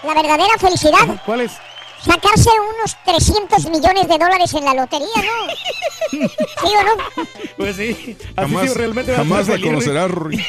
[0.03, 1.21] La verdadera felicidad.
[1.25, 1.51] ¿Cuál es?
[2.03, 5.53] Sacarse unos 300 millones de dólares en la lotería, ¿no?
[6.11, 7.25] ¿Sí o no?
[7.57, 8.17] Pues sí.
[8.37, 10.45] Así Jamás, sí, realmente jamás la feliz, conocerás, Rory.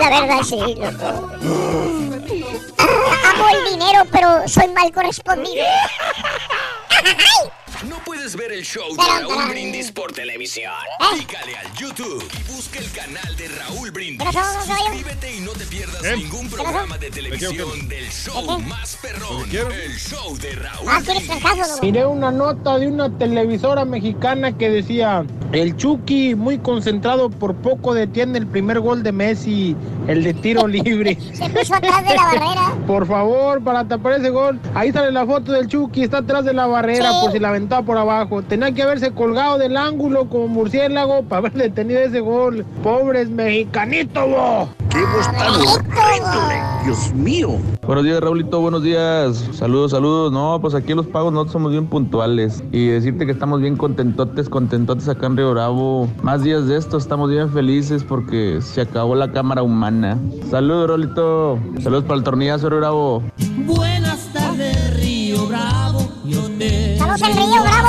[0.00, 1.30] La verdad, sí, loco.
[3.24, 5.64] Amo el dinero, pero soy mal correspondido.
[7.84, 9.50] ¿No puedes ver el show de Raúl.
[9.50, 10.72] Brindis por televisión?
[11.18, 14.26] Pícale al YouTube y busca el canal de Raúl Brindis.
[14.32, 16.16] Suscríbete y no te pierdas ¿Eh?
[16.16, 19.42] ningún programa de televisión del show más perrón.
[19.50, 21.82] El show de Raúl Ah, ¿quieres pensazo, no?
[21.82, 27.94] Miré una nota de una televisora mexicana que decía, el Chucky muy concentrado por poco
[27.94, 29.76] detiene el primer gol de Messi,
[30.08, 31.18] el de tiro libre.
[31.34, 32.74] Se puso atrás de la barrera.
[32.86, 34.60] Por favor, para tapar ese gol.
[34.74, 37.18] Ahí sale la foto del Chucky, está atrás de la barrera Sí.
[37.22, 38.42] por si la aventaba por abajo.
[38.42, 42.64] Tenía que haberse colgado del ángulo como murciélago para haber detenido ese gol.
[42.82, 44.68] Pobres mexicanitos, bo.
[44.88, 46.80] ¡Qué voz tan horrenda!
[46.84, 47.58] Dios mío.
[47.84, 49.44] Buenos días, Raulito, buenos días.
[49.52, 50.32] Saludos, saludos.
[50.32, 52.62] No, pues aquí los pagos nosotros somos bien puntuales.
[52.70, 56.08] Y decirte que estamos bien contentotes, contentotes acá en Río Bravo.
[56.22, 60.18] Más días de esto, estamos bien felices porque se acabó la cámara humana.
[60.50, 61.58] Saludos, Raulito.
[61.82, 63.22] Saludos para el tornillazo, Río Bravo.
[63.66, 65.85] Buenas tardes, Río Bravo.
[67.18, 67.88] Saludos en Río Bravo.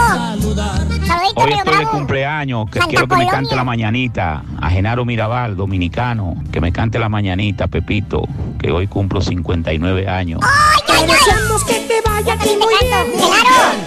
[1.05, 1.91] Saludito, Hoy Río estoy de Bravo.
[1.91, 4.43] cumpleaños, que Santa quiero que me cante la mañanita.
[4.61, 8.23] A Genaro Mirabal, dominicano, que me cante la mañanita, Pepito,
[8.59, 10.39] que hoy cumplo 59 años.
[10.85, 13.05] Te deseamos que te vaya aquí muy bien.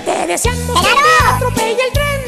[0.04, 2.20] Te deseamos que te atropelle el tren.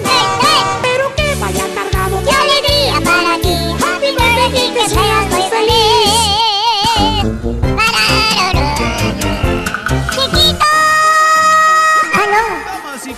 [0.82, 3.55] Pero que vaya cargado de alegría para ti.
[3.84, 5.72] Happy birthday y que seas muy feliz.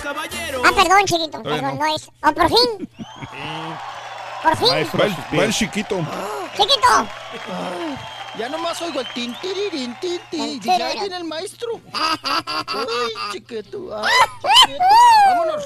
[0.05, 0.61] Caballeros.
[0.63, 1.41] Ah, perdón, chiquito.
[1.41, 1.85] Perdón, no.
[1.85, 2.09] no es.
[2.21, 2.89] Oh, por fin.
[4.43, 4.69] Por fin.
[4.69, 6.05] Va el, va el chiquito.
[6.55, 7.07] Chiquito.
[8.37, 10.41] Ya nomás oigo el tin, tirirín, tin, tin.
[10.43, 11.79] El Dije, ahí viene el maestro.
[11.93, 12.85] Ay,
[13.31, 13.95] chiquito.
[13.95, 14.03] ay,
[14.65, 14.83] chiquito.
[15.27, 15.63] Vámonos.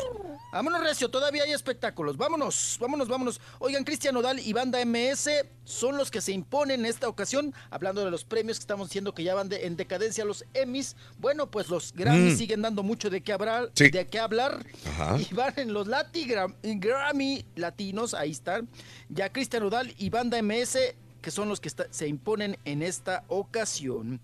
[0.51, 1.09] Vámonos, Recio.
[1.09, 2.17] Todavía hay espectáculos.
[2.17, 3.41] Vámonos, vámonos, vámonos.
[3.59, 5.30] Oigan, Cristian Nodal y Banda MS
[5.64, 7.53] son los que se imponen en esta ocasión.
[7.72, 10.95] Hablando de los premios que estamos diciendo que ya van de- en decadencia los Emmys.
[11.19, 12.38] Bueno, pues los Grammys Mm.
[12.38, 13.69] siguen dando mucho de qué hablar.
[13.75, 13.89] Sí.
[13.89, 14.64] De qué hablar.
[14.93, 15.17] Ajá.
[15.19, 18.14] Y van en los Lati Gram- Grammy latinos.
[18.15, 18.67] Ahí están.
[19.09, 23.23] Ya Cristian Nodal y Banda MS que son los que está- se imponen en esta
[23.27, 24.19] ocasión.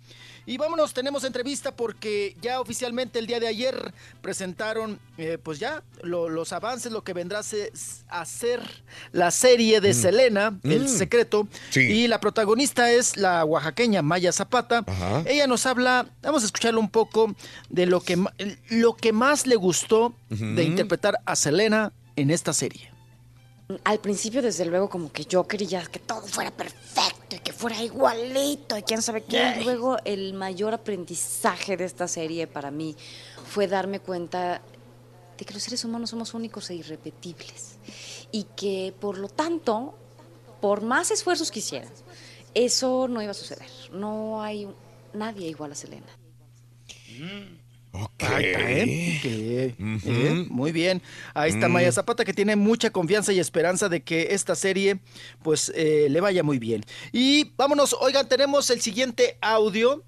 [0.45, 5.83] Y vámonos, tenemos entrevista porque ya oficialmente el día de ayer presentaron, eh, pues ya,
[6.03, 7.71] lo- los avances, lo que vendrá a se-
[8.09, 8.61] a ser
[9.11, 9.93] la serie de Mm.
[10.01, 10.87] Selena, El Mm.
[10.87, 11.47] Secreto.
[11.69, 11.81] Sí.
[11.81, 14.83] Y la protagonista es la oaxaqueña Maya Zapata.
[14.87, 15.23] Ajá.
[15.25, 17.35] Ella nos habla, vamos a escucharlo un poco
[17.69, 18.17] de lo que,
[18.69, 22.91] lo que más le gustó de interpretar a Selena en esta serie.
[23.83, 27.81] Al principio, desde luego, como que yo quería que todo fuera perfecto y que fuera
[27.81, 29.55] igualito y quién sabe qué.
[29.59, 32.95] Y luego el mayor aprendizaje de esta serie para mí
[33.47, 34.61] fue darme cuenta
[35.37, 37.77] de que los seres humanos somos únicos e irrepetibles
[38.31, 39.97] y que por lo tanto,
[40.61, 42.03] por más esfuerzos que hicieras,
[42.53, 43.69] eso no iba a suceder.
[43.91, 44.67] No hay
[45.13, 46.17] nadie igual a Selena.
[48.19, 49.75] Ahí está, ¿eh?
[49.77, 50.45] ¿eh?
[50.49, 51.01] Muy bien.
[51.33, 51.71] Ahí está Mm.
[51.71, 54.97] Maya Zapata que tiene mucha confianza y esperanza de que esta serie
[55.43, 56.83] pues eh, le vaya muy bien.
[57.11, 60.03] Y vámonos, oigan, tenemos el siguiente audio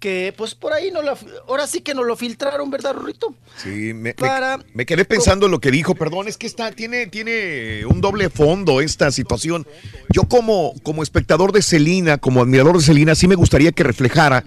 [0.00, 1.18] que pues por ahí no la,
[1.48, 3.34] ahora sí que nos lo filtraron, ¿verdad, Rorrito?
[3.56, 6.70] Sí, me, me- Para- me quedé pensando en lo que dijo, perdón, es que está,
[6.70, 9.66] tiene, tiene un doble fondo esta situación.
[10.14, 14.44] Yo como, como espectador de Celina, como admirador de Celina, sí me gustaría que reflejara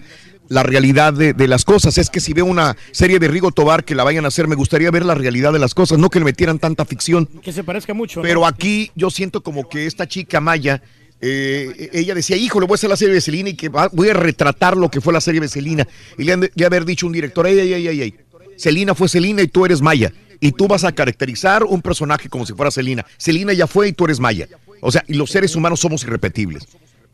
[0.51, 1.97] la realidad de, de las cosas.
[1.97, 4.55] Es que si veo una serie de Rigo Tobar que la vayan a hacer, me
[4.55, 7.25] gustaría ver la realidad de las cosas, no que le metieran tanta ficción.
[7.41, 8.19] Que se parezca mucho.
[8.19, 8.23] ¿no?
[8.23, 10.81] Pero aquí yo siento como que esta chica Maya,
[11.21, 13.89] eh, ella decía, hijo, le voy a hacer la serie de Celina y que va-
[13.93, 15.87] voy a retratar lo que fue la serie de Celina.
[16.17, 18.15] Y le han de, de haber dicho un director, ey, ey, ey, ey, ey,
[18.57, 20.11] Celina fue Celina y tú eres Maya.
[20.39, 23.05] Y tú vas a caracterizar un personaje como si fuera Celina.
[23.17, 24.47] Celina ya fue y tú eres Maya.
[24.81, 26.63] O sea, y los seres humanos somos irrepetibles.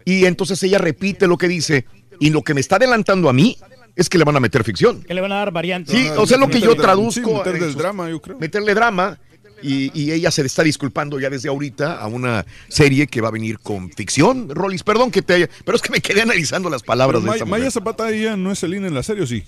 [0.05, 1.85] Y entonces ella repite lo que dice
[2.19, 3.57] y lo que me está adelantando a mí
[3.95, 5.01] es que le van a meter ficción.
[5.03, 5.95] Que le van a dar variantes.
[5.95, 7.29] Sí, o sea, lo que yo Meterle- traduzco.
[7.29, 8.37] sí, meterle en el sus- drama, yo creo.
[8.39, 9.19] Meterle drama.
[9.63, 13.29] Y, y ella se le está disculpando ya desde ahorita a una serie que va
[13.29, 14.49] a venir con ficción.
[14.49, 15.49] Rolis, perdón que te haya.
[15.65, 17.59] Pero es que me quedé analizando las palabras de May- esta mujer.
[17.61, 19.43] Maya Zapata, ella no es Selena en la serie, ¿o sí?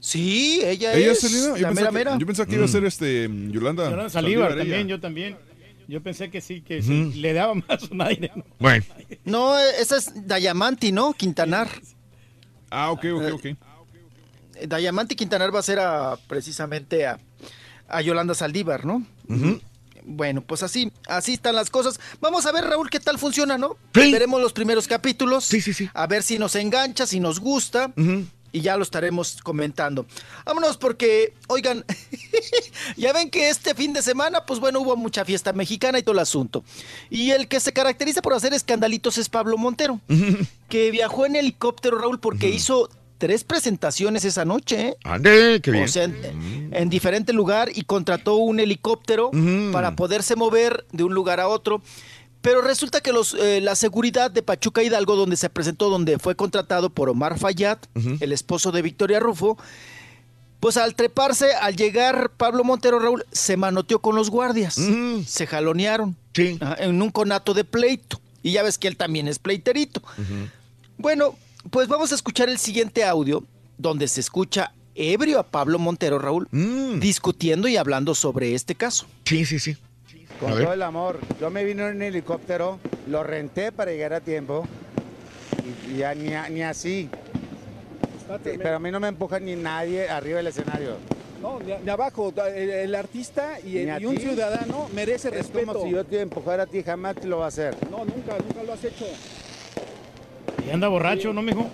[0.00, 1.56] Sí, ella, ¿Ella es es Selena?
[1.56, 2.18] Yo la pensaba mera que- mera.
[2.18, 3.90] Yo pensaba que iba a ser este mm, Yolanda.
[3.90, 5.36] Yolanda Saldívar también, yo también.
[5.88, 8.30] Yo pensé que sí, que sí, le daba más un aire.
[8.36, 8.44] ¿no?
[8.58, 8.84] Bueno.
[9.24, 11.14] No, esa es Dayamanti, ¿no?
[11.14, 11.68] Quintanar.
[12.70, 13.44] Ah, ok, ok, ok.
[13.46, 13.56] Eh,
[14.68, 17.18] Dayamanti Quintanar va a ser a, precisamente a,
[17.88, 19.02] a Yolanda Saldívar, ¿no?
[20.04, 21.98] Bueno, pues así, así están las cosas.
[22.20, 23.78] Vamos a ver, Raúl, qué tal funciona, ¿no?
[23.94, 25.44] Veremos los primeros capítulos.
[25.44, 25.88] Sí, sí, sí.
[25.94, 27.92] A ver si nos engancha, si nos gusta.
[28.52, 30.06] Y ya lo estaremos comentando.
[30.44, 31.84] Vámonos porque, oigan,
[32.96, 36.14] ya ven que este fin de semana, pues bueno, hubo mucha fiesta mexicana y todo
[36.14, 36.64] el asunto.
[37.10, 40.00] Y el que se caracteriza por hacer escandalitos es Pablo Montero,
[40.68, 44.96] que viajó en helicóptero, Raúl, porque hizo tres presentaciones esa noche, ¿eh?
[45.04, 45.84] Ande, qué bien.
[45.84, 49.30] O sea, en, en diferente lugar y contrató un helicóptero
[49.72, 51.82] para poderse mover de un lugar a otro.
[52.48, 56.34] Pero resulta que los, eh, la seguridad de Pachuca Hidalgo, donde se presentó, donde fue
[56.34, 57.76] contratado por Omar Fayad,
[58.20, 59.58] el esposo de Victoria Rufo,
[60.58, 64.80] pues al treparse, al llegar Pablo Montero Raúl, se manoteó con los guardias.
[65.26, 66.16] Se jalonearon.
[66.58, 68.18] Ajá, En un conato de pleito.
[68.42, 70.02] Y ya ves que él también es pleiterito.
[70.96, 71.36] Bueno,
[71.68, 73.44] pues vamos a escuchar el siguiente audio,
[73.76, 76.48] donde se escucha ebrio a Pablo Montero, Raúl,
[76.98, 79.04] discutiendo y hablando sobre este caso.
[79.26, 79.76] Sí, sí, sí.
[80.40, 81.18] Con todo el amor.
[81.40, 84.64] Yo me vine en un helicóptero, lo renté para llegar a tiempo.
[85.88, 87.08] Y, y ya ni, ni así.
[88.44, 90.96] Sí, Pero a mí no me empuja ni nadie arriba del escenario.
[91.40, 95.28] No, de, de abajo, el, el artista y, Ni el- a y un ciudadano merece
[95.28, 95.72] Es respeto.
[95.72, 97.74] como si yo te empujara a ti, jamás te lo va a hacer.
[97.90, 99.06] No, nunca, nunca lo has hecho.
[100.66, 101.66] Y anda borracho, ¿no, mijo?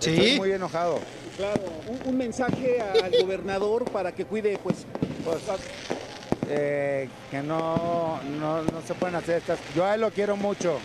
[0.00, 0.98] Estoy muy enojado.
[1.36, 4.84] Claro, un, un mensaje al gobernador para que cuide, pues,
[6.48, 9.58] Eh, que no, no, no se pueden hacer estas.
[9.74, 10.78] Yo a él lo quiero mucho.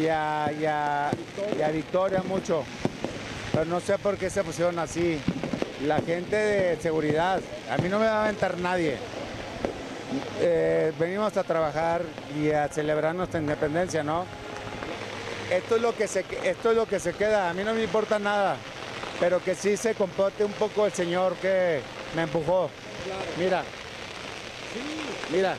[0.00, 1.10] Y a, y a-
[1.72, 2.64] Victoria mucho.
[3.52, 5.20] Pero no sé por qué se pusieron así.
[5.86, 8.96] La gente de seguridad, a mí no me va a aventar nadie.
[10.40, 12.02] Eh, venimos a trabajar
[12.36, 14.24] y a celebrar nuestra independencia, ¿no?
[15.50, 17.48] Esto es lo que se, esto es lo que se queda.
[17.50, 18.56] A mí no me importa nada.
[19.20, 21.80] Pero que sí se comporte un poco el señor que
[22.14, 22.70] me empujó.
[23.38, 23.62] Mira.
[25.30, 25.56] Mira.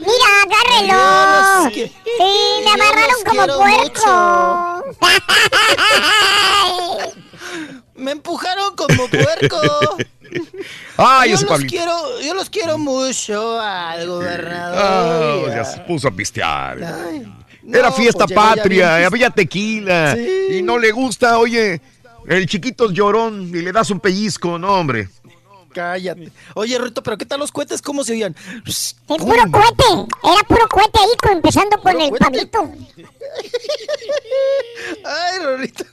[0.00, 1.70] Mira, agárrelo.
[1.72, 4.84] Sí, me amarraron como puerco.
[7.94, 9.60] Me empujaron como puerco.
[10.96, 11.70] Ay, yo ese los Pablito.
[11.70, 15.50] quiero, yo los quiero mucho al Ah, gobernador.
[15.50, 16.78] ya se puso a pistear.
[16.84, 17.26] Ay,
[17.72, 20.16] Era no, fiesta pues patria, había tequila.
[20.16, 21.80] Y no le gusta, oye,
[22.28, 25.08] el chiquito es llorón y le das un pellizco, no, hombre.
[25.72, 26.32] Cállate.
[26.54, 27.82] Oye, Rito, pero ¿qué tal los cohetes?
[27.82, 28.34] ¿Cómo se oían?
[28.66, 29.18] Es puro
[29.50, 29.84] cohete.
[30.24, 32.72] Era puro cohete ahí, con- empezando con el Pablito.
[35.04, 35.84] Ay, Rorito.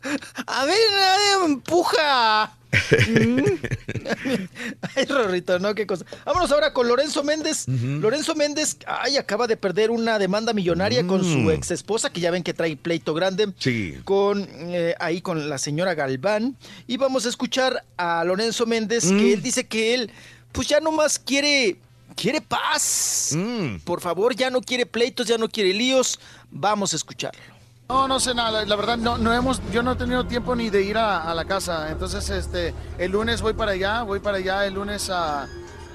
[0.48, 2.56] A mí nadie me empuja.
[2.72, 3.40] Mm.
[4.96, 5.74] Ay, Rorrito, ¿no?
[5.76, 6.06] Qué cosa.
[6.26, 7.68] Vámonos ahora con Lorenzo Méndez.
[7.68, 11.50] Lorenzo Méndez, ay, acaba de perder una demanda millonaria con su Mm.
[11.52, 13.48] ex esposa, que ya ven que trae pleito grande.
[13.60, 13.98] Sí.
[14.04, 16.56] Con eh, ahí con la señora Galván.
[16.88, 19.18] Y vamos a escuchar a Lorenzo Méndez, Mm.
[19.18, 20.12] que él dice que él,
[20.52, 21.78] pues ya nomás quiere.
[22.16, 23.32] Quiere paz.
[23.36, 23.78] Mm.
[23.84, 26.18] Por favor, ya no quiere pleitos, ya no quiere líos.
[26.50, 27.42] Vamos a escucharlo.
[27.88, 30.72] No, no sé nada, la, verdad no, no hemos, yo no he tenido tiempo ni
[30.72, 34.38] de ir a, a la casa, entonces este, el lunes voy para allá, voy para
[34.38, 35.48] allá el lunes a,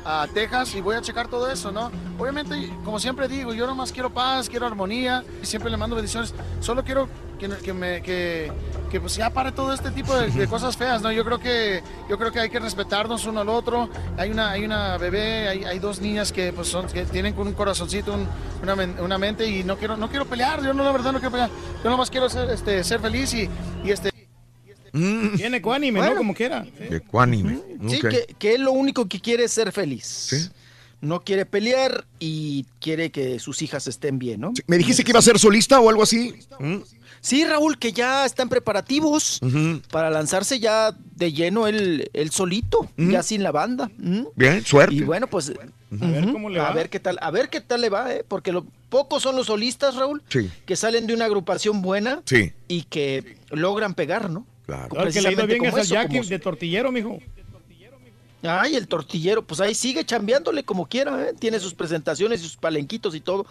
[0.04, 1.90] a Texas y voy a checar todo eso, ¿no?
[2.18, 6.34] Obviamente, como siempre digo, yo nomás quiero paz, quiero armonía y siempre le mando bendiciones.
[6.60, 8.52] Solo quiero que, que me, que,
[8.90, 11.10] que pues ya pare todo este tipo de, de cosas feas, ¿no?
[11.12, 13.88] Yo creo que, yo creo que hay que respetarnos uno al otro.
[14.18, 17.46] Hay una, hay una bebé, hay, hay dos niñas que pues son, que tienen con
[17.46, 18.28] un corazoncito, un-
[18.62, 20.62] una, una mente y no quiero, no quiero pelear.
[20.62, 21.50] Yo no, la verdad no quiero pelear.
[21.82, 23.48] Yo nomás quiero ser, este, ser feliz y,
[23.84, 24.10] y este.
[24.92, 26.12] Tiene ecuánime, Bueno.
[26.14, 26.18] ¿no?
[26.18, 26.66] Como quiera.
[26.78, 27.60] Ecuánime.
[27.88, 30.50] Sí, que, que él lo único que quiere es ser feliz.
[31.00, 34.52] No quiere pelear y quiere que sus hijas estén bien, ¿no?
[34.66, 36.34] ¿Me dijiste que iba a ser solista o algo así?
[36.58, 36.76] ¿Mm?
[37.22, 39.40] Sí, Raúl, que ya están preparativos
[39.90, 43.90] para lanzarse ya de lleno él, él solito, ya sin la banda.
[43.98, 44.24] ¿Mm?
[44.36, 44.94] Bien, suerte.
[44.94, 45.50] Y bueno, pues
[46.00, 46.72] A ver cómo le a va.
[46.72, 48.24] ver qué tal, a ver qué tal le va, ¿eh?
[48.26, 52.52] porque lo, pocos son los solistas, Raúl, Sí, que salen de una agrupación buena sí.
[52.68, 54.46] y que logran pegar, ¿no?
[54.70, 54.88] Claro.
[54.88, 57.18] Claro, que le ha ido bien es al Jackie como- de tortillero, mijo.
[58.42, 61.34] Ay, el tortillero, pues ahí sigue chambeándole como quiera, ¿eh?
[61.38, 63.44] tiene sus presentaciones y sus palenquitos y todo.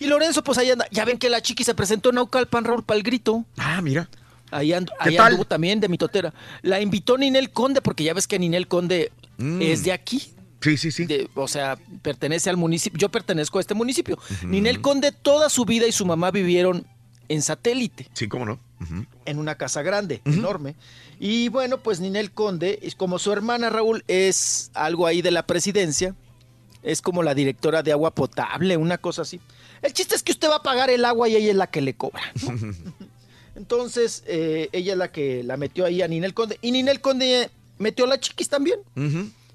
[0.00, 0.86] Y Lorenzo, pues ahí anda.
[0.90, 3.44] Ya ven que la chiqui se presentó en Naucalpan, Raúl, para el grito.
[3.56, 4.08] Ah, mira.
[4.50, 5.26] Ahí, and- ¿Qué ahí tal?
[5.28, 6.34] anduvo también de mitotera.
[6.60, 9.62] La invitó Ninel Conde, porque ya ves que Ninel Conde Mm.
[9.62, 10.22] es de aquí.
[10.60, 11.06] Sí, sí, sí.
[11.06, 12.98] De- o sea, pertenece al municipio.
[12.98, 14.18] Yo pertenezco a este municipio.
[14.44, 16.86] Ninel Conde toda su vida y su mamá vivieron
[17.28, 18.58] en satélite Sí, cómo no.
[19.24, 20.74] En una casa grande, enorme.
[21.18, 26.14] Y bueno, pues Ninel Conde, como su hermana Raúl es algo ahí de la presidencia,
[26.82, 29.40] es como la directora de agua potable, una cosa así.
[29.80, 31.80] El chiste es que usted va a pagar el agua y ella es la que
[31.80, 32.22] le cobra.
[32.42, 32.58] ¿no?
[33.56, 36.58] Entonces, eh, ella es la que la metió ahí a Ninel Conde.
[36.60, 38.80] Y Ninel Conde metió a la chiquis también.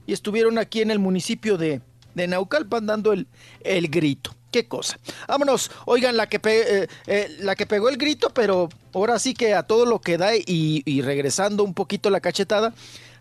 [0.07, 1.81] Y estuvieron aquí en el municipio de,
[2.15, 3.27] de Naucalpan dando el,
[3.61, 4.35] el grito.
[4.51, 4.97] Qué cosa.
[5.27, 5.69] Vámonos.
[5.85, 9.53] Oigan, la que, pe- eh, eh, la que pegó el grito, pero ahora sí que
[9.53, 12.73] a todo lo que da y, y regresando un poquito la cachetada.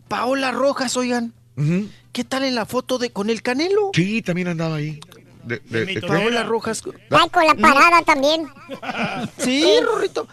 [0.08, 1.32] Paola Rojas, oigan.
[2.12, 3.90] ¿Qué tal en la foto de con el Canelo?
[3.92, 5.00] Sí, también andaba ahí.
[5.44, 6.82] De- de- de- Paola Rojas.
[7.10, 8.48] Ay, con la parada también.
[9.38, 10.28] Sí, Rorrito.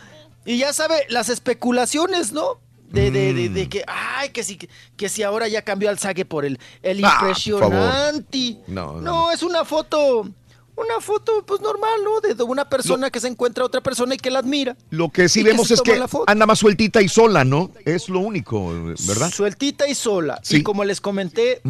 [0.46, 2.60] Y ya sabe, las especulaciones, ¿no?
[2.90, 4.58] De, de, de, de que, ay, que si,
[4.96, 8.58] que si ahora ya cambió al Sague por el, el Ah, por impresionante.
[8.68, 10.30] No, no, No, es una foto,
[10.76, 12.22] una foto, pues normal, ¿no?
[12.22, 14.76] De, una persona que se encuentra a otra persona y que la admira.
[14.90, 17.72] Lo que sí que vemos es que anda más sueltita y sola, ¿no?
[17.86, 18.74] Es lo único,
[19.08, 19.32] ¿verdad?
[19.32, 20.40] Sueltita y sola.
[20.44, 20.58] Sí.
[20.58, 21.62] Y como les comenté,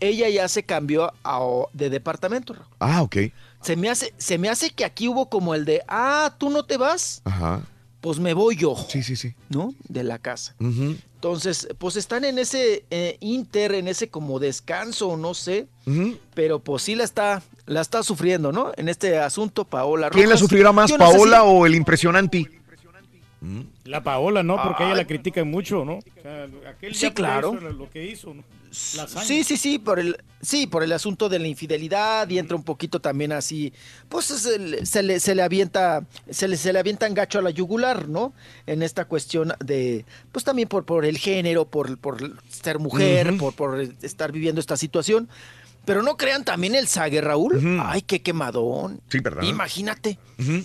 [0.00, 1.40] ella ya se cambió a,
[1.72, 2.54] de departamento.
[2.78, 3.16] Ah, ok.
[3.62, 6.64] Se me, hace, se me hace que aquí hubo como el de, ah, tú no
[6.64, 7.62] te vas, Ajá.
[8.02, 9.34] Pues me voy yo, Sí, sí, sí.
[9.48, 9.72] ¿no?
[9.88, 10.54] De la casa.
[10.60, 15.68] Entonces, pues están en ese eh, inter, en ese como descanso, no sé,
[16.34, 18.72] pero pues sí la está, la está sufriendo, ¿no?
[18.76, 20.16] En este asunto, Paola Rojas.
[20.18, 22.50] ¿Quién la sufrirá más, no Paola si- o el impresionante?
[23.84, 24.62] La Paola, ¿no?
[24.62, 25.94] Porque ella la critican mucho, ¿no?
[25.98, 27.52] O sea, aquel Sí, claro.
[27.54, 28.44] lo que hizo, ¿no?
[28.72, 32.62] Sí, sí, sí, por el, sí, por el asunto de la infidelidad y entra un
[32.62, 33.72] poquito también así,
[34.08, 37.38] pues se le, se le, se le avienta, se le, se le avienta en gacho
[37.38, 38.32] a la yugular, ¿no?
[38.66, 43.54] En esta cuestión de, pues también por, por el género, por, por ser mujer, por,
[43.54, 45.28] por estar viviendo esta situación.
[45.84, 47.80] Pero no crean también el sague, Raúl.
[47.82, 49.00] Ay, qué quemadón.
[49.08, 49.42] Sí, ¿verdad?
[49.42, 50.16] Imagínate,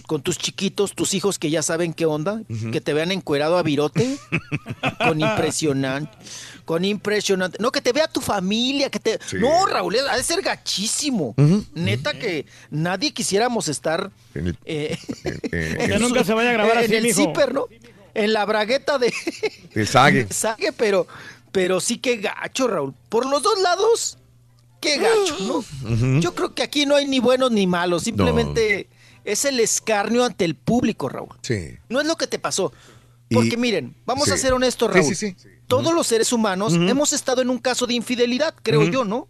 [0.05, 3.63] con tus chiquitos, tus hijos que ya saben qué onda, que te vean encuerado a
[3.63, 4.17] virote,
[4.99, 6.15] con impresionante,
[6.67, 7.57] con impresionante.
[7.61, 9.17] No, que te vea tu familia, que te...
[9.25, 9.37] Sí.
[9.39, 11.33] No, Raúl, ha de ser gachísimo.
[11.73, 14.11] Neta que nadie quisiéramos estar...
[14.35, 14.97] En el- eh,
[15.49, 17.21] Que en nunca se vaya a grabar en así, el mijo.
[17.21, 17.67] zipper, ¿no?
[18.13, 19.13] En la bragueta de...
[19.75, 20.27] El sague.
[20.33, 21.07] Sague, pero,
[21.53, 22.93] pero sí que gacho, Raúl.
[23.07, 24.17] Por los dos lados,
[24.81, 26.19] qué gacho, ¿no?
[26.19, 28.89] Yo creo que aquí no hay ni buenos ni malos, simplemente
[29.23, 31.29] es el escarnio ante el público, Raúl.
[31.43, 31.77] Sí.
[31.87, 32.73] No es lo que te pasó.
[33.29, 34.31] Y- Porque miren, vamos sí.
[34.31, 35.15] a ser honestos, Sí, Raúl.
[35.15, 35.49] sí, sí.
[35.67, 39.27] Todos los seres humanos hemos estado en un caso de infidelidad, creo yo, ¿no?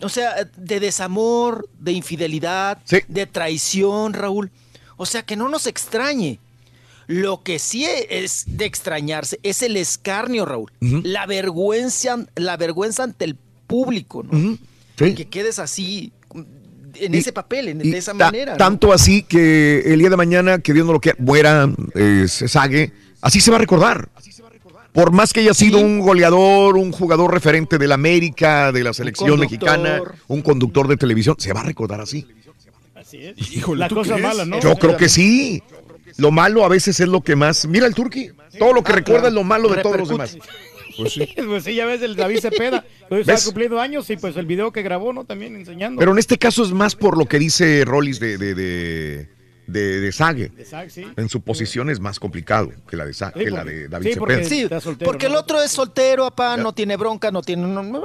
[0.00, 2.98] O sea, de desamor, de infidelidad, Sí.
[3.08, 4.50] de traición, Raúl.
[4.96, 6.38] O sea, que no nos extrañe.
[7.08, 10.70] Lo que sí es de extrañarse es el escarnio, Raúl.
[10.80, 14.56] La vergüenza, la vergüenza ante el público, ¿no?
[14.98, 15.14] Sí.
[15.14, 16.12] Que quedes así
[16.94, 18.52] en Y- ese papel, en- de esa manera.
[18.52, 18.58] ¿no?
[18.58, 22.92] Tanto así que el día de mañana, que Dios no lo quiera, muera eh, Sague,
[23.20, 24.08] así se va a recordar.
[24.92, 25.84] Por más que haya sido Sí.
[25.84, 31.36] un goleador, un jugador referente del América, de la selección mexicana, un conductor de televisión,
[31.38, 32.26] se va a recordar así.
[32.94, 33.52] Así es.
[33.52, 34.26] Híjole, La ¿tú cosa crees?
[34.26, 34.60] mala, ¿no?
[34.60, 35.62] Yo creo que sí.
[36.16, 37.66] Lo malo a veces es lo que más.
[37.68, 38.30] Mira el turqui.
[38.58, 39.28] Todo lo que Ah, recuerda claro.
[39.28, 40.36] es lo malo de todos los demás.
[40.96, 41.28] Pues sí.
[41.46, 42.84] Pues sí, ya ves el David Cepeda.
[43.08, 43.44] Hoy está ¿Ves?
[43.44, 45.24] cumpliendo años y pues el video que grabó, ¿no?
[45.24, 46.00] También enseñando.
[46.00, 49.28] Pero en este caso es más por lo que dice Rollis de, de, de,
[49.68, 50.48] de, de Sague.
[50.48, 51.06] De Sague, sí.
[51.16, 54.18] En su posición es más complicado que la de, Sí, que la de David sí,
[54.18, 54.80] porque- Cepeda.
[54.80, 58.00] Soltero, porque el otro es soltero, papá, no tiene bronca, no tiene, no, no-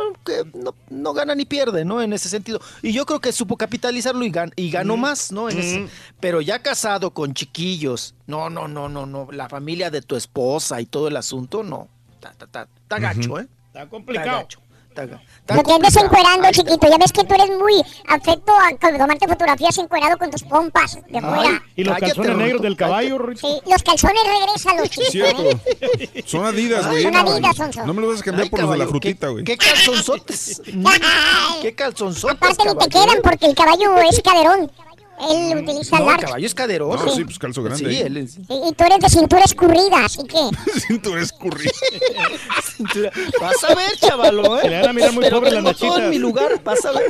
[0.54, 2.02] no- no gana ni pierde, ¿no?
[2.02, 2.60] En ese sentido.
[2.82, 5.50] Y yo creo que supo capitalizarlo y, gan- y ganó más, ¿no?
[5.50, 5.88] En ese-
[6.20, 10.82] pero ya casado con chiquillos, no, no, no, no, no, la familia de tu esposa
[10.82, 11.88] y todo el asunto, no.
[12.16, 13.48] Está, está- está- está gacho, ¿eh?
[13.68, 14.40] Está complicado.
[14.42, 14.60] gacho.
[15.02, 16.88] Ga- está No te andes encuerando, chiquito.
[16.90, 21.18] Ya ves que tú eres muy afecto a tomarte fotografías encuerado con tus pompas de
[21.18, 21.64] Ay, fuera.
[21.76, 23.18] Y los Cállate, calzones negros del caballo.
[23.36, 25.10] Sí, los calzones regresan los chicos.
[25.10, 25.44] Cierto.
[25.82, 26.24] ¿eh?
[26.28, 27.04] Son Adidas, güey.
[27.04, 27.86] Son Adidas, Sonso.
[27.86, 29.44] No me lo vas a cambiar Ay, por los de la caballo, frutita, ¿qué- güey.
[29.44, 30.62] ¿Qué calzonzotes?
[30.72, 30.86] Mm,
[31.64, 32.36] ¿Qué calzonzotes?
[32.38, 33.08] Aparte ni te caballo?
[33.12, 34.72] quedan porque el caballo es caderón.
[35.20, 36.26] Él utiliza No, el large.
[36.26, 37.00] caballo es caderón.
[37.06, 37.90] No, sí, pues calzo grande.
[37.90, 38.38] Sí, él es.
[38.38, 40.38] Y, y tú eres de cintura escurrida, así que.
[40.88, 41.72] Cintura escurrida.
[42.76, 43.12] cintura.
[43.40, 44.70] Vas a ver, chavalo, ¿eh?
[44.70, 46.00] Le van a mirar muy Pero pobre todo nachitas.
[46.00, 47.10] en mi lugar, vas a ver.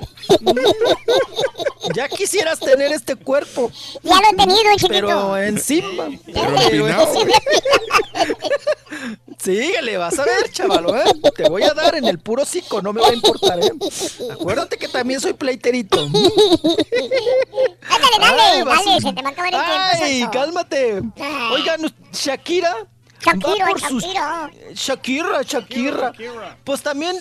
[1.96, 3.72] Ya quisieras tener este cuerpo,
[4.04, 4.90] Ya lo he tenido, chiquito.
[4.94, 6.06] pero encima.
[6.26, 7.14] Pero Pero empinado.
[9.40, 11.04] Síguele, vas a ver, chavalo, ¿eh?
[11.36, 13.72] Te voy a dar en el puro psico, no me va a importar, ¿eh?
[14.32, 16.00] Acuérdate que también soy pleiterito.
[17.90, 20.24] Ándale, dale, Ay, vas- dale, se te va a acabar el Ay, tiempo.
[20.26, 20.32] Sonso.
[20.40, 21.02] cálmate.
[21.20, 21.52] Ay.
[21.54, 22.88] Oigan, Shakira.
[23.22, 24.52] Shakira, va por sus- Shakira.
[24.74, 26.14] Shakira, Shakira.
[26.64, 27.16] Pues también,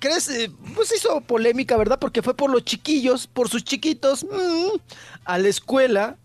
[0.00, 0.28] ¿crees?
[0.28, 1.98] Eh, Pues hizo polémica, ¿verdad?
[1.98, 4.76] Porque fue por los chiquillos, por sus chiquitos, mm,
[5.24, 6.16] a la escuela.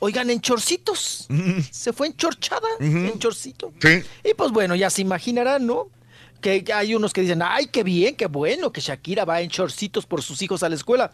[0.00, 1.26] Oigan, en chorcitos.
[1.70, 3.72] Se fue enchorchada, en chorcito.
[3.80, 4.02] Sí.
[4.24, 5.88] Y pues bueno, ya se imaginarán, ¿no?
[6.40, 10.06] Que hay unos que dicen, ay, qué bien, qué bueno que Shakira va en chorcitos
[10.06, 11.10] por sus hijos a la escuela.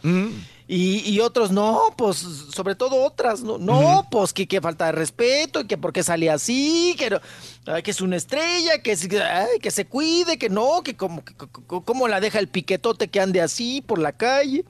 [0.67, 4.91] Y, y otros, no, pues, sobre todo otras, no, no pues que, que falta de
[4.91, 7.21] respeto, y que porque sale así, que, no-
[7.65, 11.25] ay, que es una estrella, que, es- ay, que se cuide, que no, que como,
[11.25, 11.33] que,
[11.65, 14.63] como la deja el piquetote que ande así por la calle.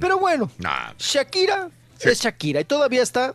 [0.00, 0.92] Pero bueno, Nah.
[0.98, 2.10] Shakira Sí.
[2.10, 3.34] es Shakira y todavía está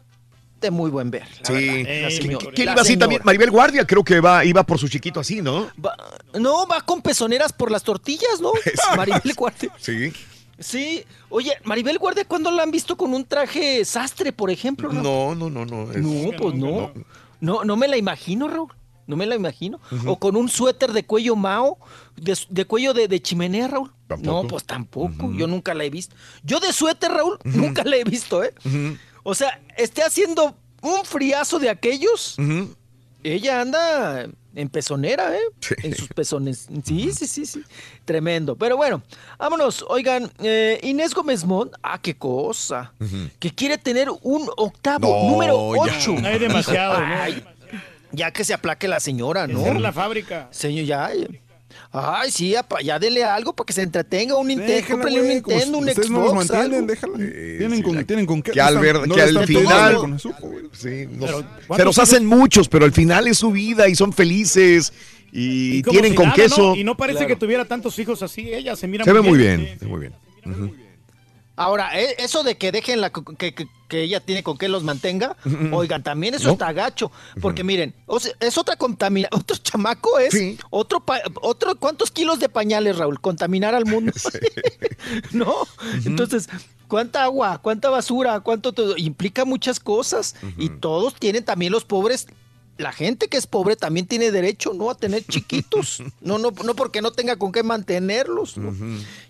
[0.60, 1.28] de muy buen ver.
[1.42, 1.86] la Sí.
[2.22, 2.46] señora.
[2.54, 3.22] ¿Quién iba así también?
[3.24, 5.70] Maribel Guardia, creo que va, iba por su chiquito así, ¿no?
[5.84, 5.96] Va-
[6.40, 8.52] no, va con pezoneras por las tortillas, ¿no?
[8.98, 9.72] Maribel Guardia.
[9.78, 10.12] Sí.
[10.60, 11.04] Sí.
[11.30, 14.90] Oye, Maribel Guardia, ¿cuándo la han visto con un traje sastre, por ejemplo?
[14.90, 15.04] Raúl?
[15.04, 15.92] No, no, no, no.
[15.92, 16.92] es- No, pues no.
[17.40, 18.70] No, no me la imagino, Raúl.
[19.08, 19.80] No me la imagino.
[20.06, 21.80] O con un suéter de cuello mao,
[22.16, 23.92] de, de cuello de, de chimenea, Raúl.
[24.08, 24.44] Tampoco.
[24.44, 25.32] No, pues tampoco.
[25.34, 26.16] Yo nunca la he visto.
[26.44, 28.54] Yo de suéter, Raúl, nunca la he visto, ¿eh?
[29.24, 32.38] O sea, esté haciendo un friazo de aquellos.
[33.24, 35.42] Ella anda en pezonera, ¿eh?
[35.60, 35.76] Sí.
[35.84, 36.68] En sus pezones.
[36.84, 37.62] Sí, sí, sí, sí.
[38.06, 38.56] Tremendo.
[38.56, 39.04] Pero bueno,
[39.38, 39.86] vámonos.
[39.88, 42.94] Oigan, eh, Inés Gómez Mont, ah, qué cosa.
[43.40, 45.98] Que quiere tener un octavo, No, número ya.
[45.98, 46.12] 8.
[46.22, 47.16] No hay demasiado, ¿no?
[48.12, 49.66] ya que se aplaque la señora, ¿no?
[49.66, 50.48] Es la fábrica.
[50.52, 51.14] Señor, ya.
[51.14, 51.28] ya.
[51.92, 54.36] Ay, sí, apa, ya dele algo para que se entretenga.
[54.36, 56.10] Un Nintendo, cómprale un Nintendo, un ustedes Xbox.
[56.12, 57.14] no los mantienen, déjala.
[57.20, 58.52] Eh, tienen, sí, con, la- tienen con qué.
[58.52, 60.66] que al ver- no que al final- con eso, güey.
[60.72, 63.96] Sí, nos- Pero, se ¿cuántos los hacen muchos, pero al final es su vida y
[63.96, 64.94] son felices
[65.32, 66.62] y, como tienen si con nada, queso.
[66.70, 66.76] ¿no?
[66.76, 67.34] Y no parece Claro.
[67.34, 68.54] que tuviera tantos hijos así.
[68.54, 70.14] Ella se mira Se ve muy bien, Sí, se ve muy bien.
[71.60, 74.84] Ahora, e- eso de que dejen la, que, que- que ella tiene con qué los
[74.84, 75.36] mantenga,
[75.72, 76.52] oigan, también eso ¿No?
[76.54, 77.12] está gacho.
[77.42, 79.42] Porque miren, o sea, es otra contaminación.
[79.42, 80.58] Otro chamaco es Sí.
[80.70, 83.20] otro, pa- otro, ¿cuántos kilos de pañales, Raúl?
[83.20, 84.14] Contaminar al mundo.
[85.32, 85.54] ¿No?
[86.06, 86.48] Entonces,
[86.88, 87.58] ¿cuánta agua?
[87.62, 88.40] ¿Cuánta basura?
[88.42, 88.96] ¿Cuánto todo?
[88.98, 90.36] Implica muchas cosas.
[90.58, 92.28] Y todos tienen también los pobres.
[92.78, 94.90] La gente que es pobre también tiene derecho, ¿no?
[94.90, 96.02] A tener chiquitos.
[96.22, 98.56] No, no, no porque no tenga con qué mantenerlos.
[98.58, 98.74] ¿no?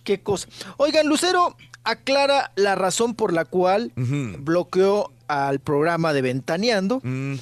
[0.04, 0.48] Qué cosa.
[0.78, 3.92] Oigan, Lucero aclara la razón por la cual
[4.40, 7.02] bloqueó al programa de Ventaneando.
[7.04, 7.36] Mm.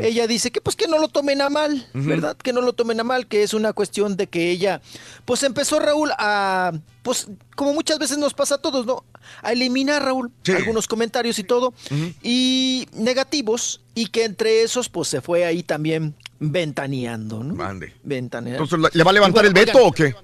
[0.00, 2.36] Ella dice que pues que no lo tomen a mal, ¿verdad?
[2.36, 4.80] Que no lo tomen a mal, que es una cuestión de que ella,
[5.24, 9.04] pues empezó Raúl a, pues como muchas veces nos pasa a todos, ¿no?
[9.42, 10.52] A eliminar Raúl Sí.
[10.52, 11.74] algunos comentarios y todo,
[12.22, 17.54] y negativos, y que entre esos pues se fue ahí también ventaneando, ¿no?
[17.54, 17.94] Mande.
[18.02, 18.64] Ventaneando.
[18.64, 20.14] Entonces, ¿le va a levantar el veto oigan, o qué?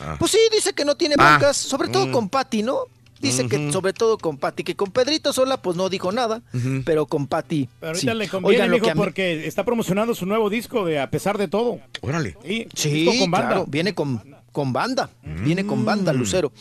[0.00, 0.16] Ah.
[0.18, 1.36] pues sí, dice que no tiene Ah.
[1.38, 2.12] broncas, sobre todo Mm.
[2.12, 2.80] con Patty, ¿no?
[3.18, 6.42] Dice que sobre todo con Patty, que con Pedrito sola pues no dijo nada,
[6.84, 7.66] pero con Patty.
[7.80, 8.18] Pero ahorita sí.
[8.18, 11.48] le conviene, Oigan, mijo, mí- porque está promocionando su nuevo disco de A pesar de
[11.48, 11.80] todo.
[12.02, 12.36] Órale.
[12.44, 13.48] Sí, Sí, disco con banda.
[13.48, 15.08] claro, viene con, con banda,
[15.42, 16.16] viene con banda, Mm.
[16.16, 16.52] Lucero.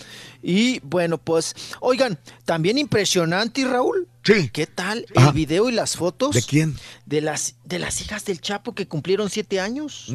[0.42, 4.08] Y bueno, pues, oigan, también impresionante, Raúl.
[4.24, 4.50] Sí.
[4.54, 5.28] ¿Qué tal Ajá.
[5.28, 6.34] el video y las fotos?
[6.36, 6.78] ¿De quién?
[7.06, 10.08] De las, de las hijas del Chapo que cumplieron siete años.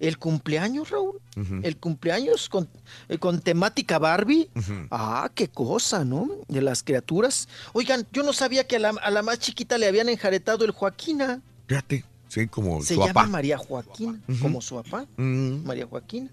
[0.00, 1.20] El cumpleaños, Raúl.
[1.62, 2.68] El cumpleaños con,
[3.08, 4.48] eh, con temática Barbie.
[4.90, 6.28] Ah, qué cosa, ¿no?
[6.48, 7.48] De las criaturas.
[7.72, 10.70] Oigan, yo no sabía que a la, a la más chiquita le habían enjaretado el
[10.72, 11.40] Joaquina.
[11.66, 13.26] Fíjate, sí, como Se su llama papá.
[13.28, 15.06] María Joaquina, como su papá.
[15.16, 16.30] María Joaquina.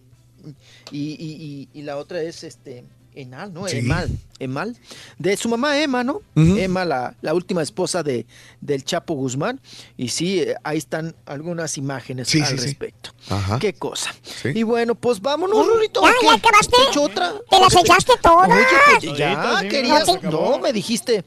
[0.91, 2.83] Y, y- y- y la otra es este
[3.13, 3.67] Enal, ¿no?
[3.67, 3.79] Sí.
[3.79, 4.09] Emal,
[4.39, 4.77] Emal.
[5.17, 6.21] De su mamá Emma, ¿no?
[6.35, 6.55] Ujú.
[6.57, 8.25] Emma, la, la última esposa de,
[8.61, 9.59] del Chapo Guzmán.
[9.97, 12.63] Y sí, eh, ahí están algunas imágenes Sí, al sí, sí.
[12.67, 13.11] respecto.
[13.29, 13.59] Ajá.
[13.59, 14.13] Qué cosa.
[14.23, 14.49] Sí.
[14.55, 16.01] Y bueno, pues vámonos, Rorito.
[16.01, 16.25] Ya, ¿qué?
[16.27, 16.75] ya acabaste.
[16.77, 17.33] ¿Te echo otra?
[17.49, 18.49] ¿Te las echaste todas?
[18.49, 18.65] Oye,
[19.01, 20.07] pues ya, querías.
[20.23, 21.25] no me dijiste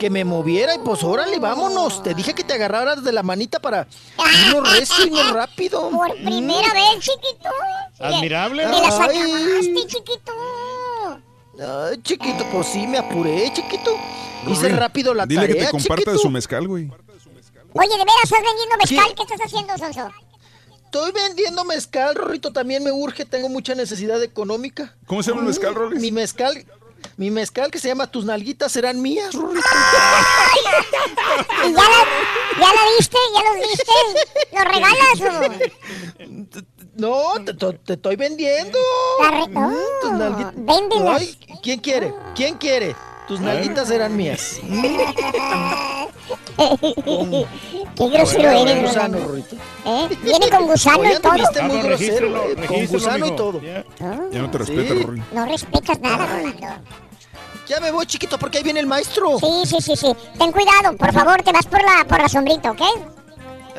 [0.00, 2.02] que me moviera y pues órale, vámonos.
[2.02, 3.86] Te dije que te agarraras de la manita para
[4.48, 5.88] irnos recio y no rápido.
[5.90, 7.48] Por primera vez, chiquito.
[8.00, 8.66] Admirable.
[8.66, 10.32] Me las acabaste, chiquito.
[11.58, 13.96] Ay, chiquito, pues sí, me apuré, chiquito.
[14.48, 16.12] Hice rápido la Dile tarea, que te comparta chiquito.
[16.12, 16.84] de su mezcal, güey.
[17.74, 19.14] Oye, ¿de veras estás vendiendo mezcal?
[19.14, 20.10] ¿Qué estás haciendo, Sonso?
[20.84, 24.94] Estoy vendiendo mezcal, Rorrito, también me urge, tengo mucha necesidad económica.
[25.06, 25.98] ¿Cómo se llama el mezcal, Rory?
[25.98, 26.66] Mi mezcal,
[27.16, 29.34] mi mezcal que se llama Tus nalguitas serán mías.
[29.34, 29.38] ¿Y
[31.72, 32.04] ya la,
[32.58, 33.18] ya diste?
[33.34, 33.92] ¿Ya los diste?
[34.52, 35.22] ¿Los regalas o...?
[36.94, 38.78] No, te, te- te estoy vendiendo.
[39.20, 39.72] La re- Oh,
[40.02, 40.52] tus nalguitas.
[40.56, 41.20] véndelas.
[41.22, 42.12] Ay, ¿quién quiere?
[42.34, 42.94] ¿Quién quiere?
[43.28, 44.60] Tus nalguitas serán mías.
[47.96, 49.18] Qué grosero Con eres, gusano.
[49.18, 49.56] Rorrito.
[49.84, 50.08] ¿Eh?
[50.22, 51.32] Viene con gusano y todo.
[51.32, 53.60] Ah, no, grosero, eh, con gusano y todo.
[53.60, 53.84] Ya.
[54.30, 54.74] Ya no te Sí.
[54.74, 55.22] respeta, Rory.
[55.32, 56.66] No respetas nada, Rolando.
[57.68, 59.38] Ya me voy, chiquito, porque ahí viene el maestro.
[59.38, 60.12] Sí, sí, sí, sí.
[60.38, 62.82] Ten cuidado, por favor, te vas por la, por la sombrita, ¿ok?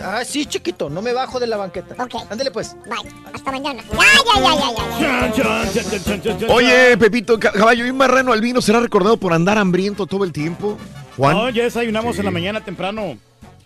[0.02, 1.96] Ah, sí, chiquito, no me bajo de la banqueta.
[2.04, 2.26] Ok.
[2.30, 2.76] Ándale, pues.
[2.86, 3.12] Bye.
[3.34, 3.84] Hasta mañana.
[3.92, 5.00] Ya, ya, ya, ya, ya.
[5.00, 6.50] Chan, chan, chan, chan, chan, chan, chan.
[6.50, 10.32] Oye, Pepito, ca- caballo, ¿y un marrano albino será recordado por andar hambriento todo el
[10.32, 10.78] tiempo?
[11.18, 12.20] Juan, No, ya desayunamos Sí.
[12.22, 13.18] en la mañana temprano.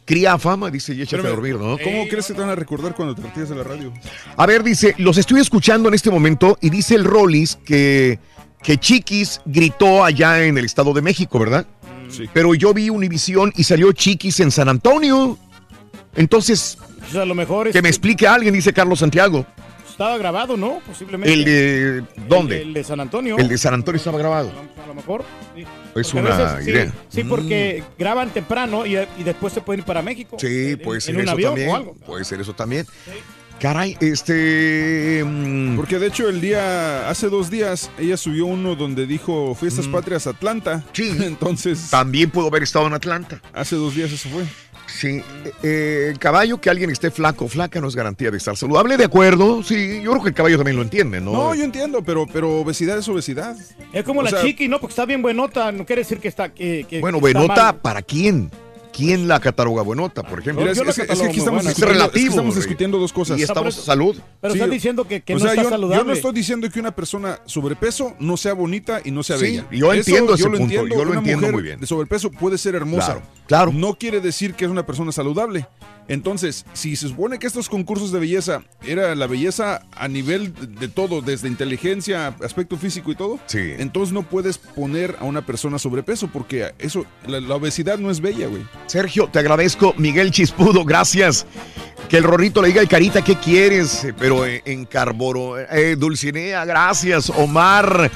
[0.05, 1.77] cría fama, dice, y échate a Espérame, dormir, ¿no?
[1.83, 3.91] ¿Cómo crees que te van a recordar cuando te retiras de la radio?
[4.37, 8.17] A ver, dice, los estoy escuchando en este momento y dice el Rollis que,
[8.63, 11.65] que Chiquis gritó allá en el Estado de México, ¿verdad?
[12.09, 12.23] Sí.
[12.33, 15.37] Pero yo vi Univisión y salió Chiquis en San Antonio.
[16.17, 16.77] Entonces,
[17.15, 19.45] a lo mejor que me este, explique alguien, dice Carlos Santiago.
[19.89, 20.79] estaba grabado, ¿no?
[20.85, 21.33] Posiblemente.
[21.33, 22.61] ¿El de dónde?
[22.61, 23.37] El, el de San Antonio.
[23.37, 24.51] El de San Antonio estaba grabado.
[24.83, 25.23] A lo mejor.
[25.55, 25.63] sí.
[25.95, 27.17] Es Porque a una veces, sí.
[27.21, 30.37] Sí, porque graban temprano y, y después se pueden ir para México.
[30.39, 31.69] Sí, En- puede en ser un eso avión también.
[31.71, 31.93] o algo.
[32.05, 32.85] Puede ser eso también.
[33.59, 35.23] Caray, este.
[35.25, 39.87] mm, Porque de hecho el día, hace dos días, ella subió uno donde dijo Fiestas
[39.87, 40.83] Patrias Atlanta.
[40.93, 41.11] Sí.
[41.21, 43.41] Entonces, También pudo haber estado en Atlanta.
[43.53, 44.43] hace dos días eso fue.
[44.97, 45.21] Sí,
[45.61, 48.97] eh, el caballo que alguien esté flaco o flaca no es garantía de estar saludable,
[48.97, 49.61] de acuerdo.
[49.61, 51.33] Sí, yo creo que el caballo también lo entiende, ¿no?
[51.33, 53.55] No, yo entiendo, pero, pero obesidad es obesidad.
[53.93, 54.79] Es como O la sea- chiqui, ¿no?
[54.79, 55.71] Porque está bien buenota.
[55.71, 56.49] No quiere decir que está.
[56.49, 57.75] Que, que- bueno, que está buenota, mal.
[57.81, 58.49] ¿para quién?
[58.97, 60.61] ¿Quién la cataloga buenota, por ejemplo?
[60.65, 61.69] Mira, es, es que- es que aquí estamos, buena.
[61.69, 63.39] Discutiendo, es que relativo, estamos discutiendo dos cosas.
[63.39, 64.17] Y estamos por eso- salud.
[64.41, 65.97] Pero Sí, estás diciendo que, que o no sea, está yo, saludable.
[65.97, 69.43] yo no estoy diciendo que una persona sobrepeso no sea bonita y no sea Sí,
[69.43, 69.67] bella.
[69.71, 71.79] yo entiendo ese yo lo punto, entiendo, yo lo una entiendo mujer muy bien.
[71.79, 73.05] De sobrepeso puede ser hermosa.
[73.05, 73.71] Claro, claro.
[73.71, 75.67] No quiere decir que es una persona saludable.
[76.07, 80.87] Entonces, si se supone que estos concursos de belleza era la belleza a nivel de
[80.87, 83.73] todo, desde inteligencia, aspecto físico y todo, Sí.
[83.77, 88.21] entonces no puedes poner a una persona sobrepeso porque eso, la, la obesidad no es
[88.21, 88.63] bella, güey.
[88.85, 89.93] Sergio, te agradezco.
[89.97, 91.45] Miguel Chispudo, gracias.
[92.09, 95.59] Que el rorrito le diga al carita qué quieres, eh, pero eh, en Carboro.
[95.59, 97.29] Eh, Dulcinea, gracias.
[97.31, 98.09] Omar,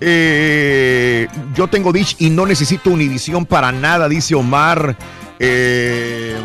[0.00, 4.96] eh, yo tengo Dish y no necesito Univisión para nada, dice Omar.
[5.40, 6.36] Eh,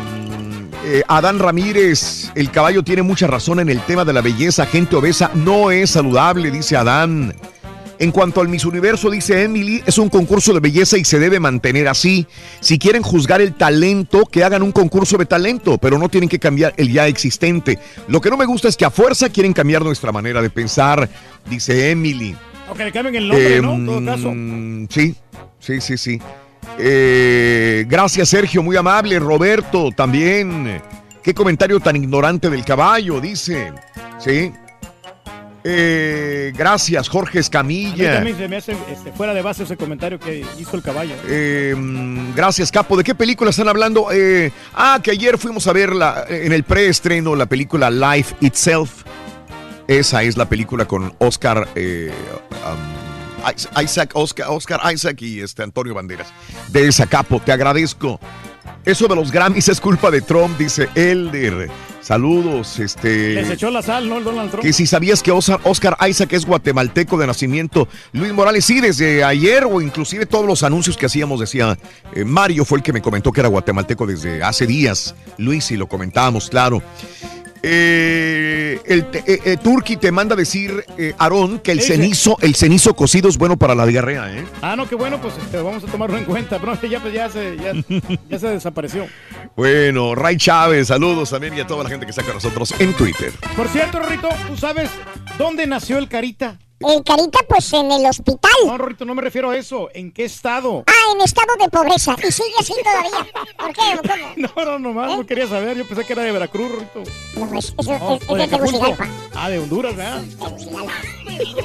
[0.84, 4.66] eh, Adán Ramírez, el caballo tiene mucha razón en el tema de la belleza.
[4.66, 7.34] Gente obesa no es saludable, dice Adán.
[7.98, 11.38] En cuanto al Miss Universo, dice Emily, es un concurso de belleza y se debe
[11.38, 12.26] mantener así.
[12.60, 16.38] Si quieren juzgar el talento, que hagan un concurso de talento, pero no tienen que
[16.38, 17.78] cambiar el ya existente.
[18.08, 21.10] Lo que no me gusta es que a fuerza quieren cambiar nuestra manera de pensar,
[21.50, 22.34] dice Emily.
[22.68, 23.74] Aunque le cambien el nombre, ¿no?
[23.74, 24.94] En todo Em, caso.
[24.98, 25.14] Sí,
[25.58, 26.20] sí, sí, sí.
[26.78, 29.18] Eh, gracias, Sergio, muy amable.
[29.18, 30.80] Roberto, también.
[31.22, 33.72] Qué comentario tan ignorante del caballo, dice.
[34.18, 34.52] Sí.
[35.62, 38.14] Eh, gracias, Jorge A mí Escamilla.
[38.14, 41.14] también se me hace este, fuera de base ese comentario que hizo el caballo.
[41.28, 42.96] Eh, mm, gracias, Capo.
[42.96, 44.06] ¿De qué película están hablando?
[44.10, 49.04] Eh, ah, que ayer fuimos a ver la- en el preestreno la película Life Itself.
[49.86, 52.99] Esa es la película con Oscar, um,
[53.82, 56.28] Isaac, Oscar, Oscar Isaac y este Antonio Banderas.
[56.68, 58.20] De esa, Capo, te agradezco.
[58.84, 61.70] Eso de los Grammys es culpa de Trump, dice Elder.
[62.00, 63.34] Saludos, este.
[63.34, 64.18] Les echó la sal, ¿no?
[64.18, 64.64] El Donald Trump.
[64.64, 69.22] Que si sabías que Oscar, Oscar Isaac es guatemalteco de nacimiento, Luis Morales sí, desde
[69.22, 71.78] ayer o inclusive todos los anuncios que hacíamos decía,
[72.14, 75.76] eh, Mario fue el que me comentó que era guatemalteco desde hace días, Luis y
[75.76, 76.82] lo comentábamos, claro.
[77.62, 82.54] Eh, el te- eh, eh, Turki te manda decir, eh, Aarón, que el cenizo, el
[82.54, 84.44] cenizo cocido es bueno para la diarrea, ¿eh?
[84.62, 86.58] Ah, no, qué bueno, pues este, vamos a tomarlo en cuenta.
[86.58, 87.72] Pero ya, pues, ya, se, ya,
[88.28, 89.06] ya se desapareció.
[89.56, 92.94] Bueno, Ray Chávez, saludos también y a toda la gente que está con nosotros en
[92.94, 93.32] Twitter.
[93.56, 94.88] Por cierto, Rorrito, ¿tú sabes
[95.36, 96.58] dónde nació el Carita?
[96.80, 98.50] El Carita, pues en el hospital.
[98.64, 99.90] No, Rorrito, no me refiero a eso.
[99.92, 100.82] ¿En qué estado?
[100.86, 102.16] Ah, en estado de pobreza.
[102.26, 103.30] Y sigue así todavía.
[103.58, 103.82] ¿Por qué?
[103.98, 104.34] ¿O ¿Cómo?
[104.56, 105.76] No, no, nomás no quería saber.
[105.76, 107.02] Yo pensé que era de Veracruz, Rorrito.
[107.36, 108.48] No, es, es, No, es- es de.
[108.48, 109.06] Tegucigalpa.
[109.34, 110.22] Ah, de Honduras, ¿verdad?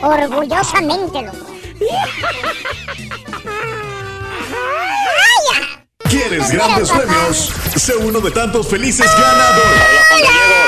[0.03, 1.37] Orgullosamente, loco.
[6.09, 7.51] ¿Quieres grandes premios?
[7.75, 9.81] Sé uno de tantos felices ganadores.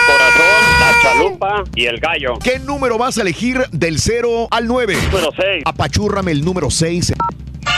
[0.07, 2.33] corazón, la chalupa y el gallo.
[2.43, 4.95] ¿Qué número vas a elegir del 0 al 9?
[5.11, 5.64] Número 6.
[5.66, 7.14] Apachúrrame el número 6.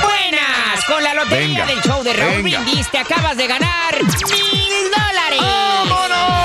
[0.02, 2.62] Buenas, con la lotería Venga, del show de Raúl venga.
[2.62, 5.42] Brindis te acabas de ganar mil dólares.
[5.42, 6.39] ¡Vámonos!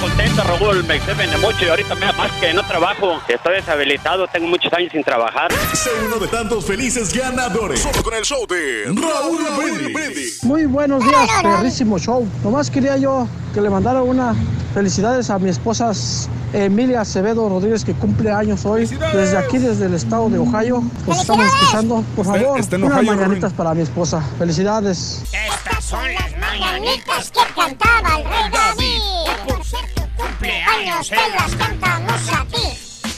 [0.00, 0.84] Contento, Raúl.
[0.84, 3.20] Me de mucho y ahorita me más que no trabajo.
[3.28, 5.52] Estoy deshabilitado, tengo muchos años sin trabajar.
[5.72, 7.80] Sé uno de tantos felices ganadores.
[7.80, 10.42] Solo con el show de Raúl Brindis.
[10.44, 12.26] Muy buenos días, perrísimo show.
[12.42, 14.34] Nomás quería yo que le mandara una
[14.74, 15.92] felicidades a mi esposa
[16.52, 18.86] Emilia Acevedo Rodríguez que cumple años hoy.
[18.86, 22.04] Desde aquí, desde el estado de Ohio, nos estamos escuchando.
[22.16, 24.22] Por favor, unas Ohio, mañanitas para mi esposa.
[24.38, 25.22] Felicidades.
[25.32, 29.00] Estas son las Mañanitas que cantaba el rey David.
[30.48, 32.62] Cumpleaños te las cantamos a ti.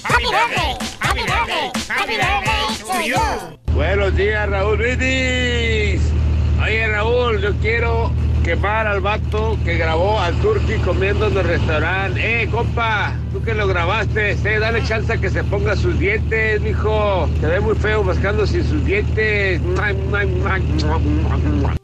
[0.02, 3.72] Happy birthday, happy birthday, happy birthday to you.
[3.72, 6.02] Buenos días, Raúl Brindis.
[6.60, 8.10] Oye, Raúl, yo quiero
[8.50, 12.42] quemar al vato que grabó al Turqui comiendo en el restaurante.
[12.42, 16.60] Eh, compa, tú que lo grabaste, eh, dale chance a que se ponga sus dientes,
[16.60, 17.28] mijo.
[17.40, 19.60] Se ve muy feo buscando sin sus dientes.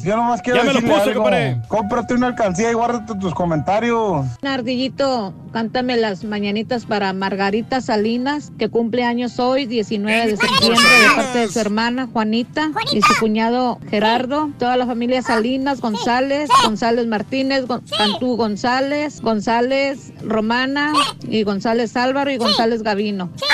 [0.00, 1.22] Yo nomás quiero Ya me lo puse, algo.
[1.22, 1.56] compadre.
[1.68, 4.26] Cómprate una alcancía y guárdate tus comentarios.
[4.42, 11.14] Ardillito, cántame las mañanitas para Margarita Salinas, que cumple años hoy, 19 de septiembre, de
[11.14, 17.06] parte de su hermana Juanita y su cuñado Gerardo, toda la familia Salinas, González, González
[17.06, 20.92] Martínez, Gon- Cantú González, González Romana
[21.28, 23.30] y González Álvaro y González Gavino.
[23.36, 23.44] Sí,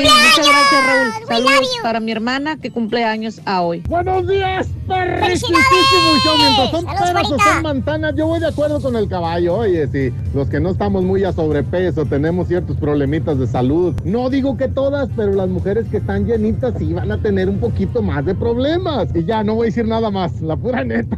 [0.00, 1.26] muchas gracias Raúl.
[1.28, 3.80] Saludos para mi hermana que cumple años a hoy.
[3.88, 6.36] Buenos días, perrísimo show.
[6.38, 9.56] Mientras son peras o son manzanas, yo voy de acuerdo con el caballo.
[9.56, 13.94] Oye, si los que no estamos muy a sobrepeso tenemos ciertos problemitas de salud.
[14.04, 17.58] No digo que todas, pero las mujeres que están llenitas sí van a tener un
[17.58, 19.08] poquito más de problemas.
[19.14, 21.16] Y ya, no voy a decir nada más, la pura neta.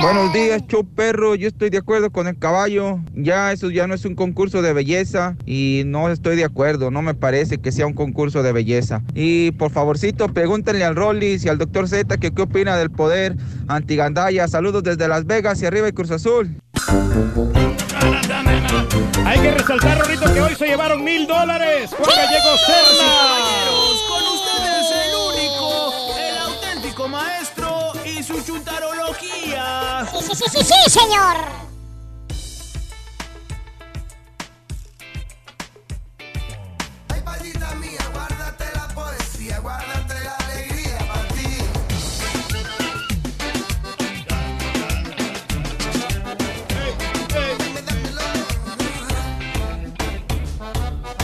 [0.00, 1.34] Buenos días, show perro.
[1.34, 3.00] Yo estoy de acuerdo con el caballo.
[3.14, 6.90] Ya eso ya no es un concurso de belleza y no estoy de acuerdo.
[6.90, 9.02] No me parece que sea un concurso de belleza.
[9.14, 13.36] Y por favorcito, pregúntenle al Rollis y al doctor Z que qué opina del poder
[13.68, 14.48] antigandaya.
[14.48, 16.56] Saludos desde Las Vegas y arriba y Cruz Azul.
[19.24, 21.90] Hay que resaltar, Rorrito, que hoy se llevaron mil dólares.
[21.90, 24.31] Juan Gallego Serna.
[30.22, 31.36] Sí, sí, sí, sí, señor.
[38.94, 41.56] Poesía, guárdate la alegría para ti.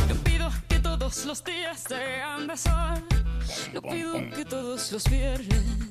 [0.09, 3.05] Yo pido que todos los días sean de sol.
[3.73, 5.88] Yo pido que todos los viernes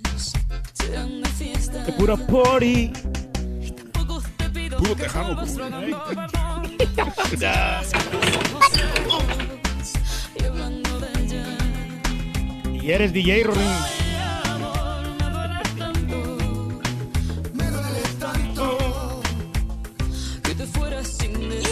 [0.78, 1.84] sean de fiesta.
[1.84, 2.92] De pura party.
[3.94, 5.44] Tampoco te pido Puro que tejano.
[7.38, 7.82] Ya.
[12.82, 13.68] Y eres DJ, Rorín.
[20.44, 21.68] que te fueras sin decir.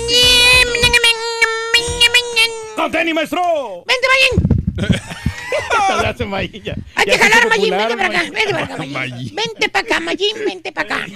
[2.76, 3.42] ¡Con tenis, maestro!
[3.88, 5.06] ¡Vente, Mayín!
[6.96, 8.34] Hay que jalar, Mayín, popular, vente para acá, Mayín.
[8.34, 9.36] vente para acá, Mayín.
[9.36, 11.08] Vente para acá, Mayín, vente para acá.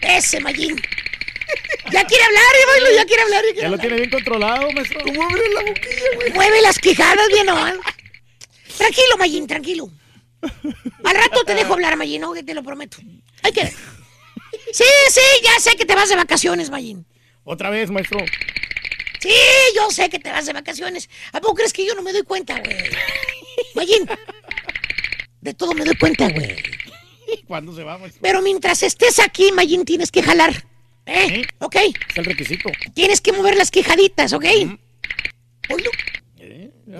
[0.00, 0.80] Ese, Mayín.
[1.90, 2.42] Ya quiere hablar,
[2.96, 3.44] ya quiere hablar.
[3.44, 5.00] Ya, quiere Ya lo tiene bien controlado, maestro.
[5.02, 6.32] ¿Cómo abre la boquilla, güey?
[6.32, 7.54] Mueve las quijadas bien, ¿no?
[8.76, 9.90] Tranquilo, Mayín, tranquilo.
[11.04, 12.32] Al rato te dejo hablar, Mayín, ¿no?
[12.32, 12.98] Que te lo prometo.
[13.42, 13.66] Hay que...
[14.72, 17.06] Sí, sí, ya sé que te vas de vacaciones, Mayín.
[17.44, 18.18] Otra vez, maestro.
[19.24, 19.32] Sí,
[19.74, 21.08] yo sé que te vas de vacaciones.
[21.32, 22.76] ¿A poco crees que yo no me doy cuenta, güey?
[23.74, 24.06] Mayín,
[25.40, 26.54] de todo me doy cuenta, güey.
[27.46, 28.20] ¿Cuándo se va, maestro?
[28.20, 30.66] Pero mientras estés aquí, Mayín, tienes que jalar.
[31.06, 31.46] ¿Eh?
[31.60, 31.76] ¿Ok?
[31.76, 32.68] Es el requisito.
[32.92, 34.44] Tienes que mover las quejaditas, ¿ok?
[35.70, 35.90] Oílo.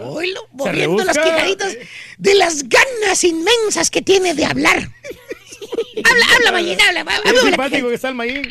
[0.03, 1.77] Oílo, moviendo las quejaditas
[2.17, 4.79] de las ganas inmensas que tiene de hablar.
[6.05, 7.05] habla, habla, Mayín, habla.
[7.05, 8.49] Qué habla, simpático que está el Mayín.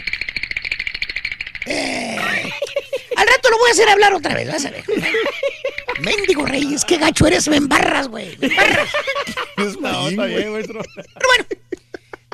[1.66, 2.20] Eh,
[3.16, 4.84] al rato lo voy a hacer hablar otra vez, vas a ver.
[6.00, 8.38] Mendigo Reyes, qué gacho eres, me embarras, güey.
[8.38, 8.90] Me embarras.
[9.80, 10.82] No, está bien, maestro.
[10.82, 11.54] De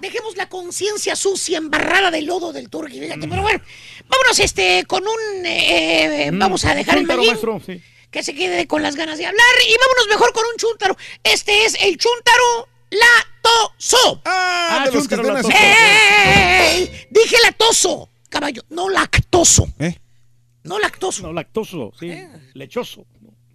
[0.02, 3.28] dejemos la conciencia sucia embarrada de lodo del turqui, fíjate.
[3.28, 3.62] Pero bueno,
[4.08, 5.46] vámonos este con un...
[5.46, 7.82] eh, eh, vamos a dejar el Chúntaro, mallín, maestro, sí.
[8.10, 10.98] que se quede con las ganas de hablar y vámonos mejor con un chúntaro.
[11.24, 14.22] Este es el chúntaro latoso.
[14.26, 15.52] Ah, de los que están así.
[15.52, 17.08] ¡Ey!
[17.10, 19.68] Dije latoso, caballo, no lactoso.
[19.80, 19.98] ¿Eh?
[20.70, 21.24] No lactoso.
[21.24, 22.10] No, lactoso, sí.
[22.12, 22.30] Eh.
[22.54, 23.06] Lechoso.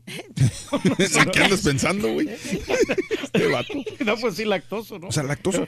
[1.33, 2.29] ¿Qué andas pensando, güey?
[2.29, 3.73] Este vato.
[4.05, 5.09] No, pues sí, lactoso, ¿no?
[5.09, 5.67] O sea, lactoso.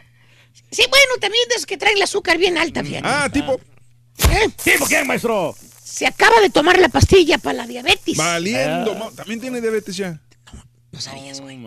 [0.71, 3.07] Sí, bueno, también esos que traen el azúcar bien alta, fíjate.
[3.09, 3.55] Ah, tipo.
[3.55, 4.49] ¿Eh?
[4.63, 5.55] ¿Tipo qué, maestro?
[5.83, 8.17] Se acaba de tomar la pastilla para la diabetes.
[8.17, 8.95] Valiendo.
[8.95, 10.21] mo- También tiene diabetes ya.
[10.93, 11.59] No sabías, güey.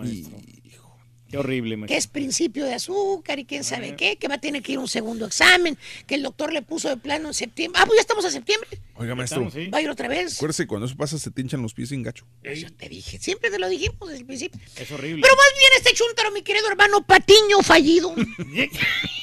[1.29, 1.97] Qué horrible, Que maestro.
[1.97, 4.81] es principio de azúcar y quién sabe qué, que va a tener que ir a
[4.81, 5.77] un segundo examen,
[6.07, 7.79] que el doctor le puso de plano en septiembre.
[7.81, 8.69] Ah, pues ya estamos a septiembre.
[8.95, 9.45] Oiga, maestro.
[9.47, 9.69] Estamos, sí.
[9.69, 10.37] Va a ir otra vez.
[10.37, 12.25] Acuérdese, cuando eso pasa se te hinchan los pies en gacho.
[12.43, 14.59] Yo te dije, siempre te lo dijimos desde el principio.
[14.75, 15.21] Es horrible.
[15.21, 18.13] Pero más bien este chúntaro, mi querido hermano Patiño fallido.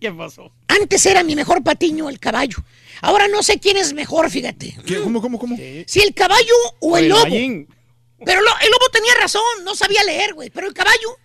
[0.00, 0.50] ¿Qué pasó?
[0.68, 2.56] Antes era mi mejor Patiño, el caballo.
[3.02, 4.76] Ahora no sé quién es mejor, fíjate.
[4.86, 5.00] ¿Qué?
[5.00, 5.56] ¿Cómo, cómo, cómo?
[5.86, 7.66] Si el caballo o el El lobo.
[8.24, 10.50] Pero lo- el lobo tenía razón, no sabía leer, güey.
[10.50, 11.16] Pero el caballo,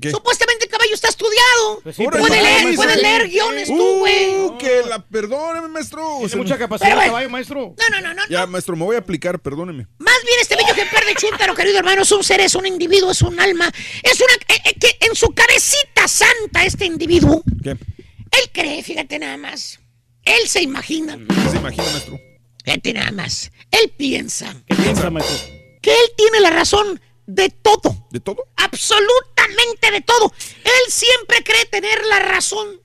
[0.00, 0.10] ¿Qué?
[0.12, 1.80] supuestamente el caballo está estudiado.
[1.82, 2.84] Pues sí, puede leer, maestro.
[2.84, 4.58] puede leer guiones tú, Uh, güey.
[4.58, 6.06] que la perdóneme, maestro.
[6.06, 7.74] O Tiene sea, mucha capacidad Pero, el caballo, maestro.
[7.76, 8.22] No, no, no, no.
[8.28, 9.86] Ya, maestro, me voy a aplicar, perdóneme.
[9.98, 13.10] Más bien este bello ejemplar de chúntaro, querido hermano, es un ser, es un individuo,
[13.10, 13.68] es un alma.
[14.04, 14.34] Es una...
[14.54, 17.70] eh, eh, que en su cabecita santa este individuo, ¿Qué?
[17.70, 19.80] él cree, fíjate nada más.
[20.24, 21.16] Él se imagina.
[21.16, 22.20] ¿Qué se imagina, maestro?
[22.64, 23.50] Fíjate nada más.
[23.70, 25.57] Él piensa ¿Qué piensa, maestro?
[25.80, 28.06] Que él tiene la razón de todo.
[28.10, 28.44] ¿De todo?
[28.56, 30.32] Absolutamente de todo.
[30.64, 32.80] Él siempre cree tener la razón.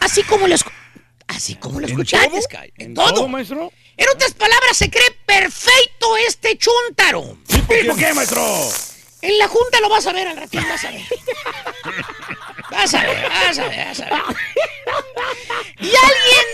[0.00, 0.56] Así como lo,
[1.28, 2.62] así como lo ¿En escuchaste, todo?
[2.62, 3.14] En ¿En todo.
[3.14, 3.72] todo, maestro?
[3.96, 7.36] En otras palabras, se cree perfecto este chúntaro.
[7.46, 8.44] ¿Tipo qué, maestro?
[9.20, 11.02] En la junta lo vas a ver al ratito, vas a ver.
[12.72, 14.36] Vas a ver, vas a ver, vas a ver.
[15.80, 16.46] Y alguien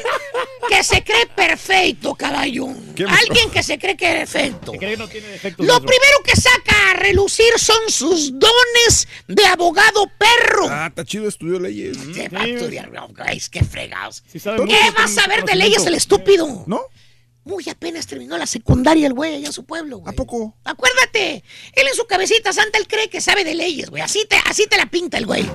[0.68, 2.66] que se cree perfecto, caballo.
[2.66, 4.72] Alguien que se cree que es perfecto.
[4.72, 9.08] ¿Se cree que no tiene defectos, Lo primero que saca a relucir son sus dones
[9.28, 10.68] de abogado perro.
[10.68, 11.97] Ah, está chido, estudió leyes.
[12.14, 13.08] Se va a estudiar, no,
[13.70, 14.22] fregados.
[14.26, 16.64] Sí ¿Qué mucho, ¿Qué tiene vas a ver de leyes el estúpido?
[16.66, 16.82] ¿No?
[17.44, 20.12] Muy apenas terminó la secundaria el güey allá en su pueblo, güey.
[20.12, 20.55] ¿A poco?
[20.64, 24.02] Acuérdate, él en su cabecita santa, él cree que sabe de leyes, güey.
[24.02, 25.48] Así te, así te la pinta el güey.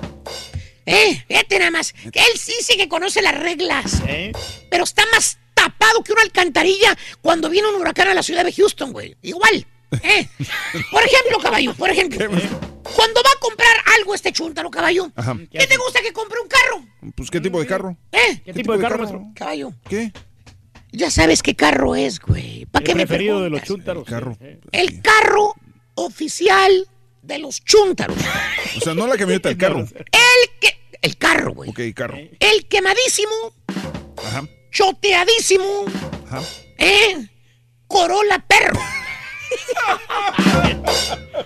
[0.86, 1.94] Eh, fíjate nada más.
[1.94, 4.32] Que él sí sí que conoce las reglas, ¿Eh?
[4.70, 8.52] pero está más tapado que una alcantarilla cuando viene un huracán a la ciudad de
[8.54, 9.16] Houston, güey.
[9.22, 9.66] Igual.
[10.02, 10.28] Eh.
[10.92, 12.18] Por ejemplo, caballo, por ejemplo.
[12.28, 15.38] Cuando va a comprar algo este chúntaro, caballo, Ajá.
[15.52, 16.86] ¿qué te gusta que compre un carro?
[17.16, 17.96] Pues, ¿qué tipo de carro?
[18.12, 18.42] ¿Eh?
[18.44, 19.24] ¿Qué tipo de carro, maestro?
[19.36, 20.12] Caballo, ¿Qué?
[20.92, 22.66] ya sabes qué carro es, güey.
[22.66, 23.86] ¿Para El qué me preferido de los preguntas?
[23.96, 24.06] chúntaros.
[24.08, 24.38] Carro.
[24.72, 25.54] El carro
[25.96, 26.88] oficial
[27.24, 28.18] de los chúntaros.
[28.78, 29.80] O sea, no la camioneta, el carro.
[29.80, 30.80] El que.
[31.02, 31.70] El carro, güey.
[31.70, 32.18] Ok, carro.
[32.40, 33.34] El quemadísimo,
[34.26, 35.86] Ajá, choteadísimo,
[36.28, 36.42] ajá.
[36.78, 37.28] ¿eh?
[37.88, 38.80] Corolla perro.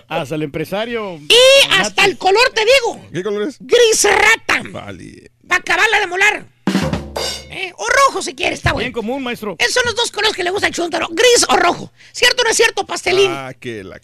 [0.07, 1.15] Hasta el empresario.
[1.27, 3.05] Y hasta el color, te digo.
[3.11, 3.57] ¿Qué color es?
[3.59, 4.61] Gris rata.
[4.69, 5.31] Vale.
[5.49, 6.45] Va a acabarla de molar.
[7.49, 7.73] ¿Eh?
[7.75, 8.93] O rojo si quieres, está Bien bueno.
[8.93, 9.55] común, maestro.
[9.57, 11.07] Esos son los dos colores que le gusta al chúntaro.
[11.09, 11.91] Gris o rojo.
[12.11, 13.31] ¿Cierto o no es cierto, pastelín?
[13.31, 13.99] Ah, que la.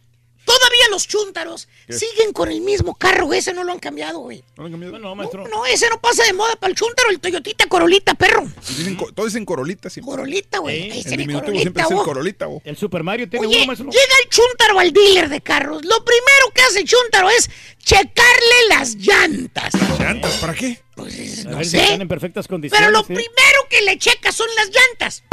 [0.46, 1.94] Todavía los chúntaros ¿Qué?
[1.94, 3.34] siguen con el mismo carro.
[3.34, 4.44] Ese no lo han cambiado, güey.
[4.58, 5.00] ¿No lo han cambiado?
[5.00, 5.48] No, maestro.
[5.48, 7.10] No, ese no pasa de moda para el chúntaro.
[7.10, 8.46] El Toyotita Corolita, perro.
[8.68, 10.12] Dicen todos dicen corolita siempre.
[10.12, 10.92] Corolita, güey.
[10.92, 11.04] ¿Eh?
[11.06, 12.62] Ve diminutivo siempre es el corolita, bo.
[12.66, 13.90] El Super Mario tiene Oye, uno, maestro.
[13.90, 15.84] llega el chúntaro al dealer de carros.
[15.86, 17.50] Lo primero que hace el chúntaro es
[17.80, 19.74] checarle las llantas.
[20.00, 20.34] ¿Llantas?
[20.36, 20.80] ¿Para qué?
[20.96, 22.86] Pues no si están en perfectas condiciones.
[22.88, 23.14] Pero lo ¿sí?
[23.14, 25.24] primero que le checa son las llantas.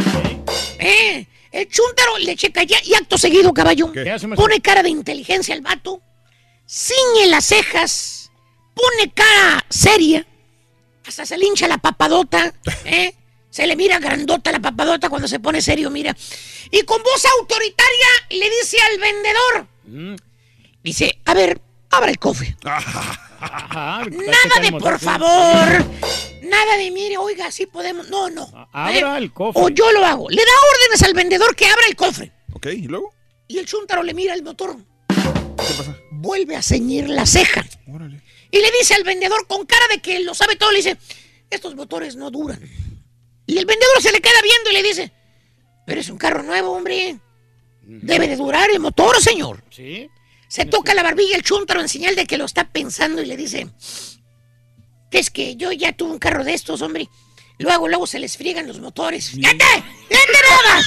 [0.79, 3.93] Eh, el chúntaro le checa ya y acto seguido, caballo.
[4.37, 6.01] Pone cara de inteligencia al vato.
[6.67, 8.31] Ciñe las cejas.
[8.75, 10.27] Pone cara seria.
[11.07, 12.55] Hasta se le hincha la papadota.
[12.85, 13.15] ¿eh?
[13.51, 16.17] Se le mira grandota la papadota cuando se pone serio, mira.
[16.70, 19.67] Y con voz autoritaria le dice al vendedor.
[19.87, 20.15] Mm.
[20.85, 22.57] Dice, a ver, abra el cofre.
[23.41, 25.85] Ajá, Nada de por favor.
[26.43, 28.09] Nada de mire, oiga, sí podemos.
[28.09, 28.49] No, no.
[28.73, 29.62] Abra Eh, el cofre.
[29.62, 30.28] O yo lo hago.
[30.31, 32.33] Le da órdenes al vendedor que abra el cofre.
[32.52, 33.12] Ok, ¿y luego?
[33.49, 34.77] Y el chúntaro le mira el motor.
[35.09, 35.97] ¿Qué pasa?
[36.10, 37.65] Vuelve a ceñir la ceja.
[37.93, 38.23] Órale.
[38.51, 40.97] Y le dice al vendedor con cara de que lo sabe todo, le dice,
[41.51, 42.60] estos motores no duran.
[43.47, 45.12] Y el vendedor se le queda viendo y le dice,
[45.86, 47.19] pero es un carro nuevo, hombre.
[47.83, 49.65] Debe de durar el motor, señor.
[49.70, 50.09] Sí.
[50.51, 53.37] Se toca la barbilla el chúntaro en señal de que lo está pensando y le
[53.37, 53.69] dice,
[55.12, 57.09] es que yo ya tuve un carro de estos, hombre.
[57.59, 59.37] Luego, luego se les friegan los motores.
[59.37, 59.85] ¡Vete!
[60.09, 60.83] ¡Vete nada!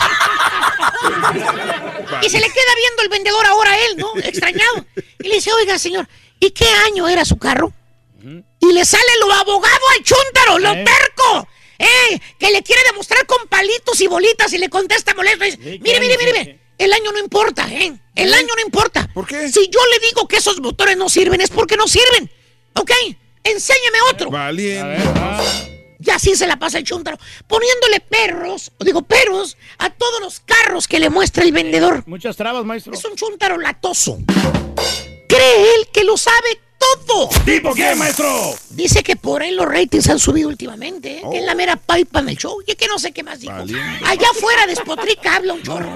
[2.21, 4.13] Y se le queda viendo el vendedor ahora a él, ¿no?
[4.17, 4.85] Extrañado.
[5.23, 6.09] Y le dice, oiga, señor,
[6.41, 7.71] ¿y qué año era su carro?
[8.59, 11.47] Y le sale lo abogado al chúntaro, lo terco.
[11.79, 15.45] Eh, que le quiere demostrar con palitos y bolitas y le contesta molesto.
[15.45, 16.62] y dice, mire, mire, mire, mire.
[16.77, 17.93] El año no importa, ¿eh?
[18.15, 19.09] El año no importa.
[19.13, 19.47] ¿Por qué?
[19.49, 22.29] Si yo le digo que esos motores no sirven, es porque no sirven.
[22.75, 22.91] ¿Ok?
[23.43, 24.29] Enséñeme otro.
[24.29, 25.03] Valiente.
[25.99, 30.41] Y así se la pasa el chúntaro, poniéndole perros, o digo perros, a todos los
[30.41, 32.03] carros que le muestra el vendedor.
[32.07, 32.93] Muchas trabas, maestro.
[32.93, 34.17] Es un chúntaro latoso.
[35.33, 37.27] Cree él que lo sabe todo.
[37.43, 38.55] ¿Tipo qué, maestro?
[38.69, 41.23] Dice que por él los ratings han subido últimamente, ¿eh?
[41.31, 42.61] que es la mera pipa en el show.
[42.67, 43.51] Y que no sé qué más dijo.
[43.53, 45.89] Allá afuera despotrica, habla un chorro.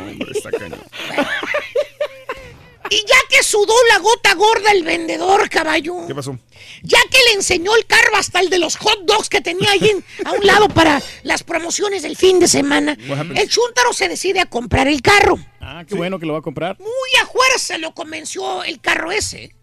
[2.89, 6.05] Y ya que sudó la gota gorda el vendedor, caballo.
[6.07, 6.37] ¿Qué pasó?
[6.83, 9.89] Ya que le enseñó el carro hasta el de los hot dogs que tenía ahí
[9.89, 12.97] en- a un lado para las promociones del fin de semana,
[13.35, 15.37] el chúntaro se decide a comprar el carro.
[15.61, 16.77] Ah, qué bueno que lo va a comprar.
[16.79, 19.53] Muy a fuerza lo convenció el carro ese.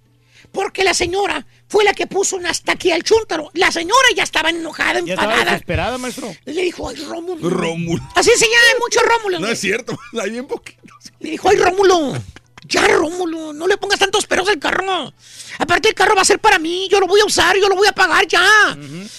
[0.53, 3.51] Porque la señora fue la que puso un hasta aquí al chúntaro.
[3.55, 5.51] La señora ya estaba enojada, Ya estaba enfadada.
[5.53, 6.33] desesperada, maestro.
[6.44, 7.51] Le dijo, ay, Rómulo.
[7.51, 8.03] Rómulo.
[8.15, 9.41] Así se llama mucho Rómulo.
[9.41, 10.94] No es cierto, hay bien poquito.
[11.19, 12.12] Le dijo, ay, Rómulo,
[12.65, 15.12] ya, Rómulo, no le pongas tantos peros al carro.
[15.59, 17.76] Aparte, el carro va a ser para mí, yo lo voy a usar, yo lo
[17.76, 18.44] voy a pagar ya.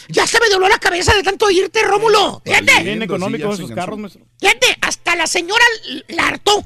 [0.09, 2.41] Ya se me doló la cabeza de tanto irte, Rómulo.
[2.45, 2.83] Fíjate.
[2.83, 4.22] Bien económico esos carros, maestro.
[4.40, 5.64] Fíjate, hasta la señora
[6.09, 6.65] la hartó.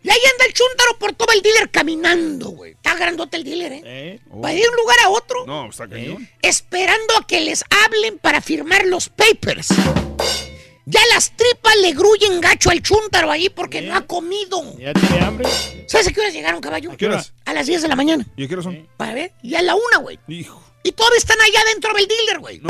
[0.00, 2.72] Y ahí anda el chúntaro por todo el dealer caminando, güey.
[2.72, 4.20] Está grandote el dealer, ¿eh?
[4.32, 6.26] Va de un lugar a otro, No, está cañón.
[6.40, 9.68] esperando a que les hablen para firmar los papers.
[10.90, 14.74] Ya las tripas le gruyen gacho al chúntaro ahí porque no ha comido.
[14.78, 15.46] ¿Ya tiene hambre?
[15.86, 16.92] ¿Sabes a qué horas llegaron, caballo?
[16.92, 17.34] ¿A qué horas?
[17.44, 18.26] A las 10 de la mañana.
[18.36, 18.88] ¿Y a qué horas son?
[18.96, 20.18] Para ver, y a la una, güey.
[20.28, 20.64] Hijo.
[20.82, 22.62] Y todavía están allá dentro del dealer, güey.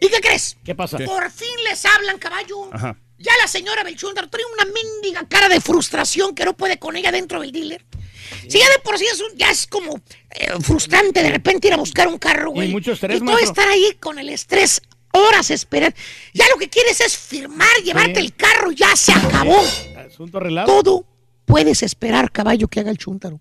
[0.00, 0.58] ¿Y qué crees?
[0.64, 0.98] ¿Qué pasa?
[0.98, 2.68] Por fin les hablan, caballo.
[2.72, 2.98] Ajá.
[3.18, 7.10] Ya la señora Belchundar trae una mendiga cara de frustración que no puede con ella
[7.10, 7.82] dentro del dealer.
[8.48, 10.00] Si ya de por sí es un- ya es como
[10.32, 12.68] eh, frustrante de repente ir a buscar un carro, güey.
[12.68, 13.50] Y mucho estrés, Y todo maestro.
[13.52, 14.82] estar ahí con el estrés,
[15.16, 15.94] horas esperar.
[16.32, 19.60] Ya lo que quieres es firmar, llevarte el carro, ya se acabó.
[20.06, 20.66] Asunto arreglado.
[20.66, 21.06] Todo
[21.44, 23.40] puedes esperar, caballo, que haga el chúntaro.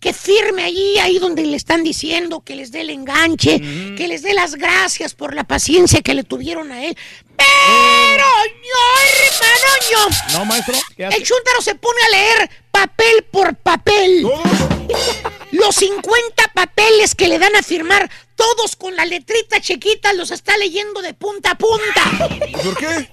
[0.00, 3.58] Que firme ahí, ahí donde le están diciendo, que les dé el enganche,
[3.96, 6.96] que les dé las gracias por la paciencia que le tuvieron a él.
[7.36, 8.84] Pero, no,
[9.24, 10.38] hermano, no.
[10.38, 10.74] No, maestro.
[10.96, 11.16] ¿Qué hace?
[11.16, 14.22] El chúntaro se pone a leer papel por papel.
[15.52, 20.56] Los 50 papeles que le dan a firmar, todos con la letrita chiquita, los está
[20.58, 22.28] leyendo de punta a punta.
[22.62, 23.08] ¿Por qué?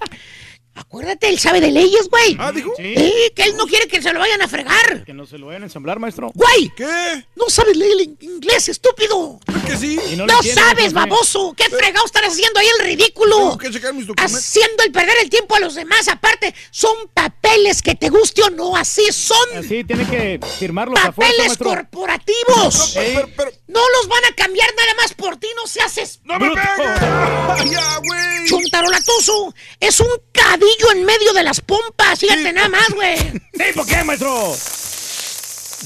[0.76, 2.36] Acuérdate, él sabe de leyes, güey.
[2.36, 2.72] Ah, dijo.
[2.76, 2.82] Sí.
[2.82, 5.04] Eh, que él no quiere que se lo vayan a fregar.
[5.04, 6.32] Que no se lo vayan a ensamblar, maestro.
[6.34, 7.26] Güey, ¿Qué?
[7.36, 9.38] no sabes leer el inglés, estúpido.
[9.56, 9.96] ¿Es que sí?
[10.16, 11.54] No No, entiendo, sabes, baboso.
[11.56, 13.36] ¿Qué fregado estás haciendo ahí el ridículo?
[13.36, 14.36] Tengo que checar mis documentos.
[14.36, 16.08] Haciendo el perder el tiempo a los demás.
[16.08, 19.56] Aparte, son papeles que te guste o no, así son.
[19.56, 22.96] Así tiene que firmarlos a fuerza, Papeles corporativos.
[22.96, 23.14] Ey.
[23.14, 26.20] Pero, pero, No los van a cambiar nada más por ti, no se haces.
[26.24, 26.66] ¡No me pegues!
[26.76, 28.46] ¡Ah, ya, güey!
[28.46, 32.18] Chuntarolatoso, es un cadillo en medio de las pompas.
[32.18, 33.16] Fíjate nada más, güey.
[33.52, 34.54] ¿Tipo qué, maestro?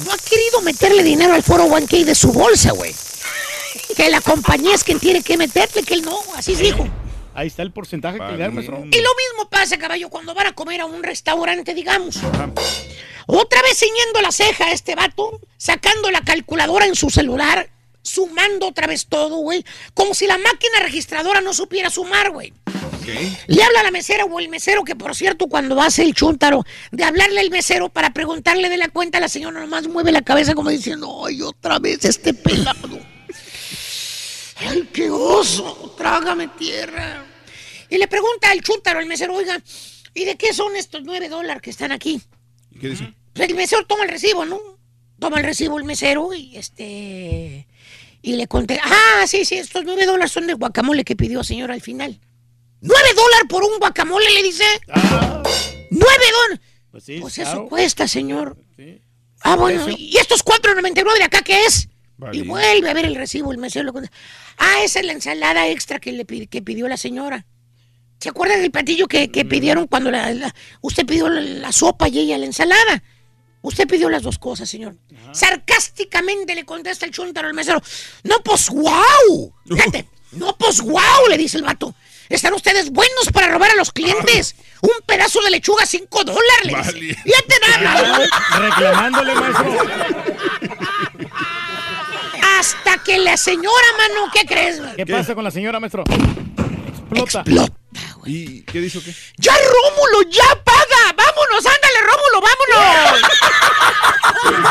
[0.05, 2.95] No ha querido meterle dinero al foro 1K de su bolsa, güey.
[3.97, 6.87] Que la compañía es quien tiene que meterle, que él no, así dijo.
[7.35, 8.79] Ahí está el porcentaje que le da, maestro.
[8.79, 12.19] Y lo mismo pasa, caballo, cuando van a comer a un restaurante, digamos.
[13.31, 17.69] Otra vez ciñendo la ceja a este vato, sacando la calculadora en su celular,
[18.03, 19.67] sumando otra vez todo, güey.
[19.93, 22.55] Como si la máquina registradora no supiera sumar, güey.
[23.47, 26.65] Le habla a la mesera o el mesero, que por cierto, cuando hace el chúntaro
[26.91, 30.55] de hablarle al mesero para preguntarle de la cuenta, la señora nomás mueve la cabeza
[30.55, 32.99] como diciendo, ay, otra vez este pelado.
[34.57, 37.27] Ay, qué oso, trágame tierra.
[37.91, 39.63] Y le pregunta al chúntaro, al mesero, oiga,
[40.15, 42.23] ¿y de qué son estos nueve dólares que están aquí?
[42.71, 43.18] ¿Y qué dice?
[43.35, 44.59] Pues el mesero toma el recibo, ¿no?
[45.19, 47.67] Toma el recibo el mesero y este.
[48.23, 48.81] Y le conté.
[48.83, 52.21] Ah, sí, sí, estos nueve dólares son del guacamole que pidió señor al final.
[52.81, 54.27] ¿Nueve dólares por un guacamole?
[54.35, 54.65] Le dice.
[54.93, 55.43] Ah,
[55.91, 56.61] ¡Nueve dólares!
[56.91, 57.51] pues sí, Pues claro.
[57.51, 58.57] eso cuesta, señor.
[58.77, 59.01] Sí.
[59.43, 60.05] Ah, bueno, Precio.
[60.05, 61.89] ¿y estos 4.99 de acá qué es?
[62.17, 62.37] Vale.
[62.37, 63.85] Y vuelve a ver el recibo, el mesero.
[63.87, 64.11] le cuenta.
[64.57, 67.47] Ah, esa es la ensalada extra que, le que pidió la señora.
[68.21, 72.09] ¿Se acuerda del platillo que, que pidieron cuando la, la- usted pidió la, la sopa
[72.09, 73.03] y ella la ensalada?
[73.69, 74.97] Usted pidió las dos cosas, señor.
[75.33, 77.83] Sarcásticamente le contesta el chúntaro al mesero.
[78.23, 79.53] No, pues, wow.
[79.69, 81.95] Fíjate, no, pues, wow, le dice el vato.
[82.31, 84.57] Están ustedes buenos para robar a los clientes.
[84.81, 87.15] Un pedazo de lechuga, cinco dólares, le Vale.
[87.15, 88.27] Fíjate nada.
[88.59, 89.67] Reclamándole, maestro.
[92.59, 94.81] Hasta que la señora, mano, ¿qué crees?
[94.97, 96.05] ¿Qué, pasa con la señora, maestro?
[97.11, 97.41] Explota.
[97.41, 97.78] Explota.
[98.29, 99.13] ¿Y qué dijo qué?
[99.39, 101.15] ¡Ya, Rómulo, ya paga!
[101.17, 103.23] ¡Vámonos, ándale, Rómulo, vámonos!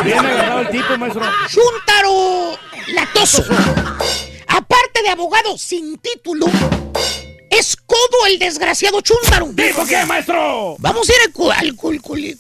[0.06, 1.24] Bien agarrado el tipo, maestro.
[1.50, 3.44] Chúntaro latoso.
[5.38, 6.45] quedado sin título
[7.50, 9.50] es Codo el desgraciado Chúndaro.
[9.53, 10.76] ¿Dijo qué, maestro?
[10.80, 12.38] Vamos a ir al, cu- al cul, cul-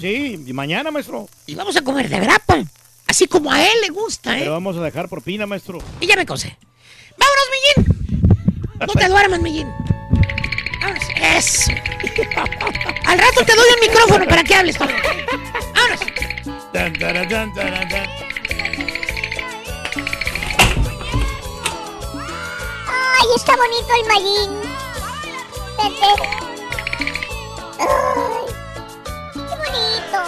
[0.00, 1.28] Sí, y mañana, maestro.
[1.46, 2.58] y vamos a comer de grapa.
[3.06, 4.40] Así como a él le gusta, ¿eh?
[4.40, 5.78] Pero vamos a dejar propina, maestro.
[6.00, 6.56] Y ya me cose.
[7.18, 8.21] ¡Vámonos, Millín!
[8.86, 9.72] No te duermas, Millín.
[10.80, 11.04] Vámonos.
[11.36, 11.72] Eso.
[13.06, 14.84] Al rato te doy un micrófono para que hables tú.
[14.84, 16.00] Vámonos.
[16.72, 18.06] Tan, taran, tan, taran, tan.
[22.88, 24.50] Ay, está bonito el Mayín.
[25.78, 26.06] Ay, qué
[29.56, 30.20] bonito.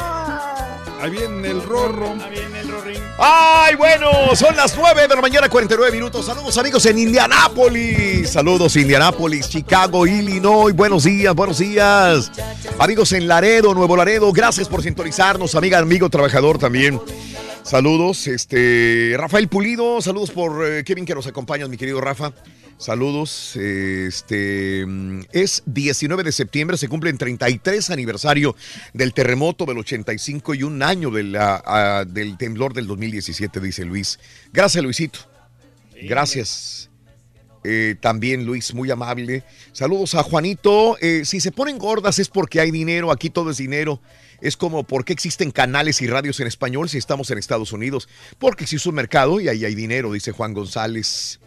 [1.04, 2.12] Ahí viene el rorro.
[2.12, 3.02] Ahí viene el rorín.
[3.18, 6.24] Ay, bueno, son las 9 de la mañana, 49 minutos.
[6.24, 8.30] Saludos amigos en Indianápolis.
[8.30, 10.74] Saludos Indianápolis, Chicago, Illinois.
[10.74, 12.32] Buenos días, buenos días.
[12.78, 16.98] Amigos en Laredo, Nuevo Laredo, gracias por sintonizarnos, amiga, amigo, trabajador también.
[17.64, 22.32] Saludos, este Rafael Pulido, saludos por eh, Kevin que nos acompañas, mi querido Rafa.
[22.76, 24.84] Saludos, este
[25.32, 28.56] es 19 de septiembre, se cumple el 33 aniversario
[28.92, 34.18] del terremoto del 85 y un año de la, del temblor del 2017, dice Luis.
[34.52, 35.20] Gracias, Luisito.
[36.02, 36.90] Gracias.
[37.62, 39.44] Eh, también Luis, muy amable.
[39.72, 40.98] Saludos a Juanito.
[41.00, 44.02] Eh, si se ponen gordas es porque hay dinero, aquí todo es dinero.
[44.42, 48.08] Es como, ¿por qué existen canales y radios en español si estamos en Estados Unidos?
[48.38, 51.40] Porque existe un mercado y ahí hay dinero, dice Juan González.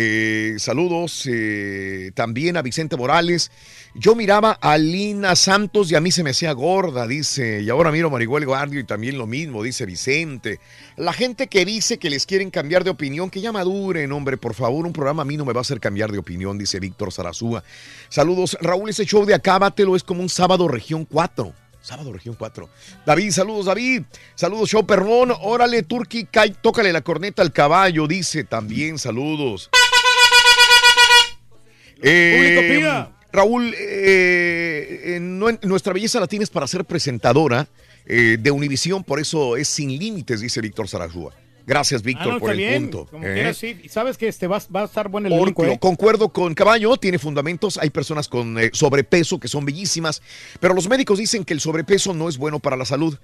[0.00, 3.50] Eh, saludos eh, también a Vicente Morales.
[3.96, 7.62] Yo miraba a Lina Santos y a mí se me hacía gorda, dice.
[7.62, 10.60] Y ahora miro a Marihuel Guardio y también lo mismo, dice Vicente.
[10.96, 14.54] La gente que dice que les quieren cambiar de opinión, que ya maduren, hombre, por
[14.54, 14.86] favor.
[14.86, 17.64] Un programa a mí no me va a hacer cambiar de opinión, dice Víctor Zarazúa.
[18.08, 21.52] Saludos, Raúl, ese show de Acábatelo es como un sábado región 4.
[21.80, 22.68] Sábado región 4.
[23.04, 24.04] David, saludos, David.
[24.36, 25.32] Saludos, show perrón.
[25.40, 28.96] Órale, Turki, Kai, tócale la corneta al caballo, dice también.
[28.96, 29.70] Saludos.
[32.02, 33.12] Eh, Público pida.
[33.32, 37.68] Raúl, eh, eh, no- nuestra belleza la tienes para ser presentadora
[38.06, 41.34] eh, de Univisión, por eso es sin límites, dice Víctor Zarazúa.
[41.66, 42.82] Gracias, Ah, Víctor, no, por el bien.
[42.84, 43.06] punto.
[43.10, 43.34] Como ¿eh?
[43.34, 43.78] quieras, sí.
[43.90, 45.76] Sabes que este va, va a estar bueno el elenco, ¿eh?
[45.78, 47.76] Concuerdo con Caballo, tiene fundamentos.
[47.76, 50.22] Hay personas con eh, sobrepeso que son bellísimas,
[50.60, 53.18] pero los médicos dicen que el sobrepeso no es bueno para la salud.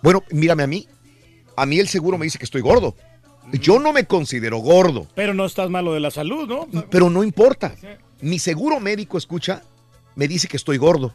[0.00, 0.86] Bueno, mírame a mí.
[1.56, 2.94] A mí el seguro me dice que estoy gordo.
[3.54, 6.68] Yo no me considero gordo, Pero no estás malo de la salud, ¿no?
[6.90, 7.74] pero no importa.
[8.20, 9.62] Mi seguro médico, escucha,
[10.16, 11.14] me dice que estoy gordo.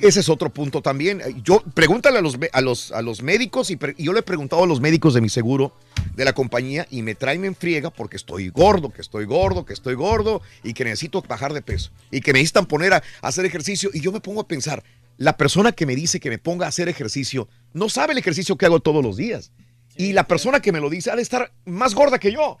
[0.00, 1.22] Ese es otro punto también.
[1.42, 4.66] Yo pregúntale a los, a los, a los médicos y, yo le he preguntado a
[4.66, 5.72] los médicos de mi seguro
[6.14, 9.72] de la compañía y me traen en friega porque estoy gordo, que estoy gordo, que
[9.72, 13.46] estoy gordo y que necesito bajar de peso y que me necesitan poner a hacer
[13.46, 14.82] ejercicio y yo me pongo a pensar,
[15.16, 18.56] la persona que me dice que me ponga a hacer ejercicio no sabe el ejercicio
[18.56, 19.52] que hago todos los días.
[19.96, 22.58] Y la persona que me lo dice ha de estar más gorda que yo.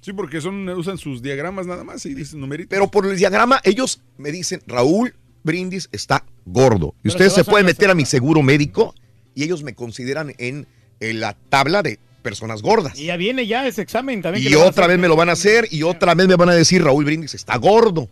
[0.00, 2.70] Sí, porque son, usan sus diagramas nada más y dicen numeritos.
[2.70, 6.94] Pero por el diagrama, ellos me dicen, Raúl Brindis está gordo.
[6.98, 8.94] Y Pero ustedes se se pueden en meter a mi seguro médico
[9.34, 10.66] y ellos me consideran en,
[11.00, 12.98] en la tabla de personas gordas.
[12.98, 14.50] Y ya viene ya ese examen también.
[14.50, 16.82] Y otra vez me lo van a hacer y otra vez me van a decir,
[16.82, 18.08] Raúl Brindis está gordo.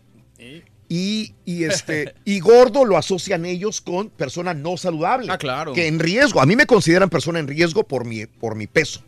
[0.88, 5.32] Y, y, este, y gordo lo asocian ellos con persona no saludable.
[5.32, 5.72] Ah, claro.
[5.72, 6.40] Que en riesgo.
[6.40, 9.02] A mí me consideran persona en riesgo por mi, por mi peso.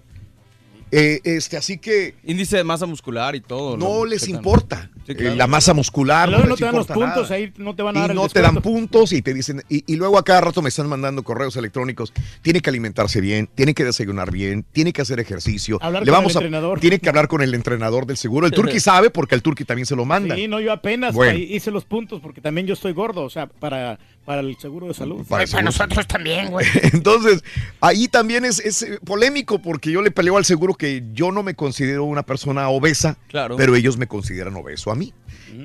[0.92, 3.76] Eh, este, así que Índice de masa muscular y todo.
[3.76, 4.90] no lo les importa.
[5.06, 6.28] Sí, Eh, la masa muscular.
[6.28, 7.34] Y no les te dan los puntos, nada.
[7.36, 9.62] ahí no te van a Y dar el no te dan puntos y te dicen,
[9.68, 12.12] y, y luego a cada rato me están mandando correos electrónicos.
[12.42, 15.78] Tiene que alimentarse bien, tiene que desayunar bien, tiene que hacer ejercicio.
[15.81, 16.81] Hablar Le con vamos el a- entrenador.
[16.81, 18.47] Tiene que hablar con el entrenador del seguro.
[18.47, 20.34] El Turqui sabe porque el Turqui también se lo manda.
[20.34, 21.39] Sí, no, yo apenas Bueno.
[21.39, 24.95] hice los puntos porque también yo estoy gordo, o sea, para, para el seguro de
[24.95, 25.25] salud.
[25.27, 26.67] Para nosotros también, güey.
[26.93, 27.43] Entonces,
[27.81, 31.45] ahí también es, es, eh, polémico porque yo le peleo al seguro que yo no
[31.45, 33.57] me considero una persona obesa, Claro.
[33.57, 35.15] pero ellos me consideran obeso a mí.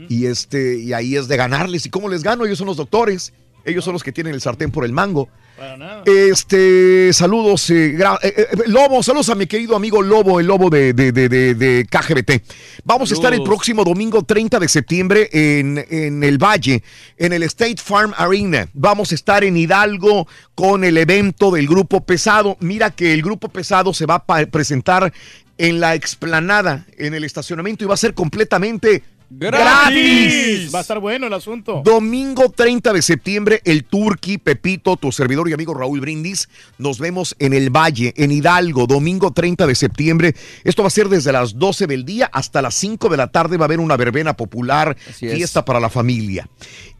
[0.07, 1.85] Y este, y ahí es de ganarles.
[1.85, 2.45] ¿Y cómo les gano?
[2.45, 3.33] Ellos son los doctores.
[3.65, 5.29] Ellos son los que tienen el sartén por el mango.
[5.57, 6.03] Para nada.
[6.05, 10.93] Este, saludos, eh, eh, eh, Lobo, saludos a mi querido amigo Lobo, el Lobo de,
[10.93, 12.41] de, de, de- de KGBT.
[12.83, 16.81] Vamos a estar el próximo domingo 30 de septiembre en, en el Valle,
[17.17, 18.67] en el State Farm Arena.
[18.73, 22.57] Vamos a estar en Hidalgo con el evento del Grupo Pesado.
[22.59, 25.13] Mira que el Grupo Pesado se va a presentar
[25.59, 30.73] en la explanada, en el estacionamiento y va a ser completamente gratis.
[30.73, 31.81] Va a estar bueno el asunto.
[31.83, 36.49] Domingo 30 de septiembre, el Turqui, Pepito, tu servidor y amigo Raúl Brindis.
[36.77, 40.35] Nos vemos en el Valle, en Hidalgo, domingo 30 de septiembre.
[40.63, 43.57] Esto va a ser desde las 12 del día hasta las 5 de la tarde.
[43.57, 45.33] Va a haber una verbena popular, Así es.
[45.35, 46.49] fiesta para la familia.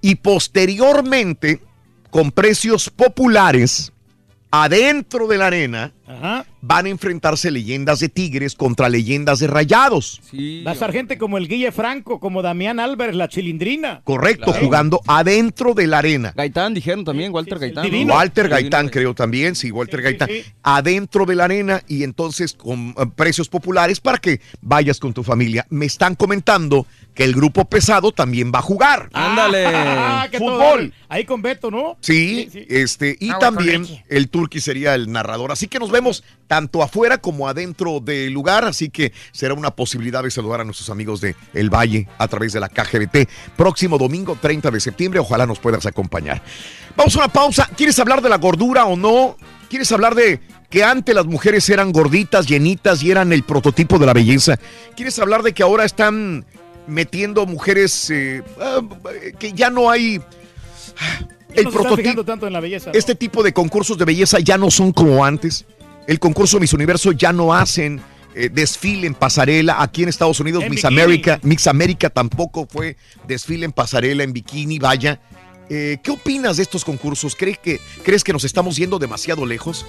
[0.02, 1.62] Y posteriormente,
[2.10, 3.92] con precios populares,
[4.52, 5.94] adentro de la arena,
[6.62, 10.22] van a enfrentarse leyendas de Tigres contra leyendas de Rayados.
[10.66, 14.02] Va a estar gente como el Guille Franco, como Damián Álvarez, la chilindrina.
[14.04, 16.34] Correcto, jugando adentro de la arena.
[16.36, 17.90] Gaitán dijeron también, Walter Gaitán.
[18.08, 18.14] ¿no?
[18.14, 20.30] Walter Gaitán, creo también, sí, Walter Gaitán.
[20.64, 25.24] Adentro de la arena y entonces con eh, precios populares para que vayas con tu
[25.24, 25.66] familia.
[25.70, 29.10] Me están comentando que el grupo pesado también va a jugar.
[29.14, 29.62] Ándale.
[30.04, 30.94] Ah, que todo Fútbol.
[31.10, 31.98] Ahí con Beto, ¿no?
[32.02, 35.52] Sí, este, y Agua también el Turqui sería el narrador.
[35.52, 36.01] Así que nos vemos
[36.48, 38.66] tanto afuera como adentro del lugar.
[38.66, 42.54] Así que será una posibilidad de saludar a nuestros amigos de El Valle a través
[42.54, 43.30] de la KGBT.
[43.56, 45.20] Próximo domingo 30 de septiembre.
[45.20, 46.42] Ojalá nos puedas acompañar.
[46.96, 47.70] Vamos a una pausa.
[47.76, 49.38] ¿Quieres hablar de la gordura o no?
[49.70, 50.40] ¿Quieres hablar de
[50.70, 54.58] que antes las mujeres eran gorditas, llenitas y eran el prototipo de la belleza?
[54.96, 56.46] ¿Quieres hablar de que ahora están
[56.88, 58.82] metiendo mujeres eh, ah,
[59.40, 60.22] que ya no hay
[61.56, 62.92] el fijando tanto en la belleza.
[62.92, 62.98] ¿no?
[62.98, 65.66] este tipo de concursos de belleza ya no son como antes.
[66.08, 68.02] El concurso Miss Universo ya no hacen
[68.36, 69.82] eh, desfile en pasarela.
[69.82, 71.02] Aquí en Estados Unidos, En Miss bikini.
[71.02, 72.98] América, Miss América tampoco fue
[73.28, 75.22] desfile en pasarela, en bikini, vaya.
[75.70, 77.36] Eh, ¿Qué opinas de estos concursos?
[77.36, 79.86] ¿Crees que, ¿Crees que nos estamos yendo demasiado lejos?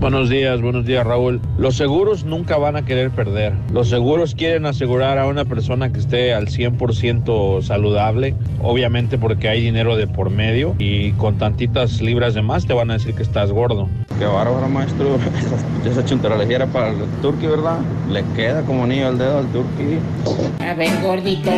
[0.00, 1.40] Buenos días, buenos días Raúl.
[1.58, 3.52] Los seguros nunca van a querer perder.
[3.72, 9.60] Los seguros quieren asegurar a una persona que esté al 100% saludable, obviamente porque hay
[9.60, 13.22] dinero de por medio y con tantitas libras de más te van a decir que
[13.22, 13.88] estás gordo.
[14.18, 15.16] Qué bárbaro, maestro.
[15.84, 17.78] Esa, esa chuntarología era para el turqui, ¿verdad?
[18.10, 19.98] Le queda como niño al dedo al turqui.
[20.64, 21.50] A ver, gordito,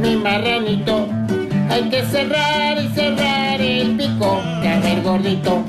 [0.00, 1.08] mi marranito,
[1.70, 4.40] hay que cerrar y cerrar el pico.
[4.42, 5.62] A ver, gordito,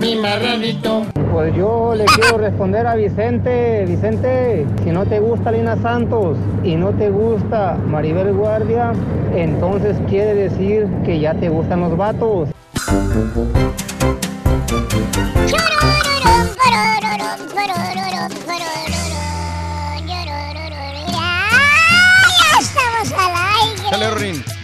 [0.00, 1.04] mi marranito.
[1.32, 3.84] Pues yo le quiero responder a Vicente.
[3.86, 8.92] Vicente, si no te gusta Lina Santos y no te gusta Maribel Guardia,
[9.34, 12.48] entonces quiere decir que ya te gustan los vatos.
[15.46, 15.58] ¡Ya
[22.58, 23.12] estamos
[23.92, 24.02] al
[24.32, 24.57] aire!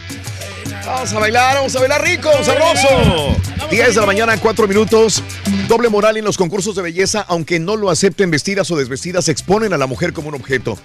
[0.86, 3.36] Vamos a bailar, vamos a bailar rico, sabroso.
[3.70, 5.22] 10 de la mañana, 4 minutos.
[5.66, 9.72] Doble moral en los concursos de belleza, aunque no lo acepten vestidas o desvestidas, exponen
[9.72, 10.78] a la mujer como un objeto.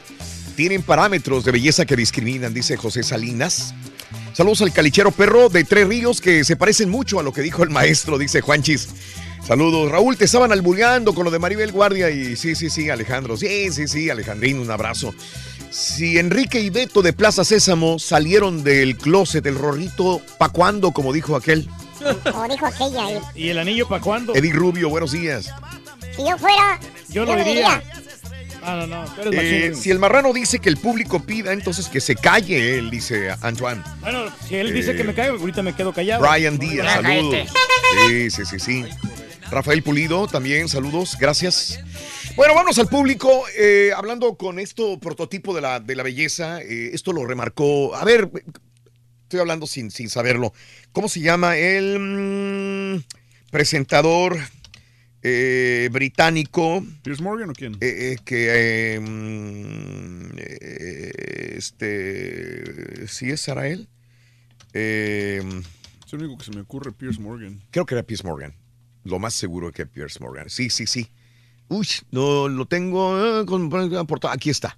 [0.56, 3.74] Tienen parámetros de belleza que discriminan, dice José Salinas.
[4.34, 7.64] Saludos al calichero perro de Tres Ríos, que se parecen mucho a lo que dijo
[7.64, 8.88] el maestro, dice Juanchis.
[9.46, 13.36] Saludos, Raúl, te estaban albureando con lo de Maribel Guardia y sí, sí, sí, Alejandro.
[13.36, 15.14] Sí, sí, sí, Alejandrín, un abrazo.
[15.72, 20.92] Si Enrique y Beto de Plaza Sésamo salieron del closet, el rorrito, ¿pa' cuándo?
[20.92, 21.70] Como dijo aquel.
[22.24, 23.12] Como dijo aquella.
[23.12, 23.22] eh.
[23.36, 24.34] ¿Y el anillo para cuándo?
[24.36, 25.52] Eddie Rubio, buenos días.
[26.16, 27.84] Si yo fuera, Yo no diría.
[28.62, 31.88] Ah, no, no, tú eres Eh, si el marrano dice que el público pida, entonces
[31.88, 33.82] que se calle él, dice Antoine.
[34.02, 36.28] Bueno, si él dice Eh, que me caigo, ahorita me quedo callado.
[36.30, 37.48] Brian Díaz, saludos.
[38.08, 38.86] Sí, sí, sí, sí.
[39.50, 41.80] Rafael Pulido, también saludos, gracias.
[42.36, 43.44] Bueno, vamos al público.
[43.58, 47.96] eh, hablando con esto, prototipo de la, de la belleza, eh, esto lo remarcó.
[47.96, 48.30] A ver,
[49.24, 50.54] estoy hablando sin, sin saberlo.
[50.94, 51.58] ¿Cómo se llama?
[51.58, 53.04] El mm,
[53.52, 54.38] presentador
[55.22, 56.84] eh, británico.
[57.04, 57.74] ¿Piers Morgan o quién?
[57.82, 58.94] eh, eh, que.
[58.96, 63.08] eh, mm, eh, este.
[63.08, 63.90] ¿Sí es Sarael?
[64.74, 65.42] Eh,
[66.08, 67.62] Es el único que se me ocurre, Piers Morgan.
[67.72, 68.54] Creo que era Piers Morgan.
[69.04, 70.50] Lo más seguro que Piers Morgan.
[70.50, 71.10] Sí, sí, sí.
[71.70, 73.42] Uy, no lo tengo.
[73.42, 73.70] eh, con-.
[74.30, 74.78] Aquí está.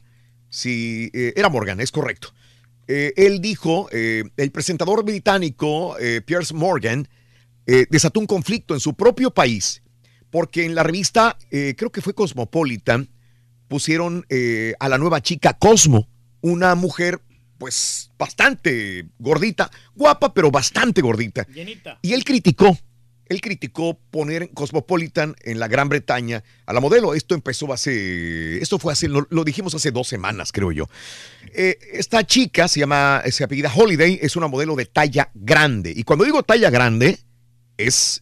[0.50, 2.34] Sí, eh, era Morgan, es correcto.
[2.88, 5.96] Eh, él dijo, eh, el presentador británico
[6.26, 7.08] Piers Morgan
[7.90, 9.82] desató un conflicto en su propio país
[10.30, 13.08] porque en la revista, creo que fue Cosmopolitan,
[13.70, 14.26] pusieron
[14.80, 16.10] a la nueva chica Cosmo,
[16.42, 17.22] una mujer
[17.58, 21.46] pues bastante gordita, guapa, pero bastante gordita.
[21.48, 22.00] Llenita.
[22.02, 22.78] Y él criticó,
[23.32, 27.14] él criticó poner Cosmopolitan en la Gran Bretaña a la modelo.
[27.14, 30.90] Esto empezó hace, esto fue hace, lo, lo dijimos hace dos semanas, creo yo.
[31.54, 35.94] Eh, esta chica se llama, se apellida Holiday, es una modelo de talla grande.
[35.96, 37.20] Y cuando digo talla grande,
[37.78, 38.22] es,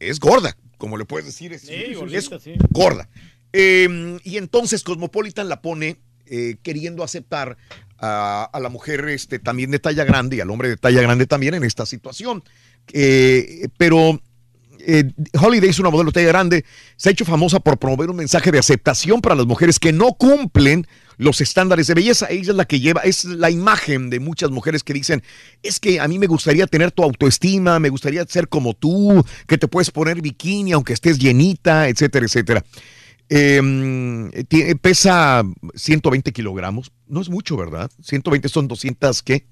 [0.00, 2.54] es gorda, como le puedes decir, es, Sí, es gordita, sí.
[2.70, 3.10] gorda.
[3.52, 7.58] Eh, y entonces Cosmopolitan la pone eh, queriendo aceptar
[7.98, 11.26] a, a la mujer este, también de talla grande y al hombre de talla grande
[11.26, 12.42] también en esta situación.
[12.92, 14.20] Eh, pero
[14.86, 16.64] eh, Holiday es una modelo de talla grande,
[16.96, 20.12] se ha hecho famosa por promover un mensaje de aceptación para las mujeres que no
[20.12, 22.28] cumplen los estándares de belleza.
[22.30, 25.24] Ella es la que lleva, es la imagen de muchas mujeres que dicen,
[25.62, 29.58] es que a mí me gustaría tener tu autoestima, me gustaría ser como tú, que
[29.58, 32.64] te puedes poner bikini aunque estés llenita, etcétera, etcétera.
[33.28, 35.42] Eh, pesa
[35.74, 37.90] 120 kilogramos, no es mucho, ¿verdad?
[38.00, 39.46] 120 son 200, ¿qué?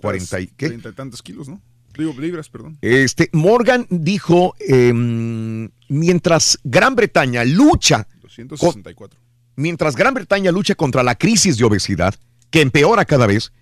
[0.00, 0.66] 40 y qué?
[0.66, 1.62] Treinta y tantos kilos, ¿no?
[1.96, 2.78] Digo, libras, perdón.
[2.82, 9.18] Este, Morgan dijo, em, mientras Gran Bretaña lucha, 264.
[9.56, 12.14] mientras Gran Bretaña lucha contra la crisis de obesidad,
[12.50, 13.52] que empeora cada vez,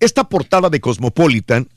[0.00, 1.68] esta portada de Cosmopolitan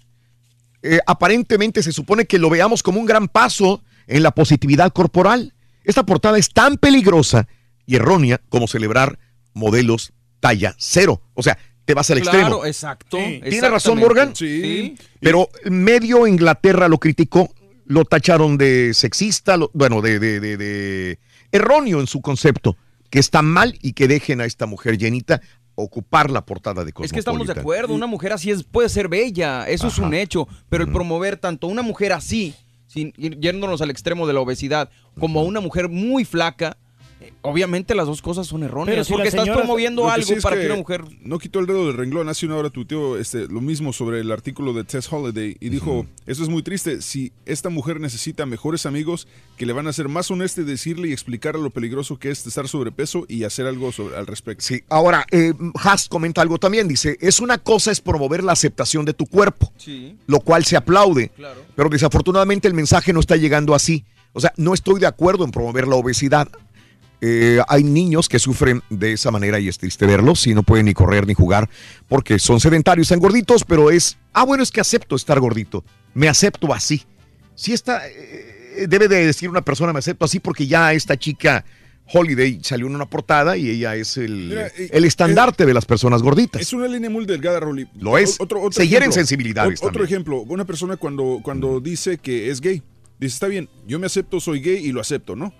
[0.81, 5.53] eh, aparentemente se supone que lo veamos como un gran paso en la positividad corporal.
[5.83, 7.47] Esta portada es tan peligrosa
[7.85, 9.19] y errónea como celebrar
[9.53, 11.21] modelos talla cero.
[11.33, 11.57] O sea,
[11.89, 12.65] te vas al Claro, extremo.
[12.67, 13.17] exacto.
[13.17, 13.97] ¿Tiene razón.
[13.97, 14.35] Morgan?
[14.35, 14.95] Sí.
[15.19, 17.51] Pero medio Inglaterra lo criticó,
[17.87, 21.19] lo tacharon de sexista, lo- bueno, de, de- de- de
[21.51, 22.77] erróneo en su concepto,
[23.09, 25.41] que está mal y que dejen a esta mujer llenita
[25.73, 27.05] ocupar la portada de Cosmopolitan.
[27.05, 30.13] Es que estamos de acuerdo, una mujer así es, puede ser bella, eso es un
[30.13, 32.53] hecho, pero el promover tanto una mujer así,
[32.85, 36.77] sin ir yéndonos al extremo de la obesidad, como a una mujer muy flaca,
[37.41, 40.33] obviamente las dos cosas son erróneas, Pero si porque estás señora- promoviendo que algo sí
[40.33, 41.03] es para que, que una mujer...
[41.21, 42.29] No quitó el dedo del renglón.
[42.29, 46.05] Hace una hora tuiteó este, lo mismo sobre el artículo de Tess Holiday y dijo:
[46.25, 47.01] Eso es muy triste.
[47.01, 49.27] Si esta mujer necesita mejores amigos
[49.57, 52.45] que le van a ser más honestos y decirle y explicarle lo peligroso que es
[52.47, 54.63] estar sobrepeso y hacer algo sobre, al respecto.
[54.63, 59.05] Sí, ahora, eh, Haas comenta algo también, dice, es una cosa es promover la aceptación
[59.05, 60.15] de tu cuerpo, Sí.
[60.27, 61.61] lo cual se aplaude, Claro.
[61.75, 64.05] pero desafortunadamente el mensaje no está llegando así.
[64.33, 66.47] O sea, no estoy de acuerdo en promover la obesidad.
[67.21, 70.85] Eh, hay niños que sufren de esa manera y es triste verlos y no pueden
[70.85, 71.69] ni correr ni jugar
[72.07, 75.83] porque son sedentarios, están gorditos, pero es, ah, bueno, es que acepto estar gordito,
[76.13, 77.03] me acepto así.
[77.55, 81.65] Si esta, eh, debe de decir una persona, me acepto así porque ya esta chica
[82.11, 85.85] Holiday salió en una portada y ella es el, Mira, eh, el estandarte de las
[85.85, 86.61] personas gorditas.
[86.61, 87.85] Es una línea muy delgada, Rolly.
[87.99, 88.37] Lo es.
[88.71, 92.81] Se hieren sensibilidades ot- Otro ejemplo, una persona cuando, cuando dice que es gay,
[93.19, 95.53] dice, está bien, yo me acepto, soy gay y lo acepto, ¿no?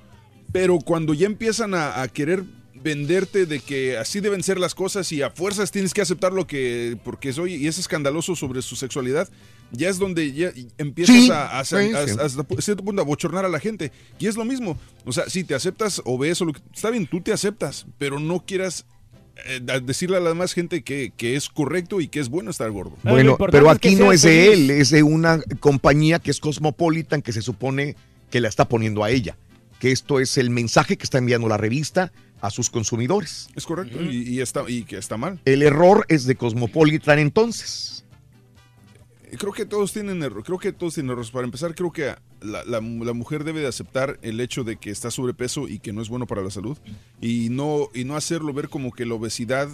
[0.51, 2.43] Pero cuando ya empiezan a, a querer
[2.81, 6.47] venderte de que así deben ser las cosas y a fuerzas tienes que aceptar lo
[6.47, 9.27] que porque soy y es escandaloso sobre su sexualidad,
[9.71, 12.35] ya es donde ya empiezas Sí, a, a- sí, a- sí.
[12.61, 13.91] cierto punto a bochornar a la gente.
[14.17, 14.79] Y es lo mismo.
[15.05, 18.45] O sea, si te aceptas obeso, lo que- está bien, tú te aceptas, pero no
[18.45, 18.85] quieras
[19.45, 22.69] eh, decirle a la demás gente que, que es correcto y que es bueno estar
[22.71, 22.97] gordo.
[23.03, 27.31] Bueno, pero aquí no es de él, es de una compañía que es Cosmopolitan que
[27.33, 27.95] se supone
[28.31, 29.37] que la está poniendo a ella.
[29.79, 33.47] Que esto es el mensaje que está enviando la revista a sus consumidores.
[33.55, 35.39] Es correcto y, y está, y que está mal.
[35.45, 38.05] El error es de Cosmopolitan entonces.
[39.37, 41.29] Creo que todos tienen error, creo que todos tienen errores.
[41.29, 44.89] Para empezar, creo que la, la- la mujer debe de aceptar el hecho de que
[44.89, 46.77] está sobrepeso y que no es bueno para la salud
[47.21, 49.69] y no, y no hacerlo ver como que la obesidad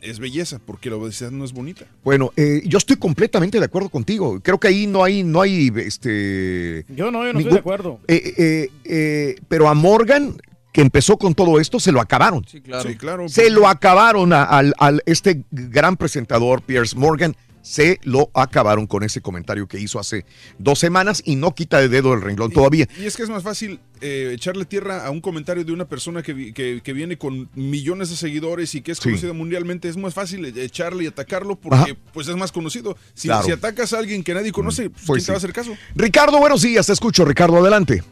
[0.00, 1.84] es belleza, porque la obesidad no es bonita.
[2.04, 4.40] Bueno, eh, yo estoy completamente de acuerdo contigo.
[4.40, 6.84] Creo que ahí no hay, no hay, este.
[6.88, 8.00] Yo no, yo no estoy de acuerdo.
[8.08, 10.36] Eh, eh, eh, pero a Morgan,
[10.72, 12.44] que empezó con todo esto, se lo acabaron.
[12.46, 12.88] Sí, claro.
[12.88, 13.28] Sí, claro.
[13.28, 17.34] Se lo acabaron a- al, al- este gran presentador, Piers Morgan.
[17.62, 20.24] Se lo acabaron con ese comentario que hizo hace
[20.58, 22.88] dos semanas y no quita el dedo del renglón todavía.
[22.98, 26.22] Y es que es más fácil eh, echarle tierra a un comentario de una persona
[26.22, 29.04] que, que- que viene con millones de seguidores y que es Sí.
[29.10, 29.88] conocida mundialmente.
[29.88, 31.96] Es más fácil echarle y atacarlo porque Ajá.
[32.14, 32.96] pues es más conocido.
[33.14, 33.44] Si, Claro.
[33.44, 35.26] si atacas a alguien que nadie conoce, pues, pues ¿quién sí.
[35.26, 35.76] te va a hacer caso?
[35.94, 38.02] Ricardo, buenos días, te escucho, Ricardo, adelante.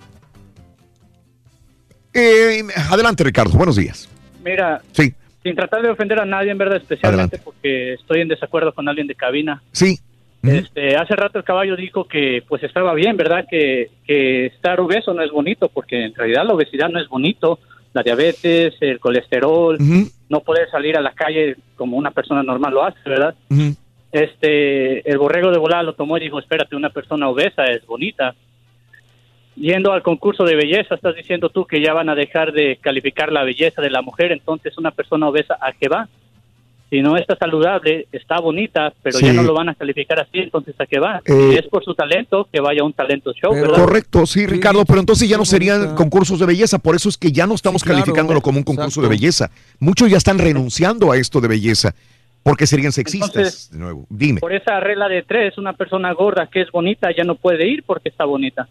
[2.12, 4.08] Eh, adelante, Ricardo, buenos días.
[4.44, 5.12] Mira, Sí,
[5.47, 9.07] sin tratar de ofender a nadie, en verdad, especialmente porque estoy en desacuerdo con alguien
[9.07, 9.62] de cabina.
[9.70, 9.97] sí.
[10.42, 13.47] Este, hace rato el caballo dijo que pues estaba bien, ¿verdad?
[13.50, 17.58] Que, que estar obeso no es bonito, porque en realidad la obesidad no es bonito.
[17.92, 19.76] La diabetes, el colesterol,
[20.28, 23.34] no poder salir a la calle como una persona normal lo hace, ¿verdad?
[24.12, 28.34] Este, el borrego de volada lo tomó y dijo, espérate, una persona obesa es bonita.
[29.57, 33.33] Yendo al concurso de belleza, estás diciendo tú que ya van a dejar de calificar
[33.33, 36.09] la belleza de la mujer, entonces una persona obesa, ¿a qué va?
[36.91, 40.75] Si no está saludable, está bonita, pero ya no lo van a calificar así, entonces
[40.78, 41.20] ¿a qué va?
[41.25, 43.76] Eh, si es por su talento, que vaya a un talento show, ¿verdad?
[43.76, 47.33] Correcto, sí, Ricardo, pero entonces ya no serían concursos de belleza, por eso es que
[47.33, 49.51] ya no estamos claro, calificándolo como un concurso de belleza.
[49.81, 51.94] Muchos ya están renunciando a esto de belleza,
[52.44, 54.07] porque serían sexistas, Entonces, de nuevo.
[54.09, 54.39] Dime.
[54.39, 57.83] Por esa regla de tres, una persona gorda que es bonita ya no puede ir
[57.85, 58.68] porque está bonita.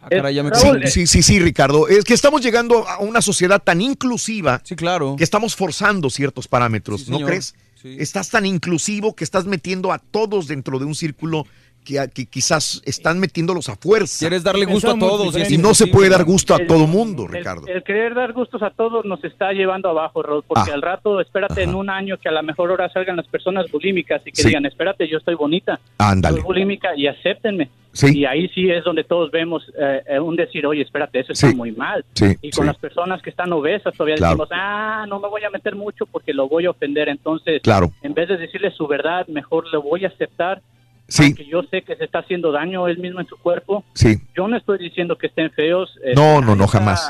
[0.00, 0.86] Ah, caray, ya me Sí, confundí.
[0.88, 1.88] sí, sí, sí, Ricardo.
[1.88, 5.16] Es que estamos llegando a una sociedad tan inclusiva Sí, claro.
[5.16, 7.54] que estamos forzando ciertos parámetros, Sí, ¿no crees?
[7.80, 7.96] Sí.
[8.00, 11.46] Estás tan inclusivo que estás metiendo a todos dentro de un círculo
[11.84, 14.18] que, quizás están metiéndolos a fuerza.
[14.18, 15.36] Quieres darle gusto a todos.
[15.48, 17.64] y no se puede dar gusto a El- todo mundo, Ricardo.
[17.68, 20.74] El, querer dar gustos a todos nos está llevando abajo, Raúl, porque Ah.
[20.74, 24.20] al rato, espérate en un año que a la mejor hora salgan las personas bulímicas
[24.26, 24.48] y que Sí.
[24.48, 26.38] digan, espérate, yo estoy bonita, Ándale.
[26.38, 27.70] soy bulímica y acéptenme.
[27.96, 28.18] Sí.
[28.18, 31.48] Y ahí sí es donde todos vemos eh, eh, un decir, oye, espérate, eso está
[31.48, 31.54] Sí.
[31.56, 32.04] muy mal.
[32.12, 34.32] Sí, y con las personas que están obesas todavía Claro.
[34.34, 37.08] decimos, ah, no me voy a meter mucho porque lo voy a ofender.
[37.08, 37.90] Entonces, Claro.
[38.02, 40.60] en vez de decirle su verdad, mejor lo voy a aceptar.
[41.08, 41.30] Sí.
[41.30, 43.84] Porque yo sé que se está haciendo daño él mismo en su cuerpo.
[43.94, 44.16] Sí.
[44.36, 45.96] Yo no estoy diciendo que estén feos.
[46.04, 47.08] eh, No, no, no, jamás.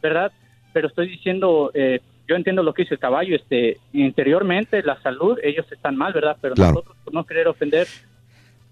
[0.00, 0.30] ¿Verdad?
[0.72, 5.38] Pero estoy diciendo, eh, yo entiendo lo que dice el caballo, este, interiormente, la salud,
[5.42, 6.36] ellos están mal, ¿verdad?
[6.40, 6.72] Pero Claro.
[6.74, 7.86] nosotros, por no querer ofender,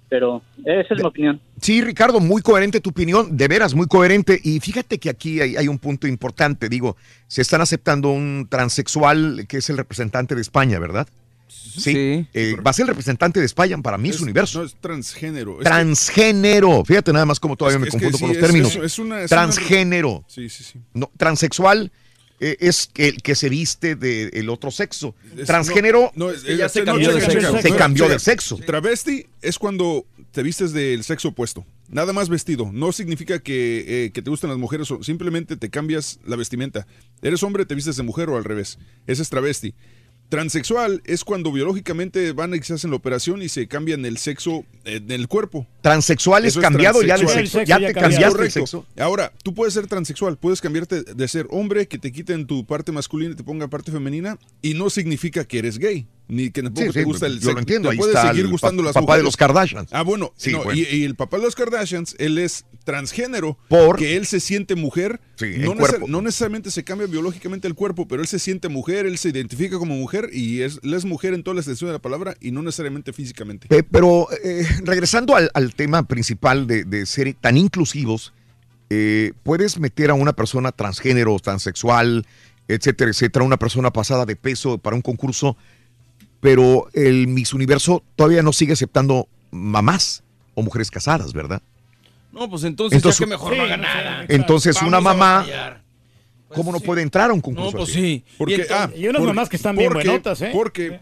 [0.08, 1.40] pero esa es mi opinión.
[1.60, 4.40] Sí, Ricardo, muy coherente tu opinión, de veras, muy coherente.
[4.42, 6.68] Y fíjate que aquí hay, hay un punto importante.
[6.68, 6.96] Digo,
[7.28, 11.08] se están aceptando un transexual que es el representante de España, ¿verdad?
[11.48, 12.26] Sí.
[12.32, 14.60] Eh, va a ser el representante de España para Miss Es- Universo.
[14.60, 15.52] No, es transgénero.
[15.52, 16.84] Es que- Transgénero.
[16.84, 18.76] Fíjate nada más cómo todavía Es me es que confundo sí, con los es- términos.
[18.76, 20.24] es- es una- es una- Transgénero.
[20.26, 20.80] Sí, sí, sí.
[20.94, 21.92] No, transexual
[22.40, 25.14] es el que se viste del otro sexo.
[25.36, 27.58] Es- Transgénero no, no, es- que ya es- se no, cambió de checa, sexo.
[27.62, 28.56] se no, cambió de sexo.
[28.58, 31.64] Travesti es cuando te vistes del sexo opuesto.
[31.88, 32.70] Nada más vestido.
[32.72, 34.90] No significa que, eh, que te gustan las mujeres.
[34.90, 36.86] o Simplemente te cambias la vestimenta.
[37.22, 38.78] Eres hombre, te vistes de mujer o al revés.
[39.06, 39.74] Ese es travesti.
[40.28, 44.64] Transexual es cuando biológicamente van y se hacen la operación y se cambian el sexo
[44.84, 45.66] eh, del cuerpo.
[45.82, 47.60] Transexual es Eso es cambiado ya de sexo.
[47.60, 48.60] El Ya te ya cambiaste Correcto.
[48.60, 48.86] sexo.
[48.98, 52.90] Ahora, tú puedes ser transexual, puedes cambiarte de ser hombre, que te quiten tu parte
[52.92, 56.86] masculina y te ponga parte femenina, y no significa que eres gay, ni que tampoco
[56.88, 57.52] Sí, te sí, gusta el yo sexo.
[57.52, 57.88] lo entiendo.
[57.88, 59.88] Te Ahí puede está seguir el gustando pa- las papá de los Kardashians.
[59.92, 60.78] Ah, bueno, Sí, no, bueno.
[60.80, 64.76] Y, y el papá de los Kardashians, él es transgénero, Por- que él se siente
[64.76, 65.20] mujer.
[65.34, 69.04] Sí, no, neces- no necesariamente se cambia biológicamente el cuerpo, pero él se siente mujer,
[69.04, 71.92] él se identifica como mujer y es, él es mujer en toda la extensión de
[71.94, 73.66] la palabra y no necesariamente físicamente.
[73.76, 78.32] Eh, pero eh, regresando al, al tema principal de, de ser tan inclusivos,
[78.88, 82.24] eh, puedes meter a una persona transgénero, transexual,
[82.68, 85.56] etcétera, etcétera, una persona pasada de peso para un concurso,
[86.40, 90.22] pero el Miss Universo todavía no sigue aceptando mamás
[90.54, 91.62] o mujeres casadas, ¿verdad?
[92.36, 94.24] No, pues entonces, Entonces- ya que mejor Sí, no haga no nada.
[94.28, 95.82] Entonces una mamá, batallar.
[96.48, 96.84] Pues ¿cómo no sí.
[96.84, 97.72] puede entrar a un No, concurso?
[97.78, 97.94] pues así?
[97.94, 98.24] sí.
[98.38, 100.50] Porque, Y entonces- ah, y unas mamás que están bien porque- buenotas, ¿eh?
[100.52, 101.00] Porque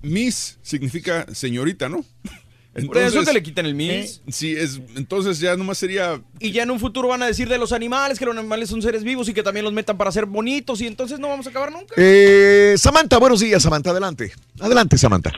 [0.00, 2.04] Miss significa señorita, ¿no?
[2.86, 4.22] Por eso que le quitan el Miss.
[4.28, 7.58] Sí, es, entonces ya nomás sería Y ya en un futuro van a decir de
[7.58, 10.24] los animales que los animales son seres vivos y que también los metan para ser
[10.24, 11.94] bonitos y entonces no vamos a acabar nunca.
[11.98, 14.32] Eh, Samantha, buenos días, Samantha, adelante.
[14.58, 15.32] Adelante, Samantha.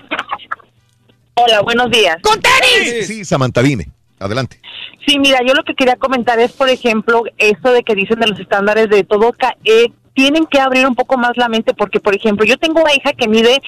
[1.34, 2.16] Hola, buenos días.
[2.22, 3.06] ¡Con tenis!
[3.08, 3.88] Sí, Samantha, dime.
[4.24, 4.58] Adelante.
[5.06, 8.26] Sí, mira, yo lo que quería comentar es, por ejemplo, esto de que dicen de
[8.28, 12.00] los estándares de todo, ca- eh, tienen que abrir un poco más la mente porque,
[12.00, 13.60] por ejemplo, yo tengo una hija que mide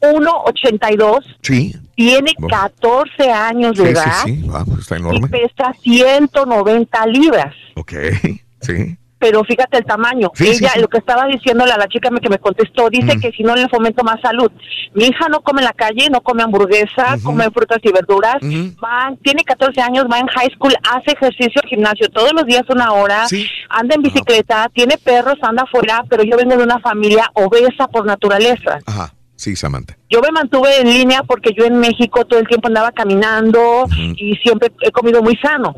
[0.00, 1.74] 1,82, Sí.
[1.94, 2.56] tiene Bueno.
[2.56, 5.28] 14 años de Sí, edad sí, sí, vamos, está y enorme.
[5.28, 7.54] pesa 190 libras.
[7.76, 7.92] Ok,
[8.60, 8.96] sí.
[9.24, 10.30] Pero fíjate el tamaño.
[10.34, 10.80] Sí, Ella, sí.
[10.80, 13.66] lo que estaba diciéndole a la chica que me contestó, dice que si no le
[13.70, 14.52] fomento más salud.
[14.92, 18.36] Mi hija no come en la calle, no come hamburguesa, come frutas y verduras.
[18.84, 22.92] va, tiene 14 años, va en high school, hace ejercicio, gimnasio todos los días una
[22.92, 23.24] hora,
[23.70, 28.04] anda en bicicleta, tiene perros, anda afuera, pero yo vengo de una familia obesa por
[28.04, 28.78] naturaleza.
[28.84, 29.96] Ajá, sí, Samantha.
[30.10, 34.34] Yo me mantuve en línea porque yo en México todo el tiempo andaba caminando y
[34.36, 35.74] siempre he comido muy sano.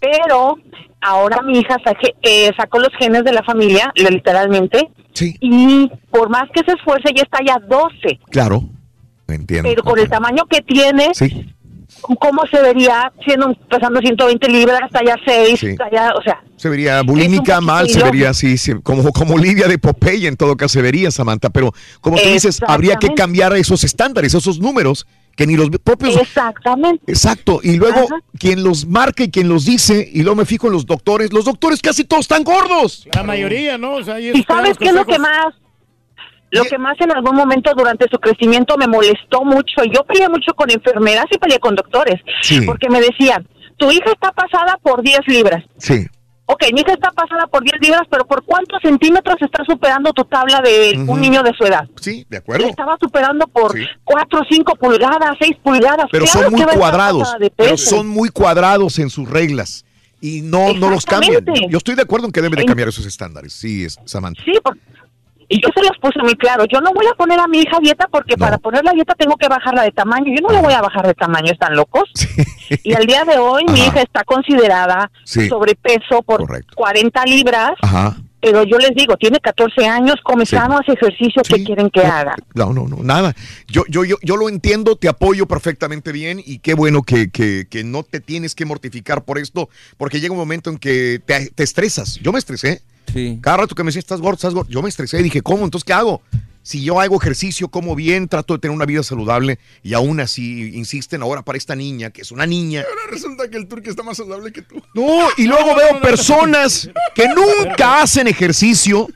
[0.00, 0.56] Pero
[1.00, 4.88] ahora mi hija saque- eh, sacó los genes de la familia, literalmente.
[5.40, 8.18] Y por más que se esfuerce, ya está ya 12.
[8.30, 8.64] Claro,
[9.28, 9.68] entiendo.
[9.68, 11.54] Pero con el tamaño que tiene, Sí.
[12.00, 15.58] ¿Cómo se vería siendo pesando 120 libras, hasta ya 6?
[15.58, 15.76] Sí.
[16.14, 20.28] o sea, Se vería bulímica, mal, se vería así, sí, como, como Olivia de Popeye
[20.28, 21.50] en todo caso se vería, Samantha.
[21.50, 26.16] Pero como tú dices, habría que cambiar esos estándares, esos números que ni los propios...
[26.16, 27.12] Exactamente.
[27.12, 28.08] Exacto, y luego
[28.38, 31.44] quien los marca y quien los dice, y luego me fijo en los doctores, los
[31.44, 33.06] doctores casi todos están gordos.
[33.14, 33.96] La mayoría, ¿no?
[33.96, 35.54] O sea, ahí ¿Y sabes qué es lo que más?
[36.50, 39.82] Lo que más en algún momento durante su crecimiento me molestó mucho.
[39.92, 42.20] Yo peleé mucho con enfermeras y peleé con doctores.
[42.42, 42.60] Sí.
[42.62, 45.64] Porque me decían, tu hija está pasada por 10 libras.
[45.76, 46.06] Sí.
[46.48, 50.22] Ok, mi hija está pasada por 10 libras, pero ¿por cuántos centímetros está superando tu
[50.24, 51.88] tabla de un niño de su edad?
[52.00, 52.66] Sí, de Le acuerdo.
[52.68, 56.06] estaba superando por 4 o 5 pulgadas, 6 pulgadas.
[56.12, 59.84] Pero Claro son muy cuadrados, pero son muy cuadrados en sus reglas.
[60.20, 61.44] Y no, no los cambian.
[61.68, 63.52] Yo estoy de acuerdo en que deben de cambiar esos estándares.
[63.52, 64.40] Sí, es Samantha.
[64.44, 64.78] Sí, por-
[65.48, 66.64] Y yo se los puse muy claro.
[66.64, 69.36] Yo no voy a poner a mi hija dieta porque para poner la dieta tengo
[69.36, 70.26] que bajarla de tamaño.
[70.36, 72.04] Yo no la voy a bajar de tamaño, ¿están locos?
[72.82, 75.48] Y al día de hoy mi hija está considerada Sí.
[75.48, 76.44] sobrepeso por
[76.74, 77.72] 40 libras.
[77.80, 78.16] Ajá.
[78.40, 82.36] Pero yo les digo, tiene 14 años, come sano, hace ejercicio, ¿qué quieren que haga?
[82.54, 83.34] No, no, no, nada.
[83.66, 87.66] Yo, yo, yo, yo lo entiendo, te apoyo perfectamente bien y qué bueno que, que,
[87.68, 91.50] que no te tienes que mortificar por esto, porque llega un momento en que te,
[91.50, 92.16] te estresas.
[92.22, 92.82] Yo me estresé.
[93.12, 93.38] Sí.
[93.40, 94.70] Cada rato que me decían, estás gordo, estás gordo.
[94.70, 95.64] Yo me estresé y dije, ¿cómo?
[95.64, 96.22] Entonces, ¿qué hago?
[96.62, 100.76] Si yo hago ejercicio, como bien, trato de tener una vida saludable y aún así
[100.76, 102.80] insisten ahora para esta niña, que es una niña.
[102.80, 104.82] Ahora resulta que el turco está más saludable que tú.
[104.92, 109.06] No, y luego veo personas que nunca hacen ejercicio,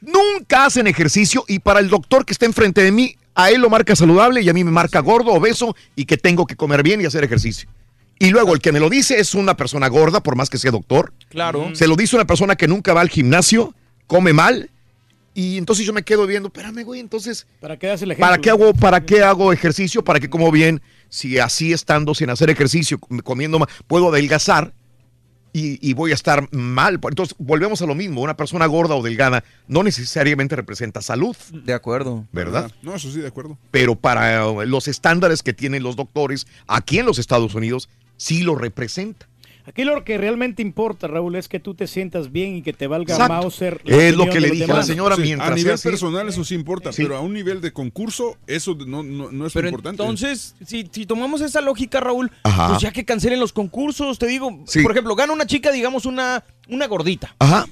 [0.00, 3.68] nunca hacen ejercicio y para el doctor que está enfrente de mí, a él lo
[3.68, 6.98] marca saludable y a mí me marca gordo, obeso y que tengo que comer bien
[7.02, 7.68] y hacer ejercicio.
[8.18, 10.70] Y luego el que me lo dice es una persona gorda, por más que sea
[10.70, 11.12] doctor.
[11.28, 11.70] Claro.
[11.74, 13.74] Se lo dice una persona que nunca va al gimnasio,
[14.06, 14.70] come mal.
[15.36, 18.24] Y entonces yo me quedo viendo, espérame, güey, entonces, ¿Para qué das el ejemplo?
[18.28, 20.04] ¿para qué hago, para qué hago ejercicio?
[20.04, 20.80] ¿Para qué como bien?
[21.08, 24.72] Si así estando sin hacer ejercicio, com- comiendo mal, puedo adelgazar
[25.52, 27.00] y, y voy a estar mal.
[27.02, 28.20] Entonces, volvemos a lo mismo.
[28.22, 31.36] Una persona gorda o delgada no necesariamente representa salud.
[31.52, 32.24] De acuerdo.
[32.30, 32.70] ¿Verdad?
[32.82, 33.58] No, eso sí, de acuerdo.
[33.72, 38.42] Pero para eh, los estándares que tienen los doctores aquí en los Estados Unidos, sí
[38.42, 39.28] lo representa.
[39.66, 42.86] Aquí lo que realmente importa, Raúl, es que tú te sientas bien y que te
[42.86, 43.32] valga Exacto.
[43.32, 43.80] Mauser.
[43.84, 46.28] la Es lo que le dije a la señora Sí, mientras a nivel sea personal
[46.28, 47.02] eso sí importa, Sí.
[47.02, 50.02] pero a un nivel de concurso eso no, no, no es Pero importante.
[50.02, 52.68] entonces, si, si tomamos esa lógica, Raúl, Ajá.
[52.68, 54.82] pues ya que cancelen los concursos, te digo, Sí.
[54.82, 57.34] por ejemplo, gana una chica, digamos, una, una gordita.
[57.38, 57.66] Ajá.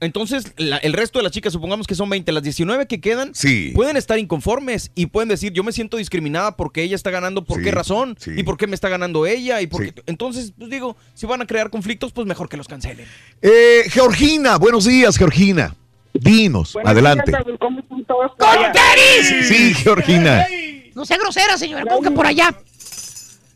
[0.00, 3.34] Entonces, la- el resto de las chicas, supongamos que son 20, las 19 que quedan,
[3.34, 3.72] Sí.
[3.74, 7.58] pueden estar inconformes y pueden decir, yo me siento discriminada porque ella está ganando, ¿por
[7.58, 8.16] Sí, qué razón?
[8.18, 8.30] sí.
[8.36, 9.60] ¿Y por qué me está ganando ella?
[9.60, 9.92] y por Sí.
[9.92, 13.06] qué- Entonces, pues digo, si van a crear conflictos, pues mejor que los cancelen.
[13.42, 15.74] Eh, Georgina, buenos días, Georgina.
[16.12, 17.30] Dinos, adelante.
[17.60, 18.32] ¿Cómo están todos?
[18.38, 19.46] ¡Con tenis!
[19.48, 20.46] Sí, Georgina.
[20.94, 21.84] No sea grosera, señora.
[21.88, 22.52] ¿Cómo que por allá?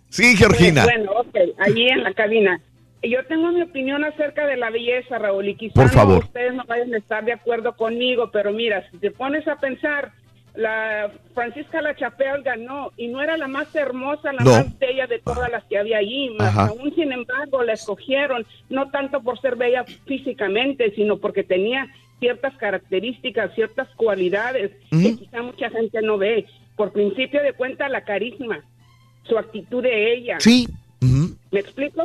[0.08, 0.84] Sí, Georgina.
[0.84, 1.34] Bueno, ok,
[1.66, 2.60] ahí en la cabina.
[3.08, 6.24] Yo tengo mi opinión acerca de la belleza, Raúl, y quizás favor.
[6.24, 10.12] ustedes no vayan a estar de acuerdo conmigo, pero mira, si te pones a pensar,
[10.54, 14.50] la Francisca La Chapelle ganó y no era la más hermosa, la No.
[14.52, 18.88] más bella de todas las que había allí, más aún sin embargo la escogieron, no
[18.90, 21.88] tanto por ser bella físicamente, sino porque tenía
[22.20, 26.46] ciertas características, ciertas cualidades que quizá mucha gente no ve.
[26.76, 28.64] Por principio de cuenta, la carisma,
[29.24, 30.36] su actitud de ella.
[30.40, 30.68] Sí.
[31.50, 32.04] ¿Me explico?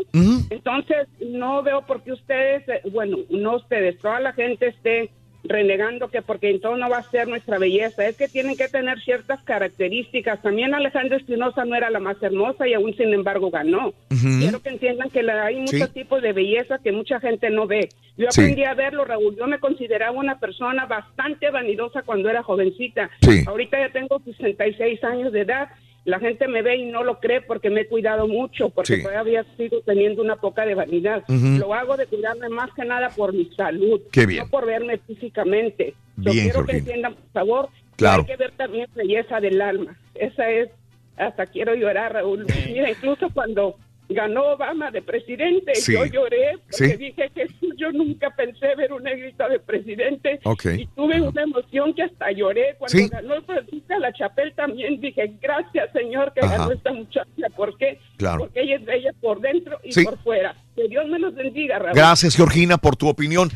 [0.49, 5.09] Entonces, no veo por qué ustedes, eh, bueno, no ustedes, toda la gente esté
[5.41, 8.05] renegando que porque entonces no va a ser nuestra belleza.
[8.05, 10.41] Es que tienen que tener ciertas características.
[10.41, 13.93] También Alejandra Espinosa no era la más hermosa y aún sin embargo ganó.
[14.09, 15.93] Quiero que entiendan que la- hay muchos Sí.
[15.93, 17.87] tipos de belleza que mucha gente no ve.
[18.17, 18.41] Yo Sí.
[18.41, 19.37] aprendí a verlo, Raúl.
[19.37, 23.09] Yo me consideraba una persona bastante vanidosa cuando era jovencita.
[23.21, 23.43] Sí.
[23.47, 25.69] Ahorita ya tengo 66 años de edad.
[26.09, 29.03] La gente me ve y no lo cree porque me he cuidado mucho, porque Sí.
[29.03, 31.23] todavía sigo teniendo una poca de vanidad.
[31.27, 34.43] Lo hago de cuidarme más que nada por mi salud, Qué bien.
[34.43, 35.93] no por verme físicamente.
[36.17, 38.21] Yo quiero que entiendan, por favor, que Claro.
[38.21, 39.95] hay que ver también belleza del alma.
[40.15, 40.69] Esa es,
[41.15, 42.45] hasta quiero llorar, Raúl.
[42.67, 43.75] Mira, incluso cuando
[44.09, 45.93] ganó Obama de presidente, Sí.
[45.93, 46.97] yo lloré porque Sí.
[46.97, 50.39] dije, Jesús, yo nunca pensé ver un negrito de presidente.
[50.77, 52.75] Y tuve una emoción que hasta lloré.
[52.79, 53.07] Cuando Sí.
[53.07, 56.57] ganó Francisca La Chapel también dije, gracias Señor que Ajá.
[56.57, 57.27] ganó esta muchacha.
[57.55, 57.99] ¿Por qué?
[58.17, 58.39] Claro.
[58.39, 60.03] Porque ella es bella por dentro y Sí.
[60.03, 60.55] por fuera.
[60.75, 61.93] Que Dios me los bendiga, Raúl.
[61.95, 63.49] Gracias, Georgina, por tu opinión.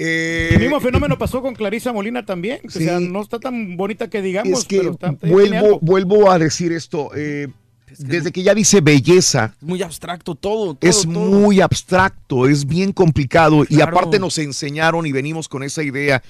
[0.00, 2.60] Eh, El mismo fenómeno pasó con Clarisa Molina también.
[2.64, 3.08] O sea, Sí.
[3.10, 7.10] no está tan bonita que digamos, es que pero está- vuelvo, vuelvo a decir esto.
[7.16, 7.48] eh,
[7.98, 10.74] desde que ya dice belleza, Es muy abstracto todo.
[10.74, 11.12] todo es todo.
[11.12, 16.22] muy abstracto, es bien complicado y aparte nos enseñaron y venimos con esa idea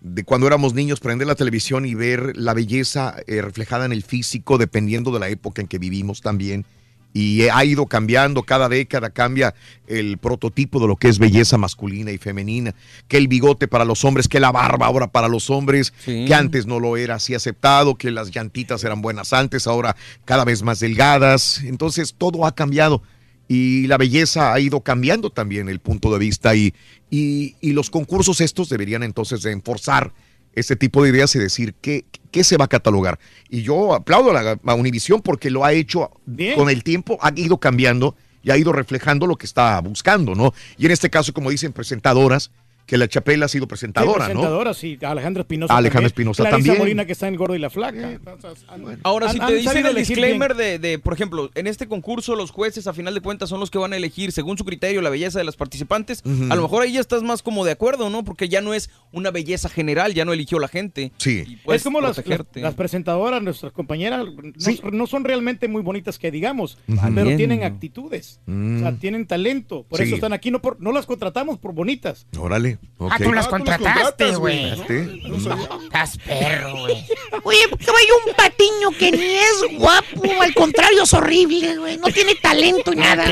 [0.00, 4.02] de cuando éramos niños prender la televisión y ver la belleza eh, reflejada en el
[4.02, 6.66] físico dependiendo de la época en que vivimos también
[7.16, 9.54] y ha ido cambiando cada década cambia
[9.86, 12.74] el prototipo de lo que es belleza masculina y femenina
[13.06, 16.24] que el bigote para los hombres que la barba ahora para los hombres Sí.
[16.26, 19.94] que antes no lo era así aceptado que las llantitas eran buenas antes ahora
[20.24, 23.00] cada vez más delgadas entonces todo ha cambiado
[23.46, 26.74] y la belleza ha ido cambiando también el punto de vista y,
[27.10, 30.12] y, y los concursos estos deberían entonces de enforzar
[30.56, 33.18] este tipo de ideas y decir qué, qué se va a catalogar.
[33.48, 36.56] Y yo aplaudo a, la, a Univisión porque lo ha hecho Bien.
[36.56, 40.52] con el tiempo, ha ido cambiando y ha ido reflejando lo que está buscando, ¿no?
[40.76, 42.50] Y en este caso, como dicen presentadoras,
[42.86, 44.40] que la Chapela ha sido presentadora, Sí, ¿no?
[44.40, 44.98] presentadora, sí.
[45.02, 45.76] Alejandra Espinosa.
[45.76, 46.28] Alejandra también.
[46.28, 46.78] Espinosa también.
[46.78, 48.12] Molina, que está en el Gordo y la Flaca.
[48.12, 48.64] Entonces,
[49.02, 52.50] Ahora, si te han dicen el disclaimer de, de, por ejemplo, en este concurso los
[52.50, 55.10] jueces a final de cuentas son los que van a elegir según su criterio la
[55.10, 58.24] belleza de las participantes, a lo mejor ahí ya estás más como de acuerdo, ¿no?
[58.24, 61.12] Porque ya no es una belleza general, ya no eligió la gente.
[61.18, 61.58] Sí.
[61.66, 62.20] es como las,
[62.54, 66.78] las, presentadoras, nuestras compañeras, no, no son realmente muy bonitas que digamos,
[67.14, 68.76] pero tienen actitudes, Mm.
[68.76, 70.04] o sea, tienen talento, por Sí.
[70.06, 72.26] eso están aquí, no, por, no las contratamos por bonitas.
[72.38, 72.73] Órale.
[72.98, 73.12] Ok.
[73.12, 74.70] Ah, tú las contrataste, contratas, güey.
[74.70, 75.20] ¿Este?
[75.84, 77.04] Estás perro, güey.
[77.42, 81.96] Oye, caballo, un patiño que ni es guapo, al contrario, es horrible, güey.
[81.98, 83.24] No tiene talento ni nada.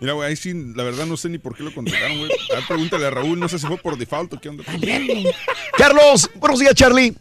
[0.00, 2.30] Mira, güey, ahí sí, la verdad no sé ni por qué lo contrataron, güey.
[2.68, 4.64] Pregúntale a Raúl, no sé si fue por default o qué onda.
[5.76, 7.14] Carlos, buenos días, Charlie.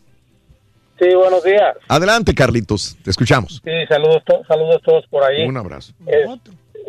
[1.00, 1.76] Sí, buenos días.
[1.88, 3.62] Adelante, Carlitos, te escuchamos.
[3.64, 5.44] Sí, saludos, to- saludos todos por ahí.
[5.46, 5.92] Un abrazo.
[6.06, 6.30] Es-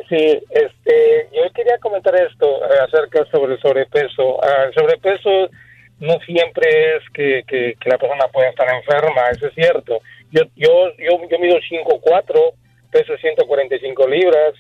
[0.08, 4.42] sí, este, yo quería comentar esto acerca sobre el sobrepeso.
[4.42, 5.48] Ah, el sobrepeso
[6.00, 9.98] no siempre es que, que, que la persona pueda estar enferma, eso es cierto.
[10.31, 12.52] Yo, yo, yo, yo mido 5'4",
[12.90, 14.55] peso 145 libras,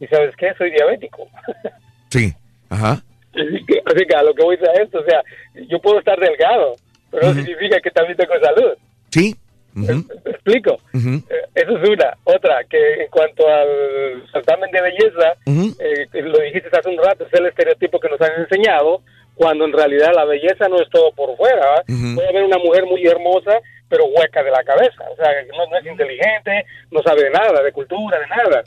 [0.00, 0.52] y ¿sabes qué?
[0.58, 1.28] Soy diabético.
[2.10, 2.34] Sí.
[2.68, 3.00] Ajá.
[3.32, 5.22] Así que, así que a lo que voy a esto, o sea,
[5.68, 6.74] yo puedo estar delgado,
[7.08, 8.72] pero no significa que también tengo salud.
[9.10, 9.36] Sí.
[9.74, 9.86] ¿Me
[10.30, 10.78] explico?
[10.94, 12.16] Eh, Eso es una.
[12.24, 15.34] Otra, que en cuanto al certamen de belleza,
[15.78, 19.02] eh, lo dijiste hace un rato, es el estereotipo que nos han enseñado,
[19.34, 21.82] cuando en realidad la belleza no es todo por fuera.
[22.14, 23.58] Puede haber una mujer muy hermosa,
[23.88, 25.04] pero hueca de la cabeza.
[25.10, 28.62] O sea, que no, no es inteligente, no sabe de nada, de cultura, de nada.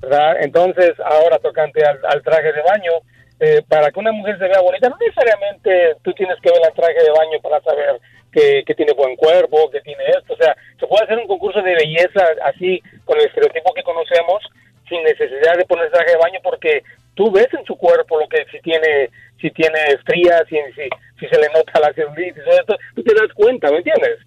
[0.00, 0.36] ¿verdad?
[0.40, 2.92] Entonces, ahora tocante al, al traje de baño,
[3.40, 6.74] eh, para que una mujer se vea bonita, no necesariamente tú tienes que ver el
[6.74, 7.98] traje de baño para saber
[8.32, 10.32] que, que tiene buen cuerpo, que tiene esto.
[10.34, 14.42] O sea, se puede hacer un concurso de belleza así, con el estereotipo que conocemos,
[14.88, 16.82] sin necesidad de poner traje de baño, porque
[17.14, 20.88] tú ves en su cuerpo lo que si tiene si tiene estrías, si, si,
[21.18, 24.18] si se le nota la celulitis, todo esto, tú te das cuenta, ¿me entiendes?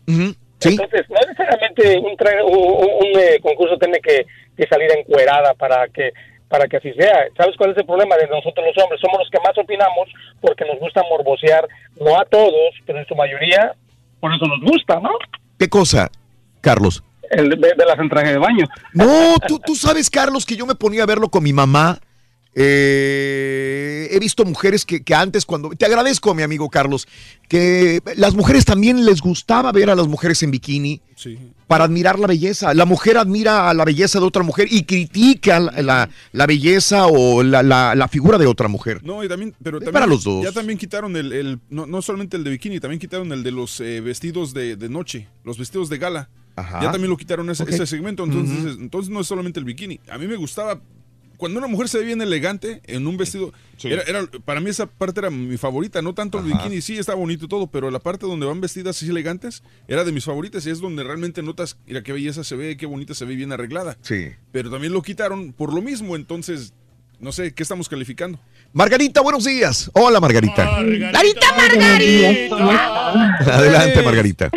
[0.72, 4.26] Entonces, no necesariamente un, tra- un, un- un, eh, concurso tiene que,
[4.58, 6.12] que salir encuerada para que
[6.50, 7.28] para que así sea.
[7.38, 9.02] ¿Sabes cuál es el problema de nosotros los hombres?
[9.02, 10.10] Somos los que más opinamos
[10.42, 11.66] porque nos gusta morbosear,
[12.00, 13.74] no a todos, pero en su mayoría,
[14.20, 15.10] por eso nos gusta, ¿no?
[15.58, 16.10] ¿Qué cosa,
[16.62, 17.04] Carlos?
[17.32, 18.68] El de, de las entrajes de baño.
[18.94, 22.00] No, tú, tú sabes, Carlos, que yo me ponía a verlo con mi mamá.
[22.58, 25.70] Eh, he visto mujeres que, que antes, cuando.
[25.72, 27.08] Te agradezco, mi amigo Carlos,
[27.48, 31.38] que las mujeres también les gustaba ver a las mujeres en bikini Sí.
[31.68, 32.74] para admirar la belleza.
[32.74, 37.08] La mujer admira a la belleza de otra mujer y critica la, la- la belleza
[37.08, 39.02] o la, figura de otra mujer.
[39.04, 40.44] No, y también, pero también para los dos.
[40.44, 43.52] ya también quitaron el, el- no, no solamente el de bikini, también quitaron el de
[43.52, 46.30] los eh, vestidos de, de noche, los vestidos de gala.
[46.58, 46.80] Ajá.
[46.84, 50.00] Ya también lo quitaron ese segmento, entonces, entonces no es solamente el bikini.
[50.10, 50.80] A mí me gustaba
[51.38, 54.86] cuando una mujer se ve bien elegante en un vestido, era, era- para mí esa
[54.86, 56.64] parte era mi favorita, no tanto el Ajá.
[56.64, 60.04] bikini, sí está bonito y todo, pero la parte donde van vestidas así elegantes era
[60.04, 63.14] de mis favoritas y es donde realmente notas, mira qué belleza se ve, qué bonita
[63.14, 63.98] se ve bien arreglada.
[64.02, 64.30] Sí.
[64.52, 66.74] Pero también lo quitaron por lo mismo, entonces
[67.20, 68.40] no sé, ¿qué estamos calificando?
[68.74, 69.90] Margarita, buenos días.
[69.94, 70.66] Hola, Margarita.
[70.82, 73.38] Margarita, Margarita.
[73.40, 74.50] Adelante, Margarita.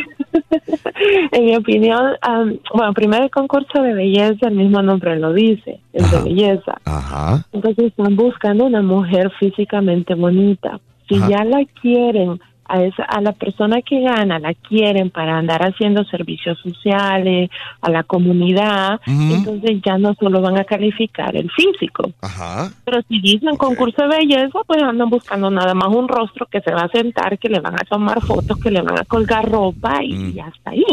[1.33, 5.81] En mi opinión, am, bueno, primero el concurso de belleza, el mismo nombre lo dice,
[5.93, 6.79] es de belleza.
[6.85, 7.45] Ajá.
[7.53, 10.81] Entonces están buscando una mujer físicamente bonita.
[11.09, 11.29] Si Ajá.
[11.29, 16.05] ya la quieren, a, esa, a la persona que gana, la quieren para andar haciendo
[16.05, 22.11] servicios sociales, a la comunidad, entonces ya no solo van a calificar el físico.
[22.21, 22.71] Ajá.
[22.85, 26.73] Pero si dicen concurso de belleza, pues andan buscando nada más un rostro que se
[26.73, 30.03] va a sentar, que le van a tomar fotos, que le van a colgar ropa
[30.03, 30.85] y ya está ahí.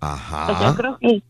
[0.00, 0.46] Ajá.
[0.46, 1.22] Pues yo creo que,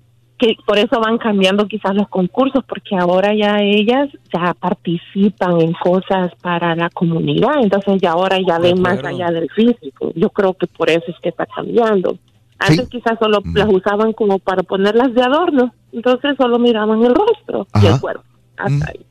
[0.43, 5.73] que por eso van cambiando quizás los concursos, porque ahora ya ellas ya participan en
[5.73, 10.11] cosas para la comunidad, entonces ya ahora ya ven más allá del físico.
[10.17, 12.19] Yo creo que por eso es que está cambiando.
[12.59, 17.69] Antes quizás solo las usaban como para ponerlas de adorno, entonces solo miraban el rostro
[17.81, 18.01] y el Ajá.
[18.01, 18.25] cuerpo.
[18.57, 19.07] Hasta ahí.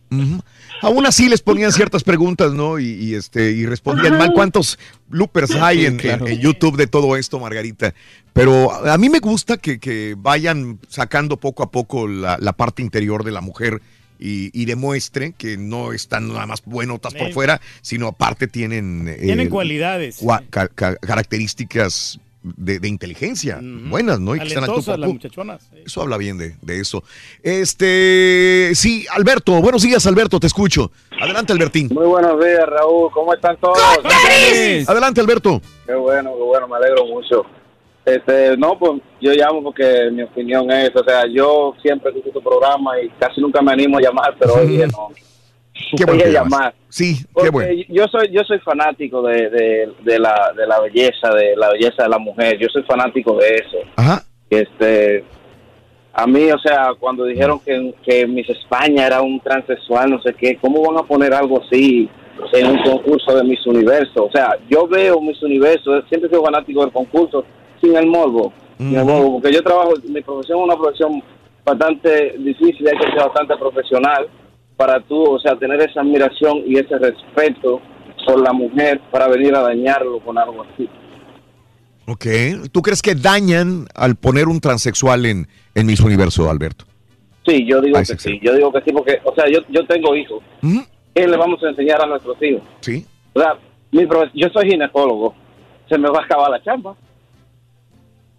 [0.81, 2.79] Aún así les ponían ciertas preguntas, ¿no?
[2.79, 4.25] Y, y, este y respondían Ajá.
[4.25, 4.33] mal.
[4.33, 4.77] ¿Cuántos
[5.09, 6.27] loopers hay en, claro.
[6.27, 7.93] en- en YouTube de todo esto, Margarita?
[8.33, 12.53] Pero a a mí me gusta que, que vayan sacando poco a poco la, la
[12.53, 13.81] parte interior de la mujer
[14.19, 17.33] y, y demuestren que no están nada más buenotas por Eh.
[17.33, 20.21] fuera, sino aparte tienen, eh, Tienen cualidades.
[20.21, 24.35] cua- ca- ca- características de, de inteligencia buenas, ¿no?
[24.35, 25.69] Y que están al por las muchachonas.
[25.85, 27.03] Eso habla bien de, de eso.
[27.43, 30.91] Este, sí, Alberto, buenos días, Alberto, te escucho.
[31.19, 31.89] Adelante, Albertín.
[31.91, 33.11] Muy buenos días, Raúl.
[33.11, 33.77] ¿Cómo están todos?
[34.87, 35.61] Adelante, Alberto.
[35.85, 37.45] Qué bueno, qué bueno, me alegro mucho.
[38.05, 42.41] Este, no, pues yo llamo porque mi opinión es, o sea, yo siempre escucho tu
[42.41, 45.09] programa y casi nunca me animo a llamar, pero hoy día no.
[45.97, 46.73] Qué bueno Voy a llamar.
[46.89, 47.83] Sí, qué bueno.
[47.89, 52.03] yo soy yo soy fanático de, de, de la, de la belleza, de la belleza
[52.03, 52.57] de la mujer.
[52.57, 53.77] Yo soy fanático de eso.
[53.95, 54.23] Ajá.
[54.49, 55.23] Este,
[56.13, 60.33] a mí, o sea, cuando dijeron que, que Miss España era un transexual, no sé
[60.33, 62.09] qué, ¿cómo van a poner algo así
[62.51, 64.25] en un concurso de Miss Universo?
[64.25, 67.45] O sea, yo veo Miss Universo, siempre soy fanático del concurso,
[67.81, 71.23] sin el morbo, sin el morbo, porque yo trabajo, mi profesión es una profesión
[71.63, 74.27] bastante difícil, hay que ser bastante profesional
[74.81, 77.79] para tú, o sea, tener esa admiración y ese respeto
[78.25, 80.89] por la mujer para venir a dañarlo con algo así.
[82.07, 82.25] Ok.
[82.71, 86.85] ¿Tú crees que dañan al poner un transexual en, en Miss Universo, Alberto?
[87.45, 90.15] Sí, yo digo que sí, yo digo que sí, porque, o sea, yo, yo tengo
[90.15, 90.41] hijos.
[91.13, 92.63] ¿Qué le vamos a enseñar a nuestros hijos?
[92.79, 93.05] Sí.
[93.33, 93.53] O sea,
[93.91, 95.35] mi yo soy ginecólogo,
[95.87, 96.95] se me va a acabar la chamba.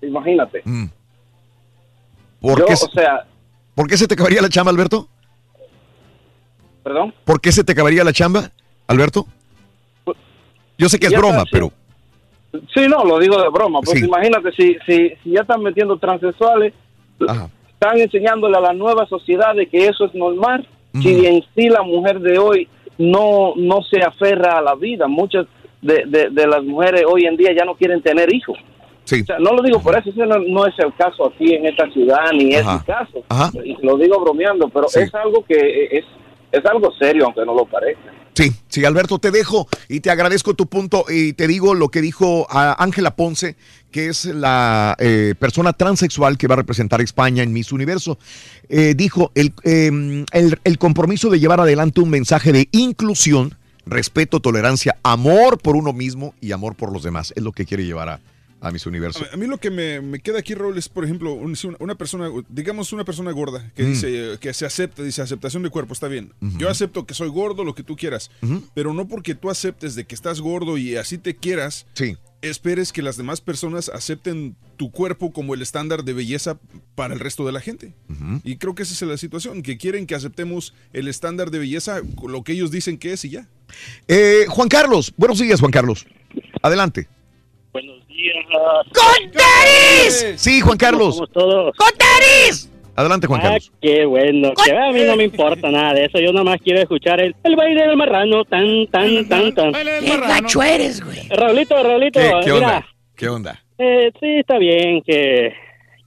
[0.00, 0.62] Imagínate.
[2.40, 3.26] ¿Por, Yo, qué, o se- sea,
[3.76, 5.08] ¿Por qué se te acabaría la chamba, Alberto?
[6.82, 7.14] Perdón.
[7.24, 8.50] ¿Por qué se te acabaría la chamba,
[8.86, 9.26] Alberto?
[10.78, 11.70] Yo sé que es broma, pero...
[12.74, 14.06] Sí, no, lo digo de broma, porque Sí.
[14.06, 16.74] imagínate, si, si, si ya están metiendo transexuales,
[17.20, 20.66] están enseñándole a la nueva sociedad de que eso es normal,
[21.00, 25.46] si en sí la mujer de hoy no, no se aferra a la vida, muchas
[25.80, 28.58] de, de, de las mujeres hoy en día ya no quieren tener hijos.
[29.04, 29.22] Sí.
[29.22, 31.66] O sea, no lo digo por eso, ese no, no es el caso aquí en
[31.66, 33.24] esta ciudad, ni es mi caso.
[33.82, 35.00] Lo digo bromeando, pero Sí.
[35.00, 36.04] es algo que es,
[36.52, 38.12] es algo serio, aunque no lo parezca.
[38.34, 42.00] Sí, sí, Alberto, te dejo y te agradezco tu punto y te digo lo que
[42.00, 43.56] dijo Ángela Ponce,
[43.90, 48.18] que es la eh, persona transexual que va a representar a España en Miss Universo.
[48.70, 54.40] Eh, dijo el, eh, el, el compromiso de llevar adelante un mensaje de inclusión, respeto,
[54.40, 57.34] tolerancia, amor por uno mismo y amor por los demás.
[57.36, 58.20] Es lo que quiere llevar a,
[58.64, 59.26] a Miss Universo.
[59.32, 62.30] A mí lo que me, me queda aquí, Raúl, es, por ejemplo, un- una, persona,
[62.48, 63.86] digamos una persona gorda, que Mm.
[63.88, 66.32] dice que se acepta, dice aceptación de cuerpo, está bien.
[66.58, 68.30] Yo acepto que soy gordo, lo que tú quieras,
[68.74, 72.16] pero no porque tú aceptes de que estás gordo y así te quieras, sí.
[72.40, 76.58] esperes que las demás personas acepten tu cuerpo como el estándar de belleza
[76.94, 77.94] para el resto de la gente.
[78.44, 82.00] Y creo que esa es la situación, que quieren que aceptemos el estándar de belleza,
[82.26, 83.48] lo que ellos dicen que es y ya.
[84.08, 86.06] Eh, Juan Carlos, buenos días, Juan Carlos.
[86.62, 87.08] Adelante.
[88.22, 90.32] Buenos días.
[90.32, 91.14] ¡Con Sí, Juan Carlos.
[91.16, 91.74] ¿Cómo todos?
[92.94, 93.72] Adelante, Juan Ah, Carlos.
[93.80, 94.52] qué bueno.
[94.64, 96.18] Que a mí no me importa nada de eso.
[96.18, 98.44] Yo nomás quiero escuchar el, el baile del marrano.
[98.44, 99.72] Tan, tan, tan, tan.
[99.72, 101.28] ¡Qué gacho eres, güey!
[101.30, 102.20] Raulito, Raulito.
[102.20, 102.86] ¿Qué, qué mira, onda?
[103.16, 103.62] ¿Qué onda?
[103.78, 105.54] eh, sí, está bien que,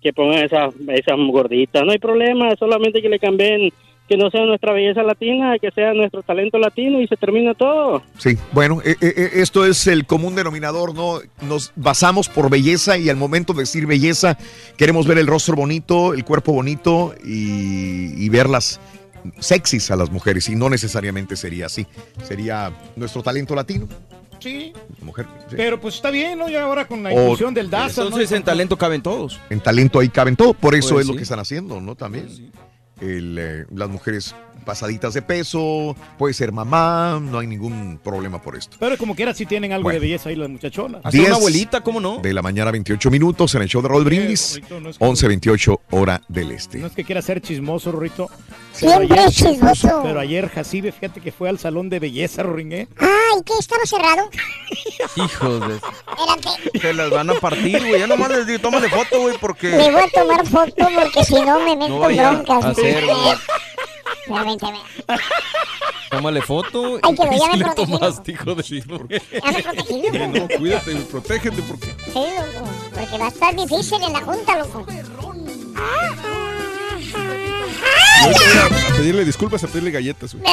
[0.02, 1.84] que pongan esas, esas gorditas.
[1.84, 2.56] No hay problema.
[2.58, 3.72] Solamente que le cambien
[4.08, 8.04] que no sea nuestra belleza latina, que sea nuestro talento latino y se termina todo.
[8.20, 11.20] Sí, bueno, eh, eh, eh, esto es el común denominador, ¿no?
[11.42, 14.38] Nos basamos por belleza y al momento de decir belleza
[14.78, 18.80] queremos ver el rostro bonito, el cuerpo bonito y, y verlas
[19.40, 21.88] sexys a las mujeres y no necesariamente sería así.
[22.24, 23.88] Sería nuestro talento latino,
[24.40, 24.72] Sí.
[25.02, 25.26] mujer.
[25.50, 25.56] sí.
[25.58, 26.48] Pero pues está bien, ¿no?
[26.48, 28.08] Y ahora con la O- inclusión del DASA, ¿no?
[28.10, 29.40] Entonces en talento caben todos.
[29.50, 31.18] En talento ahí caben todo, por eso Pues es lo sí.
[31.18, 31.96] que están haciendo, ¿no?
[31.96, 32.28] También.
[33.02, 38.56] El, eh, las mujeres pasaditas de peso, puede ser mamá, no hay ningún problema por
[38.58, 38.78] esto.
[38.80, 40.00] Pero como quiera sí tienen algo Bueno.
[40.00, 41.02] de belleza ahí las muchachonas.
[41.12, 41.30] Diez
[42.22, 45.80] De la mañana 28 minutos en el show de Raúl Brindis, no es que- 11.28
[45.92, 46.80] hora del este.
[46.80, 48.30] No es que quiera ser chismoso, Rorrito.
[48.74, 50.02] Siempre es chismoso.
[50.04, 52.88] Pero ayer Jacibe, fíjate que fue al salón de belleza, Roringué.
[53.00, 53.54] Ay, ¿qué?
[53.60, 54.30] ¿Estaba cerrado?
[55.16, 55.62] Hijos
[56.82, 56.94] de...
[56.94, 58.00] Las van a partir, güey.
[58.00, 59.70] Ya nomás les digo, tómale foto, güey, porque...
[59.70, 62.66] Me voy a tomar foto porque si no me meto No broncas.
[62.66, 63.04] a hacer,
[64.28, 64.40] güey.
[64.44, 64.80] Permíteme.
[66.12, 67.00] Tómale foto.
[67.02, 69.22] Ay, que y ya me si tomaste, hijo de porque...
[69.32, 70.04] Ya me Sí,
[70.40, 71.88] no, cuídate, protégete porque...
[72.06, 72.70] Sí, loco.
[72.94, 74.86] Porque va a estar difícil en la junta, loco.
[78.26, 80.44] Yo te voy a- a pedirle disculpas, a pedirle galletas, güey.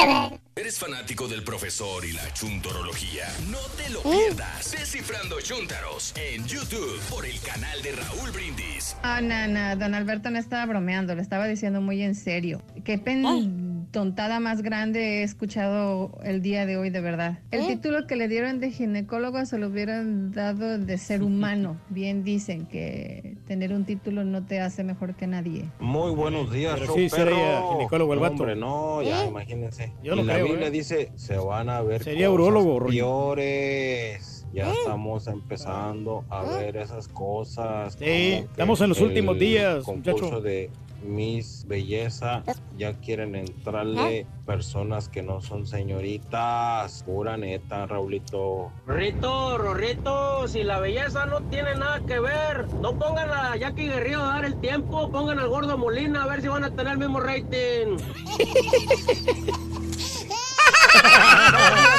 [0.55, 3.24] ¿Eres fanático del profesor y la chuntorología?
[3.50, 4.18] No te lo ¿Eh?
[4.28, 4.70] pierdas.
[4.72, 8.94] Descifrando Chuntaros en YouTube por el canal de Raúl Brindis.
[9.02, 12.60] Ah, no, no, don Alberto no estaba bromeando, lo estaba diciendo muy en serio.
[12.84, 17.39] Qué pen tontada más grande he escuchado el día de hoy, de verdad.
[17.50, 21.81] El título que le dieron de ginecólogo se lo hubieran dado de ser humano.
[21.89, 25.64] Bien dicen que tener un título no te hace mejor que nadie.
[25.81, 28.34] Muy buenos días, Pero sí sería ginecólogo el No, vato.
[28.34, 29.28] Hombre, no, ya ¿Eh?
[29.28, 29.92] imagínense.
[30.02, 30.71] Yo y la creo, Biblia ¿eh?
[30.71, 32.97] dice, se van a ver Sería cosas urólogo, Roy.
[32.97, 34.47] peores.
[34.53, 37.95] Ya estamos empezando a ver esas cosas.
[37.99, 40.41] Sí, estamos en los últimos días, concurso muchacho.
[40.43, 40.71] de
[41.05, 42.43] Miss Belleza,
[42.77, 47.03] ya quieren entrarle personas que no son señoritas.
[47.05, 48.71] Pura neta, Raulito.
[48.87, 54.21] Rorrito, Rorrito, si la belleza no tiene nada que ver, no pongan a Jackie Guerrero
[54.23, 56.99] a dar el tiempo, pongan al gordo Molina a ver si van a tener el
[56.99, 57.97] mismo rating.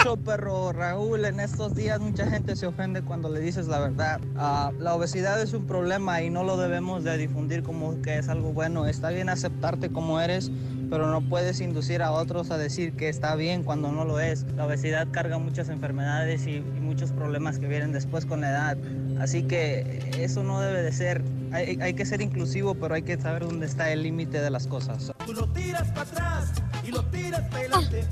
[0.03, 1.23] show, perro Raúl.
[1.23, 4.19] En estos días mucha gente se ofende cuando le dices la verdad.
[4.35, 8.27] Ah, la obesidad es un problema y no lo debemos de difundir como que es
[8.27, 8.85] algo bueno.
[8.85, 10.51] Está bien aceptarte como eres,
[10.89, 14.45] pero no puedes inducir a otros a decir que está bien cuando no lo es.
[14.57, 18.77] La obesidad carga muchas enfermedades y, y muchos problemas que vienen después con la edad.
[19.19, 21.23] Así que eso no debe de ser.
[21.53, 24.65] Hay, hay que ser inclusivo, pero hay que saber dónde está el límite de las
[24.65, 25.13] cosas.
[25.25, 28.03] Tú lo tiras para atrás y lo tiras para adelante.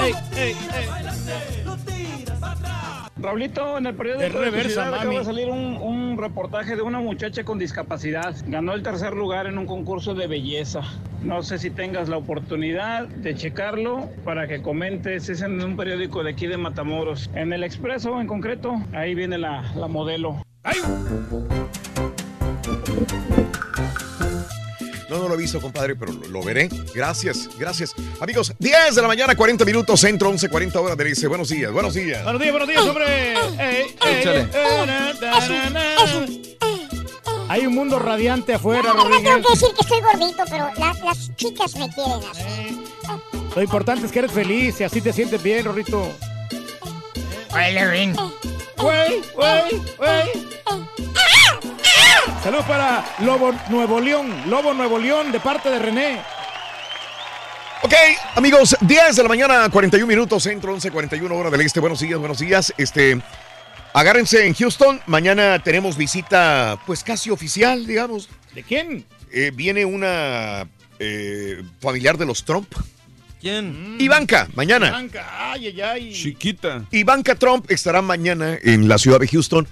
[0.00, 1.64] Ey, ey, ey.
[1.64, 3.12] Lo tiras para atrás.
[3.16, 7.44] Raulito, en el periódico De reversa, acaba de salir un, un reportaje de una muchacha
[7.44, 8.34] con discapacidad.
[8.46, 10.82] Ganó el tercer lugar en un concurso de belleza.
[11.22, 15.28] No sé si tengas la oportunidad de checarlo para que comentes.
[15.28, 17.30] Es en un periódico de aquí de Matamoros.
[17.34, 20.42] En el Expreso, en concreto, ahí viene la, la modelo.
[25.08, 26.68] No, no lo he visto, compadre, pero lo, lo veré.
[26.94, 27.94] Gracias, gracias.
[28.20, 31.26] Amigos, 10 de la mañana, 40 minutos, centro, 11, 40 horas de dice.
[31.28, 32.22] Buenos días, buenos días.
[32.24, 33.34] Buenos días, buenos días, hombre.
[33.58, 33.86] Eh.
[37.48, 39.46] Hay un mundo radiante afuera, No, no tengo Rodríguez.
[39.46, 42.84] que decir que estoy gordito, pero la- las chicas me quieren así.
[43.56, 46.12] Lo importante es que eres feliz y así te sientes bien, Rorrito.
[47.50, 48.14] Hola, Rin.
[48.76, 50.87] Güey, güey, güey.
[52.42, 56.20] Saludos para Lobo Nuevo León, Lobo Nuevo León, de parte de René.
[57.82, 57.92] Ok,
[58.36, 61.80] amigos, 10 de la mañana, 41 minutos, centro, 11, 41 hora del este.
[61.80, 62.72] Buenos días, buenos días.
[62.78, 63.20] Este,
[63.92, 65.00] agárrense en Houston.
[65.06, 68.28] Mañana tenemos visita, pues casi oficial, digamos.
[68.54, 69.04] ¿De quién?
[69.32, 70.68] Eh, viene una
[71.00, 72.72] eh, familiar de los Trump.
[73.40, 73.96] ¿Quién?
[73.98, 74.90] Ivanka, mañana.
[74.90, 76.12] Blanca, ay, ay, ay.
[76.12, 76.84] Chiquita.
[76.92, 79.66] Ivanka Trump estará mañana en la ciudad de Houston.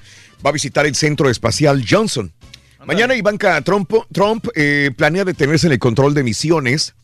[0.45, 2.33] Va a visitar el Centro Espacial Johnson.
[2.87, 6.95] Mañana Ivanka Trump, Trump eh, planea detenerse en el control de misiones,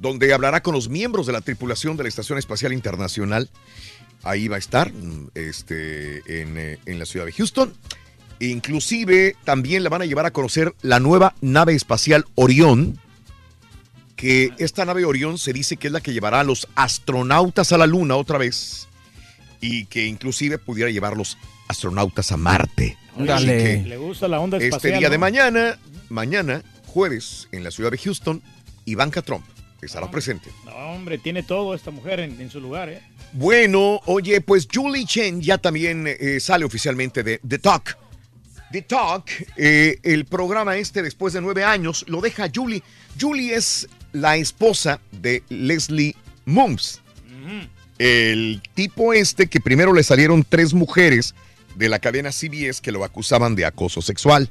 [0.00, 3.48] donde hablará con los miembros de la tripulación de la Estación Espacial Internacional.
[4.24, 7.72] Ahí va a estar, mm, este, en, eh, en la ciudad de Houston.
[8.40, 12.98] Inclusive también la van a llevar a conocer la nueva nave espacial Orión,
[14.16, 17.78] que esta nave Orión se dice que es la que llevará a los astronautas a
[17.78, 18.88] la Luna otra vez
[19.60, 22.98] y que inclusive pudiera llevar los astronautas a Marte.
[23.28, 24.92] Así que Le gusta la onda espacial.
[24.92, 28.42] este día de mañana, mañana, jueves, en la ciudad de Houston,
[28.84, 29.44] Ivanka Trump
[29.82, 30.50] estará presente.
[30.64, 33.00] No, hombre, tiene todo esta mujer en, en su lugar, ¿eh?
[33.32, 37.96] Bueno, oye, pues Julie Chen ya también eh, sale oficialmente de The Talk.
[38.72, 42.82] The Talk, eh, el programa este después de nueve años, lo deja Julie.
[43.20, 47.00] Julie es la esposa de Leslie Mooms.
[47.98, 51.34] El tipo este que primero le salieron tres mujeres
[51.78, 54.50] de la cadena CBS que lo acusaban de acoso sexual.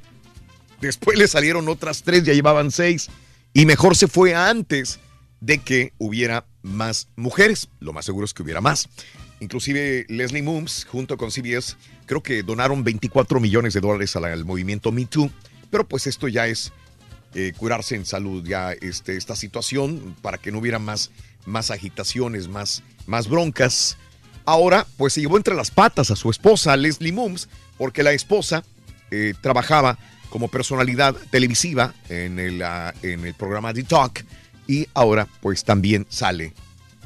[0.80, 3.10] Después le salieron otras tres, ya llevaban seis.
[3.54, 5.00] Y mejor se fue antes
[5.42, 7.68] de que hubiera más mujeres.
[7.80, 8.88] Lo más seguro es que hubiera más.
[9.42, 11.76] Inclusive Leslie Mooms, junto con CBS,
[12.06, 15.30] creo que donaron 24 millones de dólares al, movimiento Me Too.
[15.70, 16.72] Pero pues esto ya es
[17.36, 21.12] eh, curarse en salud, ya este, esta situación, para que no hubiera más,
[21.46, 23.98] más agitaciones, más, más broncas.
[24.48, 28.64] Ahora, pues se llevó entre las patas a su esposa, Leslie Mooms, porque la esposa
[29.12, 29.98] eh, trabajaba
[30.30, 34.24] como personalidad televisiva en el, ah, en el programa The Talk
[34.66, 36.54] y ahora pues también sale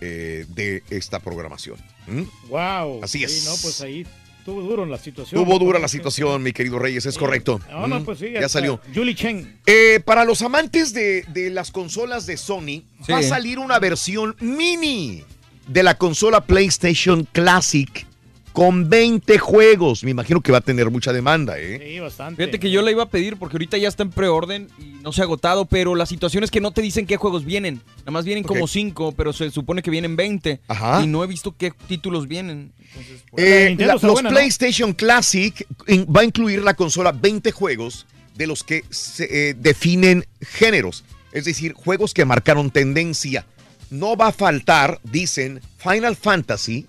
[0.02, 1.78] eh, de esta programación.
[2.06, 2.22] ¿Mm?
[2.50, 3.04] Wow.
[3.04, 3.46] Así Sí, es.
[3.46, 4.06] no, pues ahí
[4.38, 5.44] estuvo duro la situación.
[5.44, 7.60] Tuvo dura la situación, mi querido Reyes, es correcto.
[7.72, 8.32] No, no, Mm, pues sí.
[8.40, 8.80] Ya salió.
[8.94, 9.60] Julie Chen.
[9.66, 13.30] Eh, para los amantes de, de las consolas de Sony, va a Sí.
[13.30, 15.24] salir una versión mini
[15.72, 18.06] de la consola PlayStation Classic
[18.52, 20.04] con 20 juegos.
[20.04, 21.80] Me imagino que va a tener mucha demanda, ¿eh?
[21.94, 22.42] Sí, bastante.
[22.44, 25.14] Fíjate que yo la iba a pedir porque ahorita ya está en preorden y no
[25.14, 27.82] se ha agotado, pero la situación es que no te dicen qué juegos vienen.
[28.00, 28.70] Nada más vienen como Ok.
[28.70, 30.60] 5, pero se supone que vienen 20.
[30.68, 31.02] Ajá.
[31.02, 32.74] Y no he visto qué títulos vienen.
[32.90, 38.06] Entonces, pues, Eh, la- los PlayStation Classic in- va a incluir la consola 20 juegos
[38.36, 43.46] de los que se eh, definen géneros, es decir, juegos que marcaron tendencia.
[43.92, 46.88] No va a faltar, dicen, Final Fantasy,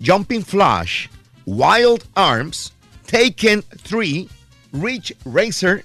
[0.00, 1.08] Jumping Flash,
[1.44, 2.72] Wild Arms,
[3.06, 4.26] Taken 3,
[4.72, 5.84] Ridge Racer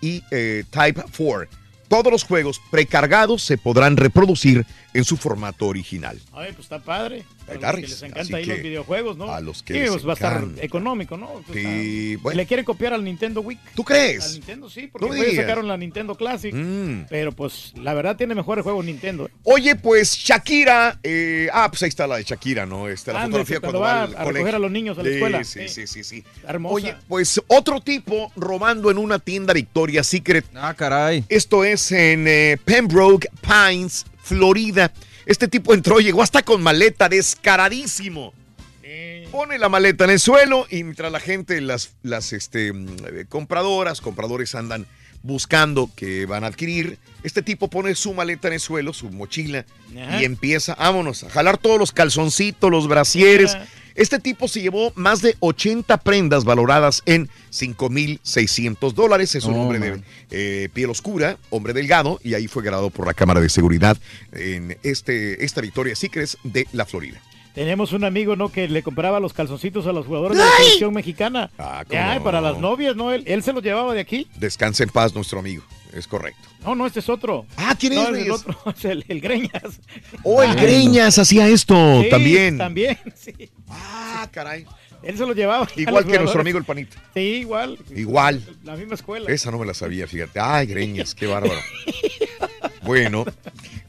[0.00, 1.48] y eh, Type 4.
[1.88, 6.18] Todos los juegos precargados se podrán reproducir en su formato original.
[6.32, 7.24] Ay, pues está padre.
[7.48, 9.30] A los que les encanta ahí los videojuegos, ¿no?
[9.32, 11.28] a los que Sí, les pues va a estar económico, ¿no?
[11.46, 12.36] Pues Sí, está- bueno.
[12.38, 13.58] Le quieren copiar al Nintendo Week.
[13.74, 14.24] ¿Tú crees?
[14.26, 15.34] Al Nintendo sí, porque No digas.
[15.36, 16.54] sacaron la Nintendo Classic.
[16.54, 17.06] Mm.
[17.08, 19.26] Pero pues la verdad tiene mejores juegos Nintendo.
[19.26, 19.30] ¿eh?
[19.44, 22.88] Oye, pues Shakira, eh, ah, pues ahí está la de Shakira, ¿no?
[22.88, 25.02] Está la Ande, fotografía cuando cuando va va al a recoger a los niños a
[25.02, 25.44] la Sí, escuela.
[25.44, 26.24] Sí, sí, sí, sí.
[26.46, 26.74] Hermosa.
[26.74, 30.44] Oye, pues otro tipo robando en una tienda Victoria Secret.
[30.54, 31.24] Ah, caray.
[31.28, 34.92] Esto es en eh, Pembroke Pines, Florida.
[35.26, 38.32] Este tipo entró, llegó hasta con maleta, descaradísimo.
[39.30, 42.72] pone la maleta en el suelo y mientras la gente, las, las este,
[43.28, 44.86] compradoras, compradores andan
[45.22, 49.64] buscando que van a adquirir, este tipo pone su maleta en el suelo, su mochila,
[49.98, 50.20] Ajá.
[50.20, 53.56] y empieza, vámonos, a jalar todos los calzoncitos, los brasieres.
[53.94, 59.34] Este tipo se llevó más de 80 prendas valoradas en 5.600 dólares.
[59.34, 63.06] Es un Oh, hombre de eh, piel oscura, hombre delgado, y ahí fue grabado por
[63.06, 63.96] la Cámara de Seguridad
[64.32, 67.20] en este, esta Victoria Secrets de la Florida.
[67.54, 68.48] Tenemos un amigo, ¿no?
[68.50, 71.52] Que le compraba los calzoncitos a los jugadores de la selección mexicana.
[71.56, 72.24] Ah, ¿cómo no?
[72.24, 73.12] para las novias, ¿no?
[73.12, 74.26] Él, él se los llevaba de aquí.
[74.36, 75.62] Descansa en paz nuestro amigo,
[75.94, 76.48] es correcto.
[76.64, 77.46] No, no, este es otro.
[77.56, 78.30] Ah, ¿quién es, No, el Reyes?
[78.32, 79.80] otro, es el, el Greñas.
[80.22, 82.58] Oh, el Greñas hacía esto Sí, también.
[82.58, 83.50] También, sí.
[83.68, 84.66] Ah, caray.
[85.02, 85.68] Él se los llevaba.
[85.76, 86.96] Igual que nuestro amigo el panito.
[87.12, 87.78] Sí, igual.
[87.94, 88.42] Igual.
[88.64, 89.30] La misma escuela.
[89.30, 90.40] Esa no me la sabía, fíjate.
[90.40, 91.60] Ay, Greñas, qué bárbaro.
[92.82, 93.24] Bueno,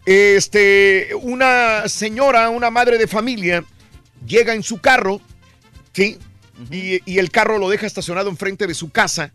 [0.05, 3.63] este, una señora, una madre de familia,
[4.27, 5.21] llega en su carro,
[5.93, 6.17] ¿sí?
[6.71, 9.33] y, y el carro lo deja estacionado enfrente de su casa,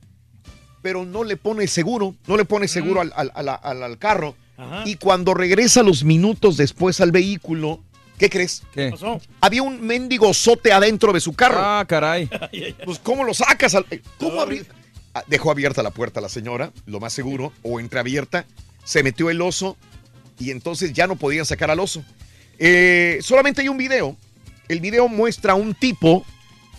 [0.83, 4.35] pero no le pone seguro, no le pone seguro al, al- al- al- al carro.
[4.57, 4.83] Ajá.
[4.87, 7.81] Y cuando regresa los minutos después al vehículo,
[8.19, 8.63] ¿qué crees?
[8.73, 8.91] ¿Qué?
[8.91, 9.21] pasó?
[9.41, 11.59] Había un mendigo sote adentro de su carro.
[11.61, 12.29] Ah, caray.
[12.85, 13.75] Pues, ¿cómo lo sacas?
[13.91, 14.67] eh, ¿Cómo abrir?
[15.15, 18.45] Ah, Dejó abierta la puerta la señora, lo más seguro, o entreabierta.
[18.85, 19.77] Se metió el oso
[20.39, 22.03] y entonces ya no podían sacar al oso.
[22.59, 24.17] Eh, solamente hay un video.
[24.69, 26.25] El video muestra a un tipo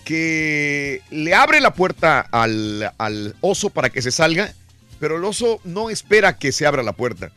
[0.03, 4.53] que le abre la puerta al, al oso para que se salga,
[4.99, 7.31] pero el oso no espera que se abra la puerta.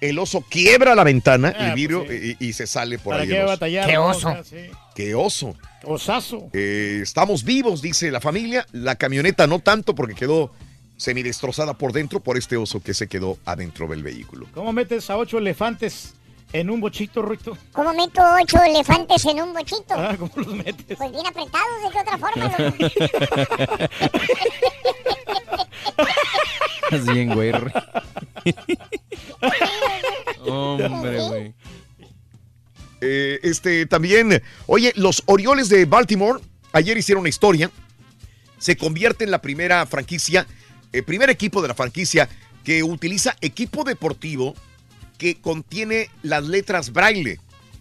[0.00, 3.22] El oso quiebra la ventana, Ah, el vidrio, pues y, y se sale por ¿Para
[3.22, 3.28] ahí.
[3.28, 3.48] qué el oso.
[3.48, 3.86] batallar?
[3.88, 4.28] Qué oso.
[4.28, 4.70] O sea, sí.
[4.94, 5.56] ¡Qué oso!
[5.84, 6.48] Osazo.
[6.52, 8.64] Eh, estamos vivos, dice la familia.
[8.72, 10.52] La camioneta no tanto porque quedó
[10.96, 14.46] semidestrozada por dentro por este oso que se quedó adentro del vehículo.
[14.52, 16.14] ¿Cómo metes a ocho elefantes
[16.52, 17.56] en un bochito, Rito?
[17.72, 19.94] ¿Cómo meto ocho elefantes en un bochito?
[19.94, 20.96] Ah, ¿cómo los metes?
[20.96, 22.46] Pues bien apretados, ¿de qué otra forma?
[26.90, 27.52] Así bien, güey.
[30.46, 31.54] Hombre, güey.
[33.00, 36.40] Eh, este también, oye, los Orioles de Baltimore
[36.72, 37.70] ayer hicieron una historia.
[38.58, 40.46] Se convierte en la primera franquicia,
[40.92, 42.28] el primer equipo de la franquicia
[42.64, 44.54] que utiliza equipo deportivo
[45.18, 47.40] que contiene las letras braille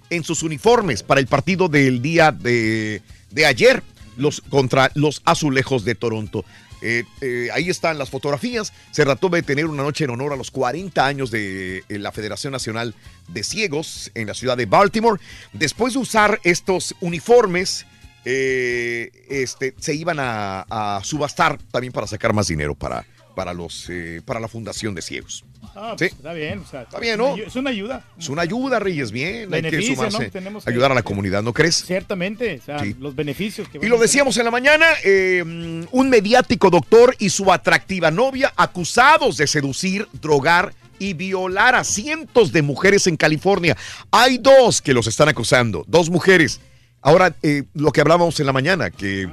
[0.10, 3.02] en sus uniformes para el partido del día de,
[3.32, 3.84] de ayer
[4.18, 6.44] los, contra los azulejos de Toronto.
[6.82, 8.74] Eh, eh, ahí están las fotografías.
[8.92, 12.12] Se trató de tener una noche en honor a los 40 años de eh, la
[12.12, 12.94] Federación Nacional
[13.28, 15.22] de Ciegos en la ciudad de Baltimore.
[15.54, 17.86] Después de usar estos uniformes,
[18.26, 23.90] este, se iban a, a subastar también para sacar más dinero para, para, los,
[24.26, 25.46] para la Fundación de Ciegos.
[25.80, 26.06] Ah, Sí.
[26.06, 26.60] pues, Está bien.
[26.60, 27.36] o sea, Está bien, ¿no?
[27.38, 28.04] Es una ayuda.
[28.18, 29.54] Es una ayuda, Reyes, bien.
[29.54, 31.86] Hay que sumarse, Tenemos que- ayudar a la comunidad, ¿no crees?
[31.86, 32.96] Ciertamente, o sea, Sí.
[33.00, 35.44] los beneficios que Y lo decíamos en la mañana, eh,
[35.92, 42.52] un mediático doctor y su atractiva novia acusados de seducir, drogar y violar a cientos
[42.52, 43.78] de mujeres en California.
[44.10, 46.60] Hay dos que los están acusando, dos mujeres.
[47.02, 49.30] Ahora, eh, lo que hablábamos en la mañana, que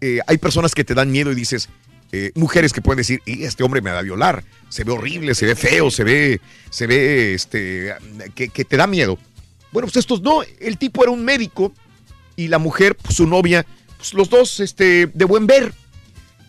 [0.00, 1.68] eh, hay personas que te dan miedo y dices,
[2.12, 5.34] eh, mujeres que pueden decir, y este hombre me va a violar, se ve horrible,
[5.34, 7.94] se ve feo, se ve, se ve, este,
[8.34, 9.18] que, que te da miedo.
[9.72, 11.72] Bueno, pues estos no, el tipo era un médico
[12.36, 13.66] y la mujer, pues, su novia,
[13.98, 15.72] pues los dos este, de buen ver,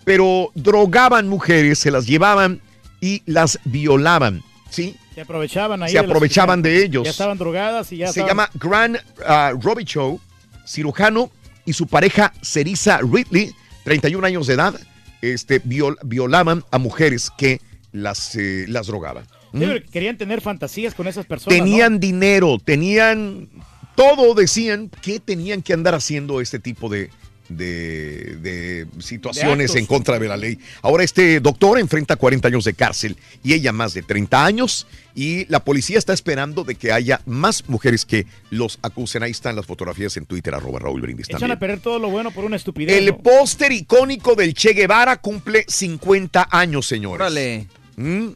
[0.05, 2.61] pero drogaban mujeres, se las llevaban
[3.01, 4.95] y las violaban, ¿sí?
[5.15, 5.89] Se aprovechaban ahí.
[5.91, 7.03] Se de las- aprovechaban de ellos.
[7.03, 10.19] Ya estaban drogadas y ya Se estaban- llama Grant ah, Robichow,
[10.65, 11.31] cirujano,
[11.65, 14.79] y su pareja Cerisa Ridley, 31 años de edad,
[15.21, 19.25] este, viol- violaban a mujeres que las, eh, las drogaban.
[19.51, 21.57] Sí, pero querían tener fantasías con esas personas.
[21.59, 21.65] ¿no?
[21.65, 23.49] Tenían dinero, tenían
[23.95, 27.09] todo, decían que tenían que andar haciendo este tipo de,
[27.49, 30.59] de, de situaciones De en contra de la ley.
[30.81, 35.45] Ahora este doctor enfrenta 40 años de cárcel y ella más de 30 años y
[35.47, 39.23] la policía está esperando de que haya más mujeres que los acusen.
[39.23, 41.57] Ahí están las fotografías en Twitter, arroba Raúl Brindis Echan también.
[41.57, 42.97] a perder todo lo bueno por una estupidez.
[42.97, 43.17] El ¿no?
[43.17, 47.15] póster icónico del Che Guevara cumple 50 años, señores.
[47.15, 47.67] Órale.
[47.97, 48.29] Mm.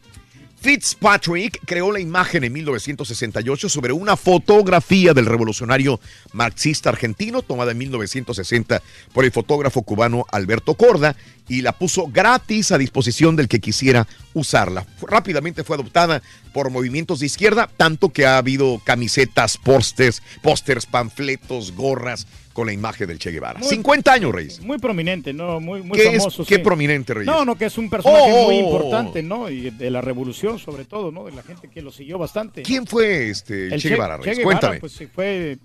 [0.64, 6.00] Fitzpatrick creó la imagen en 1968 sobre una fotografía del revolucionario
[6.32, 8.80] marxista argentino tomada en 1960
[9.12, 11.16] por el fotógrafo cubano Alberto Corda
[11.48, 14.86] y la puso gratis a disposición del que quisiera usarla.
[15.02, 21.72] Rápidamente fue adoptada por movimientos de izquierda, tanto que ha habido camisetas, pósters, pósters, panfletos,
[21.72, 23.58] gorras con la imagen del Che Guevara.
[23.58, 24.60] Muy- 50 años, Reyes.
[24.60, 25.58] Muy prominente, ¿no?
[25.60, 26.44] Muy, muy ¿Qué es- famoso.
[26.46, 26.60] qué sí.
[26.62, 27.26] prominente, Reyes?
[27.26, 28.70] No, no, que es un personaje Oh, muy oh, oh.
[28.70, 29.50] importante, ¿no?
[29.50, 31.24] Y de la revolución, sobre todo, ¿no?
[31.24, 32.62] De la gente que lo siguió bastante.
[32.62, 34.38] ¿Quién fue este El Che Guevara, Che Reyes?
[34.38, 34.80] Guevara, Cuéntame.
[34.80, 35.58] Pues fue,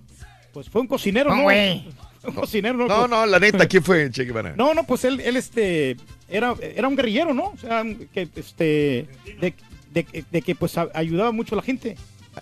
[0.51, 1.43] pues fue un cocinero, ¿no?
[1.43, 1.87] güey.
[2.23, 2.87] Un cocinero, no.
[2.87, 4.53] No, no, la neta, ¿quién fue Che Guevara?
[4.55, 5.95] No, no, pues él, él este,
[6.27, 7.45] era, era un guerrillero, ¿no?
[7.51, 7.83] O sea,
[8.13, 9.07] que, este,
[9.39, 9.53] de,
[9.93, 11.95] de- de que pues a- ayudaba mucho a la gente.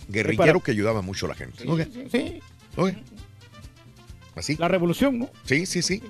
[0.10, 1.64] Guerrillero que ayudaba mucho a la gente.
[2.12, 2.40] Sí.
[2.76, 2.92] Ok.
[4.36, 4.56] ¿Así?
[4.58, 5.30] La revolución, ¿no?
[5.46, 6.02] Sí, sí, sí.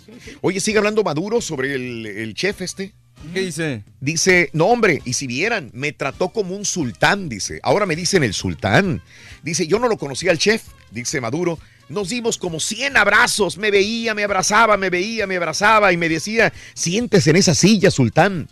[0.41, 2.93] Oye, sigue hablando Maduro sobre el, el chef este.
[3.33, 3.83] ¿Qué dice?
[4.01, 7.59] Dice, no hombre, y si vieran, me trató como un sultán, dice.
[7.63, 9.01] Ahora me dicen el sultán.
[9.43, 11.57] Dice, yo no lo conocía al chef, dice Maduro.
[11.90, 13.57] Nos dimos como 100 abrazos.
[13.57, 17.91] Me veía, me abrazaba, me veía, me abrazaba y me decía, siéntese en esa silla,
[17.91, 18.49] sultán.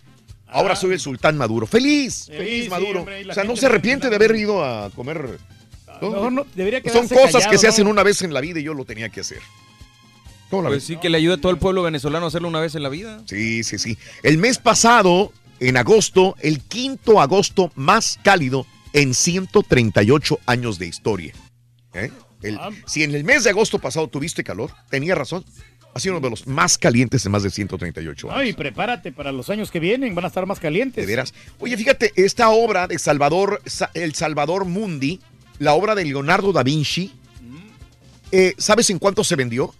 [0.47, 1.67] Ahora soy el sultán Maduro.
[1.67, 2.99] Feliz, feliz, Feliz, sí, Maduro.
[2.99, 5.37] hombre, o sea, no se arrepiente de haber ido a comer.
[6.01, 6.29] ¿no?
[6.29, 8.85] No- debería Son cosas que se hacen una vez en la vida y yo lo
[8.85, 9.39] tenía que hacer.
[10.49, 10.87] ¿Cómo la Pues ves?
[10.87, 12.89] sí, que le ayude a todo el pueblo venezolano a hacerlo una vez en la
[12.89, 13.21] vida.
[13.25, 13.97] Sí, sí, sí.
[14.23, 21.33] El mes pasado, en agosto, el quinto agosto más cálido en 138 años de historia.
[21.93, 22.11] ¿Eh?
[22.41, 25.43] El- si en el mes de agosto pasado tuviste calor, tenía razón.
[25.93, 28.39] Ha sido uno de los más calientes en más de 138 años.
[28.41, 31.05] Ay, prepárate para los años que vienen, van a estar más calientes.
[31.05, 31.33] De veras.
[31.59, 35.21] Oye, fíjate, esta obra de Salvador, Sa- El Salvador Mundi,
[35.59, 37.13] la obra de Leonardo da Vinci,
[38.31, 39.73] eh, ¿sabes en cuánto se vendió?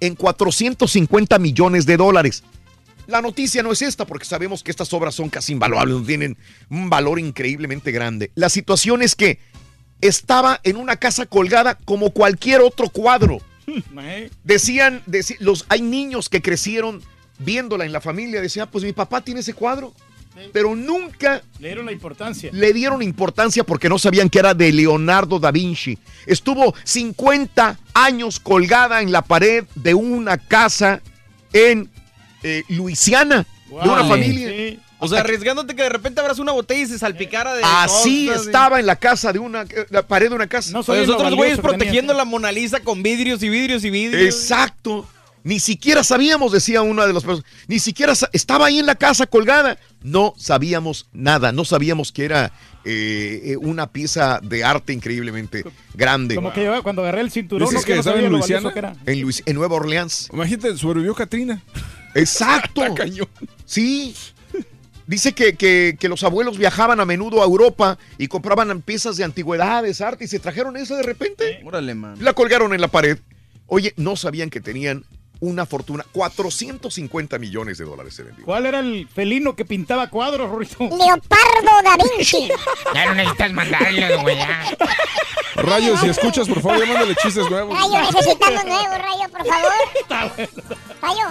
[0.00, 2.42] En 450 millones de dólares.
[3.06, 6.36] La noticia no es esta, porque sabemos que estas obras son casi invaluables, tienen
[6.68, 8.30] un valor increíblemente grande.
[8.34, 9.38] La situación es que
[10.00, 13.38] estaba en una casa colgada como cualquier otro cuadro.
[14.42, 15.02] Decían,
[15.38, 17.02] los, hay niños que crecieron
[17.38, 19.94] viéndola en la familia, decían, pues mi papá tiene ese cuadro.
[20.52, 22.50] Pero nunca Le dieron la importancia.
[22.52, 25.98] le dieron importancia porque no sabían que era de Leonardo da Vinci.
[26.24, 31.02] Estuvo 50 años colgada en la pared de una casa
[31.52, 31.90] en
[32.42, 34.78] eh, Luisiana, de una familia.
[35.00, 37.62] O sea, arriesgándote que de repente abras una botella y se salpicara de.
[37.64, 40.70] Así cosas, estaba en la casa de una, eh, la pared de una casa.
[40.72, 44.34] No Oye, los otros güeyes protegiendo la Mona Lisa con vidrios y vidrios y vidrios.
[44.34, 45.08] Exacto.
[45.42, 47.50] Ni siquiera sabíamos, decía una de las personas.
[47.66, 49.78] Ni siquiera estaba ahí en la casa colgada.
[50.02, 51.50] No sabíamos nada.
[51.50, 52.52] No sabíamos que era
[52.84, 55.64] eh, eh, una pieza de arte increíblemente
[55.94, 56.34] grande.
[56.34, 58.38] Como que yo cuando agarré el cinturón, ¿Dices no, que que no sabía en lo
[58.38, 58.68] Luisiana?
[58.68, 58.96] valioso que era.
[59.06, 60.28] En, Luis- en Nueva Orleans.
[60.30, 61.62] Imagínate, sobrevivió Katrina.
[62.14, 62.82] Exacto.
[63.64, 64.14] Sí.
[65.10, 69.24] Dice que, que- que los abuelos viajaban a menudo a Europa y compraban piezas de
[69.24, 71.60] antigüedades, arte, y se trajeron esa de repente.
[71.64, 72.14] Órale, man.
[72.20, 73.18] La colgaron en la pared.
[73.66, 75.04] Oye, no sabían que tenían
[75.40, 76.04] una fortuna.
[76.12, 78.44] 450 millones de dólares se vendió.
[78.44, 80.76] ¿Cuál era el felino que pintaba cuadros, Rorito?
[80.78, 82.48] Leopardo da Vinci.
[82.94, 84.36] Ya no necesitas mandarle, güey.
[85.56, 87.76] Rayo, si escuchas, por favor, ya mándale chistes nuevos.
[87.76, 90.48] Rayo, necesitamos nuevo, Rayo, por favor.
[91.02, 91.24] Rayo.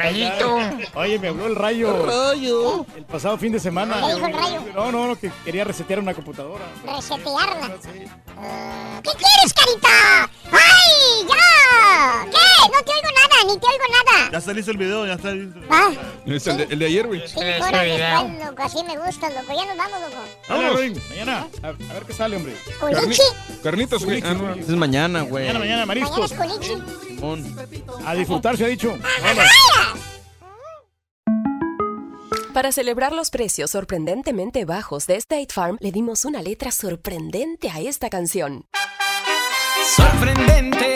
[0.00, 0.58] Rayito.
[0.94, 2.06] Oye, me habló el rayo.
[2.06, 2.86] Rayo.
[2.96, 4.00] El pasado fin de semana.
[4.00, 4.62] ¿Qué dijo el rayo?
[4.74, 6.64] No, no, no, que quería resetear una computadora.
[6.86, 7.70] Resetearla.
[8.38, 10.30] Ah, ¿Qué quieres, carita?
[10.52, 12.24] ¡Ay, ya!
[12.30, 12.72] ¿Qué?
[12.72, 14.30] No te oigo nada, ni te oigo nada.
[14.32, 15.60] Ya está listo el video, ya está listo.
[15.70, 15.90] Ah,
[16.26, 17.20] Es el de, el de ayer, güey.
[17.20, 19.52] horas después, loco, así me gusta, loco.
[19.54, 20.22] Ya nos vamos, loco.
[20.48, 20.80] Vámonos.
[21.10, 21.46] Mañana.
[21.62, 22.54] A, a ver qué sale, hombre.
[22.80, 23.22] Culichi.
[23.62, 24.22] Carnitas, güey.
[24.24, 24.54] Ah, no.
[24.54, 25.46] Es mañana, güey.
[25.46, 26.32] Mañana, mañana, Mañana mariscos.
[26.32, 27.09] es culichi.
[27.20, 27.44] Simón.
[28.06, 28.96] A disfrutar, se ha dicho.
[29.22, 29.44] Vamos.
[32.54, 37.80] Para celebrar los precios sorprendentemente bajos de State Farm, le dimos una letra sorprendente a
[37.80, 38.66] esta canción.
[39.96, 40.94] Sorprendente,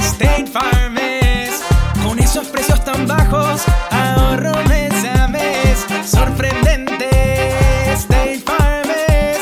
[0.00, 1.62] State Farm es.
[2.04, 5.84] Con esos precios tan bajos, ahorro mes a mes.
[6.04, 7.08] Sorprendente,
[7.94, 9.38] State Farm es.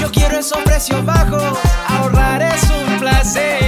[0.00, 3.67] Yo quiero esos precios bajos, ahorrar es un placer.